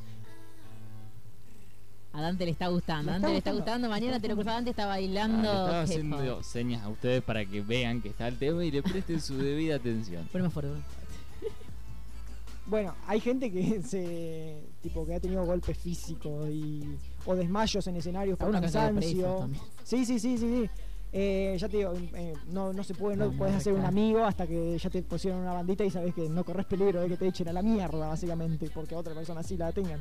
A 2.17 2.23
Dante 2.23 2.47
le 2.47 2.51
está 2.53 2.69
gustando. 2.69 3.11
A 3.11 3.15
Dante 3.15 3.29
le 3.29 3.37
está 3.39 3.53
gustando. 3.53 3.89
Mañana 3.91 4.19
te 4.19 4.29
lo 4.29 4.35
cruzas. 4.37 4.55
Dante 4.55 4.71
está 4.71 4.85
Ah, 4.85 4.87
bailando. 4.87 5.49
estaba 5.51 5.83
haciendo 5.83 6.43
señas 6.43 6.83
a 6.83 6.89
ustedes 6.89 7.23
para 7.23 7.45
que 7.45 7.61
vean 7.61 8.01
que 8.01 8.09
está 8.09 8.27
el 8.27 8.39
tema 8.39 8.65
y 8.65 8.71
le 8.71 8.83
presten 8.83 9.21
su 9.21 9.37
debida 9.37 9.77
atención. 9.77 10.27
Fuerte. 10.29 10.71
Bueno, 12.69 12.95
hay 13.07 13.21
gente 13.21 13.53
que 13.53 13.81
se 13.83 14.65
tipo 14.83 15.07
que 15.07 15.15
ha 15.15 15.21
tenido 15.21 15.45
golpes 15.45 15.79
físicos 15.79 16.49
y 16.51 16.83
o 17.25 17.37
desmayos 17.37 17.87
en 17.87 17.95
escenarios 17.97 18.37
por 18.37 18.51
cansancio. 18.51 19.49
Sí, 19.85 20.05
sí, 20.05 20.19
sí, 20.19 20.37
sí, 20.37 20.39
sí. 20.39 20.71
Eh, 21.19 21.57
ya 21.59 21.67
te 21.67 21.79
digo, 21.79 21.95
eh, 22.15 22.35
no, 22.53 22.75
no 22.75 22.85
se 22.85 22.93
puede, 22.93 23.17
no, 23.17 23.31
puedes 23.31 23.55
hacer 23.55 23.73
un 23.73 23.87
amigo 23.87 24.23
hasta 24.23 24.47
que 24.47 24.77
ya 24.77 24.91
te 24.91 25.01
pusieron 25.03 25.41
una 25.41 25.55
bandita 25.55 25.83
y 25.83 25.91
sabes 25.91 26.13
que 26.15 26.29
no 26.29 26.45
corres 26.45 26.67
peligro 26.67 27.01
de 27.01 27.09
que 27.09 27.17
te 27.17 27.27
echen 27.27 27.49
a 27.49 27.55
la 27.55 27.63
mierda, 27.63 28.09
básicamente, 28.09 28.69
porque 28.75 28.95
otra 28.95 29.15
persona 29.15 29.43
sí 29.43 29.57
la 29.57 29.73
tengan. 29.73 30.01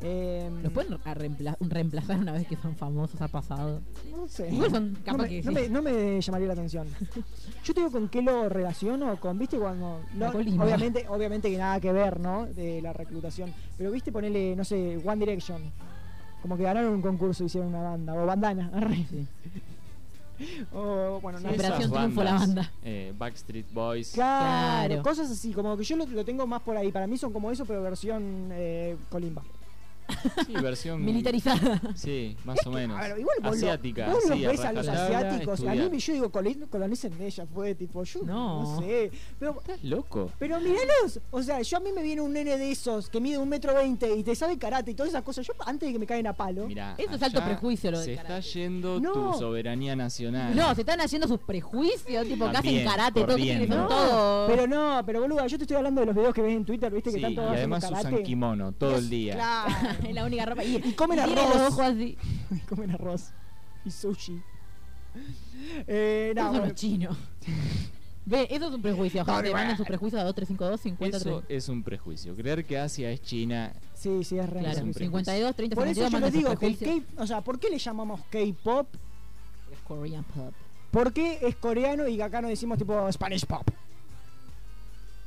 Eh, 0.00 0.48
¿Los 0.62 0.72
pueden 0.72 0.92
reempla- 0.98 1.56
reemplazar 1.60 2.18
una 2.20 2.32
vez 2.32 2.46
que 2.46 2.54
son 2.56 2.76
famosos? 2.76 3.20
¿Ha 3.20 3.26
pasado? 3.26 3.80
No 4.16 4.28
sé. 4.28 4.48
Son 4.70 4.96
no, 5.06 5.18
me, 5.18 5.28
que 5.28 5.42
no 5.42 5.48
sí. 5.50 5.54
me- 5.54 5.68
no 5.68 5.82
me 5.82 6.20
llamaría 6.20 6.46
la 6.46 6.52
atención. 6.52 6.86
Yo 7.64 7.74
te 7.74 7.80
digo 7.80 7.90
con 7.90 8.08
qué 8.08 8.22
lo 8.22 8.48
relaciono, 8.48 9.18
con, 9.18 9.36
viste, 9.36 9.58
cuando. 9.58 10.02
no, 10.14 10.28
obviamente, 10.30 11.06
obviamente 11.08 11.50
que 11.50 11.58
nada 11.58 11.80
que 11.80 11.92
ver, 11.92 12.20
¿no? 12.20 12.46
De 12.46 12.80
la 12.80 12.92
reclutación. 12.92 13.52
Pero 13.76 13.90
viste, 13.90 14.12
ponele, 14.12 14.54
no 14.54 14.64
sé, 14.64 15.00
One 15.04 15.16
Direction. 15.16 15.62
Como 16.42 16.56
que 16.56 16.62
ganaron 16.62 16.92
un 16.92 17.02
concurso 17.02 17.42
hicieron 17.42 17.70
una 17.70 17.82
banda. 17.82 18.14
O 18.14 18.24
bandana. 18.24 18.70
Sí. 19.10 19.26
O, 20.74 21.20
bueno, 21.20 21.38
no 21.40 21.48
Sí, 21.48 21.54
Operación 21.54 21.78
Esas 21.82 21.92
Triunfo, 21.92 22.22
la 22.24 22.30
bandas, 22.32 22.48
banda. 22.48 22.72
eh, 22.82 23.12
Backstreet 23.16 23.72
Boys. 23.72 24.12
Claro, 24.12 24.86
Claro. 24.88 25.02
cosas 25.02 25.30
así, 25.30 25.52
como 25.52 25.76
que 25.76 25.84
yo 25.84 25.96
lo, 25.96 26.06
lo 26.06 26.24
tengo 26.24 26.46
más 26.46 26.62
por 26.62 26.76
ahí. 26.76 26.90
Para 26.92 27.06
mí 27.06 27.16
son 27.18 27.32
como 27.32 27.50
eso, 27.50 27.64
pero 27.64 27.82
versión 27.82 28.48
eh, 28.52 28.96
colimba. 29.10 29.42
Sí, 30.46 30.52
versión. 30.54 31.04
Militarizada. 31.04 31.80
Sí, 31.94 32.36
más 32.44 32.58
o 32.66 32.70
menos. 32.70 32.98
Ver, 33.00 33.18
igual 33.18 33.36
vos, 33.42 33.50
lo- 33.60 33.66
Asiática. 33.68 34.06
vos 34.12 34.22
los 34.28 34.40
ves 34.40 34.60
a 34.60 34.72
los 34.72 34.88
asiáticos. 34.88 35.60
A 35.64 35.74
mí 35.74 35.98
yo 35.98 36.12
digo, 36.12 36.30
colon- 36.32 36.68
colonicen 36.68 37.12
ella 37.20 37.46
fue 37.52 37.74
tipo, 37.74 38.02
yo 38.04 38.20
no, 38.22 38.62
No. 38.62 38.80
sé. 38.80 39.10
Pero, 39.38 39.58
¿Estás 39.60 39.82
loco? 39.84 40.30
pero 40.38 40.58
míralos. 40.60 41.20
O 41.30 41.42
sea, 41.42 41.60
yo 41.62 41.76
a 41.76 41.80
mí 41.80 41.90
me 41.92 42.02
viene 42.02 42.20
un 42.20 42.32
nene 42.32 42.56
de 42.58 42.70
esos 42.70 43.08
que 43.08 43.20
mide 43.20 43.38
un 43.38 43.48
metro 43.48 43.74
veinte 43.74 44.14
y 44.14 44.22
te 44.22 44.34
sabe 44.34 44.58
karate 44.58 44.90
y 44.90 44.94
todas 44.94 45.10
esas 45.10 45.22
cosas. 45.22 45.46
Yo 45.46 45.52
antes 45.66 45.88
de 45.88 45.92
que 45.92 45.98
me 45.98 46.06
caigan 46.06 46.26
a 46.28 46.32
palo. 46.32 46.66
Mirá, 46.66 46.94
Eso 46.98 47.14
es 47.14 47.22
alto 47.22 47.42
prejuicio, 47.44 47.90
lo 47.90 47.98
del 47.98 48.06
Se 48.10 48.16
karate. 48.16 48.38
está 48.38 48.52
yendo 48.58 49.00
No. 49.00 49.12
tu 49.12 49.38
soberanía 49.38 49.96
nacional. 49.96 50.54
No, 50.54 50.74
se 50.74 50.82
están 50.82 51.00
haciendo 51.00 51.26
sus 51.28 51.38
prejuicios, 51.40 52.26
tipo 52.26 52.50
que 52.50 52.56
hacen 52.56 52.84
karate, 52.84 53.24
todo 53.24 53.36
que 53.36 53.66
No, 53.68 53.88
todo. 53.88 54.46
pero 54.48 54.66
no, 54.66 55.02
pero 55.06 55.20
boluda, 55.20 55.46
yo 55.46 55.56
te 55.58 55.64
estoy 55.64 55.76
hablando 55.76 56.00
de 56.00 56.06
los 56.06 56.14
videos 56.14 56.34
que 56.34 56.42
ves 56.42 56.54
en 56.56 56.64
Twitter, 56.64 56.92
viste 56.92 57.10
que 57.10 57.16
Sí, 57.16 57.16
están 57.18 57.32
y 57.32 57.36
todos 57.36 57.50
haciendo 57.52 57.76
además 57.76 58.00
usan 58.06 58.22
kimono 58.22 58.72
todo 58.72 58.96
el 58.96 59.08
día. 59.08 59.34
Claro. 59.34 59.74
es 60.08 60.14
la 60.14 60.24
única 60.24 60.46
ropa. 60.46 60.64
Y, 60.64 60.76
Y 60.76 60.92
comen 60.92 61.18
arroz. 61.20 61.34
los 61.36 61.72
ojos 61.72 61.80
así. 61.80 62.16
Y 62.50 62.58
comen 62.60 62.90
arroz. 62.90 63.30
Y 63.84 63.90
sushi. 63.90 64.40
Eh, 65.86 66.32
no, 66.34 66.40
Esos 66.40 66.44
son 66.46 66.50
bueno. 66.52 66.66
los 66.66 66.74
chinos. 66.74 67.16
Ve, 68.26 68.48
eso 68.50 68.68
es 68.68 68.74
un 68.74 68.82
prejuicio. 68.82 69.24
Gente, 69.24 69.76
sus 69.76 69.86
prejuicios 69.86 70.20
a 70.20 70.24
2352 70.24 70.80
50 70.80 71.16
Eso 71.18 71.42
es 71.48 71.68
un 71.68 71.82
prejuicio. 71.82 72.34
Creer 72.34 72.64
que 72.64 72.78
Asia 72.78 73.10
es 73.10 73.22
China 73.22 73.72
Sí, 73.94 74.24
sí, 74.24 74.38
es 74.38 74.48
real. 74.48 74.64
Claro, 74.64 74.84
un 74.86 74.92
prejuicio. 74.92 75.32
52, 75.32 75.56
30, 75.56 75.76
Por 75.76 75.86
eso 75.86 75.94
52 76.04 76.10
yo 76.12 76.26
les 76.26 76.32
digo 76.32 76.58
que 76.58 76.94
el 76.94 77.06
o 77.16 77.26
sea, 77.26 77.42
¿por 77.42 77.60
qué 77.60 77.70
le 77.70 77.78
llamamos 77.78 78.20
K-pop? 78.30 78.88
Es 79.72 79.78
Korean 79.86 80.24
pop. 80.24 80.52
¿Por 80.90 81.12
qué 81.12 81.38
es 81.42 81.56
coreano 81.56 82.08
y 82.08 82.20
acá 82.20 82.40
no 82.40 82.48
decimos 82.48 82.78
tipo 82.78 83.10
Spanish 83.12 83.44
pop? 83.46 83.68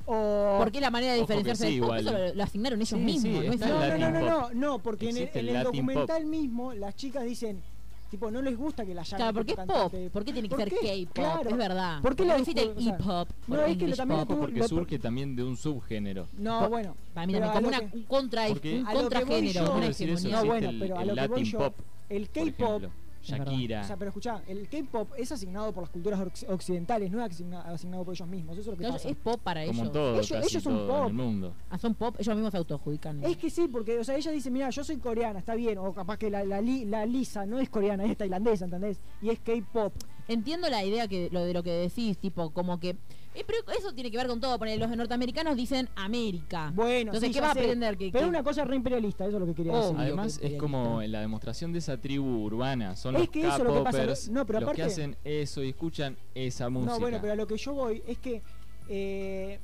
O 0.10 0.56
¿Por 0.60 0.72
qué 0.72 0.80
la 0.80 0.90
manera 0.90 1.14
de 1.14 1.20
diferenciarse 1.20 1.66
sí, 1.68 1.72
del 1.74 1.80
pop? 1.82 2.00
igual. 2.00 2.08
Eso 2.08 2.18
lo, 2.30 2.34
lo 2.36 2.44
asignaron 2.44 2.80
ellos 2.80 2.90
Sí, 2.90 2.96
mismos. 3.06 3.44
sí, 3.44 3.58
no 3.60 3.68
no, 3.68 3.88
no, 3.88 3.98
no, 3.98 4.10
no, 4.10 4.20
no, 4.30 4.50
no, 4.54 4.80
porque 4.80 5.10
en 5.10 5.18
el, 5.18 5.30
en 5.50 5.64
documental 5.64 6.26
mismo 6.26 6.74
las 6.74 6.96
chicas 6.96 7.26
dicen, 7.26 7.62
tipo, 8.10 8.32
no 8.32 8.42
les 8.42 8.58
gusta 8.58 8.86
que 8.86 8.94
la 8.96 9.04
llamen 9.04 9.18
Claro, 9.18 9.34
porque 9.34 9.52
es 9.52 9.58
pop. 9.68 9.94
¿Por 10.14 10.24
qué 10.24 10.32
tiene 10.32 10.48
que 10.48 10.56
¿Por 10.56 10.64
ser? 10.64 10.74
K-pop? 10.80 11.14
Claro. 11.14 11.50
Es 11.50 11.58
verdad. 11.58 12.02
¿Por 12.02 12.16
qué 12.16 12.24
no 12.24 12.30
la 12.30 12.40
existe 12.40 12.62
el 12.64 12.82
sea, 12.82 12.96
E-pop? 12.96 13.30
no, 13.48 13.62
es 13.66 13.78
que 13.78 13.88
también 13.94 14.20
pop. 14.22 14.30
lo 14.30 14.36
tuvo- 14.36 14.40
porque 14.46 14.60
lo- 14.60 14.68
surge 14.70 15.00
también 15.00 15.36
de 15.36 15.44
un 15.44 15.58
subgénero. 15.58 16.28
No, 16.38 16.60
Por- 16.62 16.70
bueno. 16.70 16.96
Para 17.14 17.28
mí 17.28 17.34
también, 17.34 17.52
como 17.54 17.68
una, 17.68 17.80
que- 17.80 17.86
un, 17.98 18.04
Porque- 18.08 18.84
contragénero, 18.94 19.74
una 19.76 19.88
hegemonía. 19.88 20.38
No, 20.42 20.46
bueno, 20.46 20.70
el- 20.70 20.80
pero 20.80 20.98
a 21.00 21.06
lo 21.06 21.16
que 21.16 21.28
voy 21.28 21.44
yo, 21.44 21.74
el 22.10 22.30
K-pop. 22.30 22.84
Shakira. 23.22 23.82
O 23.82 23.84
sea, 23.84 23.98
pero 23.98 24.10
escuchá, 24.10 24.42
el 24.48 24.68
K-pop 24.70 25.12
es 25.18 25.32
asignado 25.32 25.74
por 25.74 25.84
las 25.84 25.90
culturas 25.90 26.20
occidentales, 26.48 27.12
no 27.12 27.24
es 27.24 27.32
asigna- 27.32 27.62
asignado 27.62 28.04
por 28.06 28.14
ellos 28.14 28.28
mismos. 28.28 28.54
Eso 28.58 28.62
es 28.62 28.68
lo 28.68 28.74
que 28.74 28.80
Claro, 28.80 28.94
pasa. 28.96 29.10
es 29.10 29.16
pop 29.18 29.40
para 29.44 29.66
como 29.66 29.82
ellos. 29.82 29.92
todo, 29.94 30.14
Ellos- 30.16 30.32
casi 30.32 30.48
ellos 30.48 30.64
son 30.64 30.74
todo 30.78 30.88
pop. 30.88 31.02
en 31.02 31.08
el 31.08 31.14
mundo. 31.14 31.54
Ah, 31.70 31.78
son 31.78 31.94
pop, 31.96 32.16
ellos 32.20 32.36
mismos 32.36 32.52
se 32.52 32.58
autoadjudican. 32.58 33.24
Es 33.24 33.38
que 33.38 33.50
sí, 33.50 33.68
porque 33.68 34.00
o 34.00 34.04
sea, 34.04 34.16
ella 34.16 34.32
dice, 34.32 34.50
mira, 34.52 34.70
yo 34.70 34.84
soy 34.84 34.98
coreana, 34.98 35.40
está 35.40 35.56
bien, 35.56 35.78
o 35.78 35.94
capaz 35.94 36.18
que 36.18 36.30
la, 36.30 36.44
la, 36.46 36.62
li- 36.62 36.86
la 36.86 37.06
Lisa 37.06 37.46
no 37.46 37.60
es 37.60 37.70
coreana, 37.70 38.06
es 38.06 38.18
tailandesa, 38.18 38.66
¿entendés? 38.66 39.00
Y 39.22 39.30
es 39.30 39.40
K-pop. 39.40 39.94
Entiendo 40.28 40.70
la 40.70 40.84
idea 40.84 41.08
que 41.08 41.30
lo 41.32 41.44
de 41.46 41.54
lo 41.54 41.64
que 41.64 41.72
decís, 41.72 42.18
tipo, 42.18 42.50
como 42.52 42.80
que. 42.80 42.90
eh, 43.36 43.44
pero 43.46 43.60
eso 43.78 43.94
tiene 43.94 44.12
que 44.12 44.18
ver 44.18 44.28
con 44.28 44.40
todo. 44.42 44.58
Poner 44.60 44.80
los 44.80 44.90
norteamericanos 44.96 45.56
dicen 45.56 45.88
América. 45.96 46.72
Bueno, 46.76 47.12
Entonces, 47.12 47.30
sí, 47.30 47.34
¿qué 47.34 47.42
vas 47.42 47.52
a 47.52 47.54
pretender? 47.54 47.98
Que, 47.98 48.10
Pero 48.12 48.26
que- 48.26 48.30
una 48.30 48.44
cosa 48.44 48.66
re 48.66 48.76
imperialista, 48.76 49.26
eso 49.26 49.38
es 49.38 49.42
lo 49.42 49.46
que 49.48 49.54
quería 49.56 49.74
Oh, 49.74 49.82
decir. 49.82 49.98
Además 50.00 50.38
que 50.40 50.48
es 50.48 50.54
como 50.60 51.02
la 51.04 51.22
demostración 51.22 51.72
de 51.72 51.80
esa 51.80 51.98
tribu 52.00 52.44
urbana, 52.44 52.96
son 52.96 53.16
Es 53.16 53.22
los 53.22 53.30
que 53.30 53.42
eso 53.42 53.58
es 53.58 53.64
lo 53.64 53.74
que 53.76 53.84
pasa, 53.84 54.32
no, 54.32 54.46
pero 54.46 54.60
los 54.60 54.74
que 54.74 54.82
aparte- 54.82 54.84
hacen 54.84 55.16
eso 55.24 55.64
y 55.64 55.70
escuchan 55.70 56.18
esa 56.36 56.70
música. 56.70 56.94
No, 56.94 57.00
bueno, 57.00 57.20
pero 57.22 57.34
a 57.34 57.36
lo 57.36 57.48
que 57.48 57.58
yo 57.58 57.74
voy 57.74 58.04
es 58.08 58.18
que, 58.18 58.42
eh, 58.90 59.60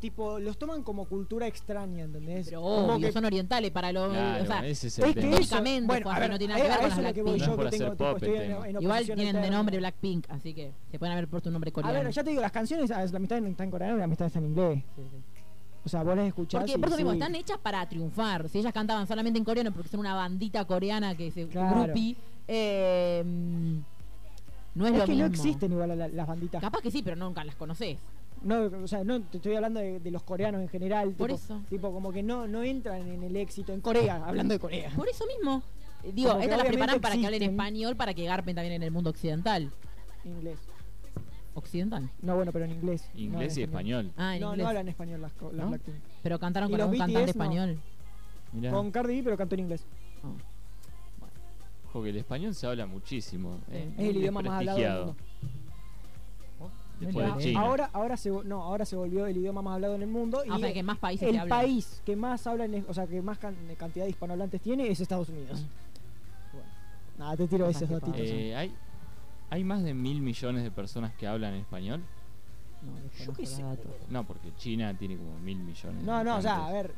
tipo, 0.00 0.38
los 0.40 0.58
toman 0.58 0.82
como 0.82 1.04
cultura 1.04 1.46
extraña, 1.46 2.04
¿entendés? 2.04 2.46
Pero 2.46 2.62
Como 2.62 2.94
obvio, 2.94 3.06
que- 3.08 3.12
son 3.12 3.24
orientales 3.26 3.70
para 3.70 3.92
los. 3.92 4.10
Claro, 4.10 4.42
o 4.42 4.46
sea, 4.46 4.66
ese 4.66 4.86
es 4.88 4.98
el 4.98 5.04
es 5.04 5.14
que 5.14 5.20
tema. 5.20 5.32
eso, 5.32 5.38
Técnicamente, 5.40 5.86
bueno, 5.86 6.02
Juanfe, 6.04 6.16
a 6.18 6.20
ver, 6.22 6.30
no 6.30 6.38
tiene 6.38 6.54
a- 6.54 6.56
nada 6.56 6.64
que 6.66 6.68
ver 6.70 6.72
a 6.72 6.80
con 6.80 6.86
eso 6.92 7.00
las 7.02 7.10
es 7.10 7.10
lo 7.10 7.14
que 7.14 7.22
voy 7.22 7.38
Blackpink. 7.38 7.56
yo, 7.58 7.64
No 7.64 7.70
tengo, 7.70 7.90
tipo, 7.92 8.10
estoy 8.16 8.30
en, 8.36 8.76
en 8.76 8.82
Igual 8.82 9.04
tienen 9.06 9.42
de 9.42 9.50
nombre 9.50 9.76
Blackpink, 9.78 10.24
así 10.30 10.54
que 10.54 10.72
se 10.90 10.98
pueden 10.98 11.12
haber 11.12 11.28
puesto 11.28 11.48
un 11.48 11.52
nombre 11.52 11.68
A 11.70 11.72
coreano. 11.72 12.02
ver, 12.04 12.12
ya 12.12 12.24
te 12.24 12.30
digo, 12.30 12.42
las 12.42 12.52
canciones, 12.52 12.90
la 12.90 13.18
mitad 13.18 13.38
está 13.38 13.64
en 13.64 13.70
coreano 13.70 13.96
y 13.96 14.00
la 14.00 14.06
mitad 14.06 14.26
está 14.26 14.38
en 14.38 14.46
inglés. 14.46 14.82
Sí, 14.96 15.02
sí. 15.10 15.16
O 15.84 15.88
sea, 15.88 16.02
vos 16.02 16.14
las 16.16 16.26
escuchás 16.26 16.60
Porque 16.60 16.72
y 16.72 16.78
por 16.78 16.88
eso 16.88 16.96
mismo, 16.98 17.12
sí. 17.12 17.18
están 17.18 17.34
hechas 17.34 17.58
para 17.58 17.88
triunfar. 17.88 18.48
Si 18.48 18.58
ellas 18.58 18.72
cantaban 18.72 19.06
solamente 19.06 19.38
en 19.38 19.44
coreano 19.44 19.70
porque 19.72 19.88
son 19.88 20.00
una 20.00 20.14
bandita 20.14 20.64
coreana 20.66 21.14
que 21.14 21.30
se 21.30 21.46
Claro. 21.48 21.84
groupie, 21.84 22.16
eh, 22.48 23.22
no 24.74 24.86
es, 24.86 24.92
Es 24.92 24.98
lo 24.98 25.04
que 25.04 25.10
mismo. 25.12 25.26
no 25.28 25.34
existen 25.34 25.72
igual 25.72 25.98
la- 25.98 26.08
las 26.08 26.26
banditas. 26.26 26.60
Capaz 26.60 26.80
que 26.82 26.90
sí, 26.90 27.02
pero 27.02 27.16
nunca 27.16 27.44
las 27.44 27.54
conoces. 27.56 27.96
No, 28.42 28.62
o 28.64 28.88
sea, 28.88 29.04
no 29.04 29.20
te 29.22 29.36
estoy 29.36 29.54
hablando 29.54 29.80
de, 29.80 30.00
de 30.00 30.10
los 30.10 30.22
coreanos 30.22 30.62
en 30.62 30.68
general. 30.68 31.12
Por 31.12 31.28
tipo, 31.30 31.38
eso. 31.42 31.60
Tipo, 31.68 31.92
como 31.92 32.10
que 32.12 32.22
no, 32.22 32.46
no 32.48 32.62
entran 32.62 33.06
en 33.06 33.22
el 33.22 33.36
éxito. 33.36 33.72
En 33.72 33.80
Corea, 33.80 34.16
hablando 34.26 34.54
de 34.54 34.60
Corea. 34.60 34.90
Por 34.96 35.08
eso 35.08 35.24
mismo. 35.26 35.62
Digo, 36.14 36.38
estas 36.38 36.58
las 36.58 36.66
preparan 36.66 37.00
para 37.00 37.16
que 37.16 37.26
hablen 37.26 37.42
español 37.42 37.94
para 37.96 38.14
que 38.14 38.24
garpen 38.24 38.54
también 38.54 38.74
en 38.74 38.82
el 38.82 38.90
mundo 38.90 39.10
occidental. 39.10 39.70
Inglés. 40.24 40.58
¿Occidental? 41.52 42.08
No, 42.22 42.36
bueno, 42.36 42.52
pero 42.52 42.64
en 42.64 42.70
inglés. 42.72 43.10
Inglés 43.14 43.54
en 43.56 43.60
y 43.60 43.64
español. 43.64 44.12
Ah, 44.16 44.34
en 44.36 44.40
no, 44.40 44.48
inglés. 44.50 44.62
no 44.64 44.68
hablan 44.68 44.88
español 44.88 45.20
las, 45.20 45.32
co- 45.32 45.52
las 45.52 45.64
¿No? 45.64 45.68
Blackpink. 45.68 45.96
Pero 46.22 46.38
cantaron 46.38 46.70
con 46.70 46.78
cantante 46.78 47.12
no. 47.12 47.18
español. 47.20 47.78
Mirá, 48.52 48.70
Con 48.70 48.90
Cardi 48.90 49.16
B, 49.16 49.22
pero 49.24 49.36
cantó 49.36 49.54
en 49.56 49.60
inglés. 49.62 49.84
ojo 51.88 52.02
que 52.02 52.10
el 52.10 52.16
español 52.16 52.54
se 52.54 52.66
habla 52.66 52.86
muchísimo. 52.86 53.58
eh, 53.70 53.92
Es 53.98 54.08
el 54.08 54.16
idioma 54.16 54.40
más 54.42 54.58
hablado 54.58 54.78
del 54.78 54.92
mundo. 54.92 55.16
Después 57.00 57.26
Ah, 57.30 57.36
de 57.36 57.42
China. 57.44 57.60
Ahora, 57.60 57.90
ahora, 57.92 58.16
se, 58.16 58.30
no, 58.30 58.62
ahora 58.62 58.84
se 58.84 58.94
volvió 58.96 59.26
el 59.26 59.36
idioma 59.36 59.62
más 59.62 59.74
hablado 59.76 59.94
en 59.94 60.02
el 60.02 60.08
mundo. 60.08 60.42
Ah, 60.48 60.54
o 60.54 60.58
y 60.58 60.60
sea, 60.60 60.72
que 60.72 60.82
más 60.82 60.98
países 60.98 61.28
el 61.34 61.48
país 61.48 62.02
que 62.04 62.14
más 62.16 62.46
habla, 62.46 62.66
en- 62.66 62.84
o 62.88 62.92
sea, 62.94 63.06
que 63.06 63.22
más 63.22 63.38
can- 63.38 63.56
cantidad 63.78 64.04
de 64.04 64.10
hispanohablantes 64.10 64.60
tiene 64.60 64.88
es 64.88 65.00
Estados 65.00 65.28
Unidos. 65.30 65.64
Bueno, 66.52 66.68
nada, 67.18 67.36
te 67.36 67.46
tiro 67.48 67.66
Cosas 67.66 67.82
esos 67.82 68.00
datitos. 68.00 68.20
Eh, 68.22 68.54
hay, 68.54 68.74
hay 69.48 69.64
más 69.64 69.82
de 69.82 69.94
mil 69.94 70.20
millones 70.20 70.62
de 70.62 70.70
personas 70.70 71.12
que 71.14 71.26
hablan 71.26 71.54
español. 71.54 72.02
No, 72.82 73.24
Yo 73.24 73.32
qué 73.34 73.46
sé. 73.46 73.62
No, 74.08 74.24
porque 74.24 74.54
China 74.56 74.94
tiene 74.98 75.16
como 75.16 75.38
mil 75.40 75.58
millones. 75.58 76.02
No, 76.04 76.18
de 76.18 76.24
no, 76.24 76.36
o 76.36 76.42
sea, 76.42 76.66
a 76.66 76.72
ver. 76.72 76.92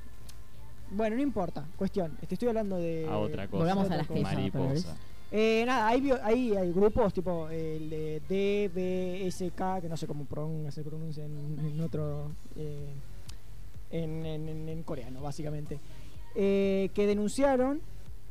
Bueno, 0.90 1.16
no 1.16 1.22
importa. 1.22 1.64
Cuestión. 1.76 2.16
Te 2.28 2.34
estoy 2.34 2.48
hablando 2.48 2.76
de. 2.76 3.06
A 3.08 3.18
otra 3.18 3.46
cosa. 3.48 3.58
Volvamos 3.64 3.90
a 3.90 3.96
las 3.96 4.06
cosa. 4.06 4.18
quejas. 4.18 4.34
Mariposa. 4.34 4.96
Eh, 5.34 5.64
nada, 5.66 5.88
hay, 5.88 6.10
hay, 6.22 6.72
grupos 6.72 7.14
tipo 7.14 7.48
el 7.48 7.88
de 7.88 8.20
DBSK, 8.28 9.80
que 9.80 9.88
no 9.88 9.96
sé 9.96 10.06
cómo 10.06 10.24
pron- 10.26 10.70
se 10.70 10.82
pronuncia 10.82 11.24
en, 11.24 11.59
en 11.59 11.80
otro. 11.80 12.30
eh, 12.56 12.92
en, 13.90 14.24
en- 14.26 14.82
coreano, 14.82 15.20
básicamente. 15.22 15.78
eh, 16.34 16.90
que 16.94 17.06
denunciaron 17.06 17.80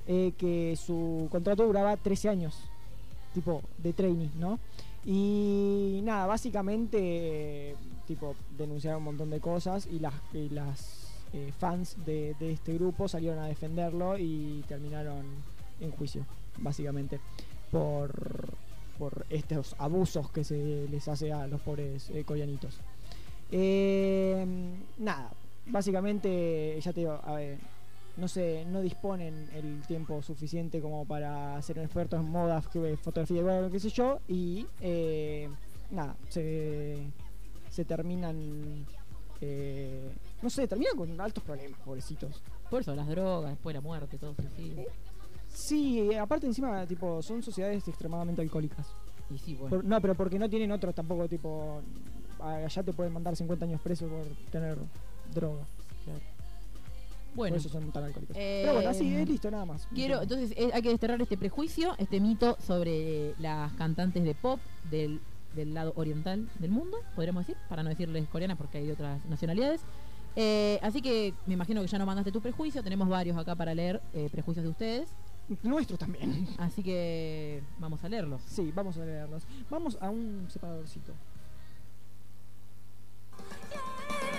eh, 0.07 0.33
que 0.37 0.75
su 0.75 1.27
contrato 1.31 1.65
duraba 1.65 1.95
13 1.97 2.29
años, 2.29 2.57
tipo 3.33 3.61
de 3.77 3.93
training, 3.93 4.29
¿no? 4.39 4.59
Y 5.05 6.01
nada, 6.03 6.25
básicamente, 6.27 6.97
eh, 7.71 7.75
tipo, 8.07 8.35
denunciaron 8.57 8.99
un 8.99 9.05
montón 9.05 9.29
de 9.29 9.39
cosas 9.39 9.87
y 9.87 9.99
las, 9.99 10.13
y 10.33 10.49
las 10.49 11.07
eh, 11.33 11.51
fans 11.59 11.95
de 12.05 12.35
este 12.41 12.73
grupo 12.73 13.07
salieron 13.07 13.39
a 13.39 13.45
defenderlo 13.47 14.17
y 14.17 14.63
terminaron 14.67 15.25
en 15.79 15.91
juicio, 15.91 16.25
básicamente, 16.61 17.19
por, 17.71 18.11
por 18.97 19.25
estos 19.29 19.75
abusos 19.77 20.29
que 20.31 20.43
se 20.43 20.87
les 20.89 21.07
hace 21.07 21.31
a 21.31 21.47
los 21.47 21.61
pobres 21.61 22.09
eh, 22.11 22.23
coreanitos. 22.23 22.79
Eh, 23.51 24.45
nada, 24.97 25.31
básicamente, 25.67 26.79
ya 26.79 26.93
te 26.93 27.01
digo, 27.01 27.19
a 27.23 27.33
ver, 27.35 27.57
no 28.17 28.27
sé, 28.27 28.65
no 28.65 28.81
disponen 28.81 29.49
el 29.53 29.81
tiempo 29.87 30.21
suficiente 30.21 30.81
como 30.81 31.05
para 31.05 31.61
ser 31.61 31.79
expertos 31.79 32.19
en 32.19 32.29
moda, 32.29 32.61
fotografía, 32.61 33.41
bueno, 33.41 33.69
qué 33.69 33.79
sé 33.79 33.89
yo, 33.89 34.19
y 34.27 34.65
eh, 34.81 35.49
nada, 35.91 36.15
se, 36.29 36.97
se 37.69 37.85
terminan, 37.85 38.85
eh, 39.41 40.11
no 40.41 40.49
sé, 40.49 40.67
terminan 40.67 40.95
con 40.95 41.19
altos 41.19 41.43
problemas, 41.43 41.79
pobrecitos. 41.81 42.41
Por 42.69 42.81
eso, 42.81 42.95
las 42.95 43.07
drogas, 43.07 43.51
después 43.51 43.73
la 43.73 43.81
muerte, 43.81 44.17
todo 44.17 44.35
sí. 44.55 44.73
Sí, 45.53 46.13
aparte 46.15 46.47
encima, 46.47 46.85
tipo, 46.87 47.21
son 47.21 47.43
sociedades 47.43 47.87
extremadamente 47.87 48.41
alcohólicas. 48.41 48.87
Y 49.33 49.37
sí, 49.37 49.53
bueno. 49.55 49.69
Por- 49.77 49.85
no, 49.85 50.01
pero 50.01 50.15
porque 50.15 50.39
no 50.39 50.49
tienen 50.49 50.71
otros 50.71 50.93
tampoco, 50.95 51.27
tipo, 51.27 51.81
allá 52.41 52.83
te 52.83 52.93
pueden 52.93 53.13
mandar 53.13 53.35
50 53.35 53.65
años 53.65 53.81
preso 53.81 54.07
por 54.07 54.25
tener 54.51 54.77
droga. 55.33 55.63
Bueno. 57.33 57.53
Por 57.53 57.59
eso 57.59 57.69
son 57.69 57.91
tan 57.93 58.03
alcohólicos. 58.03 58.35
Eh, 58.37 58.61
pero 58.63 58.73
bueno, 58.75 58.89
así 58.89 59.13
es 59.15 59.27
listo, 59.29 59.49
nada 59.49 59.65
más. 59.65 59.87
Quiero, 59.93 60.21
entonces 60.21 60.51
eh, 60.57 60.69
hay 60.73 60.81
que 60.81 60.89
desterrar 60.89 61.21
este 61.21 61.37
prejuicio, 61.37 61.95
este 61.97 62.19
mito 62.19 62.57
sobre 62.65 63.33
las 63.39 63.71
cantantes 63.73 64.21
de 64.25 64.35
pop 64.35 64.59
del, 64.89 65.21
del 65.55 65.73
lado 65.73 65.93
oriental 65.95 66.49
del 66.59 66.71
mundo, 66.71 66.97
podríamos 67.15 67.47
decir, 67.47 67.61
para 67.69 67.83
no 67.83 67.89
decirles 67.89 68.27
coreanas 68.27 68.57
porque 68.57 68.79
hay 68.79 68.87
de 68.87 68.93
otras 68.93 69.23
nacionalidades. 69.27 69.79
Eh, 70.35 70.77
así 70.81 71.01
que 71.01 71.33
me 71.45 71.53
imagino 71.53 71.81
que 71.81 71.87
ya 71.87 71.97
no 71.97 72.05
mandaste 72.05 72.33
tu 72.33 72.41
prejuicio, 72.41 72.83
tenemos 72.83 73.07
varios 73.07 73.37
acá 73.37 73.55
para 73.55 73.73
leer 73.73 74.01
eh, 74.13 74.27
prejuicios 74.29 74.65
de 74.65 74.69
ustedes 74.69 75.09
nuestro 75.63 75.97
también. 75.97 76.47
Así 76.57 76.83
que 76.83 77.63
vamos 77.79 78.03
a 78.03 78.09
leerlos. 78.09 78.41
Sí, 78.45 78.71
vamos 78.73 78.97
a 78.97 79.05
leerlos. 79.05 79.43
Vamos 79.69 79.97
a 80.01 80.09
un 80.09 80.47
separadorcito. 80.49 81.13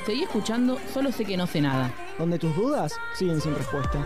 Seguí 0.06 0.24
escuchando, 0.24 0.78
solo 0.92 1.12
sé 1.12 1.24
que 1.24 1.36
no 1.36 1.46
sé 1.46 1.60
nada. 1.60 1.92
Donde 2.18 2.38
tus 2.38 2.54
dudas 2.56 2.92
siguen 3.14 3.40
sin 3.40 3.54
respuesta. 3.54 4.04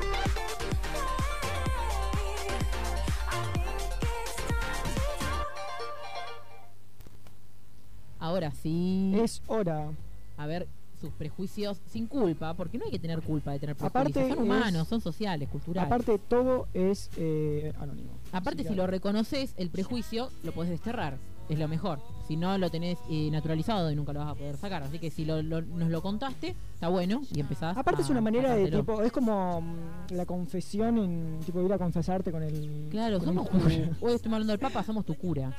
Ahora 8.18 8.50
sí. 8.50 9.14
Es 9.16 9.42
hora. 9.46 9.90
A 10.36 10.46
ver, 10.46 10.68
sus 11.00 11.10
prejuicios 11.10 11.80
sin 11.90 12.06
culpa, 12.06 12.54
porque 12.54 12.78
no 12.78 12.84
hay 12.84 12.90
que 12.90 12.98
tener 12.98 13.22
culpa 13.22 13.52
de 13.52 13.58
tener 13.58 13.76
prejuicios. 13.76 14.00
Aparte 14.16 14.34
son 14.34 14.42
humanos, 14.44 14.82
es- 14.82 14.88
son 14.88 15.00
sociales, 15.00 15.48
culturales. 15.48 15.86
Aparte, 15.86 16.18
todo 16.18 16.66
es 16.74 17.10
eh, 17.16 17.72
anónimo. 17.78 18.10
Aparte, 18.32 18.64
si 18.64 18.74
lo 18.74 18.86
reconoces, 18.86 19.54
el 19.56 19.70
prejuicio 19.70 20.30
lo 20.44 20.52
podés 20.52 20.70
desterrar. 20.70 21.18
Es 21.48 21.60
lo 21.60 21.68
mejor. 21.68 22.00
Si 22.26 22.36
no 22.36 22.58
lo 22.58 22.70
tenés 22.70 22.98
eh, 23.08 23.30
naturalizado 23.30 23.88
y 23.92 23.94
nunca 23.94 24.12
lo 24.12 24.18
vas 24.18 24.30
a 24.30 24.34
poder 24.34 24.56
sacar. 24.56 24.82
Así 24.82 24.98
que 24.98 25.12
si 25.12 25.24
lo, 25.24 25.42
lo- 25.42 25.62
nos 25.62 25.90
lo 25.90 26.02
contaste, 26.02 26.56
está 26.74 26.88
bueno 26.88 27.20
y 27.32 27.38
empezás. 27.38 27.76
Aparte 27.76 28.02
a 28.02 28.04
es 28.04 28.10
una 28.10 28.20
manera 28.20 28.52
de 28.56 28.68
tipo, 28.68 29.00
es 29.02 29.12
como 29.12 29.60
mm, 29.60 30.12
la 30.14 30.26
confesión 30.26 30.98
en 30.98 31.38
tipo 31.46 31.62
ir 31.62 31.72
a 31.72 31.78
confesarte 31.78 32.32
con 32.32 32.42
el 32.42 32.88
Claro, 32.90 33.20
con 33.20 33.28
el 33.28 33.34
somos 33.36 33.48
cura. 33.48 33.62
tu, 34.00 34.06
hoy 34.06 34.14
estamos 34.14 34.34
hablando 34.34 34.52
del 34.54 34.58
Papa, 34.58 34.82
somos 34.82 35.04
tu 35.06 35.14
cura. 35.14 35.52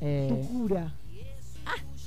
Eh, 0.00 0.28
Tu 0.28 0.48
cura. 0.52 0.94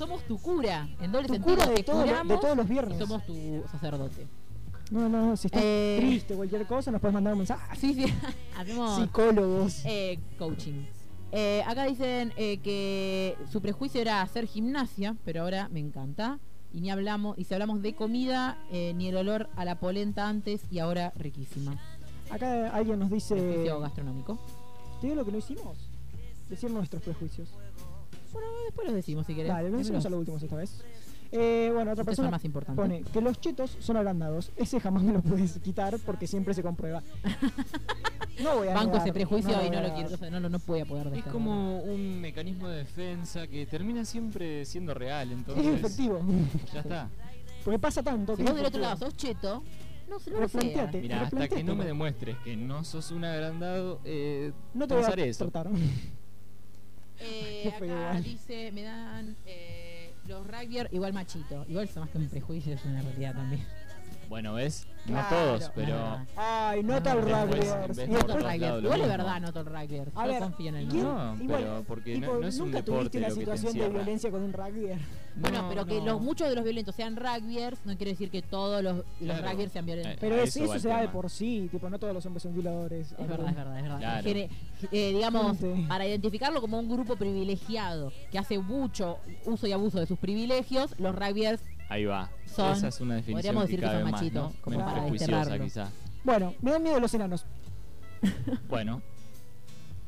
Somos 0.06 0.22
tu 0.24 0.38
cura. 0.40 0.88
En 1.00 1.12
doble 1.12 1.28
Tu 1.28 1.34
sentido, 1.34 1.56
cura 1.56 1.66
de 1.68 1.74
te 1.76 1.82
todos 1.84 1.98
los- 1.98 2.06
de 2.06 2.12
curamos 2.12 2.40
todos 2.40 2.56
los 2.56 2.68
viernes. 2.68 2.96
y 2.96 3.00
somos 3.00 3.26
tu 3.26 3.62
sacerdote. 3.70 4.26
No, 4.90 5.08
no, 5.08 5.26
no, 5.26 5.36
si 5.36 5.46
estás 5.46 5.62
Eh, 5.64 5.96
triste 6.00 6.34
cualquier 6.34 6.66
cosa 6.66 6.90
nos 6.90 7.00
puedes 7.00 7.14
mandar 7.14 7.32
un 7.32 7.38
mensaje. 7.38 7.76
Sí, 7.76 7.94
sí. 7.94 8.04
Hacemos 8.58 8.96
Psicólogos. 9.00 9.82
eh, 9.86 10.18
coaching. 10.38 10.84
Eh, 11.34 11.62
acá 11.66 11.84
dicen 11.86 12.30
que 12.36 13.36
su 13.50 13.62
prejuicio 13.62 14.00
era 14.02 14.20
hacer 14.20 14.46
gimnasia, 14.46 15.16
pero 15.24 15.42
ahora 15.42 15.68
me 15.70 15.80
encanta. 15.80 16.38
Y 16.74 16.80
ni 16.80 16.90
hablamos, 16.90 17.38
y 17.38 17.44
si 17.44 17.54
hablamos 17.54 17.80
de 17.82 17.94
comida, 17.94 18.58
ni 18.70 19.08
el 19.08 19.16
olor 19.16 19.48
a 19.56 19.64
la 19.64 19.78
polenta 19.78 20.28
antes 20.28 20.62
y 20.70 20.78
ahora 20.78 21.12
riquísima. 21.16 21.78
Acá 22.30 22.68
alguien 22.74 22.98
nos 22.98 23.10
dice 23.10 23.34
Prejuicio 23.34 23.80
gastronómico. 23.80 24.38
¿Te 25.00 25.06
digo 25.06 25.16
lo 25.20 25.24
que 25.26 25.32
no 25.32 25.38
hicimos? 25.38 25.78
Decir 26.48 26.70
nuestros 26.70 27.02
prejuicios. 27.02 27.48
Bueno, 28.32 28.48
después 28.66 28.86
los 28.86 28.94
decimos 28.96 29.26
si 29.26 29.34
querés. 29.34 29.48
Dale, 29.52 29.70
lo 29.70 29.78
decimos 29.78 30.04
a 30.06 30.10
lo 30.10 30.18
último 30.18 30.36
esta 30.38 30.56
vez. 30.56 30.82
Eh, 31.34 31.70
bueno, 31.72 31.92
otra 31.92 32.02
Ustedes 32.02 32.06
persona 32.18 32.26
son 32.26 32.30
más 32.32 32.44
importantes. 32.44 32.82
pone 32.84 33.02
que 33.10 33.20
los 33.22 33.40
chetos 33.40 33.76
son 33.80 33.96
agrandados. 33.96 34.52
Ese 34.56 34.78
jamás 34.80 35.02
me 35.02 35.14
lo 35.14 35.22
puedes 35.22 35.58
quitar 35.60 35.98
porque 36.04 36.26
siempre 36.26 36.52
se 36.54 36.62
comprueba. 36.62 37.02
No 38.42 38.56
voy 38.56 38.68
a 38.68 38.74
Banco 38.74 38.92
negar, 38.92 39.02
ese 39.02 39.12
prejuicio 39.12 39.54
no 39.54 39.64
y 39.66 39.70
no 39.70 39.82
lo 39.82 39.94
quiero, 39.94 40.14
o 40.14 40.16
sea, 40.16 40.30
no, 40.30 40.40
no 40.48 40.58
voy 40.66 40.80
a 40.80 40.86
poder 40.86 41.06
Es 41.14 41.24
como 41.24 41.80
un 41.82 42.18
mecanismo 42.20 42.66
de 42.66 42.78
defensa 42.78 43.46
que 43.46 43.66
termina 43.66 44.04
siempre 44.06 44.64
siendo 44.64 44.94
real, 44.94 45.32
entonces. 45.32 45.66
Es 45.66 45.74
efectivo. 45.74 46.20
Ya 46.72 46.80
está. 46.80 47.10
Porque 47.62 47.78
pasa 47.78 48.02
tanto 48.02 48.34
Si 48.34 48.42
que 48.42 48.48
vos 48.48 48.56
del 48.56 48.66
otro 48.66 48.80
lado 48.80 48.96
sos 48.96 49.16
cheto, 49.16 49.62
no, 50.08 50.18
se- 50.18 50.30
lo 50.30 50.40
Replanteate. 50.40 51.00
Mira, 51.02 51.22
hasta 51.22 51.46
que 51.48 51.62
no 51.62 51.76
me 51.76 51.84
demuestres 51.84 52.36
que 52.38 52.56
no 52.56 52.84
sos 52.84 53.10
un 53.10 53.24
agrandado, 53.24 54.00
eh, 54.04 54.52
No 54.74 54.88
te 54.88 54.94
voy 54.94 55.04
a 55.04 55.24
eso. 55.24 55.50
Eh, 57.24 57.72
acá 57.74 58.20
dice, 58.20 58.72
me 58.72 58.82
dan 58.82 59.36
eh, 59.46 60.14
los 60.26 60.46
rugbyers 60.46 60.92
igual 60.92 61.12
machito. 61.12 61.64
Igual 61.68 61.84
eso 61.84 62.00
más 62.00 62.10
que 62.10 62.18
un 62.18 62.28
prejuicio 62.28 62.74
es 62.74 62.84
una 62.84 63.02
realidad 63.02 63.34
también. 63.34 63.64
Bueno, 64.28 64.54
¿ves? 64.54 64.86
Claro. 65.04 65.28
No 65.36 65.36
todos, 65.58 65.70
pero. 65.74 65.94
Ah. 65.96 66.24
Ay, 66.70 66.82
por 66.84 67.02
todos 67.02 67.24
Rugbyers. 67.24 67.98
Igual 68.82 69.00
es 69.02 69.08
verdad, 69.08 69.40
no 69.40 69.52
todo 69.52 69.60
el 69.60 69.66
rugby. 69.66 70.00
A 70.14 70.26
ver, 70.26 70.38
confío 70.42 70.68
en 70.70 70.76
el 70.76 70.88
¿quién- 70.88 71.02
mío. 71.02 71.12
No, 71.12 71.42
igual, 71.42 71.62
pero 71.62 71.84
porque 71.86 72.14
no- 72.14 72.20
tipo, 72.28 72.40
no 72.40 72.46
es 72.46 72.58
un 72.58 72.64
¿Nunca 72.66 72.76
deporte 72.78 73.10
tuviste 73.10 73.18
una 73.18 73.30
situación 73.56 73.72
de 73.74 73.88
violencia 73.90 74.30
con 74.30 74.42
un 74.42 74.52
rugby? 74.52 74.86
Bueno, 75.36 75.62
No, 75.62 75.68
pero 75.68 75.84
que 75.86 75.98
no. 75.98 76.04
los, 76.06 76.20
muchos 76.22 76.48
de 76.48 76.54
los 76.54 76.64
violentos 76.64 76.94
sean 76.94 77.16
rugbyers 77.16 77.78
no 77.84 77.96
quiere 77.96 78.12
decir 78.12 78.30
que 78.30 78.40
todos 78.42 78.82
los, 78.82 78.96
los 78.96 79.04
Claro. 79.20 79.50
rugbyers 79.50 79.72
sean 79.72 79.86
violentos. 79.86 80.14
Eh, 80.14 80.18
Pero 80.20 80.36
es- 80.36 80.56
eso 80.56 80.78
se 80.78 80.88
da 80.88 81.00
de 81.02 81.08
por 81.08 81.28
sí. 81.28 81.68
Tipo, 81.70 81.90
no 81.90 81.98
todos 81.98 82.14
los 82.14 82.24
hombres 82.24 82.42
son 82.44 82.54
violadores. 82.54 83.12
Es 83.12 83.28
verdad, 83.28 83.48
es 83.50 83.56
verdad, 83.56 83.76
es 83.76 83.82
verdad. 83.82 83.98
Claro. 83.98 84.28
Eh, 84.92 85.12
digamos, 85.12 85.58
Gente. 85.58 85.88
para 85.88 86.06
identificarlo 86.06 86.60
como 86.62 86.78
un 86.78 86.88
grupo 86.88 87.16
privilegiado 87.16 88.12
que 88.30 88.38
hace 88.38 88.58
mucho 88.58 89.18
uso 89.44 89.66
y 89.66 89.72
abuso 89.72 89.98
de 90.00 90.06
sus 90.06 90.18
privilegios, 90.18 90.94
los 90.98 91.14
rugbyers 91.14 91.60
Ahí 91.92 92.04
va. 92.06 92.30
Son- 92.46 92.72
Esa 92.72 92.88
es 92.88 93.00
una 93.00 93.16
definición 93.16 93.54
podríamos 93.54 93.62
que 93.64 93.66
decir 93.66 93.80
que 93.80 93.86
cabe 93.86 94.00
son 94.00 94.10
más, 94.10 94.12
machitos, 94.20 94.42
¿no? 94.42 94.60
como 94.62 94.76
Menos 94.76 94.90
para 94.92 95.00
prejuiciosa, 95.02 95.36
desterrarlo. 95.36 95.64
quizá. 95.64 95.90
Bueno, 96.24 96.54
me 96.62 96.70
dan 96.70 96.82
miedo 96.82 97.00
los 97.00 97.14
enanos. 97.14 97.44
Bueno. 98.68 99.02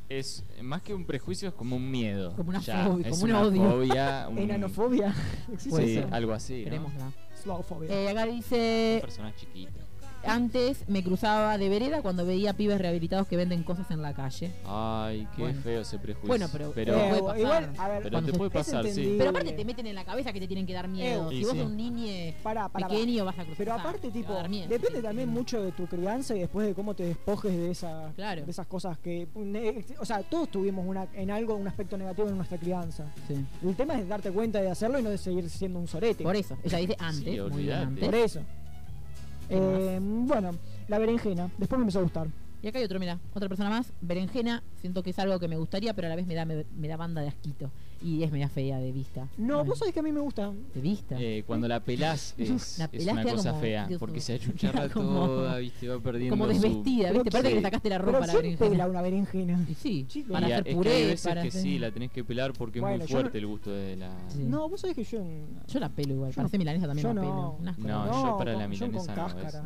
Es 0.09 0.45
más 0.63 0.83
que 0.83 0.93
un 0.95 1.05
prejuicio, 1.07 1.49
es 1.49 1.55
como 1.55 1.77
un 1.77 1.91
miedo. 1.91 2.35
Como 2.37 2.51
una 2.51 2.61
Ya, 2.61 2.85
fobia, 2.85 3.09
es 3.09 3.11
como 3.13 3.25
un 3.25 3.31
una 3.31 3.41
odio. 3.43 3.71
fobia. 3.71 4.27
un- 4.31 4.39
Enanofobia. 4.39 5.15
¿Existe 5.53 5.85
Sí, 5.87 5.97
eso? 5.99 6.09
algo 6.13 6.33
así. 6.33 6.59
¿no? 6.59 6.65
Querémosla. 6.65 7.13
Slowfobia. 7.43 7.91
Eh, 7.91 8.09
acá 8.11 8.27
dice, 8.27 8.99
Personas 9.01 9.35
chiquitas. 9.37 9.84
Antes 10.27 10.89
me 10.89 11.03
cruzaba 11.03 11.59
de 11.59 11.69
vereda 11.69 12.03
cuando 12.03 12.25
veía 12.27 12.53
pibes 12.55 12.79
rehabilitados 12.81 13.27
que 13.27 13.37
venden 13.37 13.63
cosas 13.63 13.91
en 13.91 14.03
la 14.03 14.15
calle. 14.15 14.51
Ay, 14.67 15.27
qué 15.37 15.43
Bueno. 15.43 15.61
feo 15.63 15.81
ese 15.83 15.99
prejuicio. 15.99 16.29
Bueno, 16.29 16.47
pero- 16.53 16.69
Eh, 16.71 16.73
puede 16.75 17.23
pasar. 17.23 17.39
igual, 17.39 17.73
a 17.79 17.89
ver, 17.89 17.99
Pero 18.03 18.11
cuando 18.13 18.27
te 18.27 18.33
se- 18.33 18.39
puede 18.39 18.51
pasar, 18.51 18.87
sí. 18.87 19.15
Pero 19.19 19.31
aparte 19.31 19.53
te 19.53 19.65
meten 19.65 19.87
en 19.87 19.95
la 19.95 20.05
cabeza 20.05 20.33
que 20.33 20.41
te 20.41 20.47
tienen 20.47 20.67
que 20.67 20.73
dar 20.73 20.89
miedo. 20.89 21.31
Eh, 21.31 21.35
si 21.37 21.43
vos 21.45 21.53
sí. 21.53 21.59
sos 21.59 21.67
un 21.67 21.77
niño 21.77 21.95
pequeño 22.89 23.25
vas 23.25 23.35
a 23.39 23.43
cruzar. 23.45 23.57
Pero 23.59 23.73
aparte, 23.75 24.11
tipo, 24.11 24.33
a 24.33 24.37
dar 24.37 24.49
miedo. 24.49 24.69
depende 24.69 25.03
también 25.03 25.29
mucho 25.29 25.63
de 25.63 25.73
tu 25.73 25.87
crianza 25.87 26.35
y 26.35 26.41
después 26.41 26.67
de 26.67 26.75
cómo 26.75 26.95
te 26.95 27.05
despojes 27.05 27.53
de, 27.57 27.71
esa, 27.71 28.13
Claro. 28.17 28.45
de 28.45 28.51
esas 28.51 28.67
cosas 28.67 28.99
que... 28.99 29.27
O 29.99 30.05
sea, 30.05 30.23
todos 30.23 30.49
tuvimos 30.51 30.85
una, 30.87 31.07
en 31.15 31.31
algo 31.31 31.55
un 31.55 31.69
aspecto 31.69 31.97
negativo 31.97 32.29
en 32.29 32.37
nuestra 32.37 32.59
crianza. 32.59 33.05
Sí. 33.29 33.45
El 33.63 33.75
tema 33.77 33.99
es 33.99 34.09
darte 34.09 34.31
cuenta 34.31 34.61
de 34.61 34.71
hacerlo 34.71 34.99
y 34.99 35.03
no 35.03 35.11
de 35.11 35.19
seguir 35.19 35.49
siendo 35.51 35.79
un 35.79 35.89
sorete. 35.89 36.25
Por 36.25 36.37
eso, 36.37 36.57
ella 36.65 36.79
dice 36.79 36.97
antes, 36.99 37.35
Sí, 37.35 37.41
muy 37.41 37.63
bien 37.65 37.77
antes. 37.77 38.05
Por 38.05 38.15
eso. 38.15 38.41
Eh, 39.49 39.99
bueno, 40.01 40.53
la 40.89 40.99
berenjena. 40.99 41.51
Después 41.59 41.79
me 41.79 41.85
empezó 41.85 42.01
a 42.01 42.03
gustar. 42.03 42.27
Y 42.65 42.69
acá 42.69 42.79
hay 42.79 42.85
otro, 42.87 42.99
mira, 42.99 43.21
otra 43.35 43.47
persona 43.47 43.69
más, 43.69 43.93
berenjena, 44.01 44.63
siento 44.81 45.03
que 45.03 45.11
es 45.11 45.19
algo 45.19 45.39
que 45.39 45.49
me 45.49 45.59
gustaría, 45.59 45.93
pero 45.93 46.07
a 46.07 46.09
la 46.09 46.17
vez 46.17 46.27
me 46.27 46.35
da, 46.35 46.47
me, 46.47 46.65
me 46.75 46.89
da 46.89 46.97
banda 46.97 47.21
de 47.21 47.29
asquito. 47.29 47.71
Y 48.03 48.23
es 48.23 48.33
media 48.33 48.49
fea 48.49 48.79
de 48.79 48.91
vista. 48.91 49.29
No, 49.37 49.63
vos 49.67 49.79
sabés 49.79 49.93
que 49.93 50.01
a 50.01 50.03
mí 50.03 50.13
me 50.13 50.21
gusta. 50.21 50.51
¿De 50.75 50.81
vista? 50.81 51.15
Eh, 51.21 51.45
cuando 51.47 51.69
la 51.69 51.81
pelás 51.81 52.35
es, 52.39 52.79
La 52.79 52.87
es 52.87 52.91
pelás 52.91 53.15
una 53.17 53.23
cosa 53.35 53.51
como- 53.51 53.61
fea, 53.61 53.87
Dios 53.87 54.01
porque 54.01 54.19
se 54.21 54.33
achucharra 54.37 54.89
toda, 54.89 55.59
viste, 55.59 55.89
va 55.89 56.01
perdiendo 56.01 56.33
Como 56.39 56.47
desvestida, 56.49 57.13
¿viste? 57.13 57.31
Parece 57.31 57.51
que 57.51 57.55
le 57.57 57.63
sacaste 57.63 57.89
la 57.91 57.99
ropa 57.99 58.17
a 58.17 58.21
la 58.21 58.27
¿quién 58.29 58.37
berenjena. 58.43 58.71
pela 58.71 58.87
una 58.89 59.03
berenjena? 59.03 59.67
Y 59.69 59.75
sí, 59.75 60.07
Sí, 60.09 60.23
para 60.23 60.49
Y 60.49 60.53
a- 60.53 60.55
hacer 60.57 60.69
es 60.69 60.73
que 60.73 60.77
puré, 60.79 60.95
hay 60.95 61.03
veces 61.05 61.27
para 61.27 61.43
que 61.43 61.49
hacer- 61.49 61.63
sí, 61.63 61.79
la 61.79 61.91
tenés 61.91 62.11
que 62.13 62.25
pelar 62.25 62.55
porque 62.55 62.79
es 62.79 62.83
muy 62.83 62.93
yo 62.95 62.99
no- 63.01 63.07
fuerte 63.09 63.37
el 63.39 63.47
gusto 63.47 63.73
de 63.73 63.97
la... 63.97 64.11
Sí. 64.29 64.39
No, 64.43 64.71
vos 64.71 64.81
sabés 64.81 64.97
que 64.97 65.05
yo... 65.05 65.23
Yo 65.69 65.81
la 65.81 65.91
pelo 65.91 66.15
igual, 66.15 66.33
hacer 66.35 66.59
milanesa 66.59 66.87
también 66.87 67.07
yo 67.09 67.13
la 67.13 67.21
pelo. 67.21 67.59
No, 67.77 68.23
yo 68.27 68.39
para 68.39 68.55
la 68.55 68.67
milanesa 68.69 69.15
no, 69.15 69.65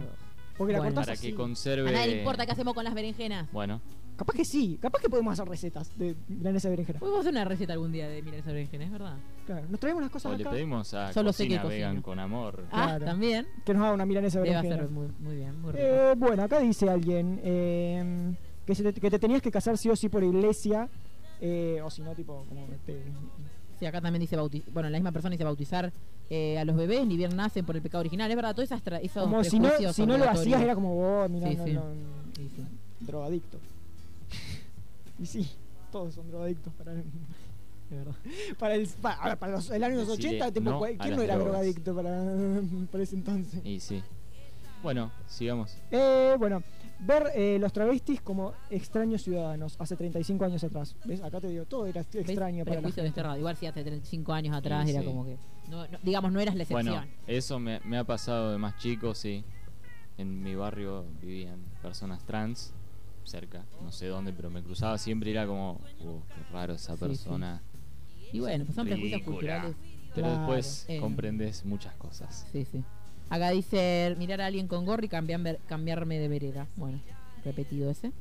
Porque 0.59 0.73
la 0.75 0.81
Bueno. 0.81 0.95
cortás 0.97 1.07
Para 1.07 1.13
así. 1.15 1.29
que 1.29 1.33
A 1.35 1.37
conserve... 1.37 1.93
nadie 1.93 2.09
le 2.15 2.19
importa 2.19 2.45
qué 2.45 2.53
hacemos 2.53 2.75
con 2.75 2.85
las 2.85 2.93
berenjenas. 2.95 3.51
Bueno, 3.53 3.81
Capaz 4.19 4.33
que 4.35 4.45
sí, 4.45 4.77
capaz 4.83 5.01
que 5.01 5.09
podemos 5.09 5.33
hacer 5.33 5.49
recetas 5.49 5.97
de 5.97 6.17
milanesa 6.27 6.67
de 6.67 6.73
berenjena. 6.73 6.99
Podemos 6.99 7.21
hacer 7.21 7.31
una 7.33 7.45
receta 7.45 7.73
algún 7.75 7.93
día 7.93 8.09
de 8.09 8.21
milanesa 8.21 8.49
de 8.49 8.55
berenjena, 8.55 8.85
es 8.85 8.91
verdad. 8.91 9.17
Claro, 9.47 9.67
nos 9.71 9.79
traemos 9.79 10.03
las 10.03 10.11
o 10.11 10.13
cosas 10.13 10.37
le 10.37 10.43
acá. 10.43 10.51
pedimos 10.51 10.93
a 10.93 11.13
Solo 11.13 11.33
sé 11.33 11.45
Cocina 11.45 11.63
que 11.63 11.69
Vegan 11.69 11.91
cocino. 11.91 12.03
con 12.03 12.19
amor. 12.19 12.65
Ah, 12.73 12.87
Claro. 12.87 13.05
también. 13.05 13.47
Que 13.65 13.75
nos 13.75 13.83
haga 13.85 13.93
una 13.95 14.05
milanesa 14.07 14.41
de 14.41 14.47
Debe 14.49 14.57
berenjena. 14.57 14.83
hacer 14.83 14.91
muy, 14.93 15.07
muy 15.21 15.37
bien, 15.37 15.61
muy 15.63 15.71
rico. 15.71 15.85
Eh, 15.85 16.15
bueno, 16.17 16.43
acá 16.43 16.59
dice 16.59 16.91
alguien 16.91 17.41
eh, 17.45 18.35
que, 18.67 18.75
se 18.75 18.93
te, 18.93 19.01
que 19.01 19.09
te 19.09 19.21
tenías 19.21 19.41
que 19.41 19.53
casar 19.53 19.79
sí 19.79 19.89
o 19.89 19.95
sí 19.95 20.09
por 20.09 20.25
iglesia. 20.25 20.89
eh, 21.41 21.81
o 21.85 21.89
si 21.89 22.03
no, 22.03 22.13
tipo, 22.17 22.45
como 22.49 22.67
te- 22.85 23.01
Sí, 23.79 23.87
acá 23.87 24.01
también 24.01 24.21
dice 24.21 24.37
bautizar. 24.37 24.73
Bueno, 24.73 24.91
la 24.91 24.99
misma 24.99 25.13
persona 25.13 25.33
dice 25.33 25.45
bautizar 25.45 25.93
eh, 26.31 26.59
a 26.59 26.65
los 26.65 26.77
bebés, 26.77 27.07
ni 27.07 27.17
bien 27.17 27.35
nacen 27.37 27.65
por 27.65 27.77
el 27.77 27.83
pecado 27.83 28.01
original. 28.01 28.29
Es 28.31 28.37
verdad, 28.37 28.55
todas 28.55 28.71
esas 28.71 28.85
tra- 28.85 29.01
esos 29.03 29.23
Como 29.25 29.45
si 29.45 29.59
no, 29.61 29.71
si 29.93 30.05
no 30.07 30.19
lo 30.19 30.29
hacías 30.29 30.61
era 30.61 30.75
como, 30.75 30.99
oh, 31.25 31.29
mira, 31.29 31.49
Sí, 31.49 31.57
no, 31.57 31.65
sí. 31.65 31.73
no, 31.73 31.83
Sí, 32.37 32.51
sí. 32.57 32.65
drogadicto. 33.01 33.59
y 35.21 35.27
sí, 35.27 35.49
todos 35.93 36.15
son 36.15 36.29
drogadictos 36.29 36.73
para 36.75 36.93
el, 36.93 37.05
de 37.91 37.97
verdad. 37.97 38.15
Para 38.59 38.75
el, 38.75 38.87
para, 39.01 39.37
para 39.37 39.53
los 39.53 39.71
el 39.71 39.83
años 39.85 40.07
Decirle 40.09 40.43
80, 40.43 40.53
tipo, 40.53 40.71
no 40.71 40.81
¿quién 40.81 41.17
no 41.17 41.23
era 41.23 41.35
drogas. 41.37 41.39
drogadicto 41.53 41.95
para, 41.95 42.25
para 42.93 43.05
ese 43.05 43.15
entonces? 43.17 43.61
Y 43.65 43.81
sí. 43.81 44.03
Bueno, 44.83 45.11
sigamos. 45.29 45.77
Eh, 45.91 46.35
bueno, 46.39 46.63
ver 47.01 47.31
eh, 47.35 47.59
los 47.61 47.73
travestis 47.73 48.21
como 48.21 48.53
extraños 48.71 49.23
ciudadanos 49.23 49.77
hace 49.79 49.97
35 49.97 50.45
años 50.45 50.65
atrás. 50.65 50.97
¿Ves? 51.05 51.23
Acá 51.23 51.41
te 51.41 51.49
digo, 51.49 51.65
todo 51.65 51.87
era 51.87 52.01
extraño 52.01 52.65
para 52.65 52.81
la 52.81 52.89
gente. 52.89 53.03
desterrado. 53.03 53.39
Igual 53.39 53.57
si 53.57 53.67
hace 53.67 53.83
35 53.83 54.33
años 54.33 54.55
atrás 54.57 54.85
Sí, 54.85 54.91
era 54.93 55.01
sí. 55.01 55.07
como 55.07 55.25
que. 55.25 55.37
no- 55.69 55.87
no- 55.87 55.99
digamos, 56.03 56.33
no 56.33 56.41
eras 56.41 56.55
la 56.55 56.63
excepción. 56.63 56.95
Bueno, 56.95 57.13
eso 57.27 57.59
me, 57.59 57.81
me 57.85 57.99
ha 57.99 58.05
pasado 58.05 58.53
de 58.53 58.59
más 58.59 58.77
chico, 58.79 59.15
sí. 59.15 59.45
En 60.17 60.43
mi 60.43 60.55
barrio 60.57 61.05
vivían 61.21 61.61
personas 61.83 62.25
trans, 62.25 62.73
cerca, 63.25 63.65
no 63.83 63.93
sé 63.93 64.07
dónde, 64.07 64.33
pero 64.33 64.51
me 64.51 64.63
cruzaba 64.63 64.99
siempre 64.99 65.31
y 65.31 65.33
era 65.35 65.47
como, 65.47 65.75
"Uh, 66.01 66.21
qué 66.35 66.43
raro 66.53 66.75
esa 66.75 66.95
Sí, 66.95 67.01
persona. 67.01 67.63
y 68.33 68.41
bueno, 68.41 68.65
pues 68.65 68.75
son 68.75 68.87
prejuicios 68.87 69.21
ridícula". 69.21 69.37
culturales. 69.63 69.77
Pero 70.15 70.27
Claro. 70.27 70.39
después 70.41 70.87
Eh. 70.89 70.99
comprendes 71.01 71.65
muchas 71.65 71.95
cosas. 71.97 72.47
Sí, 72.51 72.65
sí. 72.65 72.83
Acá 73.31 73.51
dice 73.51 74.15
mirar 74.19 74.41
a 74.41 74.47
alguien 74.47 74.69
con 74.69 74.87
gorro 74.87 75.05
y 75.05 75.09
cambiar, 75.09 75.59
cambiarme 75.67 76.19
de 76.19 76.29
vereda. 76.29 76.67
Bueno, 76.77 77.01
repetido 77.45 77.91
ese. 77.91 78.13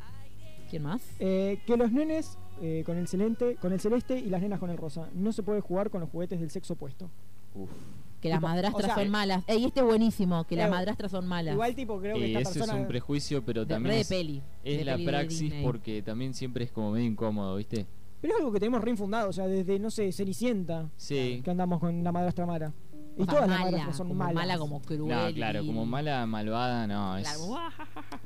¿Quién 0.69 0.83
más? 0.83 1.01
Eh, 1.19 1.59
que 1.65 1.77
los 1.77 1.91
nenes 1.91 2.37
eh, 2.61 2.83
con 2.85 2.97
el 2.97 3.07
celeste, 3.07 3.55
con 3.55 3.71
el 3.71 3.79
celeste 3.79 4.19
y 4.19 4.25
las 4.29 4.41
nenas 4.41 4.59
con 4.59 4.69
el 4.69 4.77
rosa. 4.77 5.09
No 5.13 5.31
se 5.31 5.43
puede 5.43 5.61
jugar 5.61 5.89
con 5.89 6.01
los 6.01 6.09
juguetes 6.09 6.39
del 6.41 6.49
sexo 6.49 6.73
opuesto. 6.73 7.09
Uf. 7.55 7.69
Que 8.21 8.29
las 8.29 8.39
Tipo, 8.39 8.47
madrastras 8.49 8.83
o 8.83 8.87
sea, 8.87 8.95
son 8.95 9.09
malas. 9.11 9.43
Ey, 9.47 9.63
este 9.63 9.79
es 9.79 9.85
buenísimo, 9.85 10.43
que 10.45 10.55
las 10.55 10.67
Eh, 10.67 10.71
madrastras 10.71 11.11
son 11.11 11.25
malas. 11.27 11.53
Igual 11.53 11.75
tipo 11.75 11.99
creo 11.99 12.15
que 12.15 12.27
Y 12.27 12.35
esta 12.35 12.49
ese 12.49 12.59
persona 12.59 12.73
es 12.77 12.81
un 12.81 12.87
prejuicio, 12.87 13.45
pero 13.45 13.61
de, 13.63 13.73
también 13.75 13.95
de 13.95 14.01
es, 14.01 14.07
peli. 14.09 14.41
es 14.63 14.77
de 14.79 14.85
la 14.85 14.93
peli 14.95 15.05
praxis 15.07 15.53
porque 15.63 16.01
también 16.01 16.33
siempre 16.33 16.65
es 16.65 16.71
como 16.71 16.91
medio 16.91 17.05
incómodo, 17.05 17.55
¿viste? 17.55 17.85
Pero 18.19 18.33
es 18.33 18.39
algo 18.39 18.51
que 18.51 18.59
tenemos 18.59 18.81
reinfundado, 18.83 19.29
o 19.29 19.33
sea, 19.33 19.45
desde, 19.47 19.77
no 19.77 19.91
sé, 19.91 20.11
Cenicienta, 20.11 20.89
Sí. 20.97 21.41
que 21.45 21.51
andamos 21.51 21.79
con 21.79 22.03
la 22.03 22.11
madrastra 22.11 22.47
Mara. 22.47 22.73
Y 23.17 23.21
O 23.23 23.25
sea, 23.25 23.33
todas 23.33 23.49
las 23.49 23.59
mala, 23.59 23.65
madrastras 23.71 23.97
son 23.97 24.07
como 24.09 24.19
malas. 24.19 24.35
mala, 24.35 24.57
como 24.59 24.81
cruel. 24.81 25.07
No, 25.07 25.33
claro, 25.33 25.63
y- 25.63 25.67
como 25.67 25.85
mala, 25.87 26.25
malvada, 26.27 26.85
no. 26.87 27.17
Es, 27.17 27.27
Claro, 27.27 27.57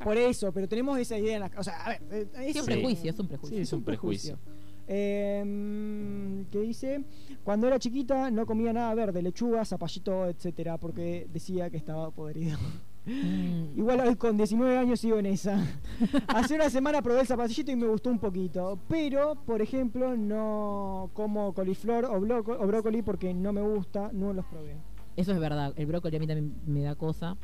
Por 0.03 0.17
eso, 0.17 0.51
pero 0.51 0.67
tenemos 0.67 0.99
esa 0.99 1.17
idea 1.17 1.35
en 1.35 1.39
la 1.41 1.51
O 1.57 1.63
sea, 1.63 1.81
a 1.85 1.89
ver, 1.89 2.01
eh, 2.11 2.27
Sí, 2.33 2.39
un 2.51 2.57
es- 2.57 2.63
prejuicio, 2.65 3.11
es 3.11 3.19
un 3.19 3.27
prejuicio. 3.27 3.55
Sí, 3.57 3.61
es 3.63 3.73
un 3.73 3.83
prejuicio. 3.85 4.39
Eh, 4.87 6.45
¿Qué 6.51 6.59
dice? 6.59 7.03
Cuando 7.43 7.67
era 7.67 7.79
chiquita 7.79 8.29
no 8.31 8.45
comía 8.45 8.73
nada 8.73 8.93
verde, 8.93 9.21
lechuga, 9.21 9.63
zapallito, 9.63 10.25
etcétera, 10.27 10.77
porque 10.77 11.27
decía 11.31 11.69
que 11.69 11.77
estaba 11.77 12.11
podrido. 12.11 12.57
Mm. 13.05 13.77
Igual 13.79 13.99
hoy 14.01 14.15
con 14.15 14.37
19 14.37 14.77
años 14.77 14.99
sigo 14.99 15.17
en 15.17 15.25
esa. 15.25 15.59
Hace 16.27 16.55
una 16.55 16.69
semana 16.69 17.01
probé 17.01 17.21
el 17.21 17.27
zapallito 17.27 17.71
y 17.71 17.75
me 17.75 17.87
gustó 17.87 18.09
un 18.09 18.19
poquito. 18.19 18.77
Pero, 18.87 19.35
por 19.45 19.61
ejemplo, 19.61 20.15
no 20.15 21.09
como 21.13 21.53
coliflor 21.53 22.05
o, 22.05 22.13
o 22.15 22.67
brócoli 22.67 23.01
porque 23.01 23.33
no 23.33 23.53
me 23.53 23.61
gusta, 23.61 24.09
no 24.13 24.33
los 24.33 24.45
probé. 24.45 24.75
Eso 25.15 25.31
es 25.33 25.39
verdad. 25.39 25.73
El 25.75 25.87
brócoli 25.87 26.15
a 26.15 26.19
mí 26.19 26.27
también 26.27 26.53
me 26.67 26.81
da 26.81 26.95
cosa. 26.95 27.37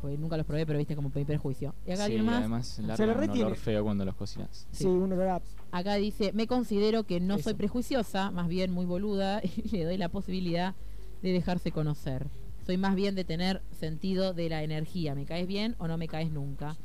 Porque 0.00 0.18
nunca 0.18 0.36
los 0.36 0.44
probé, 0.44 0.66
pero 0.66 0.78
viste 0.78 0.94
como 0.96 1.10
mi 1.14 1.24
prejuicio. 1.24 1.74
Y 1.86 1.92
acá 1.92 1.96
sí, 1.96 2.02
alguien 2.12 2.26
más. 2.26 2.36
además 2.40 2.66
Se 2.96 3.06
lo 3.06 3.12
un 3.12 3.18
retiene. 3.18 3.44
olor 3.46 3.56
feo 3.56 3.84
cuando 3.84 4.04
los 4.04 4.14
cocinas. 4.14 4.66
Sí, 4.70 4.84
un 4.84 5.10
olor 5.12 5.28
a- 5.28 5.42
Acá 5.72 5.94
dice, 5.94 6.32
me 6.34 6.46
considero 6.46 7.04
que 7.04 7.20
no 7.20 7.36
Eso. 7.36 7.44
soy 7.44 7.54
prejuiciosa, 7.54 8.30
más 8.30 8.48
bien 8.48 8.70
muy 8.70 8.84
boluda, 8.84 9.40
y 9.56 9.68
le 9.74 9.84
doy 9.84 9.96
la 9.96 10.10
posibilidad 10.10 10.74
de 11.22 11.32
dejarse 11.32 11.72
conocer. 11.72 12.26
Soy 12.64 12.78
más 12.78 12.94
bien 12.94 13.14
de 13.14 13.24
tener 13.24 13.62
sentido 13.72 14.32
de 14.32 14.48
la 14.48 14.62
energía. 14.62 15.14
¿Me 15.14 15.26
caes 15.26 15.46
bien 15.46 15.76
o 15.78 15.86
no 15.86 15.98
me 15.98 16.08
caes 16.08 16.30
nunca? 16.30 16.76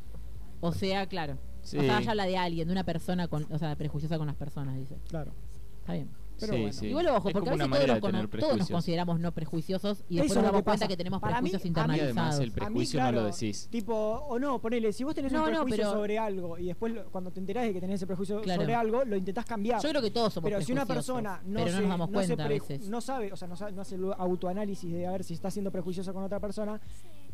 O 0.60 0.74
sea, 0.74 1.08
claro. 1.08 1.38
Sí. 1.62 1.78
O 1.78 1.82
sea, 1.82 2.00
ella 2.00 2.12
habla 2.12 2.26
de 2.26 2.38
alguien, 2.38 2.68
de 2.68 2.72
una 2.72 2.84
persona, 2.84 3.28
con, 3.28 3.48
o 3.52 3.58
sea, 3.58 3.76
prejuiciosa 3.76 4.18
con 4.18 4.28
las 4.28 4.36
personas, 4.36 4.76
dice. 4.76 4.98
Claro. 5.08 5.32
Está 5.80 5.94
bien. 5.94 6.10
Pero 6.40 6.54
sí, 6.54 6.60
bueno. 6.60 6.74
sí. 6.74 6.88
Igual 6.88 7.08
ojo, 7.08 7.30
porque 7.32 7.50
a 7.50 7.54
veces 7.54 7.70
todos 7.70 8.00
todos 8.00 8.14
nos 8.14 8.28
prejuicios. 8.30 8.70
consideramos 8.70 9.20
no 9.20 9.32
prejuiciosos 9.34 10.04
y 10.10 10.16
después 10.16 10.32
es 10.32 10.36
nos 10.38 10.44
damos 10.46 10.60
que 10.62 10.64
cuenta 10.64 10.80
pasa. 10.80 10.88
que 10.88 10.98
tenemos 10.98 11.22
Para 11.22 11.42
mí- 11.42 11.50
prejuicios 11.50 11.78
a 11.78 11.88
mí, 11.88 12.00
además 12.00 12.36
internalizados. 12.36 12.40
el 12.44 12.52
prejuicio 12.52 13.02
no 13.04 13.12
lo 13.12 13.24
decís. 13.26 13.68
Tipo, 13.70 13.94
o 13.96 14.40
no, 14.40 14.60
ponele, 14.62 14.94
si 14.94 15.04
vos 15.04 15.14
tenés 15.16 15.32
No, 15.32 15.40
un 15.44 15.46
no, 15.52 15.52
prejuicio 15.64 15.78
pero- 15.86 15.92
sobre 15.92 16.18
algo 16.20 16.58
y 16.58 16.66
después 16.68 16.94
lo- 16.94 17.06
cuando 17.12 17.32
te 17.32 17.40
enterás 17.40 17.66
de 17.66 17.74
que 17.74 17.82
tenés 17.82 17.96
ese 17.96 18.08
prejuicio 18.08 18.42
Claro. 18.42 18.62
sobre 18.62 18.76
algo, 18.76 19.04
lo 19.06 19.16
intentás 19.16 19.46
cambiar. 19.46 19.82
Yo 19.82 19.90
creo 19.90 20.02
que 20.02 20.12
todos 20.12 20.34
somos 20.34 20.50
pero 20.50 20.62
si 20.62 20.72
una 20.72 20.86
persona 20.86 21.42
no, 21.46 21.60
se, 21.66 21.72
nos 21.82 21.90
damos 21.90 22.10
no 22.10 22.24
se 22.24 22.38
pre- 22.38 22.62
no 22.88 23.02
sabe, 23.02 23.32
o 23.34 23.36
sea, 23.36 23.48
no, 23.48 23.56
sa- 23.56 23.72
no 23.72 23.82
hace 23.82 23.96
el 23.96 24.12
autoanálisis 24.18 24.92
de 24.92 25.06
a 25.08 25.12
ver 25.12 25.24
si 25.24 25.34
está 25.34 25.52
siendo 25.52 25.72
prejuiciosa 25.72 26.14
con 26.14 26.24
otra 26.24 26.40
persona, 26.40 26.80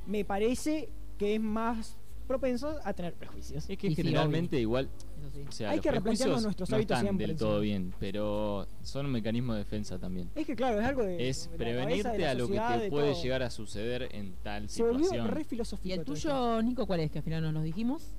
me 0.07 0.25
parece 0.25 0.89
que 1.17 1.35
es 1.35 1.41
más 1.41 1.97
propenso 2.25 2.77
a 2.83 2.93
tener 2.93 3.13
prejuicios. 3.13 3.69
Es 3.69 3.77
que 3.77 3.87
Y 3.87 3.91
sí, 3.91 3.95
generalmente 4.03 4.59
igual, 4.59 4.89
Eso 5.19 5.29
sí. 5.31 5.45
o 5.47 5.51
sea, 5.51 5.69
Hay 5.69 5.77
los 5.77 5.83
que 5.83 5.91
replantearnos 5.91 6.43
nuestros 6.43 6.69
no 6.69 6.75
hábitos 6.75 6.95
están 6.97 7.05
siempre 7.05 7.27
del 7.27 7.35
todo 7.37 7.59
bien, 7.59 7.93
pero 7.99 8.67
son 8.81 9.05
un 9.05 9.11
mecanismo 9.11 9.53
de 9.53 9.59
defensa 9.59 9.97
también. 9.99 10.29
Es 10.35 10.45
que 10.45 10.55
claro, 10.55 10.79
es 10.79 10.85
algo 10.85 11.03
de 11.03 11.29
Es 11.29 11.45
de 11.45 11.51
de 11.51 11.57
prevenirte 11.57 12.17
la 12.19 12.31
a 12.31 12.33
lo 12.33 12.47
que 12.47 12.59
te 12.59 12.79
de 12.83 12.89
puede 12.89 13.11
todo. 13.13 13.23
llegar 13.23 13.43
a 13.43 13.49
suceder 13.49 14.09
en 14.11 14.35
tal 14.43 14.69
Se 14.69 14.83
volvió 14.83 14.99
situación. 15.05 15.27
re 15.27 15.43
filosófico. 15.43 15.87
¿Y 15.89 15.91
el 15.93 16.03
tuyo, 16.05 16.61
Nico, 16.61 16.85
cuál 16.87 16.99
es? 17.01 17.11
Que 17.11 17.19
al 17.19 17.23
final 17.23 17.43
no 17.43 17.51
nos 17.51 17.63
dijimos. 17.63 18.11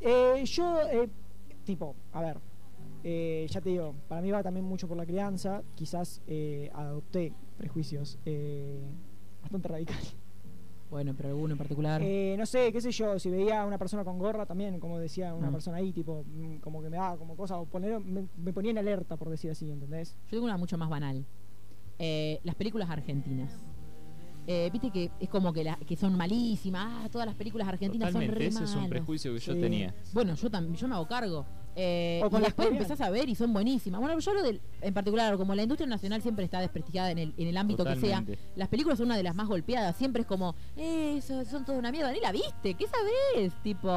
Eh, 0.00 0.42
yo, 0.46 0.80
eh, 0.90 1.08
tipo, 1.64 1.94
a 2.12 2.20
ver, 2.20 2.38
eh, 3.02 3.46
ya 3.50 3.60
te 3.60 3.70
digo, 3.70 3.94
para 4.08 4.20
mí 4.20 4.30
va 4.30 4.42
también 4.42 4.64
mucho 4.66 4.86
por 4.88 4.96
la 4.96 5.06
crianza. 5.06 5.62
Quizás 5.74 6.20
eh, 6.26 6.70
adopté 6.74 7.32
prejuicios 7.58 8.18
eh, 8.26 8.80
bastante 9.42 9.68
radicales. 9.68 10.16
Bueno, 10.94 11.12
pero 11.16 11.30
alguno 11.30 11.54
en 11.54 11.58
particular. 11.58 12.00
Eh, 12.04 12.36
no 12.38 12.46
sé, 12.46 12.72
qué 12.72 12.80
sé 12.80 12.92
yo, 12.92 13.18
si 13.18 13.28
veía 13.28 13.62
a 13.62 13.66
una 13.66 13.78
persona 13.78 14.04
con 14.04 14.16
gorra 14.16 14.46
también, 14.46 14.78
como 14.78 14.96
decía 15.00 15.34
una 15.34 15.48
Mm. 15.50 15.52
persona 15.52 15.78
ahí, 15.78 15.92
tipo, 15.92 16.22
mm, 16.24 16.58
como 16.58 16.80
que 16.84 16.88
me 16.88 16.96
daba 16.98 17.16
como 17.18 17.36
cosa, 17.36 17.58
o 17.58 17.66
poner, 17.66 17.98
me, 17.98 18.28
me 18.36 18.52
ponía 18.52 18.70
en 18.70 18.78
alerta, 18.78 19.16
por 19.16 19.28
decir 19.28 19.50
así, 19.50 19.68
¿entendés? 19.68 20.12
Yo 20.26 20.36
tengo 20.36 20.44
una 20.44 20.56
mucho 20.56 20.78
más 20.78 20.88
banal. 20.88 21.26
Eh, 21.98 22.38
las 22.44 22.54
películas 22.54 22.88
argentinas. 22.90 23.50
Eh, 24.46 24.70
Viste 24.72 24.92
que 24.92 25.10
es 25.18 25.28
como 25.28 25.52
que, 25.52 25.64
la- 25.64 25.78
que 25.84 25.96
son 25.96 26.16
malísimas. 26.16 27.06
Ah, 27.06 27.08
todas 27.10 27.26
las 27.26 27.34
películas 27.34 27.66
argentinas 27.66 28.12
son 28.12 28.20
Totalmente, 28.20 28.38
re 28.38 28.46
ese 28.46 28.62
es 28.62 28.76
un 28.76 28.88
prejuicio 28.88 29.34
que 29.34 29.40
yo 29.40 29.58
tenía. 29.58 29.92
Bueno, 30.12 30.36
yo 30.36 30.48
también, 30.48 30.76
yo 30.76 30.86
me 30.86 30.94
hago 30.94 31.08
cargo. 31.08 31.44
Eh, 31.76 32.20
O 32.22 32.30
con 32.30 32.40
y 32.40 32.42
las 32.42 32.48
después 32.50 32.68
empezás 32.68 33.00
a 33.00 33.10
ver 33.10 33.28
y 33.28 33.34
son 33.34 33.52
buenísimas. 33.52 34.00
Bueno, 34.00 34.18
yo 34.18 34.32
lo 34.32 34.42
del, 34.42 34.60
en 34.80 34.94
particular, 34.94 35.36
como 35.36 35.54
la 35.54 35.62
industria 35.62 35.88
nacional 35.88 36.22
siempre 36.22 36.44
está 36.44 36.60
desprestigiada 36.60 37.10
en 37.10 37.18
el, 37.18 37.34
en 37.36 37.48
el 37.48 37.56
ámbito 37.56 37.84
que 37.84 37.96
sea, 37.96 38.24
las 38.56 38.68
películas 38.68 38.98
son 38.98 39.06
una 39.06 39.16
de 39.16 39.22
las 39.22 39.34
más 39.34 39.48
golpeadas. 39.48 39.96
Siempre 39.96 40.22
es 40.22 40.28
como, 40.28 40.54
eh, 40.76 41.16
eso, 41.18 41.44
son 41.44 41.64
toda 41.64 41.78
una 41.78 41.90
mierda. 41.90 42.12
Ni 42.12 42.20
la 42.20 42.32
viste, 42.32 42.74
¿qué 42.74 42.86
sabés? 42.86 43.52
Tipo, 43.62 43.88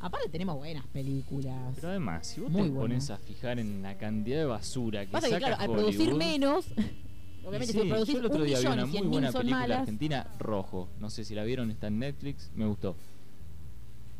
aparte 0.00 0.28
tenemos 0.30 0.56
buenas 0.56 0.86
películas. 0.88 1.74
Pero 1.76 1.90
además, 1.90 2.26
si 2.26 2.40
vos 2.40 2.50
Muy 2.50 2.68
te 2.68 2.74
pones 2.74 3.10
a 3.10 3.18
fijar 3.18 3.58
en 3.58 3.82
la 3.82 3.96
cantidad 3.96 4.38
de 4.38 4.46
basura 4.46 5.06
que 5.06 5.12
Pasa 5.12 5.28
que, 5.28 5.34
saca 5.34 5.46
claro, 5.46 5.62
al 5.62 5.70
producir 5.70 6.14
menos, 6.14 6.66
obviamente 7.44 7.72
sí, 7.72 7.80
si 7.82 7.88
producís 7.88 8.14
yo 8.14 8.20
el 8.20 8.26
otro 8.26 8.40
un 8.40 8.46
día 8.46 8.58
vi 8.58 8.66
una 8.66 8.86
muy 8.86 9.00
buena 9.00 9.32
son 9.32 9.40
película 9.42 9.60
malas, 9.60 9.78
argentina, 9.80 10.26
Rojo. 10.38 10.88
No 10.98 11.10
sé 11.10 11.24
si 11.24 11.34
la 11.34 11.44
vieron, 11.44 11.70
está 11.70 11.86
en 11.86 12.00
Netflix, 12.00 12.50
me 12.54 12.66
gustó. 12.66 12.96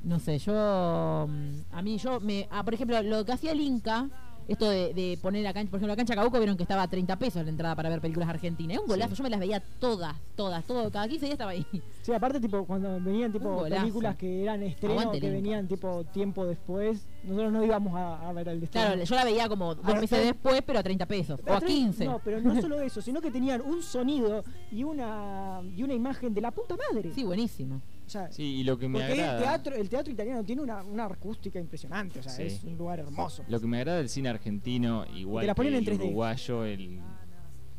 No 0.06 0.18
sé, 0.20 0.38
yo. 0.38 1.26
mm, 1.28 1.74
A 1.74 1.82
mí, 1.82 1.98
yo 1.98 2.20
me. 2.20 2.46
ah, 2.50 2.62
por 2.64 2.74
ejemplo, 2.74 3.02
lo 3.02 3.24
que 3.24 3.32
hacía 3.32 3.50
el 3.50 3.60
Inca, 3.60 4.08
esto 4.46 4.70
de, 4.70 4.94
de 4.94 5.18
poner 5.20 5.42
la 5.42 5.52
cancha. 5.52 5.68
Por 5.68 5.78
ejemplo, 5.78 5.92
la 5.92 5.96
cancha 5.96 6.14
Cabuco 6.14 6.38
vieron 6.38 6.56
que 6.56 6.62
estaba 6.62 6.82
a 6.82 6.88
30 6.88 7.16
pesos 7.18 7.42
la 7.42 7.50
entrada 7.50 7.74
para 7.74 7.88
ver 7.88 8.00
películas 8.00 8.28
argentinas. 8.28 8.76
Es 8.76 8.82
un 8.82 8.86
golazo, 8.88 9.10
Sí. 9.10 9.18
yo 9.18 9.24
me 9.24 9.30
las 9.30 9.40
veía 9.40 9.60
todas, 9.80 10.14
todas, 10.36 10.64
todo, 10.64 10.88
cada 10.92 11.08
15 11.08 11.24
días 11.26 11.32
estaba 11.32 11.50
ahí. 11.50 11.66
Sí, 12.02 12.12
aparte, 12.12 12.38
tipo, 12.38 12.64
cuando 12.64 13.00
venían, 13.00 13.32
tipo, 13.32 13.64
películas 13.64 14.14
que 14.14 14.44
eran 14.44 14.62
estreno, 14.62 14.92
Aguante 15.00 15.20
que 15.20 15.28
venían, 15.28 15.66
tipo, 15.66 16.04
tiempo 16.04 16.46
después, 16.46 17.04
nosotros 17.24 17.52
no 17.52 17.64
íbamos 17.64 17.96
a, 17.96 18.28
a 18.28 18.32
ver 18.32 18.46
el 18.48 18.62
estreno. 18.62 18.86
Claro, 18.86 19.02
yo 19.02 19.14
la 19.16 19.24
veía 19.24 19.48
como 19.48 19.74
dos 19.74 20.00
meses 20.00 20.24
después, 20.24 20.62
pero 20.64 20.78
a 20.78 20.82
30 20.84 21.06
pesos. 21.06 21.40
O 21.44 21.52
a 21.52 21.58
Pero 21.58 21.66
15. 21.66 22.04
No, 22.04 22.20
pero 22.24 22.40
no 22.40 22.54
solo 22.62 22.80
eso, 22.80 23.02
sino 23.02 23.20
que 23.20 23.32
tenían 23.32 23.60
un 23.60 23.82
sonido 23.82 24.44
y 24.70 24.84
una 24.84 25.62
y 25.76 25.82
una 25.82 25.94
imagen 25.94 26.32
de 26.32 26.40
la 26.42 26.52
puta 26.52 26.76
madre. 26.92 27.10
Sí, 27.12 27.24
buenísimo. 27.24 27.82
O 28.06 28.08
sea, 28.08 28.30
Sí, 28.30 28.42
y 28.60 28.64
lo 28.64 28.78
que 28.78 28.88
me 28.88 29.00
porque 29.00 29.12
el 29.14 29.38
teatro, 29.38 29.74
el 29.74 29.88
teatro 29.88 30.12
italiano 30.12 30.44
tiene 30.44 30.62
una, 30.62 30.82
una 30.84 31.06
acústica 31.06 31.58
impresionante, 31.58 32.20
o 32.20 32.22
sea, 32.22 32.32
Sí. 32.32 32.42
es 32.44 32.62
un 32.64 32.78
lugar 32.78 33.00
hermoso. 33.00 33.44
Lo 33.48 33.60
que 33.60 33.66
me 33.66 33.78
agrada 33.78 33.98
del 33.98 34.08
cine 34.08 34.28
argentino, 34.28 35.04
igual 35.14 35.46
la 35.46 35.54
que 35.54 35.56
ponen 35.56 35.74
en 35.74 35.78
el 35.80 35.84
3D. 35.84 36.04
uruguayo, 36.04 36.64
el 36.64 37.00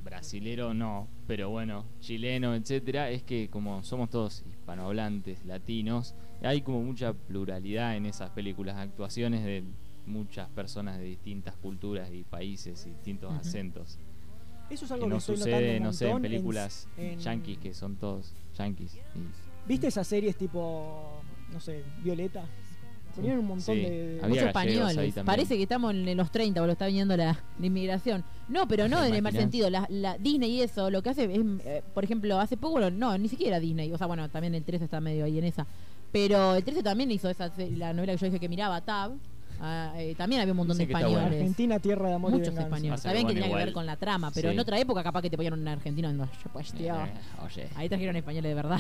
brasilero 0.04 0.74
no, 0.74 1.08
pero 1.28 1.50
bueno, 1.50 1.86
chileno, 2.00 2.56
etcétera, 2.56 3.10
es 3.10 3.24
que 3.24 3.50
como 3.50 3.84
somos 3.84 4.10
todos 4.10 4.44
hispanohablantes, 4.50 5.46
latinos, 5.46 6.16
hay 6.42 6.62
como 6.62 6.82
mucha 6.82 7.14
pluralidad 7.14 7.96
en 7.96 8.06
esas 8.06 8.30
películas, 8.32 8.76
actuaciones 8.78 9.44
de 9.44 9.64
muchas 10.06 10.50
personas 10.50 10.98
de 10.98 11.04
distintas 11.06 11.56
culturas 11.58 12.10
y 12.14 12.24
países 12.24 12.86
y 12.86 12.90
distintos 12.92 13.34
acentos. 13.34 13.98
Eso 14.70 14.86
es 14.86 14.92
algo 14.92 15.06
que, 15.06 15.10
no 15.10 15.18
estoy 15.18 15.38
sucede, 15.38 15.80
no 15.80 15.94
sé, 15.94 16.10
en 16.10 16.22
películas 16.22 16.88
en- 16.98 17.20
yanquis 17.20 17.58
que 17.58 17.74
son 17.74 17.96
todos 17.96 18.34
yanquis. 18.58 18.96
y- 18.96 19.47
¿Viste 19.68 19.88
esas 19.88 20.08
series 20.08 20.36
tipo, 20.38 21.22
no 21.52 21.60
sé, 21.60 21.84
Violeta? 22.04 22.44
Ponían 23.16 23.40
un 23.40 23.48
montón 23.48 23.76
Sí, 23.76 23.82
de... 23.82 24.20
había 24.22 24.28
Muchos 24.28 24.44
españoles. 24.48 25.16
Parece 25.26 25.58
que 25.58 25.64
estamos 25.64 25.92
en 25.92 26.16
los 26.16 26.30
30 26.32 26.62
o 26.62 26.66
lo 26.68 26.74
está 26.74 26.86
viniendo 26.86 27.18
la, 27.18 27.36
la 27.60 27.66
inmigración. 27.66 28.24
No, 28.48 28.68
pero 28.68 28.88
no 28.88 29.02
¿Te 29.02 29.08
en 29.08 29.16
el 29.16 29.22
mal 29.24 29.34
sentido. 29.34 29.70
La, 29.72 29.88
la 29.90 30.18
Disney 30.20 30.52
y 30.52 30.62
eso, 30.62 30.92
lo 30.92 31.02
que 31.02 31.10
hace 31.10 31.24
es, 31.26 31.42
eh, 31.66 31.82
por 31.96 32.04
ejemplo, 32.04 32.40
hace 32.40 32.58
poco, 32.58 32.74
bueno, 32.74 32.92
no, 32.92 33.18
ni 33.18 33.28
siquiera 33.28 33.60
Disney. 33.60 33.92
O 33.92 33.98
sea, 33.98 34.06
bueno, 34.06 34.30
también 34.30 34.54
el 34.54 34.64
13 34.64 34.86
está 34.86 35.02
medio 35.02 35.26
ahí 35.26 35.40
en 35.40 35.46
esa. 35.46 35.66
Pero 36.12 36.54
el 36.56 36.64
13 36.64 36.84
también 36.84 37.10
hizo 37.12 37.28
esa 37.28 37.50
se- 37.56 37.72
la 37.72 37.92
novela 37.92 38.14
que 38.14 38.20
yo 38.20 38.26
dije 38.28 38.40
que 38.40 38.50
miraba, 38.50 38.82
Tab. 38.82 39.14
Ah, 39.60 39.94
eh, 39.98 40.14
también 40.16 40.42
había 40.42 40.54
un 40.54 40.58
montón 40.58 40.78
de 40.78 40.84
españoles. 40.84 41.18
Argentina, 41.18 41.80
tierra 41.80 42.10
de 42.10 42.14
amor 42.14 42.30
y 42.30 42.36
Muchos 42.36 42.50
venganza. 42.54 42.68
españoles. 42.78 43.04
Bien 43.04 43.16
que, 43.16 43.24
bueno, 43.24 43.28
tenía 43.34 43.44
que 43.50 43.54
ver 43.56 43.62
igual- 43.70 43.74
con 43.74 43.86
la 43.88 43.96
trama, 43.98 44.30
pero 44.32 44.50
sí. 44.50 44.54
en 44.54 44.60
otra 44.60 44.78
época 44.80 45.02
capaz 45.02 45.24
que 45.24 45.32
te 45.32 45.38
ponían 45.38 45.54
un 45.54 45.68
argentino. 45.68 46.14
No, 46.14 46.26
yo, 46.26 46.52
pues, 46.54 46.72
tío. 46.72 46.94
Eh, 46.96 47.10
oye. 47.44 47.68
Ahí 47.76 47.90
trajeron 47.90 48.16
españoles 48.16 48.52
de 48.52 48.54
verdad. 48.54 48.80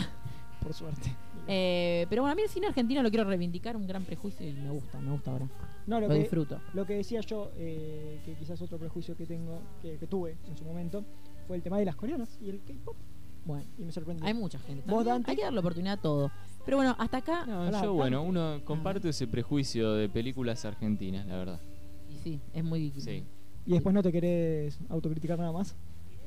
Por 0.67 0.75
suerte. 0.75 1.15
Eh, 1.47 2.05
pero 2.09 2.23
bueno, 2.23 2.33
a 2.33 2.35
mí 2.35 2.41
el 2.41 2.49
cine 2.49 2.67
argentino 2.67 3.01
lo 3.01 3.09
quiero 3.09 3.23
reivindicar, 3.23 3.77
un 3.77 3.87
gran 3.87 4.03
prejuicio 4.03 4.45
y 4.47 4.51
me 4.51 4.69
gusta, 4.69 4.99
me 4.99 5.11
gusta 5.11 5.31
ahora. 5.31 5.47
No, 5.87 6.01
lo, 6.01 6.07
Lo 6.07 6.13
que, 6.13 6.19
disfruto. 6.19 6.59
lo 6.73 6.85
que 6.85 6.95
decía 6.95 7.21
yo, 7.21 7.51
eh, 7.55 8.19
que 8.25 8.33
quizás 8.35 8.61
otro 8.61 8.77
prejuicio 8.77 9.15
que 9.15 9.25
tengo, 9.25 9.61
que, 9.81 9.97
que 9.97 10.07
tuve 10.07 10.35
en 10.45 10.57
su 10.57 10.65
momento, 10.65 11.05
fue 11.47 11.55
el 11.55 11.63
tema 11.63 11.79
de 11.79 11.85
las 11.85 11.95
coreanas 11.95 12.37
y 12.41 12.49
el 12.49 12.61
K-pop. 12.63 12.97
Bueno, 13.45 13.63
Y 13.77 13.85
me 13.85 13.93
sorprendió. 13.93 14.25
hay 14.27 14.33
mucha 14.33 14.59
gente. 14.59 14.81
¿Vos, 14.81 15.05
También 15.05 15.05
Dante? 15.15 15.31
Hay 15.31 15.37
que 15.37 15.43
dar 15.43 15.53
la 15.53 15.61
oportunidad 15.61 15.93
a 15.93 16.01
todo. 16.01 16.31
Pero 16.65 16.75
bueno, 16.77 16.93
hasta 16.99 17.17
acá. 17.17 17.45
No, 17.45 17.81
yo 17.81 17.93
bueno, 17.93 18.21
uno 18.23 18.59
comparto 18.65 19.07
ese 19.07 19.25
prejuicio 19.25 19.93
de 19.93 20.09
películas 20.09 20.65
argentinas, 20.65 21.25
la 21.27 21.37
verdad. 21.37 21.61
Y 22.09 22.17
sí, 22.17 22.41
es 22.53 22.63
muy. 22.65 22.91
Sí. 22.97 23.23
Y 23.65 23.71
después 23.71 23.95
no 23.95 24.03
te 24.03 24.11
querés 24.11 24.77
autocriticar 24.89 25.39
nada 25.39 25.53
más. 25.53 25.77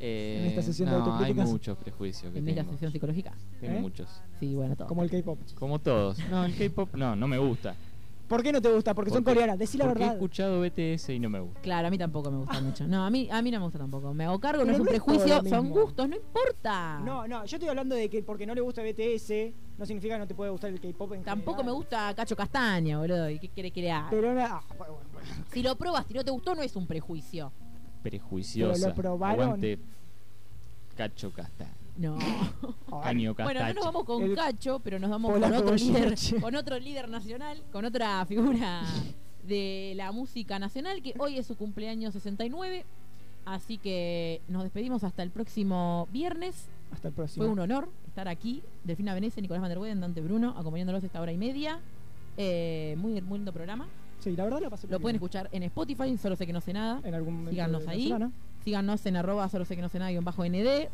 Eh, 0.03 0.39
En 0.41 0.47
esta 0.49 0.63
sesión 0.63 0.89
de 0.89 0.97
no, 0.97 1.03
hay 1.05 1.11
autocríticas. 1.11 1.49
muchos 1.51 1.77
prejuicios 1.79 2.33
que 2.33 2.39
En 2.39 2.49
esta 2.49 2.63
tengo. 2.63 2.73
sesión 2.73 2.93
psicológica. 2.93 3.33
Tengo 3.61 3.77
¿Eh? 3.77 3.81
muchos. 3.81 4.09
Sí, 4.41 4.55
bueno, 4.55 4.75
todo. 4.75 4.89
Como 4.89 5.03
el 5.03 5.11
K-pop. 5.11 5.39
Como 5.59 5.79
todos. 5.79 6.19
No, 6.31 6.45
el 6.45 6.57
K-pop 6.57 6.95
no, 6.95 7.15
no 7.15 7.29
me 7.29 7.37
gusta. 7.39 7.75
¿Por 8.27 8.45
qué 8.45 8.53
no 8.53 8.63
te 8.63 8.73
gusta? 8.73 8.95
Porque 8.95 9.11
son 9.11 9.25
Porque- 9.25 9.35
coreanas. 9.41 9.59
Decí 9.59 9.77
la 9.77 9.87
porque 9.87 9.99
he 9.99 10.07
verdad. 10.07 10.15
escuchado 10.17 10.61
BTS 10.61 11.09
y 11.15 11.19
no 11.19 11.29
me 11.29 11.41
gusta. 11.41 11.61
Claro, 11.63 11.89
a 11.89 11.91
mí 11.91 11.99
tampoco 11.99 12.31
me 12.31 12.39
gusta 12.39 12.61
mucho. 12.61 12.87
No, 12.87 13.05
a 13.05 13.11
mí, 13.11 13.29
a 13.31 13.43
mí 13.43 13.51
no 13.51 13.59
me 13.59 13.65
gusta 13.65 13.81
tampoco. 13.81 14.15
Me 14.15 14.25
hago 14.25 14.39
cargo, 14.39 14.65
no 14.65 14.71
es 14.73 14.79
un 14.79 14.87
no 14.87 14.91
es 14.93 14.99
todo 15.03 15.17
prejuicio, 15.17 15.51
son 15.51 15.69
gustos, 15.71 16.09
no 16.09 16.15
importa. 16.17 17.01
No, 17.01 17.27
no, 17.27 17.45
yo 17.45 17.57
estoy 17.57 17.69
hablando 17.69 17.97
de 17.97 18.09
que 18.09 18.23
porque 18.23 18.47
no 18.47 18.55
le 18.55 18.61
gusta 18.61 18.83
BTS, 18.83 19.53
no 19.79 19.85
significa 19.85 20.15
que 20.15 20.21
no 20.21 20.27
te 20.29 20.35
puede 20.37 20.51
gustar 20.53 20.71
el 20.71 20.81
K-pop 20.81 21.13
en 21.15 21.25
Tampoco 21.25 21.65
me 21.65 21.73
gusta 21.73 22.15
Cacho 22.15 22.37
Castaña, 22.37 22.99
boludo. 22.99 23.29
¿Y 23.29 23.41
qué 23.41 23.49
quiere 23.49 23.73
que 23.73 23.81
le 23.83 23.91
haga? 23.91 24.09
Pero 24.11 24.33
no, 24.33 24.41
ah, 24.43 24.63
bueno, 24.79 24.95
bueno. 25.13 25.29
Si 25.53 25.61
lo 25.63 25.75
pruebas 25.77 26.07
y 26.09 26.15
no 26.15 26.25
te 26.25 26.31
gustó, 26.31 26.55
no 26.55 26.63
es 26.63 26.77
un 26.77 26.87
prejuicio. 26.87 27.53
Prejuiciosa. 28.03 28.75
Pero 28.75 28.89
lo 28.89 28.95
probaron. 28.95 29.45
Aguante 29.45 29.79
Cacho 30.97 31.33
Castaño. 31.33 31.71
No. 31.97 32.19
Caño 33.03 33.35
Bueno, 33.35 33.61
no 33.61 33.75
nos 33.75 33.85
vamos 33.85 34.05
con 34.05 34.23
El 34.23 34.35
Cacho, 34.35 34.81
pero 34.83 34.99
nos 34.99 35.11
vamos 35.11 35.33
con 35.33 35.45
otro 35.45 35.75
líder, 35.75 36.15
con 36.41 36.55
otro 36.55 36.79
líder 36.79 37.09
nacional, 37.09 37.63
con 37.73 37.85
otra 37.85 38.25
figura 38.27 38.83
de 39.47 39.93
la 39.97 40.13
música 40.13 40.59
nacional, 40.59 41.03
que 41.03 41.15
hoy 41.19 41.39
es 41.39 41.47
su 41.47 41.57
cumpleaños 41.57 42.15
69. 42.15 42.85
Así 43.45 43.79
que 43.79 44.41
nos 44.49 44.63
despedimos 44.63 45.05
hasta 45.05 45.23
el 45.23 45.31
próximo 45.31 46.09
viernes. 46.13 46.69
Hasta 46.93 47.09
el 47.09 47.15
próximo. 47.15 47.45
Fue 47.45 47.53
un 47.53 47.59
honor 47.59 47.89
estar 48.07 48.29
aquí. 48.29 48.63
Delfina 48.85 49.15
Venece, 49.15 49.41
Nicolás 49.41 49.63
Van 49.63 49.71
der 49.71 49.79
Weyden, 49.79 50.01
Dante 50.01 50.21
Bruno, 50.21 50.55
acompañándolos 50.57 51.03
esta 51.05 51.21
hora 51.21 51.33
y 51.33 51.39
media. 51.39 51.81
Eh, 52.37 52.95
muy, 52.99 53.21
muy 53.23 53.39
lindo 53.39 53.53
programa. 53.53 53.89
Sí, 54.21 54.37
la 54.37 54.45
verdad 54.45 54.61
la 54.61 54.71
pasé 54.71 54.87
Lo 54.89 55.01
pueden 55.01 55.17
escuchar 55.17 55.49
en 55.53 55.63
Spotify, 55.65 56.17
solo 56.19 56.37
sé 56.37 56.47
que 56.47 56.53
no 56.53 56.61
sé 56.61 56.73
nada. 56.73 57.01
en 57.05 57.15
algún 57.15 57.35
momento. 57.35 57.51
Síganos 57.53 57.85
de 57.85 57.91
ahí. 57.91 58.15
Síganos 58.65 59.07
en 59.07 59.17
arroba 59.17 59.49
solo 59.49 59.65
sé 59.65 59.75
que 59.77 59.83
no 59.83 59.89
sé 59.89 59.99
nada 59.99 60.11
guion 60.11 60.25
bajo 60.25 60.45
ND. 60.45 60.89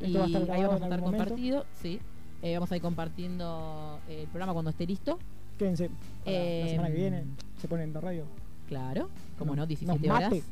Y 0.00 0.06
Esto 0.06 0.18
va 0.18 0.24
a 0.24 0.26
estar 0.26 0.50
ahí 0.50 0.62
vamos 0.62 0.74
a 0.74 0.76
en 0.78 0.82
estar 0.84 1.00
momento. 1.00 1.24
compartido. 1.24 1.66
Sí. 1.80 2.00
Eh, 2.42 2.54
vamos 2.54 2.72
a 2.72 2.76
ir 2.76 2.82
compartiendo 2.82 4.00
el 4.08 4.26
programa 4.26 4.52
cuando 4.52 4.70
esté 4.70 4.86
listo. 4.86 5.18
Quédense. 5.58 5.88
la 5.88 5.92
Eh, 6.32 6.66
semana 6.70 6.88
que 6.88 6.94
viene 6.94 7.24
se 7.60 7.68
ponen 7.68 7.88
en 7.88 7.92
la 7.94 8.00
radio. 8.00 8.24
Claro, 8.68 9.08
como 9.38 9.50
no, 9.54 9.62
Unos 9.62 9.68
17 9.68 10.10
horas. 10.10 10.22
mate. 10.30 10.42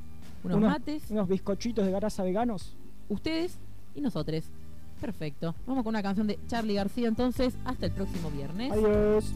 Unos, 0.45 0.57
Unos- 0.59 0.71
mates, 0.71 1.11
Unos 1.11 1.29
bizcochitos 1.29 1.85
de 1.85 1.91
grasa 1.91 2.23
veganos. 2.23 2.77
ustedes 3.09 3.59
y 3.97 4.01
nosotros. 4.01 4.45
Perfecto. 5.01 5.55
Vamos 5.67 5.83
con 5.83 5.91
una 5.95 6.03
canción 6.03 6.27
de 6.29 6.39
Charlie 6.47 6.75
García 6.75 7.09
entonces. 7.09 7.57
Hasta 7.65 7.87
el 7.87 7.93
próximo 7.93 8.31
viernes. 8.31 8.71
Adiós. 8.71 9.33